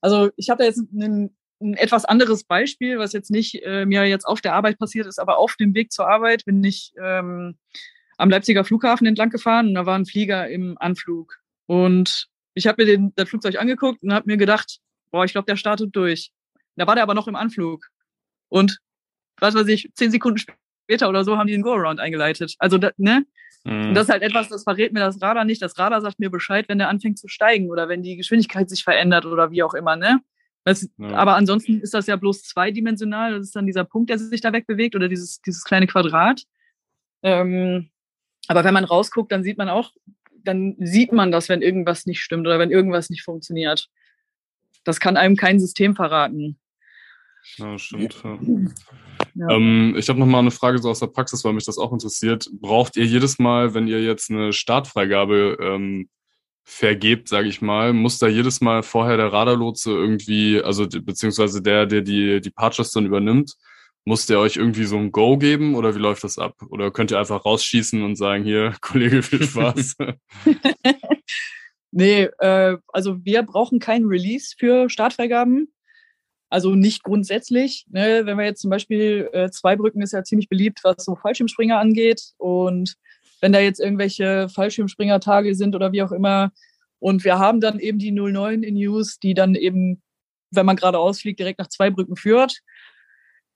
also 0.00 0.30
ich 0.36 0.48
habe 0.48 0.58
da 0.58 0.64
jetzt 0.64 0.82
einen, 0.92 1.36
ein 1.60 1.74
etwas 1.74 2.04
anderes 2.04 2.44
Beispiel, 2.44 2.98
was 2.98 3.12
jetzt 3.12 3.30
nicht 3.30 3.62
äh, 3.64 3.84
mir 3.84 4.04
jetzt 4.04 4.24
auf 4.24 4.40
der 4.40 4.54
Arbeit 4.54 4.78
passiert 4.78 5.06
ist, 5.06 5.18
aber 5.18 5.38
auf 5.38 5.56
dem 5.56 5.74
Weg 5.74 5.92
zur 5.92 6.08
Arbeit 6.08 6.44
bin 6.44 6.62
ich 6.62 6.92
ähm, 7.02 7.56
am 8.16 8.30
Leipziger 8.30 8.64
Flughafen 8.64 9.06
entlang 9.06 9.30
gefahren 9.30 9.68
und 9.68 9.74
da 9.74 9.86
war 9.86 9.98
ein 9.98 10.06
Flieger 10.06 10.48
im 10.48 10.76
Anflug. 10.78 11.38
Und 11.66 12.28
ich 12.54 12.66
habe 12.66 12.82
mir 12.82 12.90
den, 12.90 13.12
das 13.16 13.28
Flugzeug 13.28 13.58
angeguckt 13.58 14.02
und 14.02 14.12
habe 14.12 14.26
mir 14.26 14.36
gedacht, 14.36 14.78
boah, 15.10 15.24
ich 15.24 15.32
glaube, 15.32 15.46
der 15.46 15.56
startet 15.56 15.94
durch. 15.96 16.32
Da 16.76 16.86
war 16.86 16.94
der 16.94 17.04
aber 17.04 17.14
noch 17.14 17.28
im 17.28 17.36
Anflug. 17.36 17.88
Und 18.48 18.78
was 19.40 19.54
weiß 19.54 19.66
ich, 19.68 19.90
zehn 19.94 20.10
Sekunden 20.10 20.38
später 20.38 21.08
oder 21.08 21.24
so 21.24 21.36
haben 21.36 21.46
die 21.46 21.52
den 21.52 21.62
Go-Around 21.62 22.00
eingeleitet. 22.00 22.54
Also, 22.58 22.78
da, 22.78 22.90
ne? 22.96 23.26
Mhm. 23.64 23.88
Und 23.88 23.94
das 23.94 24.04
ist 24.04 24.12
halt 24.12 24.22
etwas, 24.22 24.48
das 24.48 24.64
verrät 24.64 24.92
mir 24.92 25.00
das 25.00 25.20
Radar 25.20 25.44
nicht. 25.44 25.62
Das 25.62 25.78
Radar 25.78 26.00
sagt 26.00 26.18
mir 26.18 26.30
Bescheid, 26.30 26.68
wenn 26.68 26.78
der 26.78 26.88
anfängt 26.88 27.18
zu 27.18 27.28
steigen 27.28 27.70
oder 27.70 27.88
wenn 27.88 28.02
die 28.02 28.16
Geschwindigkeit 28.16 28.68
sich 28.68 28.84
verändert 28.84 29.26
oder 29.26 29.50
wie 29.50 29.62
auch 29.62 29.74
immer, 29.74 29.96
ne? 29.96 30.20
Das, 30.64 30.88
Ja. 30.96 31.10
Aber 31.10 31.36
ansonsten 31.36 31.80
ist 31.80 31.92
das 31.94 32.06
ja 32.06 32.16
bloß 32.16 32.42
zweidimensional. 32.42 33.32
Das 33.32 33.46
ist 33.46 33.56
dann 33.56 33.66
dieser 33.66 33.84
Punkt, 33.84 34.08
der 34.10 34.18
sich 34.18 34.40
da 34.40 34.52
wegbewegt 34.52 34.96
oder 34.96 35.08
dieses, 35.08 35.40
dieses 35.42 35.64
kleine 35.64 35.86
Quadrat. 35.86 36.42
Ähm, 37.22 37.90
aber 38.48 38.64
wenn 38.64 38.74
man 38.74 38.84
rausguckt, 38.84 39.30
dann 39.30 39.42
sieht 39.42 39.58
man 39.58 39.68
auch, 39.68 39.92
dann 40.42 40.76
sieht 40.78 41.12
man 41.12 41.30
das, 41.30 41.48
wenn 41.48 41.62
irgendwas 41.62 42.06
nicht 42.06 42.22
stimmt 42.22 42.46
oder 42.46 42.58
wenn 42.58 42.70
irgendwas 42.70 43.10
nicht 43.10 43.22
funktioniert. 43.22 43.88
Das 44.84 45.00
kann 45.00 45.16
einem 45.16 45.36
kein 45.36 45.60
System 45.60 45.94
verraten. 45.94 46.58
Ja, 47.56 47.78
stimmt. 47.78 48.22
Ja. 48.22 48.38
Ja. 49.34 49.50
Ähm, 49.50 49.94
ich 49.96 50.08
habe 50.08 50.18
noch 50.18 50.26
mal 50.26 50.38
eine 50.38 50.50
Frage 50.50 50.78
so 50.78 50.90
aus 50.90 51.00
der 51.00 51.08
Praxis, 51.08 51.44
weil 51.44 51.52
mich 51.52 51.64
das 51.64 51.78
auch 51.78 51.92
interessiert. 51.92 52.48
Braucht 52.52 52.96
ihr 52.96 53.04
jedes 53.04 53.38
Mal, 53.38 53.74
wenn 53.74 53.88
ihr 53.88 54.02
jetzt 54.02 54.30
eine 54.30 54.52
Startfreigabe 54.52 55.58
ähm, 55.60 56.08
vergebt, 56.64 57.28
sage 57.28 57.48
ich 57.48 57.60
mal, 57.60 57.92
muss 57.92 58.18
da 58.18 58.26
jedes 58.26 58.60
Mal 58.60 58.82
vorher 58.82 59.16
der 59.16 59.32
Radarlotse 59.32 59.90
irgendwie, 59.90 60.62
also 60.62 60.86
beziehungsweise 60.88 61.60
der, 61.62 61.86
der 61.86 62.00
die 62.00 62.40
die 62.40 62.50
Partures 62.50 62.90
dann 62.90 63.06
übernimmt, 63.06 63.54
muss 64.04 64.26
der 64.26 64.38
euch 64.38 64.56
irgendwie 64.56 64.84
so 64.84 64.96
ein 64.96 65.12
Go 65.12 65.36
geben 65.38 65.74
oder 65.74 65.94
wie 65.94 65.98
läuft 65.98 66.24
das 66.24 66.38
ab? 66.38 66.56
Oder 66.70 66.90
könnt 66.90 67.10
ihr 67.10 67.18
einfach 67.18 67.44
rausschießen 67.44 68.02
und 68.02 68.16
sagen, 68.16 68.44
hier, 68.44 68.74
Kollege, 68.80 69.22
viel 69.22 69.44
Spaß? 69.44 69.96
Nee, 71.96 72.24
äh, 72.40 72.76
also 72.88 73.24
wir 73.24 73.44
brauchen 73.44 73.78
keinen 73.78 74.06
Release 74.06 74.56
für 74.58 74.90
Startfreigaben. 74.90 75.72
Also 76.54 76.76
nicht 76.76 77.02
grundsätzlich. 77.02 77.84
Ne? 77.90 78.26
Wenn 78.26 78.38
wir 78.38 78.44
jetzt 78.44 78.60
zum 78.60 78.70
Beispiel, 78.70 79.28
äh, 79.32 79.50
Zweibrücken 79.50 80.00
ist 80.02 80.12
ja 80.12 80.22
ziemlich 80.22 80.48
beliebt, 80.48 80.84
was 80.84 81.04
so 81.04 81.16
Fallschirmspringer 81.16 81.80
angeht. 81.80 82.22
Und 82.38 82.94
wenn 83.40 83.50
da 83.50 83.58
jetzt 83.58 83.80
irgendwelche 83.80 84.48
Fallschirmspringertage 84.48 85.56
sind 85.56 85.74
oder 85.74 85.90
wie 85.90 86.04
auch 86.04 86.12
immer, 86.12 86.52
und 87.00 87.24
wir 87.24 87.40
haben 87.40 87.60
dann 87.60 87.80
eben 87.80 87.98
die 87.98 88.12
09 88.12 88.62
in 88.62 88.76
Use, 88.76 89.16
die 89.20 89.34
dann 89.34 89.56
eben, 89.56 90.00
wenn 90.52 90.64
man 90.64 90.76
gerade 90.76 91.00
ausfliegt, 91.00 91.40
direkt 91.40 91.58
nach 91.58 91.66
Zweibrücken 91.66 92.14
führt, 92.14 92.60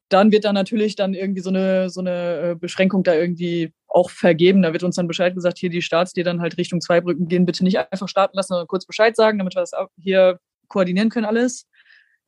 dann 0.09 0.33
wird 0.33 0.45
dann 0.45 0.57
natürlich 0.57 0.97
dann 0.97 1.15
irgendwie 1.15 1.43
so 1.43 1.51
eine, 1.51 1.91
so 1.91 2.01
eine 2.01 2.41
äh, 2.41 2.55
Beschränkung 2.57 3.05
da 3.05 3.15
irgendwie 3.15 3.73
auch 3.87 4.11
vergeben. 4.11 4.63
Da 4.63 4.73
wird 4.73 4.83
uns 4.83 4.97
dann 4.97 5.07
Bescheid 5.07 5.37
gesagt, 5.37 5.59
hier 5.59 5.71
die 5.71 5.83
Starts, 5.83 6.15
die 6.15 6.25
dann 6.25 6.41
halt 6.41 6.59
Richtung 6.59 6.81
Zweibrücken 6.81 7.29
gehen, 7.29 7.47
bitte 7.47 7.63
nicht 7.63 7.79
einfach 7.79 8.09
starten 8.09 8.37
lassen, 8.37 8.49
sondern 8.49 8.67
kurz 8.67 8.87
Bescheid 8.87 9.15
sagen, 9.15 9.39
damit 9.39 9.55
wir 9.55 9.61
das 9.61 9.71
hier 10.03 10.41
koordinieren 10.67 11.11
können 11.11 11.27
alles. 11.27 11.69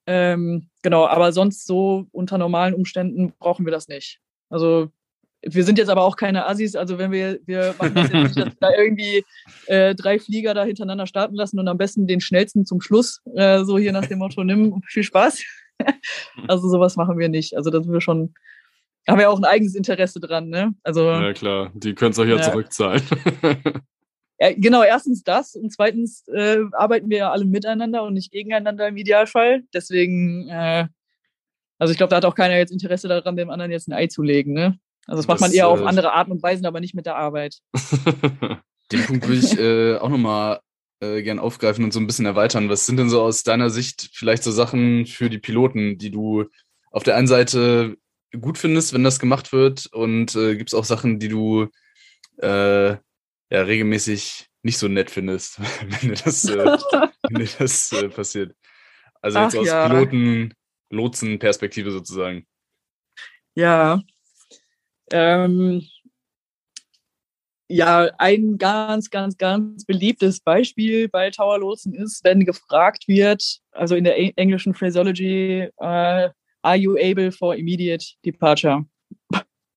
Ähm, 0.06 0.68
genau, 0.82 1.06
aber 1.06 1.32
sonst 1.32 1.66
so 1.66 2.06
unter 2.12 2.38
normalen 2.38 2.74
Umständen 2.74 3.32
brauchen 3.38 3.64
wir 3.64 3.72
das 3.72 3.88
nicht. 3.88 4.20
Also 4.48 4.90
wir 5.42 5.64
sind 5.64 5.78
jetzt 5.78 5.88
aber 5.88 6.02
auch 6.02 6.16
keine 6.16 6.46
Assis, 6.46 6.76
also 6.76 6.98
wenn 6.98 7.12
wir, 7.12 7.40
wir 7.46 7.74
machen 7.78 7.94
das 7.94 8.10
jetzt 8.12 8.22
nicht, 8.22 8.36
dass 8.38 8.46
wir 8.46 8.56
da 8.60 8.70
irgendwie 8.76 9.24
äh, 9.66 9.94
drei 9.94 10.18
Flieger 10.18 10.52
da 10.52 10.64
hintereinander 10.64 11.06
starten 11.06 11.34
lassen 11.34 11.58
und 11.58 11.68
am 11.68 11.78
besten 11.78 12.06
den 12.06 12.20
schnellsten 12.20 12.66
zum 12.66 12.80
Schluss, 12.80 13.22
äh, 13.36 13.64
so 13.64 13.78
hier 13.78 13.92
nach 13.92 14.06
dem 14.06 14.18
Motto, 14.18 14.44
nimm 14.44 14.82
viel 14.86 15.02
Spaß. 15.02 15.42
also 16.48 16.68
sowas 16.68 16.96
machen 16.96 17.18
wir 17.18 17.28
nicht. 17.28 17.56
Also 17.56 17.70
da 17.70 17.82
sind 17.82 17.92
wir 17.92 18.02
schon, 18.02 18.34
haben 19.08 19.18
wir 19.18 19.30
auch 19.30 19.38
ein 19.38 19.44
eigenes 19.46 19.74
Interesse 19.74 20.20
dran, 20.20 20.48
ne? 20.48 20.74
Also 20.82 21.08
ja 21.10 21.32
klar, 21.32 21.70
die 21.74 21.94
könnt 21.94 22.18
ihr 22.18 22.22
euch 22.22 22.28
ja, 22.30 22.36
Ja. 22.36 22.42
zurückzahlen. 22.42 23.02
genau, 24.56 24.82
erstens 24.82 25.22
das 25.22 25.54
und 25.54 25.70
zweitens 25.70 26.26
äh, 26.28 26.58
arbeiten 26.72 27.10
wir 27.10 27.18
ja 27.18 27.30
alle 27.30 27.44
miteinander 27.44 28.02
und 28.02 28.14
nicht 28.14 28.32
gegeneinander 28.32 28.88
im 28.88 28.96
Idealfall. 28.96 29.62
Deswegen, 29.74 30.48
äh, 30.48 30.86
also 31.78 31.92
ich 31.92 31.98
glaube, 31.98 32.10
da 32.10 32.16
hat 32.16 32.24
auch 32.24 32.34
keiner 32.34 32.56
jetzt 32.56 32.72
Interesse 32.72 33.08
daran, 33.08 33.36
dem 33.36 33.50
anderen 33.50 33.70
jetzt 33.70 33.88
ein 33.88 33.92
Ei 33.92 34.06
zu 34.06 34.22
legen, 34.22 34.52
ne? 34.52 34.78
Also 35.06 35.20
das 35.22 35.28
macht 35.28 35.40
man 35.40 35.50
Das, 35.50 35.56
eher 35.56 35.68
auf 35.68 35.80
äh, 35.80 35.84
andere 35.84 36.12
Arten 36.12 36.32
und 36.32 36.42
Weisen, 36.42 36.66
aber 36.66 36.80
nicht 36.80 36.94
mit 36.94 37.06
der 37.06 37.16
Arbeit. 37.16 37.58
Den 38.92 39.04
Punkt 39.06 39.28
will 39.28 39.38
ich 39.38 39.58
äh, 39.58 39.96
auch 39.96 40.08
nochmal 40.08 40.60
äh, 41.00 41.22
gern 41.22 41.38
aufgreifen 41.38 41.84
und 41.84 41.92
so 41.92 42.00
ein 42.00 42.06
bisschen 42.06 42.26
erweitern. 42.26 42.68
Was 42.68 42.86
sind 42.86 42.96
denn 42.96 43.10
so 43.10 43.22
aus 43.22 43.42
deiner 43.42 43.70
Sicht 43.70 44.10
vielleicht 44.12 44.42
so 44.42 44.50
Sachen 44.50 45.06
für 45.06 45.30
die 45.30 45.38
Piloten, 45.38 45.98
die 45.98 46.10
du 46.10 46.46
auf 46.90 47.02
der 47.02 47.16
einen 47.16 47.26
Seite 47.26 47.96
gut 48.40 48.58
findest, 48.58 48.92
wenn 48.92 49.04
das 49.04 49.18
gemacht 49.18 49.52
wird, 49.52 49.86
und 49.92 50.34
äh, 50.36 50.56
gibt 50.56 50.70
es 50.70 50.74
auch 50.74 50.84
Sachen, 50.84 51.18
die 51.18 51.28
du 51.28 51.68
äh, 52.38 52.96
ja 53.50 53.62
regelmäßig 53.62 54.46
nicht 54.62 54.78
so 54.78 54.88
nett 54.88 55.10
findest, 55.10 55.60
wenn 55.80 56.10
dir 56.10 56.22
das, 56.24 56.44
äh, 56.44 56.56
wenn 57.28 57.44
dir 57.44 57.50
das 57.58 57.92
äh, 57.92 58.08
passiert. 58.08 58.54
Also 59.20 59.38
jetzt 59.38 59.54
Ach 59.54 59.60
aus 59.60 59.66
ja. 59.66 59.88
Piloten, 59.88 60.54
Lotsen-Perspektive 60.90 61.90
sozusagen. 61.90 62.46
Ja. 63.54 64.00
Ähm, 65.12 65.86
ja, 67.68 68.10
ein 68.18 68.58
ganz, 68.58 69.10
ganz, 69.10 69.36
ganz 69.36 69.84
beliebtes 69.84 70.40
Beispiel 70.40 71.08
bei 71.08 71.30
Towerlotsen 71.30 71.94
ist, 71.94 72.24
wenn 72.24 72.44
gefragt 72.44 73.06
wird, 73.06 73.60
also 73.72 73.94
in 73.94 74.04
der 74.04 74.16
englischen 74.38 74.74
Phraseology, 74.74 75.68
äh, 75.76 76.30
are 76.62 76.76
you 76.76 76.96
able 76.96 77.30
for 77.30 77.54
immediate 77.54 78.04
departure? 78.24 78.84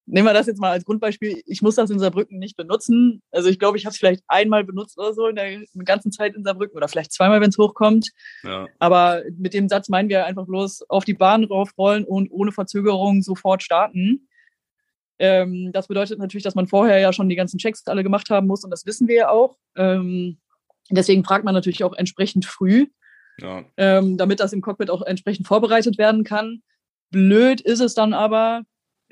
Nehmen 0.06 0.28
wir 0.28 0.34
das 0.34 0.47
jetzt 0.47 0.60
mal 0.60 0.72
als 0.72 0.84
Grundbeispiel. 0.84 1.41
Ich 1.45 1.62
muss 1.62 1.76
das 1.76 1.89
in 1.89 1.97
Saarbrücken 1.97 2.38
nicht 2.38 2.58
benutzen. 2.58 3.22
Also 3.32 3.47
ich 3.47 3.58
glaube, 3.58 3.78
ich 3.78 3.86
habe 3.86 3.93
es 3.93 3.97
vielleicht 3.97 4.22
einmal 4.28 4.66
benutzt 4.66 4.97
oder 4.99 5.14
so 5.14 5.28
in 5.28 5.36
der 5.36 5.62
ganzen 5.86 6.12
Zeit 6.12 6.36
in 6.36 6.43
Saarbrücken 6.43 6.76
oder 6.76 6.89
vielleicht 6.89 7.14
zweimal, 7.14 7.39
wenn 7.39 7.49
es 7.49 7.58
hochkommt. 7.58 8.10
Ja. 8.43 8.68
Aber 8.80 9.24
mit 9.38 9.54
dem 9.54 9.70
Satz 9.70 9.88
meinen 9.88 10.10
wir 10.10 10.26
einfach 10.26 10.45
bloß 10.45 10.89
auf 10.89 11.06
die 11.06 11.14
Bahn 11.14 11.45
raufrollen 11.45 12.04
und 12.04 12.30
ohne 12.32 12.51
Verzögerung 12.51 13.22
sofort 13.22 13.64
starten. 13.64 14.28
Ähm, 15.20 15.72
das 15.72 15.88
bedeutet 15.88 16.20
natürlich, 16.20 16.43
dass 16.43 16.56
man 16.56 16.68
vorher 16.68 16.99
ja 16.99 17.14
schon 17.14 17.30
die 17.30 17.36
ganzen 17.36 17.58
Checks 17.58 17.88
alle 17.88 18.04
gemacht 18.04 18.30
haben 18.30 18.47
muss 18.47 18.64
und 18.66 18.72
das 18.72 18.86
wissen 18.86 19.08
wir 19.08 19.16
ja 19.16 19.30
auch. 19.30 19.58
Ähm, 19.78 20.38
deswegen 20.89 21.24
fragt 21.24 21.45
man 21.45 21.54
natürlich 21.54 21.84
auch 21.86 21.93
entsprechend 21.93 22.45
früh, 22.45 22.88
Ja. 23.39 23.64
ähm, 23.78 24.18
damit 24.18 24.41
das 24.41 24.51
im 24.51 24.62
Cockpit 24.62 24.89
auch 24.89 25.01
entsprechend 25.04 25.47
vorbereitet 25.47 25.97
werden 25.97 26.26
kann. 26.26 26.62
Blöd 27.10 27.62
ist 27.62 27.80
es 27.80 27.93
dann 27.93 28.14
aber 28.14 28.64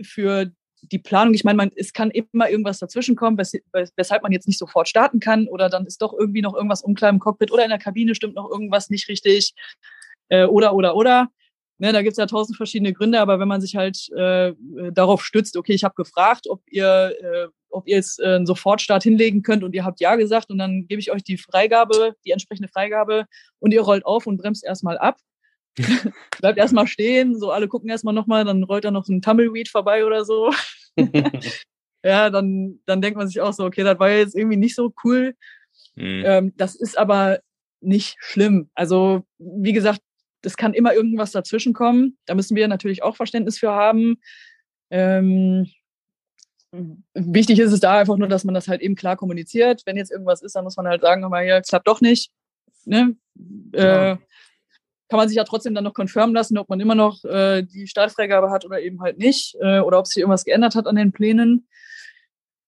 für 0.01 0.51
die 0.82 0.99
Planung. 0.99 1.34
Ich 1.34 1.43
meine, 1.43 1.57
man, 1.57 1.71
es 1.75 1.93
kann 1.93 2.11
immer 2.11 2.49
irgendwas 2.49 2.79
dazwischenkommen, 2.79 3.38
wes 3.38 3.53
wes- 3.71 3.93
weshalb 3.95 4.23
man 4.23 4.32
jetzt 4.32 4.47
nicht 4.47 4.59
sofort 4.59 4.88
starten 4.88 5.19
kann 5.19 5.47
oder 5.47 5.69
dann 5.69 5.86
ist 5.86 6.01
doch 6.01 6.13
irgendwie 6.17 6.41
noch 6.41 6.55
irgendwas 6.55 6.82
unklar 6.82 7.09
im 7.09 7.19
Cockpit 7.19 7.51
oder 7.51 7.63
in 7.63 7.69
der 7.69 7.79
Kabine 7.79 8.15
stimmt 8.15 8.36
noch 8.36 8.49
irgendwas 8.49 8.89
nicht 8.89 9.07
richtig 9.07 9.53
äh, 10.29 10.45
oder, 10.45 10.73
oder, 10.73 10.95
oder. 10.95 11.29
Ne, 11.77 11.91
da 11.93 12.03
gibt's 12.03 12.19
ja 12.19 12.27
tausend 12.27 12.57
verschiedene 12.57 12.93
Gründe, 12.93 13.19
aber 13.19 13.39
wenn 13.39 13.47
man 13.47 13.59
sich 13.59 13.75
halt 13.75 14.07
äh, 14.11 14.53
darauf 14.91 15.25
stützt, 15.25 15.57
okay, 15.57 15.73
ich 15.73 15.84
habe 15.84 15.95
gefragt, 15.95 16.47
ob 16.47 16.61
ihr, 16.69 17.15
äh, 17.19 17.47
ob 17.71 17.88
ihr 17.88 17.95
jetzt 17.95 18.19
äh, 18.19 18.36
einen 18.36 18.45
Sofortstart 18.45 19.01
hinlegen 19.01 19.41
könnt 19.41 19.63
und 19.63 19.73
ihr 19.73 19.84
habt 19.84 19.99
ja 19.99 20.15
gesagt 20.15 20.51
und 20.51 20.59
dann 20.59 20.86
gebe 20.88 20.99
ich 20.99 21.11
euch 21.11 21.23
die 21.23 21.38
Freigabe, 21.39 22.13
die 22.23 22.32
entsprechende 22.32 22.69
Freigabe 22.69 23.25
und 23.57 23.73
ihr 23.73 23.82
rollt 23.82 24.05
auf 24.05 24.27
und 24.27 24.38
bremst 24.38 24.63
erstmal 24.63 24.99
ab. 24.99 25.17
Bleibt 26.39 26.57
erstmal 26.57 26.88
stehen, 26.88 27.39
so 27.39 27.51
alle 27.51 27.67
gucken 27.67 27.89
erstmal 27.89 28.13
nochmal, 28.13 28.45
dann 28.45 28.63
rollt 28.63 28.84
da 28.84 28.91
noch 28.91 29.07
ein 29.07 29.22
Tumbleweed 29.22 29.69
vorbei 29.69 30.05
oder 30.05 30.26
so. 30.26 30.51
ja, 32.03 32.30
dann, 32.30 32.80
dann 32.86 33.01
denkt 33.01 33.17
man 33.17 33.28
sich 33.28 33.41
auch 33.41 33.53
so, 33.53 33.65
okay, 33.65 33.84
das 33.84 33.99
war 33.99 34.09
jetzt 34.09 34.36
irgendwie 34.36 34.57
nicht 34.57 34.76
so 34.76 34.93
cool. 35.03 35.36
Mhm. 35.95 36.24
Ähm, 36.26 36.53
das 36.57 36.76
ist 36.76 36.97
aber 36.97 37.39
nicht 37.82 38.17
schlimm. 38.19 38.69
Also, 38.76 39.24
wie 39.39 39.74
gesagt, 39.74 40.01
es 40.43 40.57
kann 40.57 40.74
immer 40.74 40.93
irgendwas 40.93 41.32
dazwischen 41.32 41.74
kommen. 41.74 42.17
Da 42.26 42.36
müssen 42.36 42.55
wir 42.55 42.67
natürlich 42.67 43.03
auch 43.03 43.15
Verständnis 43.15 43.59
für 43.59 43.72
haben. 43.72 44.17
Ähm, 44.89 45.67
wichtig 47.13 47.59
ist 47.59 47.72
es 47.72 47.80
da 47.80 47.99
einfach 47.99 48.17
nur, 48.17 48.28
dass 48.28 48.43
man 48.43 48.53
das 48.55 48.67
halt 48.67 48.82
eben 48.82 48.95
klar 48.95 49.17
kommuniziert. 49.17 49.84
Wenn 49.86 49.97
jetzt 49.97 50.11
irgendwas 50.11 50.41
ist, 50.41 50.55
dann 50.55 50.63
muss 50.63 50.78
man 50.78 50.88
halt 50.88 51.01
sagen, 51.01 51.24
aber 51.24 51.41
hier 51.41 51.61
klappt 51.61 51.88
doch 51.88 52.01
nicht. 52.01 52.32
Ne? 52.86 53.15
Ja. 53.74 54.13
Äh, 54.13 54.17
kann 55.12 55.18
man 55.18 55.28
sich 55.28 55.36
ja 55.36 55.43
trotzdem 55.43 55.76
dann 55.76 55.84
noch 55.84 55.93
confirmen 55.93 56.34
lassen, 56.34 56.57
ob 56.57 56.70
man 56.70 56.80
immer 56.80 56.95
noch 56.95 57.26
äh, 57.26 57.64
die 57.64 57.86
Startfreigabe 57.86 58.49
hat 58.49 58.64
oder 58.64 58.80
eben 58.80 59.01
halt 59.01 59.18
nicht. 59.18 59.57
Äh, 59.59 59.82
oder 59.82 59.99
ob 59.99 60.07
sich 60.07 60.16
irgendwas 60.22 60.45
geändert 60.45 60.74
hat 60.74 60.88
an 60.88 60.95
den 60.95 61.12
Plänen. 61.12 61.68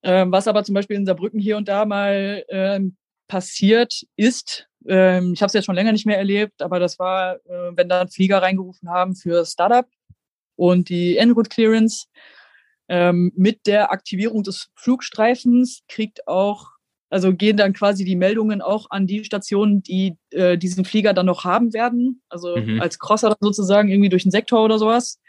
Ähm, 0.04 0.30
was 0.30 0.50
aber 0.50 0.66
zum 0.66 0.76
Beispiel 0.76 0.98
in 0.98 1.06
Saarbrücken 1.06 1.40
hier 1.40 1.56
und 1.56 1.70
da 1.70 1.86
mal 1.86 2.44
ähm, 2.50 2.98
passiert 3.30 4.04
ist, 4.18 4.68
ähm, 4.86 5.32
ich 5.32 5.42
habe 5.42 5.48
es 5.48 5.54
jetzt 5.54 5.64
schon 5.64 5.76
länger 5.76 5.94
nicht 5.94 6.06
mehr 6.06 6.18
erlebt, 6.18 6.62
aber 6.62 6.82
das 6.82 7.00
war, 7.00 7.36
äh, 7.46 7.72
wenn 7.78 7.88
da 7.88 8.08
Flieger 8.08 8.42
reingerufen 8.42 8.90
haben 8.90 9.16
für 9.16 9.46
Startup 9.46 9.88
und 10.58 10.90
die 10.90 11.16
En-Route 11.16 11.50
Clearance. 11.50 12.08
Ähm, 12.90 13.32
mit 13.38 13.68
der 13.68 13.94
Aktivierung 13.94 14.44
des 14.44 14.70
Flugstreifens 14.76 15.84
kriegt 15.88 16.28
auch, 16.28 16.72
also 17.14 17.32
gehen 17.32 17.58
dann 17.58 17.74
quasi 17.74 18.04
die 18.06 18.16
Meldungen 18.16 18.64
auch 18.64 18.88
an 18.90 19.06
die 19.06 19.24
Stationen, 19.24 19.84
die 19.84 20.18
äh, 20.32 20.58
diesen 20.58 20.84
Flieger 20.84 21.14
dann 21.14 21.28
noch 21.28 21.44
haben 21.44 21.72
werden. 21.72 22.22
Also 22.28 22.58
Mhm. 22.58 22.82
als 22.82 22.98
Crosser 22.98 23.36
sozusagen 23.40 23.90
irgendwie 23.90 24.10
durch 24.10 24.24
den 24.24 24.32
Sektor 24.32 24.64
oder 24.66 24.80
sowas. 24.80 25.22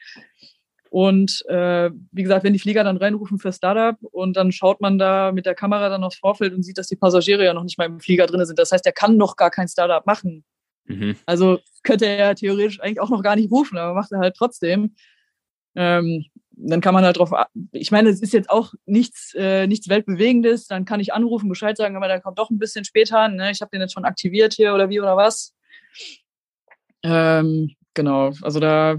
Und 0.88 1.44
äh, 1.48 1.90
wie 2.12 2.22
gesagt, 2.22 2.42
wenn 2.42 2.54
die 2.54 2.58
Flieger 2.58 2.84
dann 2.84 2.96
reinrufen 2.96 3.38
für 3.38 3.52
Startup 3.52 3.96
und 4.12 4.34
dann 4.36 4.50
schaut 4.50 4.80
man 4.80 4.96
da 4.96 5.30
mit 5.32 5.44
der 5.44 5.54
Kamera 5.54 5.90
dann 5.90 6.04
aufs 6.04 6.18
Vorfeld 6.18 6.54
und 6.54 6.62
sieht, 6.62 6.78
dass 6.78 6.86
die 6.86 6.96
Passagiere 6.96 7.44
ja 7.44 7.52
noch 7.52 7.64
nicht 7.64 7.76
mal 7.76 7.84
im 7.84 8.00
Flieger 8.00 8.26
drin 8.26 8.46
sind. 8.46 8.58
Das 8.58 8.72
heißt, 8.72 8.86
er 8.86 8.92
kann 8.92 9.18
noch 9.18 9.36
gar 9.36 9.50
kein 9.50 9.68
Startup 9.68 10.06
machen. 10.06 10.42
Mhm. 10.86 11.16
Also 11.26 11.58
könnte 11.82 12.06
er 12.06 12.16
ja 12.16 12.34
theoretisch 12.34 12.80
eigentlich 12.80 13.00
auch 13.00 13.10
noch 13.10 13.22
gar 13.22 13.36
nicht 13.36 13.50
rufen, 13.50 13.76
aber 13.76 13.92
macht 13.92 14.10
er 14.12 14.20
halt 14.20 14.36
trotzdem. 14.36 14.94
Ähm, 15.74 16.24
dann 16.56 16.80
kann 16.80 16.94
man 16.94 17.04
halt 17.04 17.18
drauf, 17.18 17.30
ich 17.72 17.90
meine, 17.90 18.08
es 18.08 18.20
ist 18.20 18.32
jetzt 18.32 18.50
auch 18.50 18.74
nichts, 18.86 19.34
äh, 19.34 19.66
nichts 19.66 19.88
Weltbewegendes, 19.88 20.66
dann 20.66 20.84
kann 20.84 21.00
ich 21.00 21.12
anrufen, 21.12 21.48
Bescheid 21.48 21.76
sagen, 21.76 21.96
aber 21.96 22.08
der 22.08 22.20
kommt 22.20 22.38
doch 22.38 22.50
ein 22.50 22.58
bisschen 22.58 22.84
später, 22.84 23.28
ne? 23.28 23.50
ich 23.50 23.60
habe 23.60 23.70
den 23.70 23.80
jetzt 23.80 23.92
schon 23.92 24.04
aktiviert 24.04 24.54
hier 24.54 24.74
oder 24.74 24.88
wie 24.88 25.00
oder 25.00 25.16
was. 25.16 25.54
Ähm, 27.02 27.74
genau, 27.94 28.32
also 28.42 28.60
da, 28.60 28.96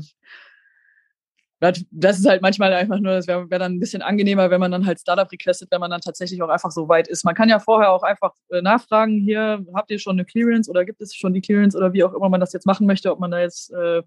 das, 1.59 1.83
das 1.89 2.19
ist 2.19 2.27
halt 2.27 2.41
manchmal 2.41 2.73
einfach 2.73 2.99
nur, 2.99 3.13
das 3.13 3.27
wäre 3.27 3.49
wär 3.49 3.59
dann 3.59 3.73
ein 3.73 3.79
bisschen 3.79 4.01
angenehmer, 4.01 4.49
wenn 4.49 4.59
man 4.59 4.71
dann 4.71 4.85
halt 4.85 4.99
Startup 4.99 5.31
requestet, 5.31 5.71
wenn 5.71 5.79
man 5.79 5.89
dann 5.89 6.01
tatsächlich 6.01 6.41
auch 6.41 6.49
einfach 6.49 6.71
so 6.71 6.89
weit 6.89 7.07
ist. 7.07 7.23
Man 7.23 7.33
kann 7.33 7.49
ja 7.49 7.59
vorher 7.59 7.91
auch 7.91 8.03
einfach 8.03 8.33
äh, 8.49 8.61
nachfragen, 8.61 9.21
hier, 9.21 9.65
habt 9.73 9.89
ihr 9.89 9.99
schon 9.99 10.17
eine 10.17 10.25
Clearance 10.25 10.69
oder 10.69 10.85
gibt 10.85 11.01
es 11.01 11.15
schon 11.15 11.33
die 11.33 11.41
Clearance 11.41 11.77
oder 11.77 11.93
wie 11.93 12.03
auch 12.03 12.13
immer 12.13 12.29
man 12.29 12.41
das 12.41 12.53
jetzt 12.53 12.65
machen 12.65 12.85
möchte, 12.85 13.11
ob 13.11 13.19
man 13.19 13.31
da 13.31 13.39
jetzt 13.39 13.71
äh, 13.71 14.03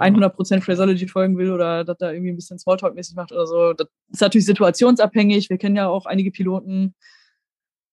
100% 0.00 0.60
Phraseology 0.62 1.06
folgen 1.08 1.36
will 1.38 1.52
oder 1.52 1.84
das 1.84 1.98
da 1.98 2.10
irgendwie 2.12 2.30
ein 2.32 2.36
bisschen 2.36 2.58
Smalltalk-mäßig 2.58 3.14
macht 3.16 3.32
oder 3.32 3.46
so. 3.46 3.72
Das 3.72 3.88
ist 4.12 4.20
natürlich 4.20 4.46
situationsabhängig. 4.46 5.50
Wir 5.50 5.58
kennen 5.58 5.76
ja 5.76 5.88
auch 5.88 6.06
einige 6.06 6.30
Piloten. 6.30 6.94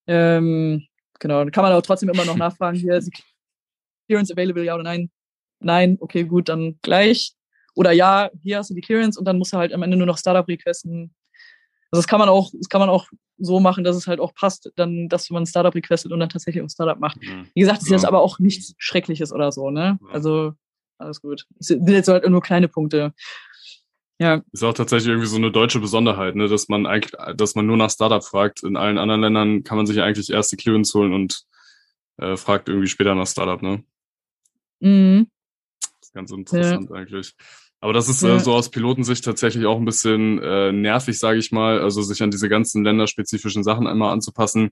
Ähm, 0.06 0.86
genau, 1.18 1.38
dann 1.38 1.50
kann 1.50 1.62
man 1.62 1.72
aber 1.72 1.82
trotzdem 1.82 2.08
immer 2.08 2.24
noch 2.24 2.36
nachfragen, 2.36 2.76
hier 2.78 2.94
ist 2.96 3.06
die 3.06 3.22
Clearance 4.08 4.32
available, 4.32 4.64
ja 4.64 4.74
oder 4.74 4.82
nein? 4.84 5.10
Nein, 5.60 5.98
okay, 6.00 6.24
gut, 6.24 6.48
dann 6.48 6.78
gleich. 6.82 7.32
Oder 7.74 7.92
ja, 7.92 8.30
hier 8.42 8.58
hast 8.58 8.70
du 8.70 8.74
die 8.74 8.80
Clearance 8.80 9.18
und 9.18 9.24
dann 9.26 9.38
musst 9.38 9.52
du 9.52 9.56
halt 9.58 9.72
am 9.72 9.82
Ende 9.82 9.96
nur 9.96 10.06
noch 10.06 10.18
Startup 10.18 10.46
requesten. 10.48 11.14
Also 11.90 12.00
das 12.02 12.06
kann 12.08 12.18
man 12.18 12.28
auch, 12.28 12.50
das 12.56 12.68
kann 12.68 12.80
man 12.80 12.88
auch 12.88 13.06
so 13.38 13.60
machen, 13.60 13.84
dass 13.84 13.96
es 13.96 14.06
halt 14.06 14.20
auch 14.20 14.34
passt, 14.34 14.70
dann, 14.76 15.08
dass 15.08 15.30
man 15.30 15.46
Startup 15.46 15.74
requestet 15.74 16.12
und 16.12 16.20
dann 16.20 16.28
tatsächlich 16.28 16.62
auch 16.62 16.68
Startup 16.68 16.98
macht. 16.98 17.22
Mhm. 17.22 17.46
Wie 17.54 17.60
gesagt, 17.60 17.78
es 17.78 17.84
ist 17.84 17.90
Ja. 17.90 17.96
jetzt 17.96 18.04
aber 18.04 18.20
auch 18.20 18.38
nichts 18.38 18.74
Schreckliches 18.78 19.32
oder 19.32 19.50
so, 19.52 19.70
ne? 19.70 19.98
Ja. 20.00 20.08
Also 20.12 20.52
alles 21.00 21.20
gut. 21.20 21.46
Es 21.58 21.68
sind 21.68 21.88
jetzt 21.88 22.08
halt 22.08 22.28
nur 22.28 22.42
kleine 22.42 22.68
Punkte. 22.68 23.12
Ja, 24.18 24.42
Ist 24.52 24.62
auch 24.62 24.74
tatsächlich 24.74 25.08
irgendwie 25.08 25.26
so 25.28 25.36
eine 25.36 25.50
deutsche 25.50 25.80
Besonderheit, 25.80 26.36
ne, 26.36 26.46
dass 26.46 26.68
man 26.68 26.84
eigentlich, 26.84 27.12
dass 27.36 27.54
man 27.54 27.66
nur 27.66 27.78
nach 27.78 27.90
Startup 27.90 28.22
fragt. 28.22 28.62
In 28.62 28.76
allen 28.76 28.98
anderen 28.98 29.22
Ländern 29.22 29.64
kann 29.64 29.78
man 29.78 29.86
sich 29.86 29.96
ja 29.96 30.04
eigentlich 30.04 30.28
erst 30.28 30.52
die 30.52 30.56
Clearance 30.56 30.92
holen 30.98 31.14
und 31.14 31.42
äh, 32.18 32.36
fragt 32.36 32.68
irgendwie 32.68 32.88
später 32.88 33.14
nach 33.14 33.26
Startup, 33.26 33.62
ne? 33.62 33.82
mhm. 34.80 35.26
Das 35.80 36.08
ist 36.08 36.14
ganz 36.14 36.30
interessant 36.32 36.92
eigentlich. 36.92 37.34
Aber 37.80 37.94
das 37.94 38.10
ist 38.10 38.22
äh, 38.22 38.28
Ja. 38.28 38.38
so 38.40 38.52
aus 38.52 38.70
Pilotensicht 38.70 39.24
tatsächlich 39.24 39.64
auch 39.64 39.78
ein 39.78 39.86
bisschen 39.86 40.38
äh, 40.42 40.70
nervig, 40.70 41.18
sage 41.18 41.38
ich 41.38 41.50
mal. 41.50 41.80
Also 41.80 42.02
sich 42.02 42.22
an 42.22 42.30
diese 42.30 42.50
ganzen 42.50 42.84
länderspezifischen 42.84 43.64
Sachen 43.64 43.86
einmal 43.86 44.12
anzupassen. 44.12 44.70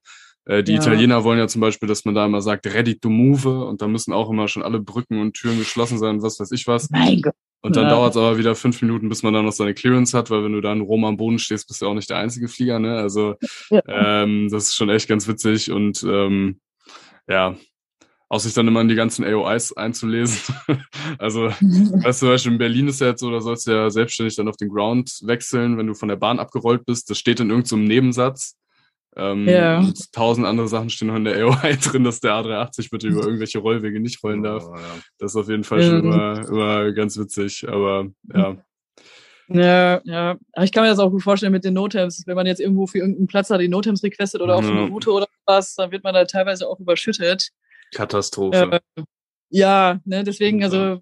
Äh, 0.48 0.64
die 0.64 0.72
Ja. 0.72 0.78
Italiener 0.80 1.22
wollen 1.22 1.38
ja 1.38 1.46
zum 1.46 1.60
Beispiel, 1.60 1.88
dass 1.88 2.04
man 2.04 2.14
da 2.16 2.26
immer 2.26 2.40
sagt, 2.42 2.66
ready 2.66 2.98
to 2.98 3.08
move. 3.10 3.64
Und 3.66 3.80
da 3.82 3.86
müssen 3.86 4.12
auch 4.12 4.30
immer 4.30 4.48
schon 4.48 4.62
alle 4.64 4.80
Brücken 4.80 5.20
und 5.20 5.34
Türen 5.34 5.58
geschlossen 5.58 5.98
sein 5.98 6.16
und 6.16 6.22
was 6.22 6.40
weiß 6.40 6.50
ich 6.52 6.66
was. 6.66 6.90
mein 6.90 7.22
Gott. 7.22 7.34
Und 7.60 7.74
dann 7.76 7.84
Ja. 7.84 7.90
dauert 7.90 8.12
es 8.12 8.16
aber 8.16 8.38
wieder 8.38 8.54
fünf 8.54 8.80
Minuten, 8.82 9.08
bis 9.08 9.22
man 9.22 9.34
dann 9.34 9.44
noch 9.44 9.52
seine 9.52 9.74
Clearance 9.74 10.16
hat, 10.16 10.30
weil 10.30 10.44
wenn 10.44 10.52
du 10.52 10.60
da 10.60 10.72
in 10.72 10.80
Rom 10.80 11.04
am 11.04 11.16
Boden 11.16 11.38
stehst, 11.38 11.66
bist 11.68 11.82
du 11.82 11.86
auch 11.86 11.94
nicht 11.94 12.08
der 12.08 12.16
einzige 12.18 12.48
Flieger, 12.48 12.78
ne? 12.78 12.96
Also 12.98 13.34
Ja. 13.70 13.82
ähm, 13.88 14.48
das 14.50 14.64
ist 14.68 14.74
schon 14.76 14.88
echt 14.90 15.08
ganz 15.08 15.26
witzig 15.28 15.70
und 15.72 16.02
ähm, 16.04 16.60
ja, 17.28 17.56
auch 18.30 18.40
sich 18.40 18.54
dann 18.54 18.68
immer 18.68 18.80
in 18.82 18.88
die 18.88 18.94
ganzen 18.94 19.24
AOIs 19.24 19.72
einzulesen. 19.76 20.54
also, 21.18 21.46
weißt 22.04 22.22
du, 22.22 22.26
zum 22.26 22.28
Beispiel 22.28 22.52
in 22.52 22.58
Berlin 22.58 22.88
ist 22.88 23.00
ja 23.00 23.08
jetzt 23.08 23.20
so, 23.20 23.30
da 23.30 23.40
sollst 23.40 23.66
du 23.66 23.72
ja 23.72 23.90
selbstständig 23.90 24.36
dann 24.36 24.48
auf 24.48 24.56
den 24.56 24.68
Ground 24.68 25.18
wechseln, 25.24 25.76
wenn 25.78 25.86
du 25.88 25.94
von 25.94 26.08
der 26.08 26.16
Bahn 26.16 26.38
abgerollt 26.38 26.84
bist. 26.86 27.10
Das 27.10 27.18
steht 27.18 27.40
in 27.40 27.50
irgendeinem 27.50 27.84
Nebensatz. 27.84 28.54
Ähm, 29.18 29.48
Ja. 29.48 29.78
und 29.80 30.12
tausend 30.12 30.46
andere 30.46 30.68
Sachen 30.68 30.90
stehen 30.90 31.08
noch 31.08 31.16
in 31.16 31.24
der 31.24 31.36
AOI 31.44 31.76
drin, 31.82 32.04
dass 32.04 32.20
der 32.20 32.32
A380 32.32 32.90
bitte 32.90 33.08
über 33.08 33.22
irgendwelche 33.22 33.58
Rollwege 33.58 33.98
nicht 34.00 34.22
rollen 34.22 34.42
darf. 34.42 34.64
Oh, 34.66 34.74
ja. 34.76 34.80
Das 35.18 35.32
ist 35.32 35.36
auf 35.36 35.48
jeden 35.48 35.64
Fall 35.64 35.82
schon 35.82 36.04
Ja. 36.10 36.32
immer, 36.40 36.48
immer 36.48 36.92
ganz 36.92 37.18
witzig. 37.18 37.66
Aber 37.68 38.06
ja, 38.32 38.56
Ja, 39.48 40.00
ja. 40.04 40.36
Aber 40.52 40.64
ich 40.64 40.72
kann 40.72 40.84
mir 40.84 40.90
das 40.90 40.98
auch 40.98 41.10
gut 41.10 41.22
vorstellen 41.22 41.52
mit 41.52 41.64
den 41.64 41.74
Notems. 41.74 42.22
Wenn 42.26 42.36
man 42.36 42.46
jetzt 42.46 42.60
irgendwo 42.60 42.86
für 42.86 42.98
irgendeinen 42.98 43.26
Platz 43.28 43.48
da 43.48 43.56
die 43.58 43.68
Notems 43.68 44.02
requestet 44.02 44.40
oder 44.42 44.56
auf 44.56 44.64
so 44.64 44.70
eine 44.70 44.82
Ja. 44.82 44.86
Route 44.88 45.10
oder 45.10 45.26
was, 45.46 45.74
dann 45.74 45.90
wird 45.90 46.04
man 46.04 46.12
da 46.14 46.24
teilweise 46.26 46.68
auch 46.68 46.78
überschüttet. 46.78 47.48
Katastrophe. 47.94 48.80
Äh, 48.96 49.02
ja, 49.50 49.98
ne, 50.04 50.22
deswegen, 50.24 50.58
Ja. 50.60 50.66
also 50.66 51.00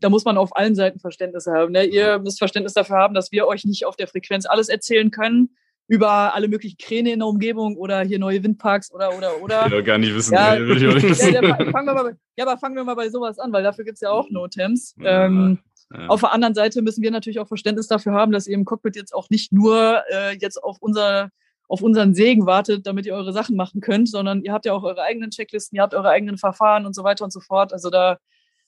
da 0.00 0.08
muss 0.10 0.24
man 0.24 0.36
auf 0.36 0.56
allen 0.56 0.74
Seiten 0.74 0.98
Verständnis 0.98 1.46
haben. 1.46 1.70
Ne? 1.70 1.84
Ihr 1.84 2.18
müsst 2.18 2.38
Verständnis 2.38 2.72
dafür 2.74 2.96
haben, 2.96 3.14
dass 3.14 3.30
wir 3.30 3.46
euch 3.46 3.64
nicht 3.64 3.86
auf 3.86 3.94
der 3.94 4.08
Frequenz 4.08 4.44
alles 4.44 4.68
erzählen 4.68 5.12
können 5.12 5.56
über 5.86 6.34
alle 6.34 6.48
möglichen 6.48 6.76
Kräne 6.78 7.12
in 7.12 7.18
der 7.18 7.28
Umgebung 7.28 7.76
oder 7.76 8.00
hier 8.02 8.18
neue 8.18 8.42
Windparks 8.42 8.90
oder 8.92 9.16
oder 9.16 9.42
oder. 9.42 9.66
Ich 9.66 9.72
will 9.72 9.80
doch 9.80 9.86
gar 9.86 9.98
nicht 9.98 10.14
wissen. 10.14 10.32
Ja. 10.34 10.58
will 10.58 10.76
ich 10.78 10.88
auch 10.88 10.94
nicht 10.94 11.02
Ja, 11.04 11.10
wissen. 11.10 11.32
der, 11.32 11.42
fangen 11.72 11.86
wir 11.86 11.94
mal, 11.94 12.04
bei- 12.04 12.16
ja, 12.36 12.46
aber 12.46 12.58
fangen 12.58 12.76
wir 12.76 12.84
mal 12.84 12.94
bei 12.96 13.08
sowas 13.10 13.38
an, 13.38 13.52
weil 13.52 13.62
dafür 13.62 13.84
gibt's 13.84 14.00
ja 14.00 14.10
auch 14.10 14.30
Notems. 14.30 14.94
Ja, 14.98 15.26
Ähm, 15.26 15.58
Ja. 15.92 16.06
auf 16.08 16.20
der 16.20 16.32
anderen 16.32 16.54
Seite 16.54 16.80
müssen 16.80 17.02
wir 17.02 17.10
natürlich 17.10 17.38
auch 17.38 17.46
Verständnis 17.48 17.86
dafür 17.88 18.12
haben, 18.14 18.32
dass 18.32 18.46
ihr 18.46 18.54
im 18.54 18.64
Cockpit 18.64 18.96
jetzt 18.96 19.14
auch 19.14 19.28
nicht 19.28 19.52
nur 19.52 20.02
äh, 20.10 20.36
jetzt 20.40 20.56
auf 20.62 20.78
unser 20.80 21.30
auf 21.68 21.80
unseren 21.82 22.14
Segen 22.14 22.44
wartet, 22.46 22.86
damit 22.86 23.06
ihr 23.06 23.14
eure 23.14 23.32
Sachen 23.32 23.56
machen 23.56 23.80
könnt, 23.80 24.08
sondern 24.10 24.42
ihr 24.42 24.52
habt 24.52 24.66
ja 24.66 24.72
auch 24.74 24.82
eure 24.82 25.02
eigenen 25.02 25.30
Checklisten, 25.30 25.76
ihr 25.76 25.82
habt 25.82 25.94
eure 25.94 26.10
eigenen 26.10 26.36
Verfahren 26.36 26.84
und 26.84 26.94
so 26.94 27.04
weiter 27.04 27.24
und 27.24 27.32
so 27.32 27.40
fort. 27.40 27.72
Also 27.72 27.88
da 27.90 28.18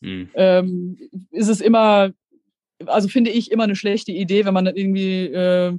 Hm. 0.03 0.29
ähm, 0.35 0.99
ist 1.31 1.49
es 1.49 1.61
immer, 1.63 2.11
also 2.87 3.09
finde 3.09 3.31
ich 3.31 3.51
immer 3.51 3.65
eine 3.65 3.77
schlechte 3.77 4.13
Idee, 4.13 4.45
wenn 4.47 4.55
man 4.55 4.65
dann 4.67 4.77
irgendwie 4.77 5.27
äh, 5.27 5.79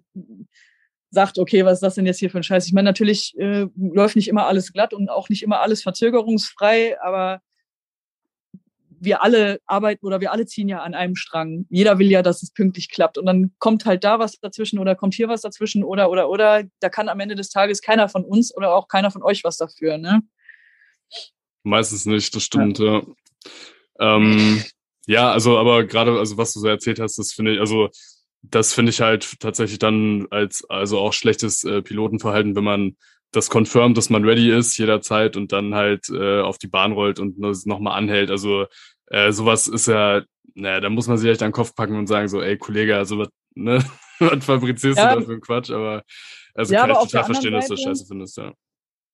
sagt, 1.09 1.39
okay, 1.39 1.65
was 1.65 1.75
ist 1.75 1.83
das 1.83 1.95
denn 1.95 2.05
jetzt 2.05 2.19
hier 2.19 2.29
für 2.29 2.39
ein 2.39 2.43
Scheiß? 2.43 2.67
Ich 2.67 2.73
meine, 2.73 2.89
natürlich 2.89 3.33
äh, 3.37 3.67
läuft 3.75 4.15
nicht 4.15 4.27
immer 4.27 4.45
alles 4.45 4.73
glatt 4.73 4.93
und 4.93 5.09
auch 5.09 5.29
nicht 5.29 5.43
immer 5.43 5.61
alles 5.61 5.81
verzögerungsfrei, 5.83 6.99
aber 7.01 7.41
wir 8.99 9.21
alle 9.23 9.59
arbeiten 9.65 10.05
oder 10.05 10.21
wir 10.21 10.31
alle 10.31 10.45
ziehen 10.45 10.67
ja 10.67 10.79
an 10.81 10.93
einem 10.93 11.15
Strang. 11.15 11.65
Jeder 11.69 11.99
will 11.99 12.09
ja, 12.09 12.21
dass 12.21 12.41
es 12.41 12.51
pünktlich 12.51 12.89
klappt. 12.89 13.17
Und 13.17 13.25
dann 13.25 13.51
kommt 13.59 13.85
halt 13.85 14.03
da 14.03 14.19
was 14.19 14.39
dazwischen 14.39 14.79
oder 14.79 14.95
kommt 14.95 15.13
hier 15.13 15.29
was 15.29 15.41
dazwischen 15.41 15.83
oder 15.83 16.09
oder 16.09 16.29
oder. 16.29 16.63
Da 16.79 16.89
kann 16.89 17.09
am 17.09 17.19
Ende 17.19 17.35
des 17.35 17.49
Tages 17.49 17.81
keiner 17.81 18.09
von 18.09 18.25
uns 18.25 18.55
oder 18.55 18.73
auch 18.73 18.87
keiner 18.87 19.11
von 19.11 19.23
euch 19.23 19.43
was 19.43 19.57
dafür. 19.57 19.97
Ne? 19.97 20.21
Meistens 21.63 22.05
nicht, 22.05 22.35
das 22.35 22.43
stimmt, 22.43 22.79
ja. 22.79 23.03
Ähm, 23.99 24.63
ja, 25.05 25.31
also, 25.31 25.57
aber 25.57 25.85
gerade, 25.85 26.17
also 26.17 26.37
was 26.37 26.53
du 26.53 26.59
so 26.59 26.67
erzählt 26.67 26.99
hast, 26.99 27.17
das 27.17 27.33
finde 27.33 27.53
ich, 27.53 27.59
also 27.59 27.89
das 28.41 28.73
finde 28.73 28.91
ich 28.91 29.01
halt 29.01 29.39
tatsächlich 29.39 29.79
dann 29.79 30.27
als, 30.31 30.63
also 30.69 30.99
auch 30.99 31.13
schlechtes 31.13 31.63
äh, 31.63 31.81
Pilotenverhalten, 31.81 32.55
wenn 32.55 32.63
man 32.63 32.97
das 33.31 33.49
confirmt, 33.49 33.97
dass 33.97 34.09
man 34.09 34.23
ready 34.23 34.51
ist 34.51 34.77
jederzeit 34.77 35.35
und 35.35 35.51
dann 35.51 35.75
halt 35.75 36.09
äh, 36.09 36.39
auf 36.41 36.57
die 36.57 36.67
Bahn 36.67 36.93
rollt 36.93 37.19
und 37.19 37.37
nochmal 37.65 37.97
anhält. 37.97 38.31
Also 38.31 38.65
äh, 39.07 39.31
sowas 39.31 39.67
ist 39.67 39.87
ja, 39.87 40.21
naja, 40.55 40.79
da 40.79 40.89
muss 40.89 41.07
man 41.07 41.17
sich 41.17 41.29
echt 41.29 41.41
an 41.43 41.49
den 41.49 41.53
Kopf 41.53 41.75
packen 41.75 41.97
und 41.97 42.07
sagen 42.07 42.27
so, 42.29 42.41
ey 42.41 42.57
Kollege, 42.57 42.95
also 42.95 43.17
was, 43.19 43.29
ne, 43.55 43.83
was 44.19 44.45
fabrizierst 44.45 44.97
Ja. 44.97 45.13
du 45.13 45.19
da 45.19 45.25
für 45.25 45.31
einen 45.33 45.41
Quatsch? 45.41 45.71
Aber 45.71 46.03
also 46.53 46.73
Ja, 46.73 46.81
kann 46.81 46.91
aber 46.91 47.03
ich 47.03 47.11
total 47.11 47.25
verstehen, 47.25 47.53
dass 47.53 47.67
du 47.67 47.73
das 47.73 47.83
scheiße 47.83 48.05
findest, 48.07 48.37
ja. 48.37 48.53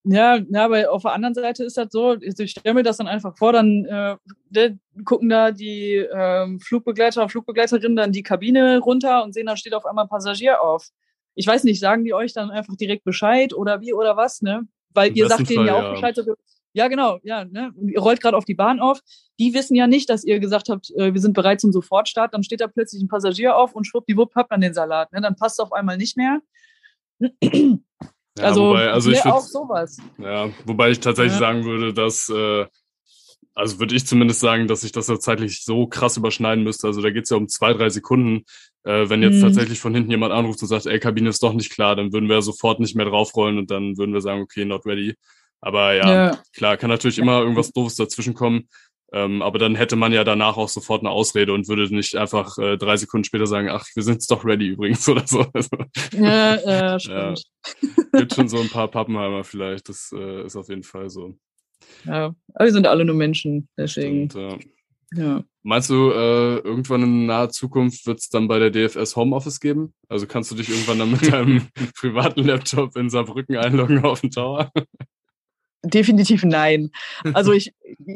Ja, 0.05 0.35
ja, 0.35 0.65
aber 0.65 0.91
auf 0.91 1.03
der 1.03 1.13
anderen 1.13 1.33
Seite 1.33 1.63
ist 1.63 1.77
das 1.77 1.87
so, 1.89 2.17
ich, 2.19 2.51
stelle 2.51 2.73
mir 2.73 2.83
das 2.83 2.97
dann 2.97 3.07
einfach 3.07 3.37
vor, 3.37 3.53
dann 3.53 3.85
äh, 3.85 4.71
gucken 5.05 5.29
da 5.29 5.51
die 5.51 5.95
ähm, 5.95 6.59
Flugbegleiter 6.59 7.23
und 7.23 7.29
Flugbegleiterinnen 7.29 7.95
dann 7.95 8.11
die 8.11 8.23
Kabine 8.23 8.79
runter 8.79 9.23
und 9.23 9.33
sehen, 9.33 9.45
da 9.45 9.55
steht 9.55 9.73
auf 9.73 9.85
einmal 9.85 10.05
ein 10.05 10.09
Passagier 10.09 10.61
auf. 10.61 10.89
Ich 11.35 11.47
weiß 11.47 11.63
nicht, 11.63 11.79
sagen 11.79 12.03
die 12.03 12.13
euch 12.13 12.33
dann 12.33 12.51
einfach 12.51 12.75
direkt 12.75 13.05
Bescheid 13.05 13.53
oder 13.53 13.79
wie 13.79 13.93
oder 13.93 14.17
was, 14.17 14.41
ne? 14.41 14.67
Weil 14.93 15.09
Im 15.09 15.15
ihr 15.15 15.27
sagt 15.29 15.49
denen 15.49 15.65
ja 15.65 15.73
Fall, 15.73 15.81
auch 15.81 15.87
ja. 15.87 15.91
Bescheid. 15.93 16.15
so, 16.17 16.35
Ja, 16.73 16.89
genau, 16.89 17.19
ja, 17.23 17.45
ne? 17.45 17.71
Und 17.73 17.87
Ihr 17.87 17.99
rollt 18.01 18.19
gerade 18.19 18.35
auf 18.35 18.45
die 18.45 18.55
Bahn 18.55 18.81
auf. 18.81 18.99
Die 19.39 19.53
wissen 19.53 19.73
ja 19.73 19.87
nicht, 19.87 20.09
dass 20.09 20.25
ihr 20.25 20.39
gesagt 20.39 20.67
habt, 20.67 20.91
äh, 20.97 21.13
wir 21.13 21.21
sind 21.21 21.33
bereit 21.33 21.61
zum 21.61 21.71
Sofortstart. 21.71 22.33
Dann 22.33 22.43
steht 22.43 22.59
da 22.59 22.67
plötzlich 22.67 23.01
ein 23.01 23.07
Passagier 23.07 23.55
auf 23.55 23.73
und 23.73 23.85
schwuppdiwupp 23.85 24.35
habt 24.35 24.51
man 24.51 24.59
den 24.59 24.73
Salat. 24.73 25.13
Ne? 25.13 25.21
Dann 25.21 25.37
passt 25.37 25.59
es 25.59 25.63
auf 25.63 25.71
einmal 25.71 25.97
nicht 25.97 26.17
mehr. 26.17 26.41
Ja, 28.37 28.45
also, 28.45 28.69
wobei, 28.69 28.89
also 28.89 29.09
ne, 29.09 29.15
ich 29.17 29.21
würd- 29.23 29.31
auch 29.31 29.41
sowas. 29.41 29.97
Ja, 30.17 30.49
wobei 30.65 30.89
ich 30.91 30.99
tatsächlich 30.99 31.33
Ja. 31.33 31.39
sagen 31.39 31.65
würde, 31.65 31.93
dass, 31.93 32.29
äh, 32.29 32.65
also 33.53 33.79
würde 33.79 33.95
ich 33.95 34.07
zumindest 34.07 34.39
sagen, 34.39 34.67
dass 34.67 34.81
sich 34.81 34.91
das 34.91 35.07
ja 35.07 35.19
zeitlich 35.19 35.63
so 35.63 35.85
krass 35.85 36.17
überschneiden 36.17 36.63
müsste. 36.63 36.87
Also 36.87 37.01
da 37.01 37.11
geht's 37.11 37.29
ja 37.29 37.37
um 37.37 37.47
zwei, 37.47 37.73
drei 37.73 37.89
Sekunden. 37.89 38.43
Äh, 38.85 39.07
wenn 39.09 39.21
jetzt 39.21 39.37
Mhm. 39.37 39.41
tatsächlich 39.41 39.79
von 39.79 39.93
hinten 39.93 40.09
jemand 40.11 40.33
anruft 40.33 40.61
und 40.61 40.67
sagt, 40.67 40.87
ey, 40.87 40.99
Kabine 40.99 41.29
ist 41.29 41.41
doch 41.43 41.53
nicht 41.53 41.71
klar, 41.71 41.95
dann 41.95 42.11
würden 42.11 42.27
wir 42.27 42.41
sofort 42.41 42.79
nicht 42.79 42.95
mehr 42.95 43.05
draufrollen 43.05 43.57
und 43.59 43.69
dann 43.71 43.97
würden 43.97 44.13
wir 44.13 44.21
sagen, 44.21 44.41
okay, 44.41 44.65
not 44.65 44.85
ready. 44.85 45.15
Aber 45.61 45.93
ja, 45.93 46.13
Ja. 46.31 46.37
klar, 46.53 46.75
kann 46.75 46.89
natürlich 46.89 47.19
immer 47.19 47.39
irgendwas 47.41 47.71
Doofes 47.71 47.95
dazwischen 47.95 48.33
kommen. 48.33 48.67
Ähm, 49.13 49.43
aber 49.43 49.59
dann 49.59 49.75
hätte 49.75 49.95
man 49.95 50.11
ja 50.11 50.23
danach 50.23 50.57
auch 50.57 50.69
sofort 50.69 51.01
eine 51.01 51.11
Ausrede 51.11 51.53
und 51.53 51.67
würde 51.67 51.93
nicht 51.93 52.15
einfach 52.15 52.57
äh, 52.57 52.77
drei 52.77 52.97
Sekunden 52.97 53.25
später 53.25 53.45
sagen, 53.45 53.69
ach, 53.69 53.85
wir 53.93 54.01
sind 54.01 54.29
doch 54.31 54.43
ready 54.43 54.67
übrigens 54.69 55.07
oder 55.09 55.27
so. 55.27 55.45
Also, 55.53 55.69
Ja, 56.13 56.55
äh, 56.95 56.99
stimmt. 56.99 57.43
gibt 58.13 58.33
schon 58.33 58.47
so 58.47 58.59
ein 58.59 58.69
paar 58.69 58.87
Pappenheimer 58.89 59.43
vielleicht. 59.43 59.87
Das 59.87 60.11
äh, 60.17 60.45
ist 60.45 60.55
auf 60.55 60.67
jeden 60.69 60.83
Fall 60.83 61.09
so. 61.09 61.35
Ja. 62.05 62.33
Aber 62.53 62.65
wir 62.65 62.71
sind 62.71 62.87
alle 62.87 63.05
nur 63.05 63.15
Menschen, 63.15 63.67
deswegen. 63.77 64.23
Und, 64.23 64.35
äh, 64.35 64.57
Ja. 65.15 65.43
Meinst 65.65 65.89
du, 65.91 66.09
äh, 66.11 66.57
irgendwann 66.57 67.03
in 67.03 67.25
naher 67.27 67.49
Zukunft 67.49 68.05
wird 68.07 68.19
es 68.19 68.29
dann 68.29 68.47
bei 68.47 68.57
der 68.59 68.69
DFS 68.71 69.15
Homeoffice 69.15 69.59
geben? 69.59 69.93
Also 70.09 70.25
kannst 70.27 70.51
du 70.51 70.55
dich 70.55 70.69
irgendwann 70.69 70.99
dann 70.99 71.11
mit 71.11 71.21
deinem 71.31 71.67
privaten 71.97 72.43
Laptop 72.43 72.97
in 72.97 73.09
Saarbrücken 73.09 73.55
einloggen 73.57 74.03
auf 74.03 74.21
den 74.21 74.31
Tower? 74.31 74.71
Definitiv 75.83 76.43
nein. 76.43 76.91
Also 77.33 77.51
ich, 77.53 77.73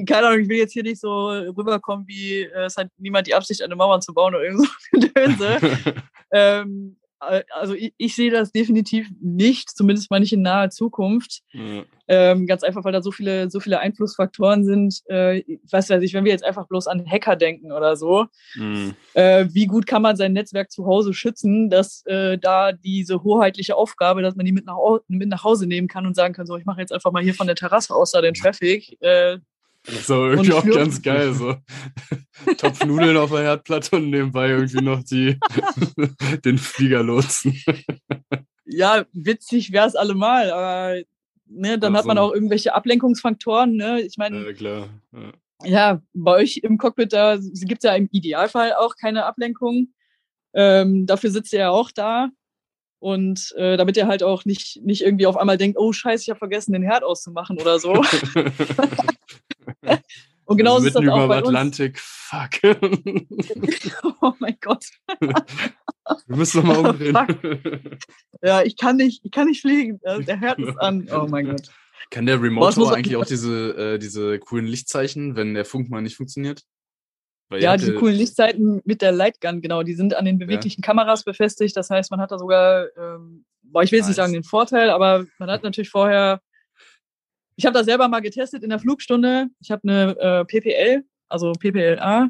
keine 0.07 0.27
Ahnung, 0.27 0.41
ich 0.41 0.49
will 0.49 0.57
jetzt 0.57 0.73
hier 0.73 0.84
nicht 0.84 1.02
so 1.02 1.30
rüberkommen, 1.30 2.07
wie 2.07 2.41
äh, 2.41 2.65
es 2.65 2.77
hat 2.77 2.88
niemand 2.98 3.27
die 3.27 3.35
Absicht, 3.35 3.61
eine 3.61 3.76
Mauer 3.76 3.99
zu 3.99 4.14
bauen 4.14 4.35
oder 4.35 4.44
irgend 4.44 4.68
so 4.68 4.99
Gedönse. 4.99 5.60
ähm, 6.31 6.97
äh, 6.97 6.97
also 7.19 7.73
ich, 7.73 7.94
ich 7.98 8.15
sehe 8.15 8.31
das 8.31 8.52
definitiv 8.52 9.10
nicht, 9.19 9.69
zumindest 9.69 10.11
mal 10.11 10.19
nicht 10.19 10.34
in 10.34 10.41
naher 10.41 10.69
Zukunft. 10.69 11.41
Ja. 11.52 11.84
Ähm, 12.07 12.48
ganz 12.48 12.64
einfach, 12.64 12.85
weil 12.85 12.94
da 12.94 13.02
so 13.02 13.11
viele, 13.11 13.49
so 13.49 13.60
viele 13.60 13.80
Einflussfaktoren 13.80 14.64
sind. 14.64 15.02
Äh, 15.07 15.44
was 15.69 15.89
weiß 15.89 16.02
ich, 16.03 16.14
wenn 16.14 16.23
wir 16.23 16.31
jetzt 16.31 16.45
einfach 16.45 16.68
bloß 16.68 16.88
an 16.88 17.06
Hacker 17.06 17.35
denken 17.35 17.72
oder 17.72 17.95
so, 17.98 18.27
Hm. 18.53 18.94
äh, 19.14 19.45
wie 19.52 19.65
gut 19.65 19.88
kann 19.88 20.02
man 20.02 20.15
sein 20.15 20.34
Netzwerk 20.34 20.72
zu 20.72 20.85
Hause 20.85 21.14
schützen, 21.14 21.69
dass 21.69 22.06
äh, 22.06 22.38
da 22.38 22.72
diese 22.72 23.23
hoheitliche 23.23 23.76
Aufgabe, 23.76 24.22
dass 24.22 24.35
man 24.35 24.45
die 24.45 24.53
mit 24.53 24.65
nach, 24.65 24.77
mit 25.07 25.27
nach 25.27 25.44
Hause 25.44 25.68
nehmen 25.68 25.88
kann 25.88 26.06
und 26.06 26.15
sagen 26.15 26.34
kann, 26.34 26.45
so, 26.45 26.56
ich 26.56 26.65
mache 26.65 26.80
jetzt 26.80 26.94
einfach 26.94 27.11
mal 27.11 27.23
hier 27.23 27.34
von 27.34 27.48
der 27.48 27.56
Terrasse 27.56 27.94
aus 27.94 28.11
da 28.11 28.22
den 28.22 28.34
Traffic. 28.35 28.98
Äh, 29.02 29.39
Das 29.88 29.95
ist 30.01 30.11
aber 30.11 30.31
irgendwie 30.31 30.53
auch 30.53 30.65
ganz 30.65 31.01
geil. 31.01 31.34
So. 31.34 31.55
Topf 32.57 32.85
Nudeln 32.85 33.15
auf 33.15 33.31
der 33.31 33.41
Herdplatte 33.41 33.95
und 33.95 34.09
nebenbei 34.09 34.49
irgendwie 34.49 34.84
noch 34.84 35.01
die, 35.03 35.39
den 36.45 36.57
Flieger 36.57 37.03
lotsen. 37.03 37.61
ja, 38.65 39.05
witzig 39.14 39.72
wär's 39.72 39.95
allemal, 39.95 40.51
aber 40.51 41.01
ne, 41.45 41.80
dann 41.80 41.93
Ja, 41.93 41.99
hat 41.99 42.05
man 42.05 42.18
auch 42.18 42.34
irgendwelche 42.34 42.76
Ablenkungsfaktoren. 42.76 43.76
Ne? 43.76 44.01
Ich 44.01 44.18
meine, 44.18 44.45
Ja, 44.45 44.53
klar. 44.53 44.89
Ja. 45.14 45.31
ja, 45.64 46.01
bei 46.14 46.31
euch 46.31 46.57
im 46.64 46.77
Cockpit, 46.77 47.14
da 47.14 47.38
gibt's 47.61 47.85
ja 47.85 47.95
im 47.95 48.09
Idealfall 48.11 48.73
auch 48.73 48.95
keine 48.99 49.26
Ablenkung. 49.26 49.93
Ähm, 50.53 51.05
dafür 51.05 51.31
sitzt 51.31 51.53
ihr 51.53 51.59
ja 51.59 51.69
auch 51.69 51.91
da. 51.91 52.30
Und 52.99 53.53
äh, 53.57 53.77
damit 53.77 53.95
ihr 53.95 54.07
halt 54.07 54.23
auch 54.23 54.43
nicht, 54.43 54.81
nicht 54.84 55.01
irgendwie 55.03 55.27
auf 55.27 55.38
einmal 55.38 55.57
denkt, 55.57 55.77
oh 55.77 55.93
scheiße, 55.93 56.23
ich 56.23 56.30
habe 56.30 56.39
vergessen, 56.39 56.73
den 56.73 56.81
Herd 56.81 57.03
auszumachen 57.03 57.59
oder 57.61 57.80
so. 57.80 57.93
Und 60.45 60.57
genauso 60.57 60.77
also 60.77 60.88
ist 60.88 60.95
das 60.95 61.01
mitten 61.01 61.14
auch 61.14 61.26
über 61.26 61.27
bei 61.27 61.39
uns. 61.39 61.47
Atlantik. 61.47 61.99
Fuck. 61.99 62.61
Oh 64.22 64.34
mein 64.39 64.57
Gott. 64.61 64.85
Wir 65.19 66.35
müssen 66.38 66.65
nochmal 66.65 66.91
umdrehen. 66.91 67.99
Ja, 68.41 68.61
ich 68.64 68.77
kann 68.77 68.95
nicht, 68.95 69.26
ich 69.26 69.31
kann 69.31 69.47
nicht 69.47 69.61
fliegen. 69.61 69.99
Äh, 70.03 70.23
Der 70.23 70.39
Herd 70.39 70.59
ist 70.59 70.77
an. 70.77 71.07
Oh 71.11 71.27
mein 71.30 71.47
Gott. 71.47 71.69
Kann 72.09 72.26
der 72.26 72.41
Remote 72.41 72.69
es 72.69 72.76
Tower 72.76 72.95
eigentlich 72.95 73.18
auch 73.18 73.26
diese, 73.26 73.72
äh, 73.95 73.99
diese 73.99 74.39
coolen 74.39 74.65
Lichtzeichen, 74.68 75.35
wenn 75.35 75.53
der 75.53 75.65
Funk 75.65 75.89
mal 75.89 76.01
nicht 76.01 76.15
funktioniert? 76.15 76.64
Weil 77.49 77.61
Ja, 77.61 77.76
diese 77.77 77.95
coolen 77.95 78.15
Lichtzeiten 78.15 78.81
mit 78.85 79.01
der 79.01 79.11
Lightgun, 79.11 79.61
genau, 79.61 79.84
die 79.84 79.95
sind 79.95 80.15
an 80.15 80.26
den 80.26 80.38
beweglichen 80.38 80.81
Kameras 80.81 81.23
befestigt. 81.23 81.76
Das 81.76 81.89
heißt, 81.89 82.11
man 82.11 82.22
hat 82.22 82.31
da 82.31 82.38
sogar, 82.39 82.88
ähm, 82.97 83.45
boah, 83.64 83.84
ich 83.84 83.91
will 83.91 83.99
jetzt 83.99 84.07
nicht 84.07 84.18
Nice. 84.18 84.26
sagen 84.26 84.34
den 84.34 84.43
Vorteil, 84.43 84.89
aber 84.89 85.26
man 85.39 85.49
hat 85.49 85.64
natürlich 85.64 85.89
vorher, 85.89 86.41
ich 87.57 87.65
habe 87.65 87.73
das 87.73 87.85
selber 87.85 88.07
mal 88.07 88.21
getestet 88.21 88.63
in 88.63 88.69
der 88.69 88.79
Flugstunde. 88.79 89.47
Ich 89.59 89.71
habe 89.71 89.81
eine 89.84 90.15
äh, 90.19 90.45
PPL, 90.45 91.03
also 91.27 91.51
PPLA. 91.53 92.29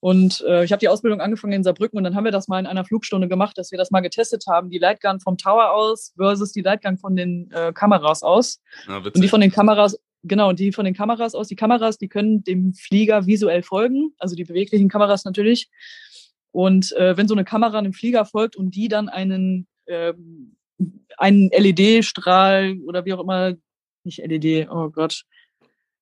Und 0.00 0.44
äh, 0.46 0.64
ich 0.64 0.70
habe 0.70 0.78
die 0.78 0.88
Ausbildung 0.88 1.20
angefangen 1.20 1.52
in 1.52 1.64
Saarbrücken 1.64 1.98
und 1.98 2.04
dann 2.04 2.14
haben 2.14 2.24
wir 2.24 2.30
das 2.30 2.46
mal 2.46 2.60
in 2.60 2.66
einer 2.66 2.84
Flugstunde 2.84 3.26
gemacht, 3.26 3.58
dass 3.58 3.72
wir 3.72 3.78
das 3.78 3.90
mal 3.90 4.00
getestet 4.00 4.44
haben, 4.48 4.70
die 4.70 4.78
Lightgun 4.78 5.18
vom 5.18 5.36
Tower 5.36 5.72
aus 5.72 6.12
versus 6.16 6.52
die 6.52 6.60
Lightgun 6.60 6.96
von 6.96 7.16
den 7.16 7.50
äh, 7.50 7.72
Kameras 7.72 8.22
aus. 8.22 8.60
Ah, 8.86 8.98
Und 8.98 9.20
die 9.20 9.26
von 9.26 9.40
den 9.40 9.50
Kameras, 9.50 9.98
genau, 10.22 10.52
die 10.52 10.70
von 10.70 10.84
den 10.84 10.94
Kameras 10.94 11.34
aus, 11.34 11.48
die 11.48 11.56
Kameras, 11.56 11.98
die 11.98 12.08
können 12.08 12.44
dem 12.44 12.74
Flieger 12.74 13.26
visuell 13.26 13.64
folgen, 13.64 14.14
also 14.18 14.36
die 14.36 14.44
beweglichen 14.44 14.88
Kameras 14.88 15.24
natürlich. 15.24 15.68
Und 16.52 16.92
äh, 16.92 17.16
wenn 17.16 17.26
so 17.26 17.34
eine 17.34 17.44
Kamera 17.44 17.78
einem 17.78 17.92
Flieger 17.92 18.24
folgt 18.24 18.54
und 18.54 18.76
die 18.76 18.86
dann 18.86 19.08
einen, 19.08 19.66
ähm, 19.88 20.56
einen 21.16 21.50
LED-Strahl 21.50 22.76
oder 22.86 23.04
wie 23.04 23.14
auch 23.14 23.20
immer, 23.20 23.54
nicht 24.04 24.18
LED, 24.18 24.68
oh 24.70 24.90
Gott, 24.90 25.22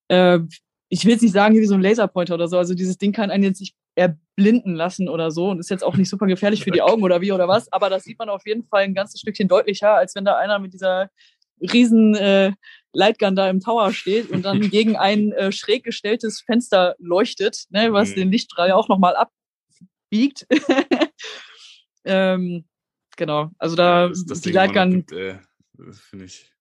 äh, 0.09 0.39
ich 0.89 1.05
will 1.05 1.13
jetzt 1.13 1.23
nicht 1.23 1.33
sagen 1.33 1.55
wie 1.57 1.67
so 1.67 1.75
ein 1.75 1.81
Laserpointer 1.83 2.35
oder 2.35 2.49
so, 2.49 2.59
also 2.59 2.75
dieses 2.75 2.99
Ding 2.99 3.13
kann 3.13 3.31
einen 3.31 3.45
jetzt 3.45 3.61
nicht 3.61 3.75
erblinden 3.97 4.75
lassen 4.75 5.09
oder 5.09 5.31
so 5.31 5.49
und 5.49 5.59
ist 5.59 5.71
jetzt 5.71 5.83
auch 5.83 5.97
nicht 5.97 6.09
super 6.09 6.27
gefährlich 6.27 6.63
für 6.63 6.71
die 6.71 6.83
Augen 6.83 7.03
oder 7.03 7.21
wie 7.21 7.33
oder 7.33 7.49
was, 7.49 7.73
aber 7.73 7.91
das 7.91 8.05
sieht 8.05 8.19
man 8.19 8.29
auf 8.29 8.47
jeden 8.47 8.65
Fall 8.65 8.83
ein 8.83 8.95
ganzes 8.95 9.21
Stückchen 9.21 9.49
deutlicher, 9.49 9.95
als 9.95 10.15
wenn 10.15 10.25
da 10.25 10.37
einer 10.37 10.59
mit 10.59 10.75
dieser 10.75 11.11
riesen 11.61 12.15
äh, 12.15 12.53
Lightgun 12.93 13.35
da 13.35 13.49
im 13.49 13.61
Tower 13.61 13.93
steht 13.93 14.31
und 14.31 14.45
dann 14.45 14.61
gegen 14.71 14.97
ein 14.97 15.33
äh, 15.33 15.51
schräg 15.53 15.85
gestelltes 15.85 16.41
Fenster 16.41 16.95
leuchtet, 16.99 17.65
ne, 17.71 17.93
was 17.93 18.11
Mhm. 18.11 18.15
den 18.17 18.31
Lichtstrahl 18.31 18.69
ja 18.69 18.77
auch 18.77 18.89
nochmal 18.89 19.17
abbiegt. 19.17 20.47
ähm, 22.05 22.65
genau, 23.17 23.51
also 23.59 23.75
da 23.75 24.09
dass 24.09 24.25
das 24.27 24.41
die 24.43 24.53
Lightgun, 24.53 25.05
das 25.73 26.01
finde 26.01 26.27
ich. 26.27 26.53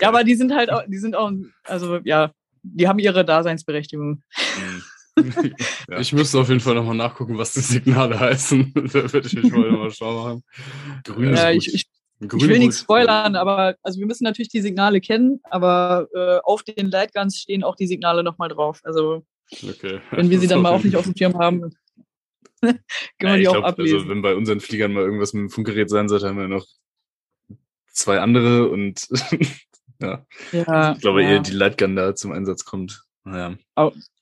Ja, 0.00 0.08
aber 0.08 0.24
die 0.24 0.34
sind 0.34 0.54
halt 0.54 0.70
auch, 0.70 0.82
die 0.86 0.98
sind 0.98 1.14
auch, 1.16 1.30
also 1.64 1.98
ja, 2.04 2.32
die 2.62 2.88
haben 2.88 2.98
ihre 2.98 3.24
Daseinsberechtigung. 3.24 4.22
Ja. 4.36 4.82
Ich 5.98 6.12
müsste 6.14 6.38
auf 6.38 6.48
jeden 6.48 6.60
Fall 6.60 6.76
nochmal 6.76 6.94
nachgucken, 6.96 7.36
was 7.36 7.52
die 7.52 7.60
Signale 7.60 8.18
heißen. 8.18 8.72
da 8.74 9.12
würde 9.12 9.26
ich 9.26 9.34
mich 9.34 9.50
mal, 9.50 9.70
mal 9.70 9.90
schlau 9.90 10.22
machen. 10.22 10.44
Grün 11.04 11.34
ist 11.34 11.44
Äh, 11.44 11.54
gut. 11.54 11.66
ich, 11.66 11.74
ich, 11.74 12.28
Grün 12.28 12.40
ich 12.40 12.48
will 12.48 12.58
nichts 12.58 12.80
spoilern, 12.80 13.34
aber 13.36 13.76
also 13.82 13.98
wir 13.98 14.06
müssen 14.06 14.24
natürlich 14.24 14.48
die 14.48 14.62
Signale 14.62 15.00
kennen, 15.00 15.40
aber 15.50 16.08
äh, 16.14 16.38
auf 16.44 16.62
den 16.62 16.90
Lightguns 16.90 17.38
stehen 17.38 17.64
auch 17.64 17.76
die 17.76 17.86
Signale 17.86 18.22
nochmal 18.22 18.48
drauf. 18.48 18.80
Also 18.84 19.24
Okay. 19.62 20.00
wenn 20.12 20.30
wir 20.30 20.38
sie 20.38 20.46
dann 20.46 20.62
mal 20.62 20.72
auch 20.72 20.82
nicht 20.82 20.96
auf 20.96 21.04
dem 21.04 21.16
Schirm 21.16 21.36
haben, 21.38 21.74
können 22.60 22.78
wir 23.18 23.28
Ja, 23.30 23.36
die 23.36 23.42
ich 23.42 23.48
auch 23.48 23.54
glaub, 23.54 23.64
ablesen. 23.64 23.96
Also, 23.98 24.08
wenn 24.08 24.22
bei 24.22 24.34
unseren 24.34 24.60
Fliegern 24.60 24.92
mal 24.92 25.02
irgendwas 25.02 25.32
mit 25.32 25.42
dem 25.42 25.50
Funkgerät 25.50 25.90
sein 25.90 26.08
sollte, 26.08 26.28
haben 26.28 26.38
wir 26.38 26.48
noch 26.48 26.66
zwei 27.92 28.20
andere 28.20 28.68
und 28.68 29.08
ja, 30.00 30.24
ja, 30.52 30.92
ich 30.92 31.00
glaube 31.00 31.22
ja. 31.22 31.30
eher 31.30 31.38
die 31.40 31.52
Lightgun 31.52 31.96
da 31.96 32.14
zum 32.14 32.32
Einsatz 32.32 32.64
kommt. 32.64 33.04
Naja. 33.24 33.54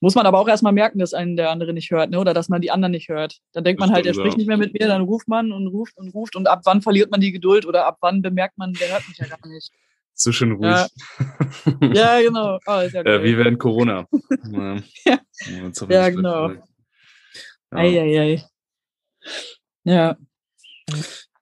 Muss 0.01 0.17
man 0.17 0.27
aber 0.27 0.41
auch 0.41 0.49
erstmal 0.49 0.73
merken, 0.73 0.99
dass 0.99 1.15
einen 1.15 1.37
der 1.37 1.51
andere 1.51 1.73
nicht 1.73 1.91
hört, 1.93 2.11
ne? 2.11 2.19
Oder 2.19 2.35
dass 2.35 2.49
man 2.49 2.61
die 2.61 2.73
anderen 2.73 2.91
nicht 2.91 3.09
hört. 3.09 3.39
Dann 3.53 3.63
denkt 3.63 3.81
Das 3.81 3.89
man 3.89 3.95
halt, 3.95 4.07
er 4.07 4.15
spricht 4.15 4.37
nicht 4.37 4.49
mehr 4.49 4.57
mit 4.57 4.73
mir, 4.73 4.89
dann 4.89 5.03
ruft 5.03 5.29
man 5.29 5.53
und 5.53 5.69
ruft 5.69 5.97
und 5.97 6.13
ruft 6.15 6.35
und 6.35 6.49
ab 6.49 6.63
wann 6.65 6.83
verliert 6.83 7.11
man 7.11 7.21
die 7.21 7.31
Geduld 7.31 7.65
oder 7.65 7.87
ab 7.87 7.99
wann 8.01 8.23
bemerkt 8.23 8.59
man, 8.59 8.73
der 8.73 8.91
hört 8.91 9.09
mich 9.09 9.19
ja 9.19 9.27
gar 9.27 9.39
nicht. 9.49 9.71
So 10.15 10.33
schön 10.33 10.53
ruhig. 10.53 10.67
Ja. 10.69 10.89
Ja, 11.95 12.21
genau. 12.21 12.59
Oh, 12.67 12.81
ist 12.81 12.93
ja 12.93 13.05
geil. 13.05 13.23
wie 13.23 13.39
während 13.39 13.61
Corona. 13.61 14.07
ja. 14.51 14.75
Ja. 15.05 15.19
Hoffentlich 15.63 15.91
Ja, 15.91 16.11
genau. 16.11 16.49
dabei. 16.49 16.63
Ja. 17.73 17.79
Eieiei. 17.79 18.45
Ja. 19.85 20.17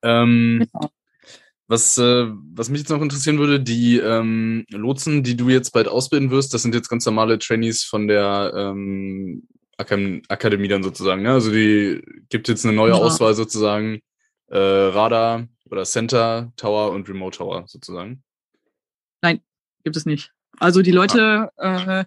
Ähm, 0.02 0.68
Genau. 0.72 0.90
Was, 1.68 1.98
äh, 1.98 2.26
was 2.54 2.68
mich 2.68 2.80
jetzt 2.80 2.90
noch 2.90 3.02
interessieren 3.02 3.38
würde, 3.38 3.60
die 3.60 3.98
ähm, 3.98 4.64
Lotsen, 4.70 5.22
die 5.22 5.36
du 5.36 5.48
jetzt 5.48 5.70
bald 5.70 5.88
ausbilden 5.88 6.30
wirst, 6.30 6.54
das 6.54 6.62
sind 6.62 6.74
jetzt 6.74 6.88
ganz 6.88 7.04
normale 7.06 7.38
Trainees 7.38 7.82
von 7.82 8.06
der 8.06 8.52
ähm, 8.54 9.46
Akademie 9.78 10.68
dann 10.68 10.82
sozusagen. 10.82 11.22
Ne? 11.22 11.32
Also 11.32 11.50
die 11.50 12.02
gibt 12.28 12.48
jetzt 12.48 12.64
eine 12.64 12.74
neue 12.74 12.92
Ja. 12.92 12.96
Auswahl 12.96 13.34
sozusagen. 13.34 14.00
Äh, 14.48 14.58
Radar 14.58 15.48
oder 15.70 15.84
Center, 15.84 16.52
Tower 16.56 16.92
und 16.92 17.08
Remote 17.08 17.36
Tower 17.38 17.64
sozusagen. 17.66 18.22
gibt 19.82 19.96
es 19.96 20.06
nicht. 20.06 20.32
Also 20.58 20.82
die 20.82 20.90
Leute 20.90 21.50
äh, 21.58 22.04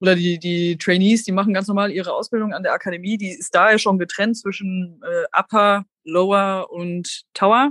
oder 0.00 0.16
die, 0.16 0.38
die 0.38 0.76
Trainees, 0.76 1.24
die 1.24 1.32
machen 1.32 1.54
ganz 1.54 1.68
normal 1.68 1.92
ihre 1.92 2.12
Ausbildung 2.12 2.52
an 2.52 2.62
der 2.62 2.72
Akademie. 2.72 3.16
Die 3.16 3.30
ist 3.30 3.54
daher 3.54 3.78
schon 3.78 3.98
getrennt 3.98 4.36
zwischen 4.36 5.00
äh, 5.02 5.24
Upper, 5.32 5.84
Lower 6.04 6.70
und 6.70 7.22
Tower. 7.32 7.70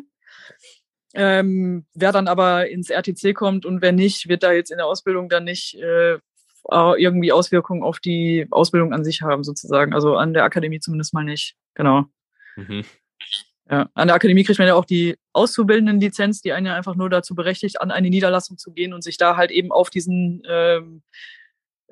Ähm, 1.14 1.86
wer 1.94 2.12
dann 2.12 2.28
aber 2.28 2.70
ins 2.70 2.90
RTC 2.90 3.34
kommt 3.34 3.66
und 3.66 3.82
wer 3.82 3.92
nicht, 3.92 4.30
wird 4.30 4.44
da 4.44 4.52
jetzt 4.54 4.72
in 4.72 4.78
der 4.78 4.88
Ausbildung 4.88 5.30
dann 5.30 5.44
nicht 5.44 5.76
äh, 5.76 6.18
irgendwie 6.70 7.32
Auswirkungen 7.32 7.84
auf 7.84 8.00
die 8.00 8.48
Ausbildung 8.52 8.94
an 8.94 9.04
sich 9.04 9.22
haben, 9.22 9.44
sozusagen. 9.44 9.94
Also 9.94 10.16
an 10.16 10.34
der 10.34 10.44
Akademie 10.44 10.80
zumindest 10.80 11.14
mal 11.14 11.24
nicht. 11.24 11.56
Genau. 11.74 12.06
Mhm. 12.56 12.86
Ja, 13.70 13.90
an 13.94 14.08
der 14.08 14.16
Akademie 14.16 14.44
kriegt 14.44 14.60
man 14.60 14.68
ja 14.68 14.76
auch 14.76 14.86
die 14.86 15.16
Auszubildenden-Lizenz, 15.34 16.42
die 16.42 16.52
einen 16.52 16.66
ja 16.66 16.76
einfach 16.76 16.96
nur 16.96 17.10
dazu 17.10 17.36
berechtigt, 17.36 17.80
an 17.80 17.90
eine 17.90 18.10
Niederlassung 18.10 18.58
zu 18.58 18.74
gehen 18.74 18.94
und 18.94 19.02
sich 19.02 19.18
da 19.18 19.38
halt 19.38 19.50
eben 19.50 19.72
auf 19.72 19.90
diesen 19.90 20.44
ähm, 20.48 21.04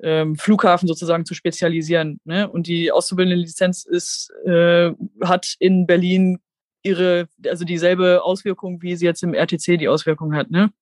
ähm, 0.02 0.36
Flughafen 0.36 0.88
sozusagen 0.88 1.24
zu 1.24 1.34
spezialisieren. 1.34 2.20
Ne? 2.24 2.48
Und 2.50 2.66
die 2.66 2.92
Auszubildenden-Lizenz 2.92 3.84
ist, 3.84 4.30
äh, 4.44 4.92
hat 5.22 5.54
in 5.58 5.86
Berlin 5.86 6.40
ihre, 6.82 7.28
also 7.46 7.64
dieselbe 7.64 8.22
Auswirkung, 8.22 8.82
wie 8.82 8.96
sie 8.96 9.04
jetzt 9.04 9.22
im 9.22 9.34
RTC 9.34 9.78
die 9.78 9.88
Auswirkung 9.88 10.34
hat, 10.34 10.50
ne? 10.50 10.72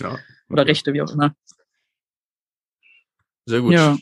Ja. 0.00 0.18
Oder 0.48 0.62
Okay. 0.62 0.70
Rechte, 0.70 0.92
wie 0.92 1.02
auch 1.02 1.12
immer. 1.12 1.34
Sehr 3.46 3.60
gut. 3.60 3.72
Ja. 3.72 3.96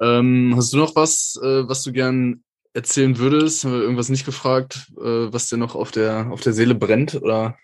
Ähm, 0.00 0.54
hast 0.56 0.72
du 0.72 0.76
noch 0.76 0.96
was, 0.96 1.38
äh, 1.42 1.68
was 1.68 1.82
du 1.82 1.92
gern 1.92 2.42
erzählen 2.72 3.18
würdest? 3.18 3.64
Haben 3.64 3.74
wir 3.74 3.82
irgendwas 3.82 4.08
nicht 4.08 4.26
gefragt, 4.26 4.90
äh, 4.96 5.32
was 5.32 5.48
dir 5.48 5.56
noch 5.56 5.74
auf 5.74 5.90
der, 5.90 6.30
auf 6.30 6.40
der 6.40 6.52
Seele 6.52 6.74
brennt? 6.74 7.14
Oder? 7.14 7.58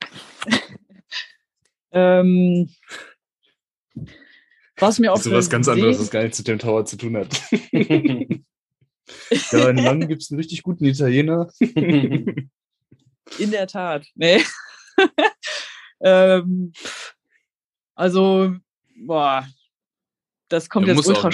Ähm, 1.92 2.70
was 4.76 5.00
mir 5.00 5.12
auf 5.12 5.22
sowas 5.22 5.48
der 5.48 5.58
ganz 5.58 5.66
anderes, 5.66 5.98
was 5.98 6.10
gar 6.10 6.22
nichts 6.22 6.38
mit 6.38 6.46
dem 6.46 6.60
Tower 6.60 6.84
zu 6.84 6.96
tun 6.96 7.16
hat. 7.16 7.28
ja, 9.30 9.68
in 9.68 9.76
London 9.76 10.08
gibt 10.08 10.22
es 10.22 10.30
einen 10.30 10.38
richtig 10.38 10.62
guten 10.62 10.84
Italiener. 10.84 11.48
In 11.60 12.50
der 13.50 13.66
Tat. 13.66 14.06
Nee. 14.14 14.42
ähm, 16.00 16.72
also, 17.94 18.54
boah, 18.96 19.46
das 20.48 20.68
kommt 20.68 20.86
Ja, 20.86 20.94
jetzt 20.94 21.06
ultra. 21.06 21.30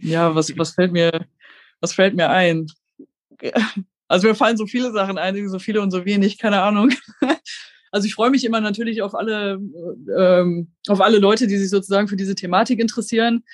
Ja, 0.00 0.34
was, 0.34 0.56
was 0.58 0.72
fällt 0.72 0.92
mir, 0.92 1.26
was 1.80 1.94
fällt 1.94 2.14
mir 2.14 2.30
ein? 2.30 2.66
Also 4.06 4.28
mir 4.28 4.34
fallen 4.34 4.58
so 4.58 4.66
viele 4.66 4.92
Sachen 4.92 5.16
ein, 5.16 5.48
so 5.48 5.58
viele 5.58 5.80
und 5.80 5.90
so 5.90 6.04
wenig, 6.04 6.38
keine 6.38 6.60
Ahnung. 6.60 6.90
Also 7.90 8.06
ich 8.06 8.14
freue 8.14 8.30
mich 8.30 8.44
immer 8.44 8.60
natürlich 8.60 9.00
auf 9.00 9.14
alle, 9.14 9.58
ähm, 10.16 10.72
auf 10.88 11.00
alle 11.00 11.18
Leute, 11.18 11.46
die 11.46 11.56
sich 11.56 11.70
sozusagen 11.70 12.06
für 12.06 12.16
diese 12.16 12.34
Thematik 12.34 12.80
interessieren. 12.80 13.44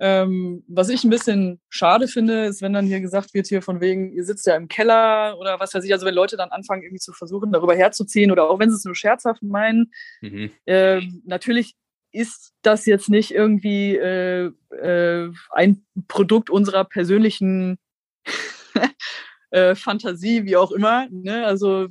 Ähm, 0.00 0.64
was 0.66 0.88
ich 0.88 1.04
ein 1.04 1.10
bisschen 1.10 1.60
schade 1.68 2.08
finde, 2.08 2.46
ist, 2.46 2.62
wenn 2.62 2.72
dann 2.72 2.86
hier 2.86 3.00
gesagt 3.00 3.32
wird, 3.32 3.46
hier 3.46 3.62
von 3.62 3.80
wegen, 3.80 4.12
ihr 4.12 4.24
sitzt 4.24 4.46
ja 4.46 4.56
im 4.56 4.66
Keller 4.68 5.38
oder 5.38 5.60
was 5.60 5.72
weiß 5.72 5.84
ich, 5.84 5.92
also 5.92 6.04
wenn 6.04 6.14
Leute 6.14 6.36
dann 6.36 6.50
anfangen, 6.50 6.82
irgendwie 6.82 7.00
zu 7.00 7.12
versuchen, 7.12 7.52
darüber 7.52 7.76
herzuziehen 7.76 8.32
oder 8.32 8.50
auch 8.50 8.58
wenn 8.58 8.70
sie 8.70 8.76
es 8.76 8.84
nur 8.84 8.96
scherzhaft 8.96 9.42
meinen, 9.42 9.92
Mhm. 10.20 10.50
ähm, 10.66 11.22
natürlich 11.24 11.74
ist 12.12 12.52
das 12.62 12.86
jetzt 12.86 13.08
nicht 13.08 13.32
irgendwie 13.32 13.96
äh, 13.96 14.50
äh, 14.80 15.32
ein 15.50 15.84
Produkt 16.08 16.48
unserer 16.50 16.84
persönlichen 16.84 17.78
äh, 19.50 19.74
Fantasie, 19.74 20.44
wie 20.44 20.56
auch 20.56 20.70
immer. 20.70 21.08
Ne? 21.10 21.44
Also 21.44 21.88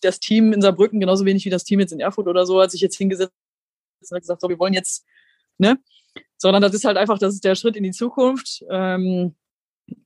das 0.00 0.20
Team 0.20 0.52
in 0.52 0.62
Saarbrücken, 0.62 1.00
genauso 1.00 1.24
wenig 1.24 1.44
wie 1.44 1.50
das 1.50 1.64
Team 1.64 1.80
jetzt 1.80 1.92
in 1.92 2.00
Erfurt 2.00 2.28
oder 2.28 2.46
so, 2.46 2.60
hat 2.60 2.70
sich 2.70 2.80
jetzt 2.80 2.96
hingesetzt 2.96 3.32
und 4.00 4.16
hat 4.16 4.22
gesagt, 4.22 4.40
so, 4.40 4.48
wir 4.48 4.58
wollen 4.58 4.74
jetzt, 4.74 5.04
ne? 5.58 5.78
Sondern 6.38 6.62
das 6.62 6.74
ist 6.74 6.84
halt 6.84 6.96
einfach, 6.96 7.18
das 7.18 7.34
ist 7.34 7.44
der 7.44 7.54
Schritt 7.54 7.76
in 7.76 7.84
die 7.84 7.92
Zukunft. 7.92 8.64
Ähm, 8.70 9.34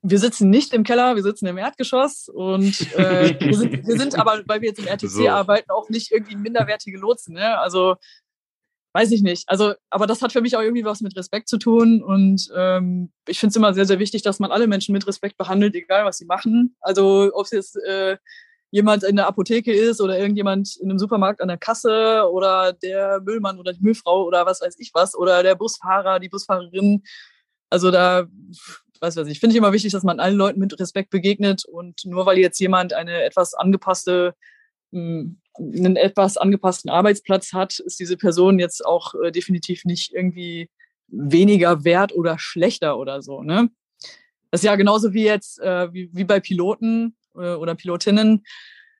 wir 0.03 0.19
sitzen 0.19 0.51
nicht 0.51 0.73
im 0.75 0.85
Keller, 0.85 1.15
wir 1.15 1.23
sitzen 1.23 1.47
im 1.47 1.59
Erdgeschoss 1.59 2.29
und 2.29 2.93
äh, 2.97 3.39
wir, 3.41 3.57
sind, 3.57 3.87
wir 3.87 3.99
sind 3.99 4.19
aber, 4.19 4.43
weil 4.47 4.61
wir 4.61 4.69
jetzt 4.69 4.81
im 4.81 4.87
RTC 4.89 5.09
So. 5.09 5.29
arbeiten, 5.29 5.71
auch 5.71 5.89
nicht 5.89 6.11
irgendwie 6.11 6.37
minderwertige 6.37 6.99
Lotsen. 6.99 7.35
Ne? 7.35 7.59
Also 7.59 7.97
weiß 8.95 9.13
ich 9.13 9.23
nicht. 9.23 9.45
Also, 9.49 9.75
aber 9.91 10.07
das 10.07 10.23
hat 10.23 10.33
für 10.33 10.41
mich 10.41 10.57
auch 10.57 10.63
irgendwie 10.63 10.85
was 10.85 11.01
mit 11.01 11.17
Respekt 11.17 11.49
zu 11.49 11.59
tun 11.59 12.03
und 12.03 12.49
ähm, 12.57 13.13
ich 13.29 13.39
finde 13.39 13.51
es 13.51 13.57
immer 13.57 13.75
sehr, 13.75 13.85
sehr 13.85 13.99
wichtig, 13.99 14.23
dass 14.23 14.41
man 14.41 14.51
alle 14.51 14.67
Menschen 14.67 14.93
mit 14.93 15.07
Respekt 15.07 15.37
behandelt, 15.37 15.75
egal 15.75 16.05
was 16.05 16.19
sie 16.19 16.25
machen. 16.25 16.77
Also 16.81 17.31
ob 17.35 17.45
es 17.45 17.53
jetzt 17.53 17.77
äh, 17.77 18.17
jemand 18.71 19.03
in 19.05 19.17
der 19.17 19.27
Apotheke 19.27 19.73
ist 19.73 20.01
oder 20.01 20.19
irgendjemand 20.19 20.77
in 20.77 20.91
einem 20.91 20.99
Supermarkt 20.99 21.41
an 21.41 21.49
der 21.49 21.59
Kasse 21.59 22.29
oder 22.31 22.73
der 22.73 23.21
Müllmann 23.21 23.59
oder 23.59 23.73
die 23.73 23.83
Müllfrau 23.83 24.25
oder 24.25 24.47
was 24.47 24.61
weiß 24.61 24.77
ich 24.79 24.91
was 24.95 25.17
oder 25.17 25.43
der 25.43 25.55
Busfahrer, 25.55 26.19
die 26.21 26.29
Busfahrerin. 26.29 27.03
Also 27.71 27.91
da, 27.91 28.27
was 29.01 29.17
weiß 29.17 29.29
ich, 29.29 29.41
finde 29.41 29.55
ich 29.55 29.59
immer 29.59 29.73
wichtig, 29.73 29.93
dass 29.93 30.03
man 30.03 30.21
allen 30.21 30.37
Leuten 30.37 30.61
mit 30.61 30.79
Respekt 30.79 31.11
begegnet 31.11 31.65
und 31.65 32.05
nur 32.05 32.27
weil 32.27 32.39
jetzt 32.39 32.59
jemand 32.61 32.93
eine 32.93 33.23
etwas 33.23 33.55
angepasste, 33.55 34.35
mh, 34.91 35.35
einen 35.59 35.97
etwas 35.97 36.37
angepassten 36.37 36.91
Arbeitsplatz 36.91 37.53
hat, 37.53 37.79
ist 37.79 37.99
diese 37.99 38.17
Person 38.17 38.59
jetzt 38.59 38.85
auch 38.85 39.15
äh, 39.15 39.33
definitiv 39.33 39.85
nicht 39.85 40.13
irgendwie 40.13 40.71
weniger 41.09 41.85
wert 41.85 42.15
oder 42.15 42.39
schlechter 42.39 42.99
oder 42.99 43.23
so. 43.23 43.43
Ne? 43.43 43.71
Das 44.51 44.61
ist 44.61 44.67
ja 44.67 44.77
genauso 44.77 45.13
wie 45.15 45.25
jetzt, 45.25 45.59
äh, 45.61 45.93
wie, 45.93 46.11
wie 46.13 46.25
bei 46.25 46.41
Piloten 46.41 47.18
oder 47.39 47.75
Pilotinnen 47.75 48.45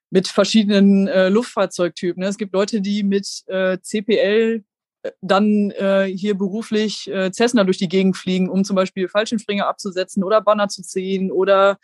mit 0.09 0.27
verschiedenen 0.27 1.07
äh, 1.07 1.29
Luftfahrzeugtypen. 1.29 2.21
Ne? 2.21 2.29
Es 2.29 2.37
gibt 2.37 2.53
Leute, 2.53 2.81
die 2.81 3.03
mit 3.03 3.43
äh, 3.47 3.77
CPL 3.79 4.63
äh, 5.03 5.11
dann 5.21 5.71
äh, 5.71 6.05
hier 6.05 6.35
beruflich 6.35 7.09
äh, 7.09 7.31
Cessna 7.31 7.63
durch 7.63 7.77
die 7.77 7.89
Gegend 7.89 8.17
fliegen, 8.17 8.49
um 8.49 8.63
zum 8.63 8.75
Beispiel 8.75 9.07
Fallschirmspringer 9.07 9.67
abzusetzen 9.67 10.23
oder 10.23 10.41
Banner 10.41 10.67
zu 10.67 10.81
ziehen 10.81 11.31
oder 11.31 11.77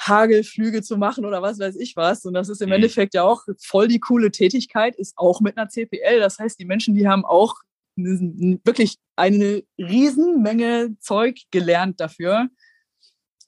Hagelflüge 0.00 0.82
zu 0.82 0.96
machen 0.96 1.24
oder 1.24 1.42
was 1.42 1.58
weiß 1.58 1.76
ich 1.76 1.96
was. 1.96 2.24
Und 2.24 2.34
das 2.34 2.48
ist 2.48 2.60
im 2.60 2.68
Mhm. 2.68 2.74
Endeffekt 2.76 3.14
ja 3.14 3.22
auch 3.22 3.44
voll 3.58 3.88
die 3.88 4.00
coole 4.00 4.30
Tätigkeit, 4.30 4.96
ist 4.96 5.16
auch 5.16 5.40
mit 5.40 5.56
einer 5.56 5.68
CPL. 5.68 6.20
Das 6.20 6.38
heißt, 6.38 6.58
die 6.58 6.66
Menschen, 6.66 6.94
die 6.94 7.08
haben 7.08 7.24
auch 7.24 7.54
wirklich 7.96 8.98
eine 9.16 9.62
Riesenmenge 9.78 10.96
Zeug 11.00 11.40
gelernt 11.50 11.98
dafür. 11.98 12.48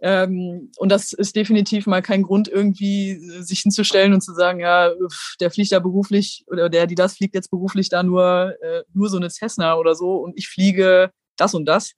Ähm, 0.00 0.70
und 0.76 0.90
das 0.90 1.12
ist 1.12 1.34
definitiv 1.34 1.86
mal 1.86 2.02
kein 2.02 2.22
Grund, 2.22 2.46
irgendwie 2.46 3.10
äh, 3.10 3.42
sich 3.42 3.60
hinzustellen 3.60 4.12
und 4.12 4.20
zu 4.20 4.32
sagen, 4.32 4.60
ja, 4.60 4.92
der 5.40 5.50
fliegt 5.50 5.72
da 5.72 5.80
beruflich 5.80 6.44
oder 6.46 6.68
der, 6.68 6.86
die 6.86 6.94
das 6.94 7.16
fliegt 7.16 7.34
jetzt 7.34 7.50
beruflich 7.50 7.88
da 7.88 8.02
nur, 8.02 8.54
äh, 8.62 8.84
nur 8.94 9.08
so 9.08 9.16
eine 9.16 9.30
Cessna 9.30 9.74
oder 9.74 9.94
so 9.94 10.16
und 10.18 10.38
ich 10.38 10.48
fliege 10.48 11.10
das 11.36 11.54
und 11.54 11.66
das. 11.66 11.94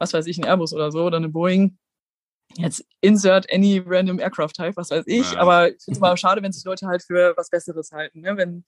Was 0.00 0.12
weiß 0.12 0.26
ich, 0.26 0.38
ein 0.38 0.44
Airbus 0.44 0.72
oder 0.72 0.90
so 0.90 1.04
oder 1.04 1.18
eine 1.18 1.28
Boeing. 1.28 1.78
Jetzt 2.56 2.84
insert 3.00 3.52
any 3.52 3.82
random 3.84 4.18
aircraft 4.18 4.52
type, 4.56 4.76
was 4.76 4.90
weiß 4.90 5.04
ich. 5.06 5.32
Ja. 5.32 5.38
Aber 5.38 5.68
ich 5.68 5.82
finde 5.84 5.96
es 5.96 6.00
mal 6.00 6.16
schade, 6.16 6.42
wenn 6.42 6.52
sich 6.52 6.64
Leute 6.64 6.86
halt 6.86 7.02
für 7.02 7.34
was 7.36 7.48
Besseres 7.48 7.90
halten. 7.92 8.20
Ne? 8.20 8.36
Wenn, 8.36 8.64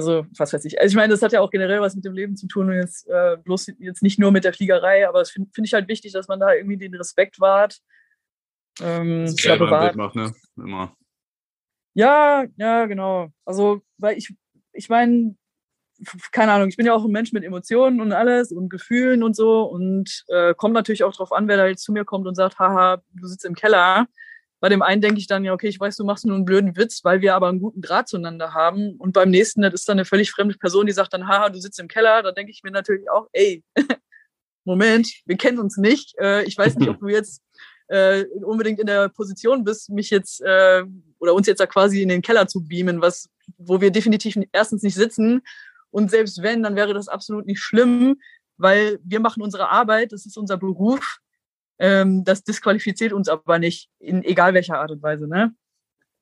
also, 0.00 0.26
was 0.38 0.52
weiß 0.52 0.64
ich. 0.64 0.80
Also, 0.80 0.92
ich 0.92 0.96
meine, 0.96 1.12
das 1.12 1.20
hat 1.20 1.32
ja 1.32 1.40
auch 1.40 1.50
generell 1.50 1.80
was 1.80 1.94
mit 1.94 2.06
dem 2.06 2.14
Leben 2.14 2.36
zu 2.36 2.46
tun 2.46 2.70
und 2.70 2.76
jetzt 2.76 3.06
äh, 3.08 3.36
bloß 3.44 3.72
jetzt 3.78 4.02
nicht 4.02 4.18
nur 4.18 4.32
mit 4.32 4.44
der 4.44 4.54
Fliegerei, 4.54 5.06
aber 5.06 5.20
es 5.20 5.30
finde 5.30 5.50
find 5.52 5.66
ich 5.66 5.74
halt 5.74 5.88
wichtig, 5.88 6.12
dass 6.12 6.26
man 6.26 6.40
da 6.40 6.54
irgendwie 6.54 6.78
den 6.78 6.94
Respekt 6.94 7.38
wahrt. 7.38 7.80
Ähm, 8.80 9.26
bewahrt. 9.26 9.92
Bild 9.92 9.96
macht, 9.96 10.16
ne? 10.16 10.32
Immer. 10.56 10.96
Ja, 11.92 12.46
ja, 12.56 12.86
genau. 12.86 13.28
Also, 13.44 13.82
weil 13.98 14.16
ich, 14.16 14.34
ich 14.72 14.88
meine, 14.88 15.36
keine 16.32 16.52
Ahnung, 16.52 16.68
ich 16.68 16.78
bin 16.78 16.86
ja 16.86 16.94
auch 16.94 17.04
ein 17.04 17.10
Mensch 17.10 17.32
mit 17.32 17.44
Emotionen 17.44 18.00
und 18.00 18.12
alles 18.12 18.52
und 18.52 18.70
Gefühlen 18.70 19.22
und 19.22 19.36
so 19.36 19.64
und 19.64 20.24
äh, 20.28 20.54
kommt 20.54 20.72
natürlich 20.72 21.04
auch 21.04 21.12
drauf 21.12 21.32
an, 21.32 21.46
wer 21.46 21.58
da 21.58 21.66
jetzt 21.66 21.84
zu 21.84 21.92
mir 21.92 22.06
kommt 22.06 22.26
und 22.26 22.36
sagt, 22.36 22.58
haha, 22.58 23.02
du 23.12 23.26
sitzt 23.26 23.44
im 23.44 23.54
Keller. 23.54 24.06
Bei 24.60 24.68
dem 24.68 24.82
einen 24.82 25.00
denke 25.00 25.18
ich 25.18 25.26
dann, 25.26 25.44
ja, 25.44 25.52
okay, 25.52 25.68
ich 25.68 25.80
weiß, 25.80 25.96
du 25.96 26.04
machst 26.04 26.26
nur 26.26 26.36
einen 26.36 26.44
blöden 26.44 26.76
Witz, 26.76 27.02
weil 27.02 27.22
wir 27.22 27.34
aber 27.34 27.48
einen 27.48 27.60
guten 27.60 27.80
Draht 27.80 28.08
zueinander 28.08 28.52
haben. 28.52 28.96
Und 28.98 29.12
beim 29.12 29.30
nächsten, 29.30 29.62
das 29.62 29.72
ist 29.72 29.88
dann 29.88 29.98
eine 29.98 30.04
völlig 30.04 30.30
fremde 30.30 30.56
Person, 30.56 30.86
die 30.86 30.92
sagt 30.92 31.14
dann, 31.14 31.26
haha, 31.26 31.48
du 31.48 31.58
sitzt 31.58 31.80
im 31.80 31.88
Keller. 31.88 32.22
Da 32.22 32.32
denke 32.32 32.52
ich 32.52 32.62
mir 32.62 32.70
natürlich 32.70 33.10
auch, 33.10 33.26
ey, 33.32 33.64
Moment, 34.64 35.08
wir 35.24 35.36
kennen 35.38 35.58
uns 35.58 35.78
nicht. 35.78 36.14
Äh, 36.18 36.44
ich 36.44 36.58
weiß 36.58 36.76
nicht, 36.76 36.90
ob 36.90 37.00
du 37.00 37.08
jetzt 37.08 37.42
äh, 37.88 38.24
unbedingt 38.44 38.78
in 38.78 38.86
der 38.86 39.08
Position 39.08 39.64
bist, 39.64 39.88
mich 39.88 40.10
jetzt 40.10 40.42
äh, 40.42 40.84
oder 41.18 41.34
uns 41.34 41.46
jetzt 41.46 41.60
da 41.60 41.66
quasi 41.66 42.02
in 42.02 42.08
den 42.08 42.22
Keller 42.22 42.46
zu 42.46 42.62
beamen, 42.62 43.00
was, 43.00 43.30
wo 43.56 43.80
wir 43.80 43.90
definitiv 43.90 44.38
erstens 44.52 44.82
nicht 44.82 44.94
sitzen. 44.94 45.40
Und 45.90 46.10
selbst 46.10 46.42
wenn, 46.42 46.62
dann 46.62 46.76
wäre 46.76 46.94
das 46.94 47.08
absolut 47.08 47.46
nicht 47.46 47.60
schlimm, 47.60 48.20
weil 48.58 48.98
wir 49.02 49.20
machen 49.20 49.42
unsere 49.42 49.70
Arbeit, 49.70 50.12
das 50.12 50.26
ist 50.26 50.36
unser 50.36 50.58
Beruf 50.58 51.18
ähm, 51.80 52.24
das 52.24 52.44
disqualifiziert 52.44 53.12
uns 53.12 53.28
aber 53.28 53.58
nicht, 53.58 53.88
in 53.98 54.22
egal 54.22 54.54
welcher 54.54 54.78
Art 54.78 54.90
und 54.90 55.02
Weise, 55.02 55.26
ne? 55.26 55.54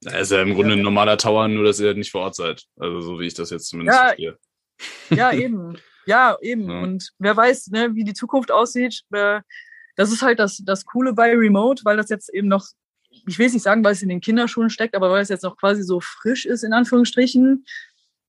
Das 0.00 0.14
ist 0.14 0.30
ja 0.30 0.40
im 0.40 0.54
Grunde 0.54 0.74
ein 0.74 0.82
normaler 0.82 1.18
Tower, 1.18 1.48
nur 1.48 1.64
dass 1.64 1.80
ihr 1.80 1.92
nicht 1.94 2.12
vor 2.12 2.22
Ort 2.22 2.36
seid. 2.36 2.64
Also 2.78 3.00
so 3.00 3.18
wie 3.18 3.26
ich 3.26 3.34
das 3.34 3.50
jetzt 3.50 3.68
zumindest 3.68 3.98
ja, 3.98 4.04
verstehe. 4.04 4.38
Ja, 5.10 5.32
eben. 5.32 5.76
Ja, 6.06 6.36
eben. 6.40 6.70
Ja. 6.70 6.80
Und 6.82 7.10
wer 7.18 7.36
weiß, 7.36 7.68
ne, 7.68 7.94
wie 7.94 8.04
die 8.04 8.14
Zukunft 8.14 8.52
aussieht. 8.52 9.02
Äh, 9.10 9.40
das 9.96 10.12
ist 10.12 10.22
halt 10.22 10.38
das, 10.38 10.58
das 10.64 10.84
Coole 10.84 11.12
bei 11.12 11.34
Remote, 11.34 11.84
weil 11.84 11.96
das 11.96 12.08
jetzt 12.08 12.32
eben 12.32 12.46
noch, 12.46 12.64
ich 13.10 13.40
will 13.40 13.46
es 13.46 13.52
nicht 13.52 13.64
sagen, 13.64 13.82
weil 13.82 13.92
es 13.92 14.02
in 14.02 14.08
den 14.08 14.20
Kinderschuhen 14.20 14.70
steckt, 14.70 14.94
aber 14.94 15.10
weil 15.10 15.22
es 15.22 15.28
jetzt 15.28 15.42
noch 15.42 15.56
quasi 15.56 15.82
so 15.82 15.98
frisch 15.98 16.46
ist, 16.46 16.62
in 16.62 16.72
Anführungsstrichen, 16.72 17.66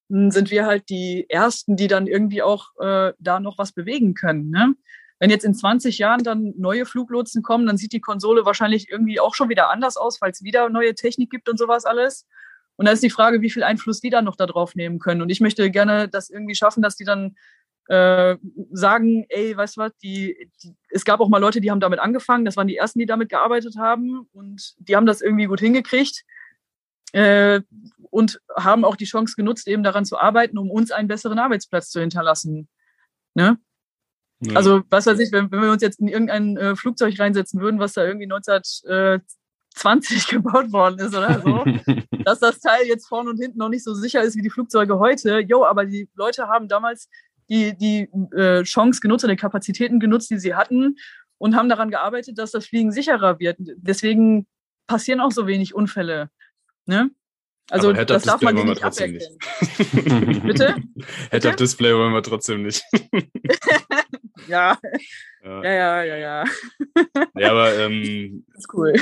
sind 0.09 0.49
wir 0.49 0.65
halt 0.65 0.89
die 0.89 1.27
Ersten, 1.29 1.77
die 1.77 1.87
dann 1.87 2.07
irgendwie 2.07 2.41
auch 2.41 2.69
äh, 2.79 3.13
da 3.19 3.39
noch 3.39 3.59
was 3.59 3.71
bewegen 3.71 4.15
können. 4.15 4.49
Ne? 4.49 4.73
Wenn 5.19 5.29
jetzt 5.29 5.43
in 5.43 5.53
20 5.53 5.97
Jahren 5.97 6.23
dann 6.23 6.53
neue 6.57 6.85
Fluglotsen 6.85 7.43
kommen, 7.43 7.67
dann 7.67 7.77
sieht 7.77 7.91
die 7.91 7.99
Konsole 7.99 8.45
wahrscheinlich 8.45 8.89
irgendwie 8.89 9.19
auch 9.19 9.35
schon 9.35 9.49
wieder 9.49 9.69
anders 9.69 9.97
aus, 9.97 10.21
weil 10.21 10.31
es 10.31 10.43
wieder 10.43 10.69
neue 10.69 10.95
Technik 10.95 11.29
gibt 11.29 11.49
und 11.49 11.57
sowas 11.57 11.85
alles. 11.85 12.25
Und 12.77 12.85
da 12.85 12.93
ist 12.93 13.03
die 13.03 13.09
Frage, 13.09 13.41
wie 13.41 13.49
viel 13.49 13.63
Einfluss 13.63 13.99
die 13.99 14.09
dann 14.09 14.23
noch 14.23 14.37
darauf 14.37 14.75
nehmen 14.75 14.99
können. 14.99 15.21
Und 15.21 15.29
ich 15.29 15.41
möchte 15.41 15.69
gerne 15.69 16.07
das 16.07 16.29
irgendwie 16.29 16.55
schaffen, 16.55 16.81
dass 16.81 16.95
die 16.95 17.03
dann 17.03 17.35
äh, 17.89 18.37
sagen, 18.71 19.25
ey, 19.29 19.57
weißt 19.57 19.75
du 19.75 19.81
was, 19.81 19.91
die, 19.97 20.49
die, 20.63 20.75
es 20.89 21.03
gab 21.03 21.19
auch 21.19 21.27
mal 21.27 21.39
Leute, 21.39 21.59
die 21.59 21.71
haben 21.71 21.79
damit 21.79 21.99
angefangen, 21.99 22.45
das 22.45 22.55
waren 22.55 22.67
die 22.67 22.77
ersten, 22.77 22.99
die 22.99 23.05
damit 23.05 23.29
gearbeitet 23.29 23.75
haben 23.77 24.29
und 24.31 24.75
die 24.77 24.95
haben 24.95 25.05
das 25.05 25.21
irgendwie 25.21 25.47
gut 25.47 25.59
hingekriegt 25.59 26.23
äh, 27.13 27.61
und 28.11 28.39
haben 28.55 28.85
auch 28.85 28.95
die 28.95 29.05
Chance 29.05 29.33
genutzt, 29.35 29.67
eben 29.67 29.83
daran 29.83 30.05
zu 30.05 30.17
arbeiten, 30.17 30.57
um 30.57 30.69
uns 30.69 30.91
einen 30.91 31.07
besseren 31.07 31.39
Arbeitsplatz 31.39 31.89
zu 31.89 31.99
hinterlassen. 31.99 32.69
Ne? 33.33 33.57
Ja. 34.41 34.55
Also, 34.55 34.81
was 34.89 35.05
weiß 35.05 35.19
ich, 35.19 35.31
wenn, 35.31 35.51
wenn 35.51 35.61
wir 35.61 35.71
uns 35.71 35.81
jetzt 35.81 35.99
in 35.99 36.07
irgendein 36.07 36.55
äh, 36.57 36.75
Flugzeug 36.75 37.19
reinsetzen 37.19 37.59
würden, 37.59 37.79
was 37.79 37.93
da 37.93 38.05
irgendwie 38.05 38.31
1920 38.31 40.27
gebaut 40.29 40.71
worden 40.71 40.99
ist 40.99 41.15
oder 41.15 41.41
so, 41.41 41.65
dass 42.23 42.39
das 42.39 42.59
Teil 42.59 42.85
jetzt 42.87 43.07
vorne 43.07 43.29
und 43.29 43.37
hinten 43.37 43.57
noch 43.57 43.69
nicht 43.69 43.83
so 43.83 43.93
sicher 43.93 44.21
ist 44.21 44.37
wie 44.37 44.41
die 44.41 44.49
Flugzeuge 44.49 44.97
heute. 44.99 45.39
Jo, 45.39 45.65
aber 45.65 45.85
die 45.85 46.09
Leute 46.15 46.47
haben 46.47 46.69
damals 46.69 47.09
die, 47.49 47.77
die 47.77 48.09
äh, 48.35 48.63
Chance 48.63 49.01
genutzt 49.01 49.25
oder 49.25 49.33
die 49.33 49.41
Kapazitäten 49.41 49.99
genutzt, 49.99 50.29
die 50.29 50.39
sie 50.39 50.55
hatten 50.55 50.95
und 51.37 51.55
haben 51.55 51.67
daran 51.67 51.89
gearbeitet, 51.89 52.37
dass 52.37 52.51
das 52.51 52.67
Fliegen 52.67 52.91
sicherer 52.91 53.39
wird. 53.39 53.57
Deswegen 53.59 54.47
passieren 54.87 55.19
auch 55.19 55.31
so 55.31 55.47
wenig 55.47 55.73
Unfälle. 55.75 56.29
Ne? 56.85 57.11
Also 57.69 57.93
das 57.93 58.23
darf 58.23 58.41
man 58.41 58.55
nicht 58.55 58.83
aberkennen. 58.83 59.13
Nicht. 59.13 60.43
Bitte? 60.43 60.75
Head-Up-Display 61.31 61.95
wollen 61.95 62.13
wir 62.13 62.23
trotzdem 62.23 62.63
nicht. 62.63 62.83
ja. 64.47 64.77
ja. 65.43 65.63
Ja, 65.63 65.63
ja, 65.63 66.03
ja, 66.03 66.17
ja. 66.17 66.43
Ja, 67.35 67.51
aber 67.51 67.77
ähm, 67.77 68.45
das 68.53 68.59
ist 68.59 68.73
cool. 68.73 68.93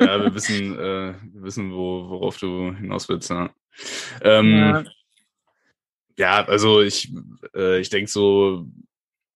Ja, 0.00 0.22
wir 0.22 0.34
wissen, 0.34 0.74
äh, 0.74 1.14
wir 1.32 1.42
wissen, 1.42 1.72
wo, 1.72 2.08
worauf 2.08 2.38
du 2.38 2.74
hinaus 2.74 3.08
willst. 3.08 3.30
Ja, 3.30 3.50
ähm, 4.22 4.56
ja. 4.56 4.84
ja 6.16 6.44
also 6.44 6.82
ich, 6.82 7.12
äh, 7.54 7.80
ich 7.80 7.90
denke 7.90 8.10
so, 8.10 8.66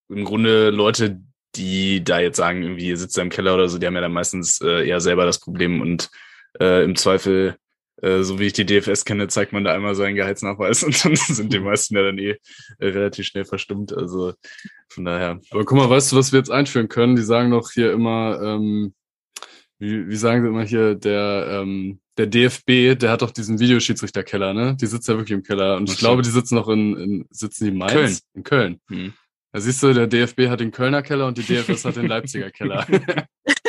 im 0.08 0.24
Grunde 0.24 0.70
Leute, 0.70 1.20
die 1.54 2.02
da 2.02 2.20
jetzt 2.20 2.36
sagen, 2.36 2.62
irgendwie 2.62 2.88
ihr 2.88 2.96
sitzt 2.96 3.16
da 3.16 3.22
im 3.22 3.30
Keller 3.30 3.54
oder 3.54 3.68
so, 3.68 3.78
die 3.78 3.86
haben 3.86 3.94
ja 3.94 4.00
dann 4.00 4.12
meistens 4.12 4.60
äh, 4.60 4.86
eher 4.86 5.00
selber 5.00 5.24
das 5.24 5.38
Problem 5.38 5.80
und 5.80 6.10
äh, 6.58 6.84
im 6.84 6.96
Zweifel 6.96 7.56
äh, 8.02 8.22
so 8.22 8.38
wie 8.38 8.46
ich 8.46 8.52
die 8.52 8.64
DFS 8.64 9.04
kenne, 9.04 9.28
zeigt 9.28 9.52
man 9.52 9.64
da 9.64 9.74
einmal 9.74 9.94
seinen 9.94 10.14
Gehaltsnachweis 10.14 10.82
und 10.84 11.04
dann 11.04 11.16
sind 11.16 11.52
die 11.52 11.60
meisten 11.60 11.96
ja 11.96 12.02
dann 12.02 12.18
eh 12.18 12.36
äh, 12.78 12.86
relativ 12.86 13.26
schnell 13.26 13.44
verstummt. 13.44 13.96
Also 13.96 14.34
von 14.88 15.04
daher. 15.04 15.40
Aber 15.50 15.64
guck 15.64 15.78
mal, 15.78 15.90
weißt 15.90 16.12
du, 16.12 16.16
was 16.16 16.32
wir 16.32 16.38
jetzt 16.38 16.50
einführen 16.50 16.88
können? 16.88 17.16
Die 17.16 17.22
sagen 17.22 17.50
doch 17.50 17.70
hier 17.70 17.92
immer, 17.92 18.40
ähm, 18.42 18.94
wie, 19.78 20.08
wie 20.08 20.16
sagen 20.16 20.42
sie 20.42 20.48
immer 20.48 20.64
hier, 20.64 20.94
der, 20.94 21.62
ähm, 21.62 22.00
der 22.16 22.26
DFB, 22.26 22.98
der 22.98 23.10
hat 23.10 23.22
doch 23.22 23.30
diesen 23.30 23.58
Videoschiedsrichterkeller, 23.58 24.52
ne? 24.52 24.76
Die 24.78 24.86
sitzt 24.86 25.08
ja 25.08 25.14
wirklich 25.16 25.36
im 25.36 25.42
Keller. 25.42 25.76
Und 25.76 25.88
ich 25.88 25.94
okay. 25.94 26.00
glaube, 26.00 26.22
die 26.22 26.30
sitzen 26.30 26.54
noch 26.56 26.68
in, 26.68 26.96
in 26.96 27.26
sitzen 27.30 27.64
die 27.64 27.70
in 27.70 27.78
Mainz? 27.78 27.94
Köln. 27.94 28.18
In 28.34 28.42
Köln. 28.42 28.80
Hm. 28.88 29.12
Da 29.52 29.60
siehst 29.60 29.82
du, 29.82 29.92
der 29.92 30.06
DFB 30.06 30.48
hat 30.48 30.60
den 30.60 30.70
Kölner 30.70 31.02
Keller 31.02 31.26
und 31.26 31.38
die 31.38 31.42
DFS 31.42 31.84
hat 31.84 31.96
den 31.96 32.06
Leipziger 32.06 32.50
Keller. 32.50 32.86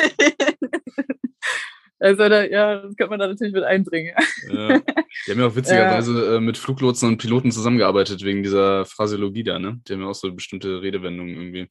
Also 2.02 2.28
da, 2.28 2.44
ja, 2.44 2.76
das 2.76 2.96
könnte 2.96 3.10
man 3.10 3.20
da 3.20 3.28
natürlich 3.28 3.52
mit 3.52 3.62
einbringen. 3.62 4.12
Ja. 4.48 4.80
Die 5.26 5.30
haben 5.30 5.38
ja 5.38 5.46
auch 5.46 5.54
witzigerweise 5.54 6.12
ja. 6.12 6.36
Äh, 6.36 6.40
mit 6.40 6.58
Fluglotsen 6.58 7.08
und 7.08 7.18
Piloten 7.18 7.52
zusammengearbeitet 7.52 8.24
wegen 8.24 8.42
dieser 8.42 8.84
Phraseologie 8.84 9.44
da, 9.44 9.60
ne? 9.60 9.80
Die 9.86 9.92
haben 9.92 10.00
ja 10.00 10.08
auch 10.08 10.14
so 10.14 10.32
bestimmte 10.32 10.82
Redewendungen 10.82 11.34
irgendwie. 11.34 11.70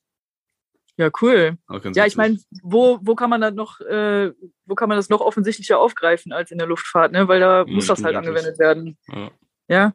Ja, 0.98 1.10
cool. 1.22 1.58
Ja, 1.94 2.06
ich 2.06 2.16
meine, 2.16 2.38
wo, 2.64 3.00
wo 3.02 3.16
kann 3.16 3.30
man 3.30 3.42
das 3.42 3.54
noch, 3.54 3.82
äh, 3.82 4.32
wo 4.66 4.76
kann 4.76 4.88
man 4.88 4.98
das 4.98 5.10
noch 5.10 5.20
offensichtlicher 5.20 5.80
aufgreifen 5.80 6.32
als 6.32 6.52
in 6.52 6.60
der 6.60 6.68
Luftfahrt, 6.68 7.12
ne? 7.12 7.28
Weil 7.28 7.42
da 7.42 7.60
ja, 7.60 7.66
muss 7.66 7.88
das 7.88 8.04
halt 8.04 8.16
angewendet 8.16 8.58
werden. 8.58 8.98
Ja. 9.10 9.32
ja? 9.68 9.94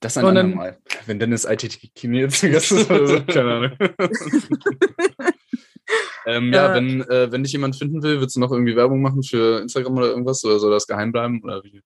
Das 0.00 0.16
ein 0.16 0.24
andermal. 0.24 0.78
Wenn 1.06 1.18
Dennis 1.18 1.44
ITT-Chemie 1.44 2.20
jetzt 2.20 2.40
Gast 2.40 2.72
ist 2.72 2.90
oder 2.90 3.06
so, 3.06 3.24
keine 3.24 3.52
Ahnung. 3.52 3.78
Ähm, 6.28 6.52
ja, 6.52 6.68
ja, 6.68 6.74
wenn, 6.74 7.00
äh, 7.08 7.32
wenn 7.32 7.42
dich 7.42 7.52
jemand 7.52 7.74
finden 7.74 8.02
will, 8.02 8.18
würdest 8.18 8.36
du 8.36 8.40
noch 8.40 8.52
irgendwie 8.52 8.76
Werbung 8.76 9.00
machen 9.00 9.22
für 9.22 9.62
Instagram 9.62 9.96
oder 9.96 10.08
irgendwas? 10.08 10.44
Oder 10.44 10.58
soll 10.58 10.70
das 10.70 10.86
geheim 10.86 11.10
bleiben? 11.10 11.40
Oder 11.42 11.64
wie? 11.64 11.80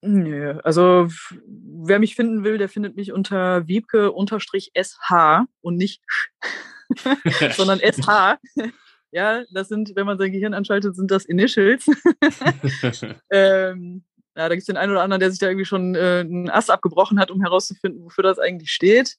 Nö, 0.00 0.58
also 0.62 1.08
wer 1.46 1.98
mich 1.98 2.14
finden 2.14 2.44
will, 2.44 2.56
der 2.56 2.70
findet 2.70 2.96
mich 2.96 3.12
unter 3.12 3.68
wiebke-sh 3.68 5.44
und 5.60 5.76
nicht 5.76 6.02
sondern 7.56 7.80
sh. 7.82 8.72
Ja, 9.10 9.44
das 9.52 9.68
sind, 9.68 9.92
wenn 9.94 10.06
man 10.06 10.18
sein 10.18 10.32
Gehirn 10.32 10.54
anschaltet, 10.54 10.96
sind 10.96 11.10
das 11.10 11.24
Initials. 11.24 11.86
ähm, 13.30 14.04
ja, 14.38 14.48
da 14.48 14.54
gibt 14.54 14.60
es 14.60 14.66
den 14.66 14.76
einen 14.76 14.92
oder 14.92 15.02
anderen, 15.02 15.18
der 15.18 15.32
sich 15.32 15.40
da 15.40 15.48
irgendwie 15.48 15.64
schon 15.64 15.96
äh, 15.96 16.20
einen 16.20 16.48
Ast 16.48 16.70
abgebrochen 16.70 17.18
hat, 17.18 17.32
um 17.32 17.40
herauszufinden, 17.40 18.04
wofür 18.04 18.22
das 18.22 18.38
eigentlich 18.38 18.70
steht. 18.70 19.16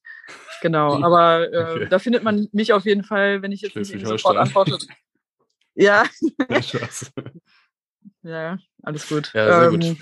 Genau, 0.61 0.93
aber 1.03 1.51
äh, 1.51 1.57
okay. 1.57 1.87
da 1.89 1.99
findet 1.99 2.23
man 2.23 2.47
mich 2.53 2.71
auf 2.71 2.85
jeden 2.85 3.03
Fall, 3.03 3.41
wenn 3.41 3.51
ich 3.51 3.59
jetzt 3.59 3.75
nicht 3.75 4.07
sofort 4.07 4.37
antworte. 4.37 4.77
ja. 5.75 6.05
ja, 8.23 8.57
alles 8.81 9.09
gut. 9.09 9.33
Ja, 9.33 9.59
sehr 9.59 9.71
ähm, 9.73 9.79
gut. 9.81 9.97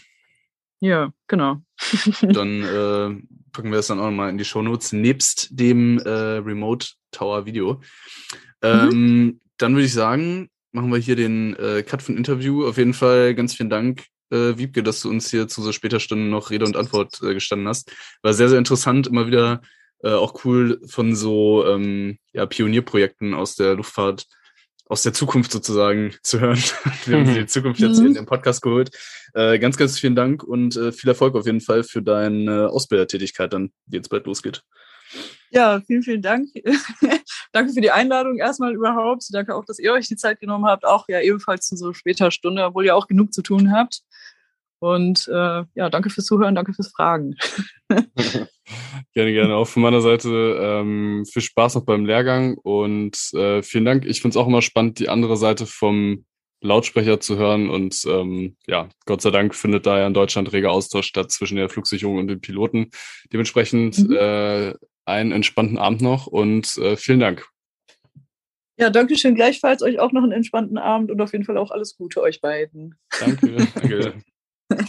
Ja, 0.81 1.11
genau. 1.25 1.63
dann 2.21 2.61
äh, 2.61 3.19
packen 3.53 3.71
wir 3.71 3.77
das 3.77 3.87
dann 3.87 3.99
auch 3.99 4.05
nochmal 4.05 4.29
in 4.29 4.37
die 4.37 4.45
Shownotes, 4.45 4.93
nebst 4.93 5.47
dem 5.49 5.97
äh, 5.97 6.09
Remote 6.09 6.89
Tower 7.09 7.47
Video. 7.47 7.81
Ähm, 8.61 8.89
mhm. 8.89 9.41
Dann 9.57 9.73
würde 9.73 9.85
ich 9.85 9.93
sagen, 9.93 10.51
machen 10.73 10.91
wir 10.91 10.99
hier 10.99 11.15
den 11.15 11.55
äh, 11.55 11.81
Cut 11.81 12.03
von 12.03 12.15
Interview. 12.15 12.67
Auf 12.67 12.77
jeden 12.77 12.93
Fall 12.93 13.33
ganz 13.33 13.55
vielen 13.55 13.71
Dank 13.71 14.05
äh, 14.31 14.57
Wiebke, 14.57 14.83
dass 14.83 15.01
du 15.01 15.09
uns 15.09 15.29
hier 15.29 15.47
zu 15.47 15.61
so 15.61 15.71
später 15.71 15.99
Stunde 15.99 16.25
noch 16.25 16.49
Rede 16.51 16.65
und 16.65 16.77
Antwort 16.77 17.21
äh, 17.21 17.33
gestanden 17.33 17.67
hast. 17.67 17.91
War 18.21 18.33
sehr, 18.33 18.49
sehr 18.49 18.59
interessant, 18.59 19.07
immer 19.07 19.27
wieder 19.27 19.61
äh, 20.03 20.11
auch 20.11 20.45
cool 20.45 20.79
von 20.87 21.15
so 21.15 21.65
ähm, 21.65 22.17
ja, 22.33 22.45
Pionierprojekten 22.45 23.33
aus 23.33 23.55
der 23.55 23.75
Luftfahrt 23.75 24.25
aus 24.89 25.03
der 25.03 25.13
Zukunft 25.13 25.51
sozusagen 25.51 26.13
zu 26.23 26.39
hören. 26.39 26.61
Wir 27.05 27.17
haben 27.17 27.25
sie 27.25 27.33
die 27.39 27.45
Zukunft 27.45 27.79
jetzt 27.79 27.99
Mhm. 27.99 28.07
in 28.07 28.13
den 28.13 28.25
Podcast 28.25 28.61
geholt. 28.61 28.91
Äh, 29.33 29.59
ganz, 29.59 29.77
ganz 29.77 29.99
vielen 29.99 30.15
Dank 30.15 30.43
und 30.43 30.75
äh, 30.75 30.91
viel 30.91 31.09
Erfolg 31.09 31.35
auf 31.35 31.45
jeden 31.45 31.61
Fall 31.61 31.83
für 31.83 32.01
deine 32.01 32.69
Ausbildertätigkeit 32.69 33.51
dann, 33.53 33.71
die 33.85 33.97
jetzt 33.97 34.09
bald 34.09 34.25
losgeht. 34.25 34.63
Ja, 35.51 35.81
vielen, 35.85 36.03
vielen 36.03 36.21
Dank. 36.21 36.49
Danke 37.57 37.73
für 37.73 37.81
die 37.81 37.89
Einladung 37.89 38.37
erstmal 38.37 38.75
überhaupt. 38.75 39.23
Danke 39.31 39.55
auch, 39.55 39.65
dass 39.65 39.79
ihr 39.79 39.91
euch 39.91 40.07
die 40.07 40.15
Zeit 40.15 40.39
genommen 40.39 40.65
habt, 40.67 40.85
auch 40.85 41.05
ja 41.07 41.21
ebenfalls 41.21 41.65
zu 41.65 41.75
so 41.75 41.91
später 41.91 42.29
Stunde, 42.29 42.63
obwohl 42.63 42.85
ihr 42.85 42.95
auch 42.95 43.07
genug 43.07 43.33
zu 43.33 43.41
tun 43.41 43.71
habt. 43.71 44.01
Und 44.77 45.27
äh, 45.27 45.63
ja, 45.73 45.89
danke 45.89 46.11
fürs 46.11 46.27
Zuhören, 46.27 46.53
danke 46.53 46.73
fürs 46.73 46.89
Fragen. 46.89 47.35
Gerne, 49.13 49.33
gerne. 49.33 49.55
Auch 49.55 49.67
von 49.67 49.81
meiner 49.81 50.01
Seite 50.01 50.29
ähm, 50.61 51.25
viel 51.25 51.41
Spaß 51.41 51.75
noch 51.75 51.85
beim 51.85 52.05
Lehrgang 52.05 52.57
und 52.61 53.17
äh, 53.33 53.63
vielen 53.63 53.85
Dank. 53.85 54.05
Ich 54.05 54.21
finde 54.21 54.33
es 54.33 54.37
auch 54.37 54.47
immer 54.47 54.61
spannend, 54.61 54.99
die 54.99 55.09
andere 55.09 55.37
Seite 55.37 55.65
vom 55.65 56.25
Lautsprecher 56.61 57.19
zu 57.19 57.37
hören 57.37 57.69
und 57.69 58.03
ähm, 58.07 58.55
ja, 58.67 58.89
Gott 59.05 59.21
sei 59.21 59.31
Dank 59.31 59.55
findet 59.55 59.87
da 59.87 59.97
ja 59.97 60.05
in 60.05 60.13
Deutschland 60.13 60.53
reger 60.53 60.71
Austausch 60.71 61.07
statt 61.07 61.31
zwischen 61.31 61.55
der 61.55 61.69
Flugsicherung 61.69 62.17
und 62.17 62.27
den 62.27 62.41
Piloten. 62.41 62.91
Dementsprechend 63.31 63.97
Mhm. 63.97 64.15
äh, 64.15 64.73
einen 65.07 65.31
entspannten 65.31 65.77
Abend 65.77 66.01
noch 66.01 66.27
und 66.27 66.77
äh, 66.77 66.97
vielen 66.97 67.19
Dank. 67.19 67.47
Ja, 68.79 68.91
danke 68.91 69.17
schön 69.17 69.33
gleichfalls. 69.33 69.81
Euch 69.81 69.99
auch 69.99 70.11
noch 70.11 70.21
einen 70.21 70.33
entspannten 70.33 70.77
Abend 70.77 71.09
und 71.09 71.19
auf 71.19 71.31
jeden 71.31 71.45
Fall 71.45 71.57
auch 71.57 71.71
alles 71.71 71.97
Gute 71.97 72.21
euch 72.21 72.41
beiden. 72.41 72.95
Danke. 73.19 73.55
danke. 73.73 74.13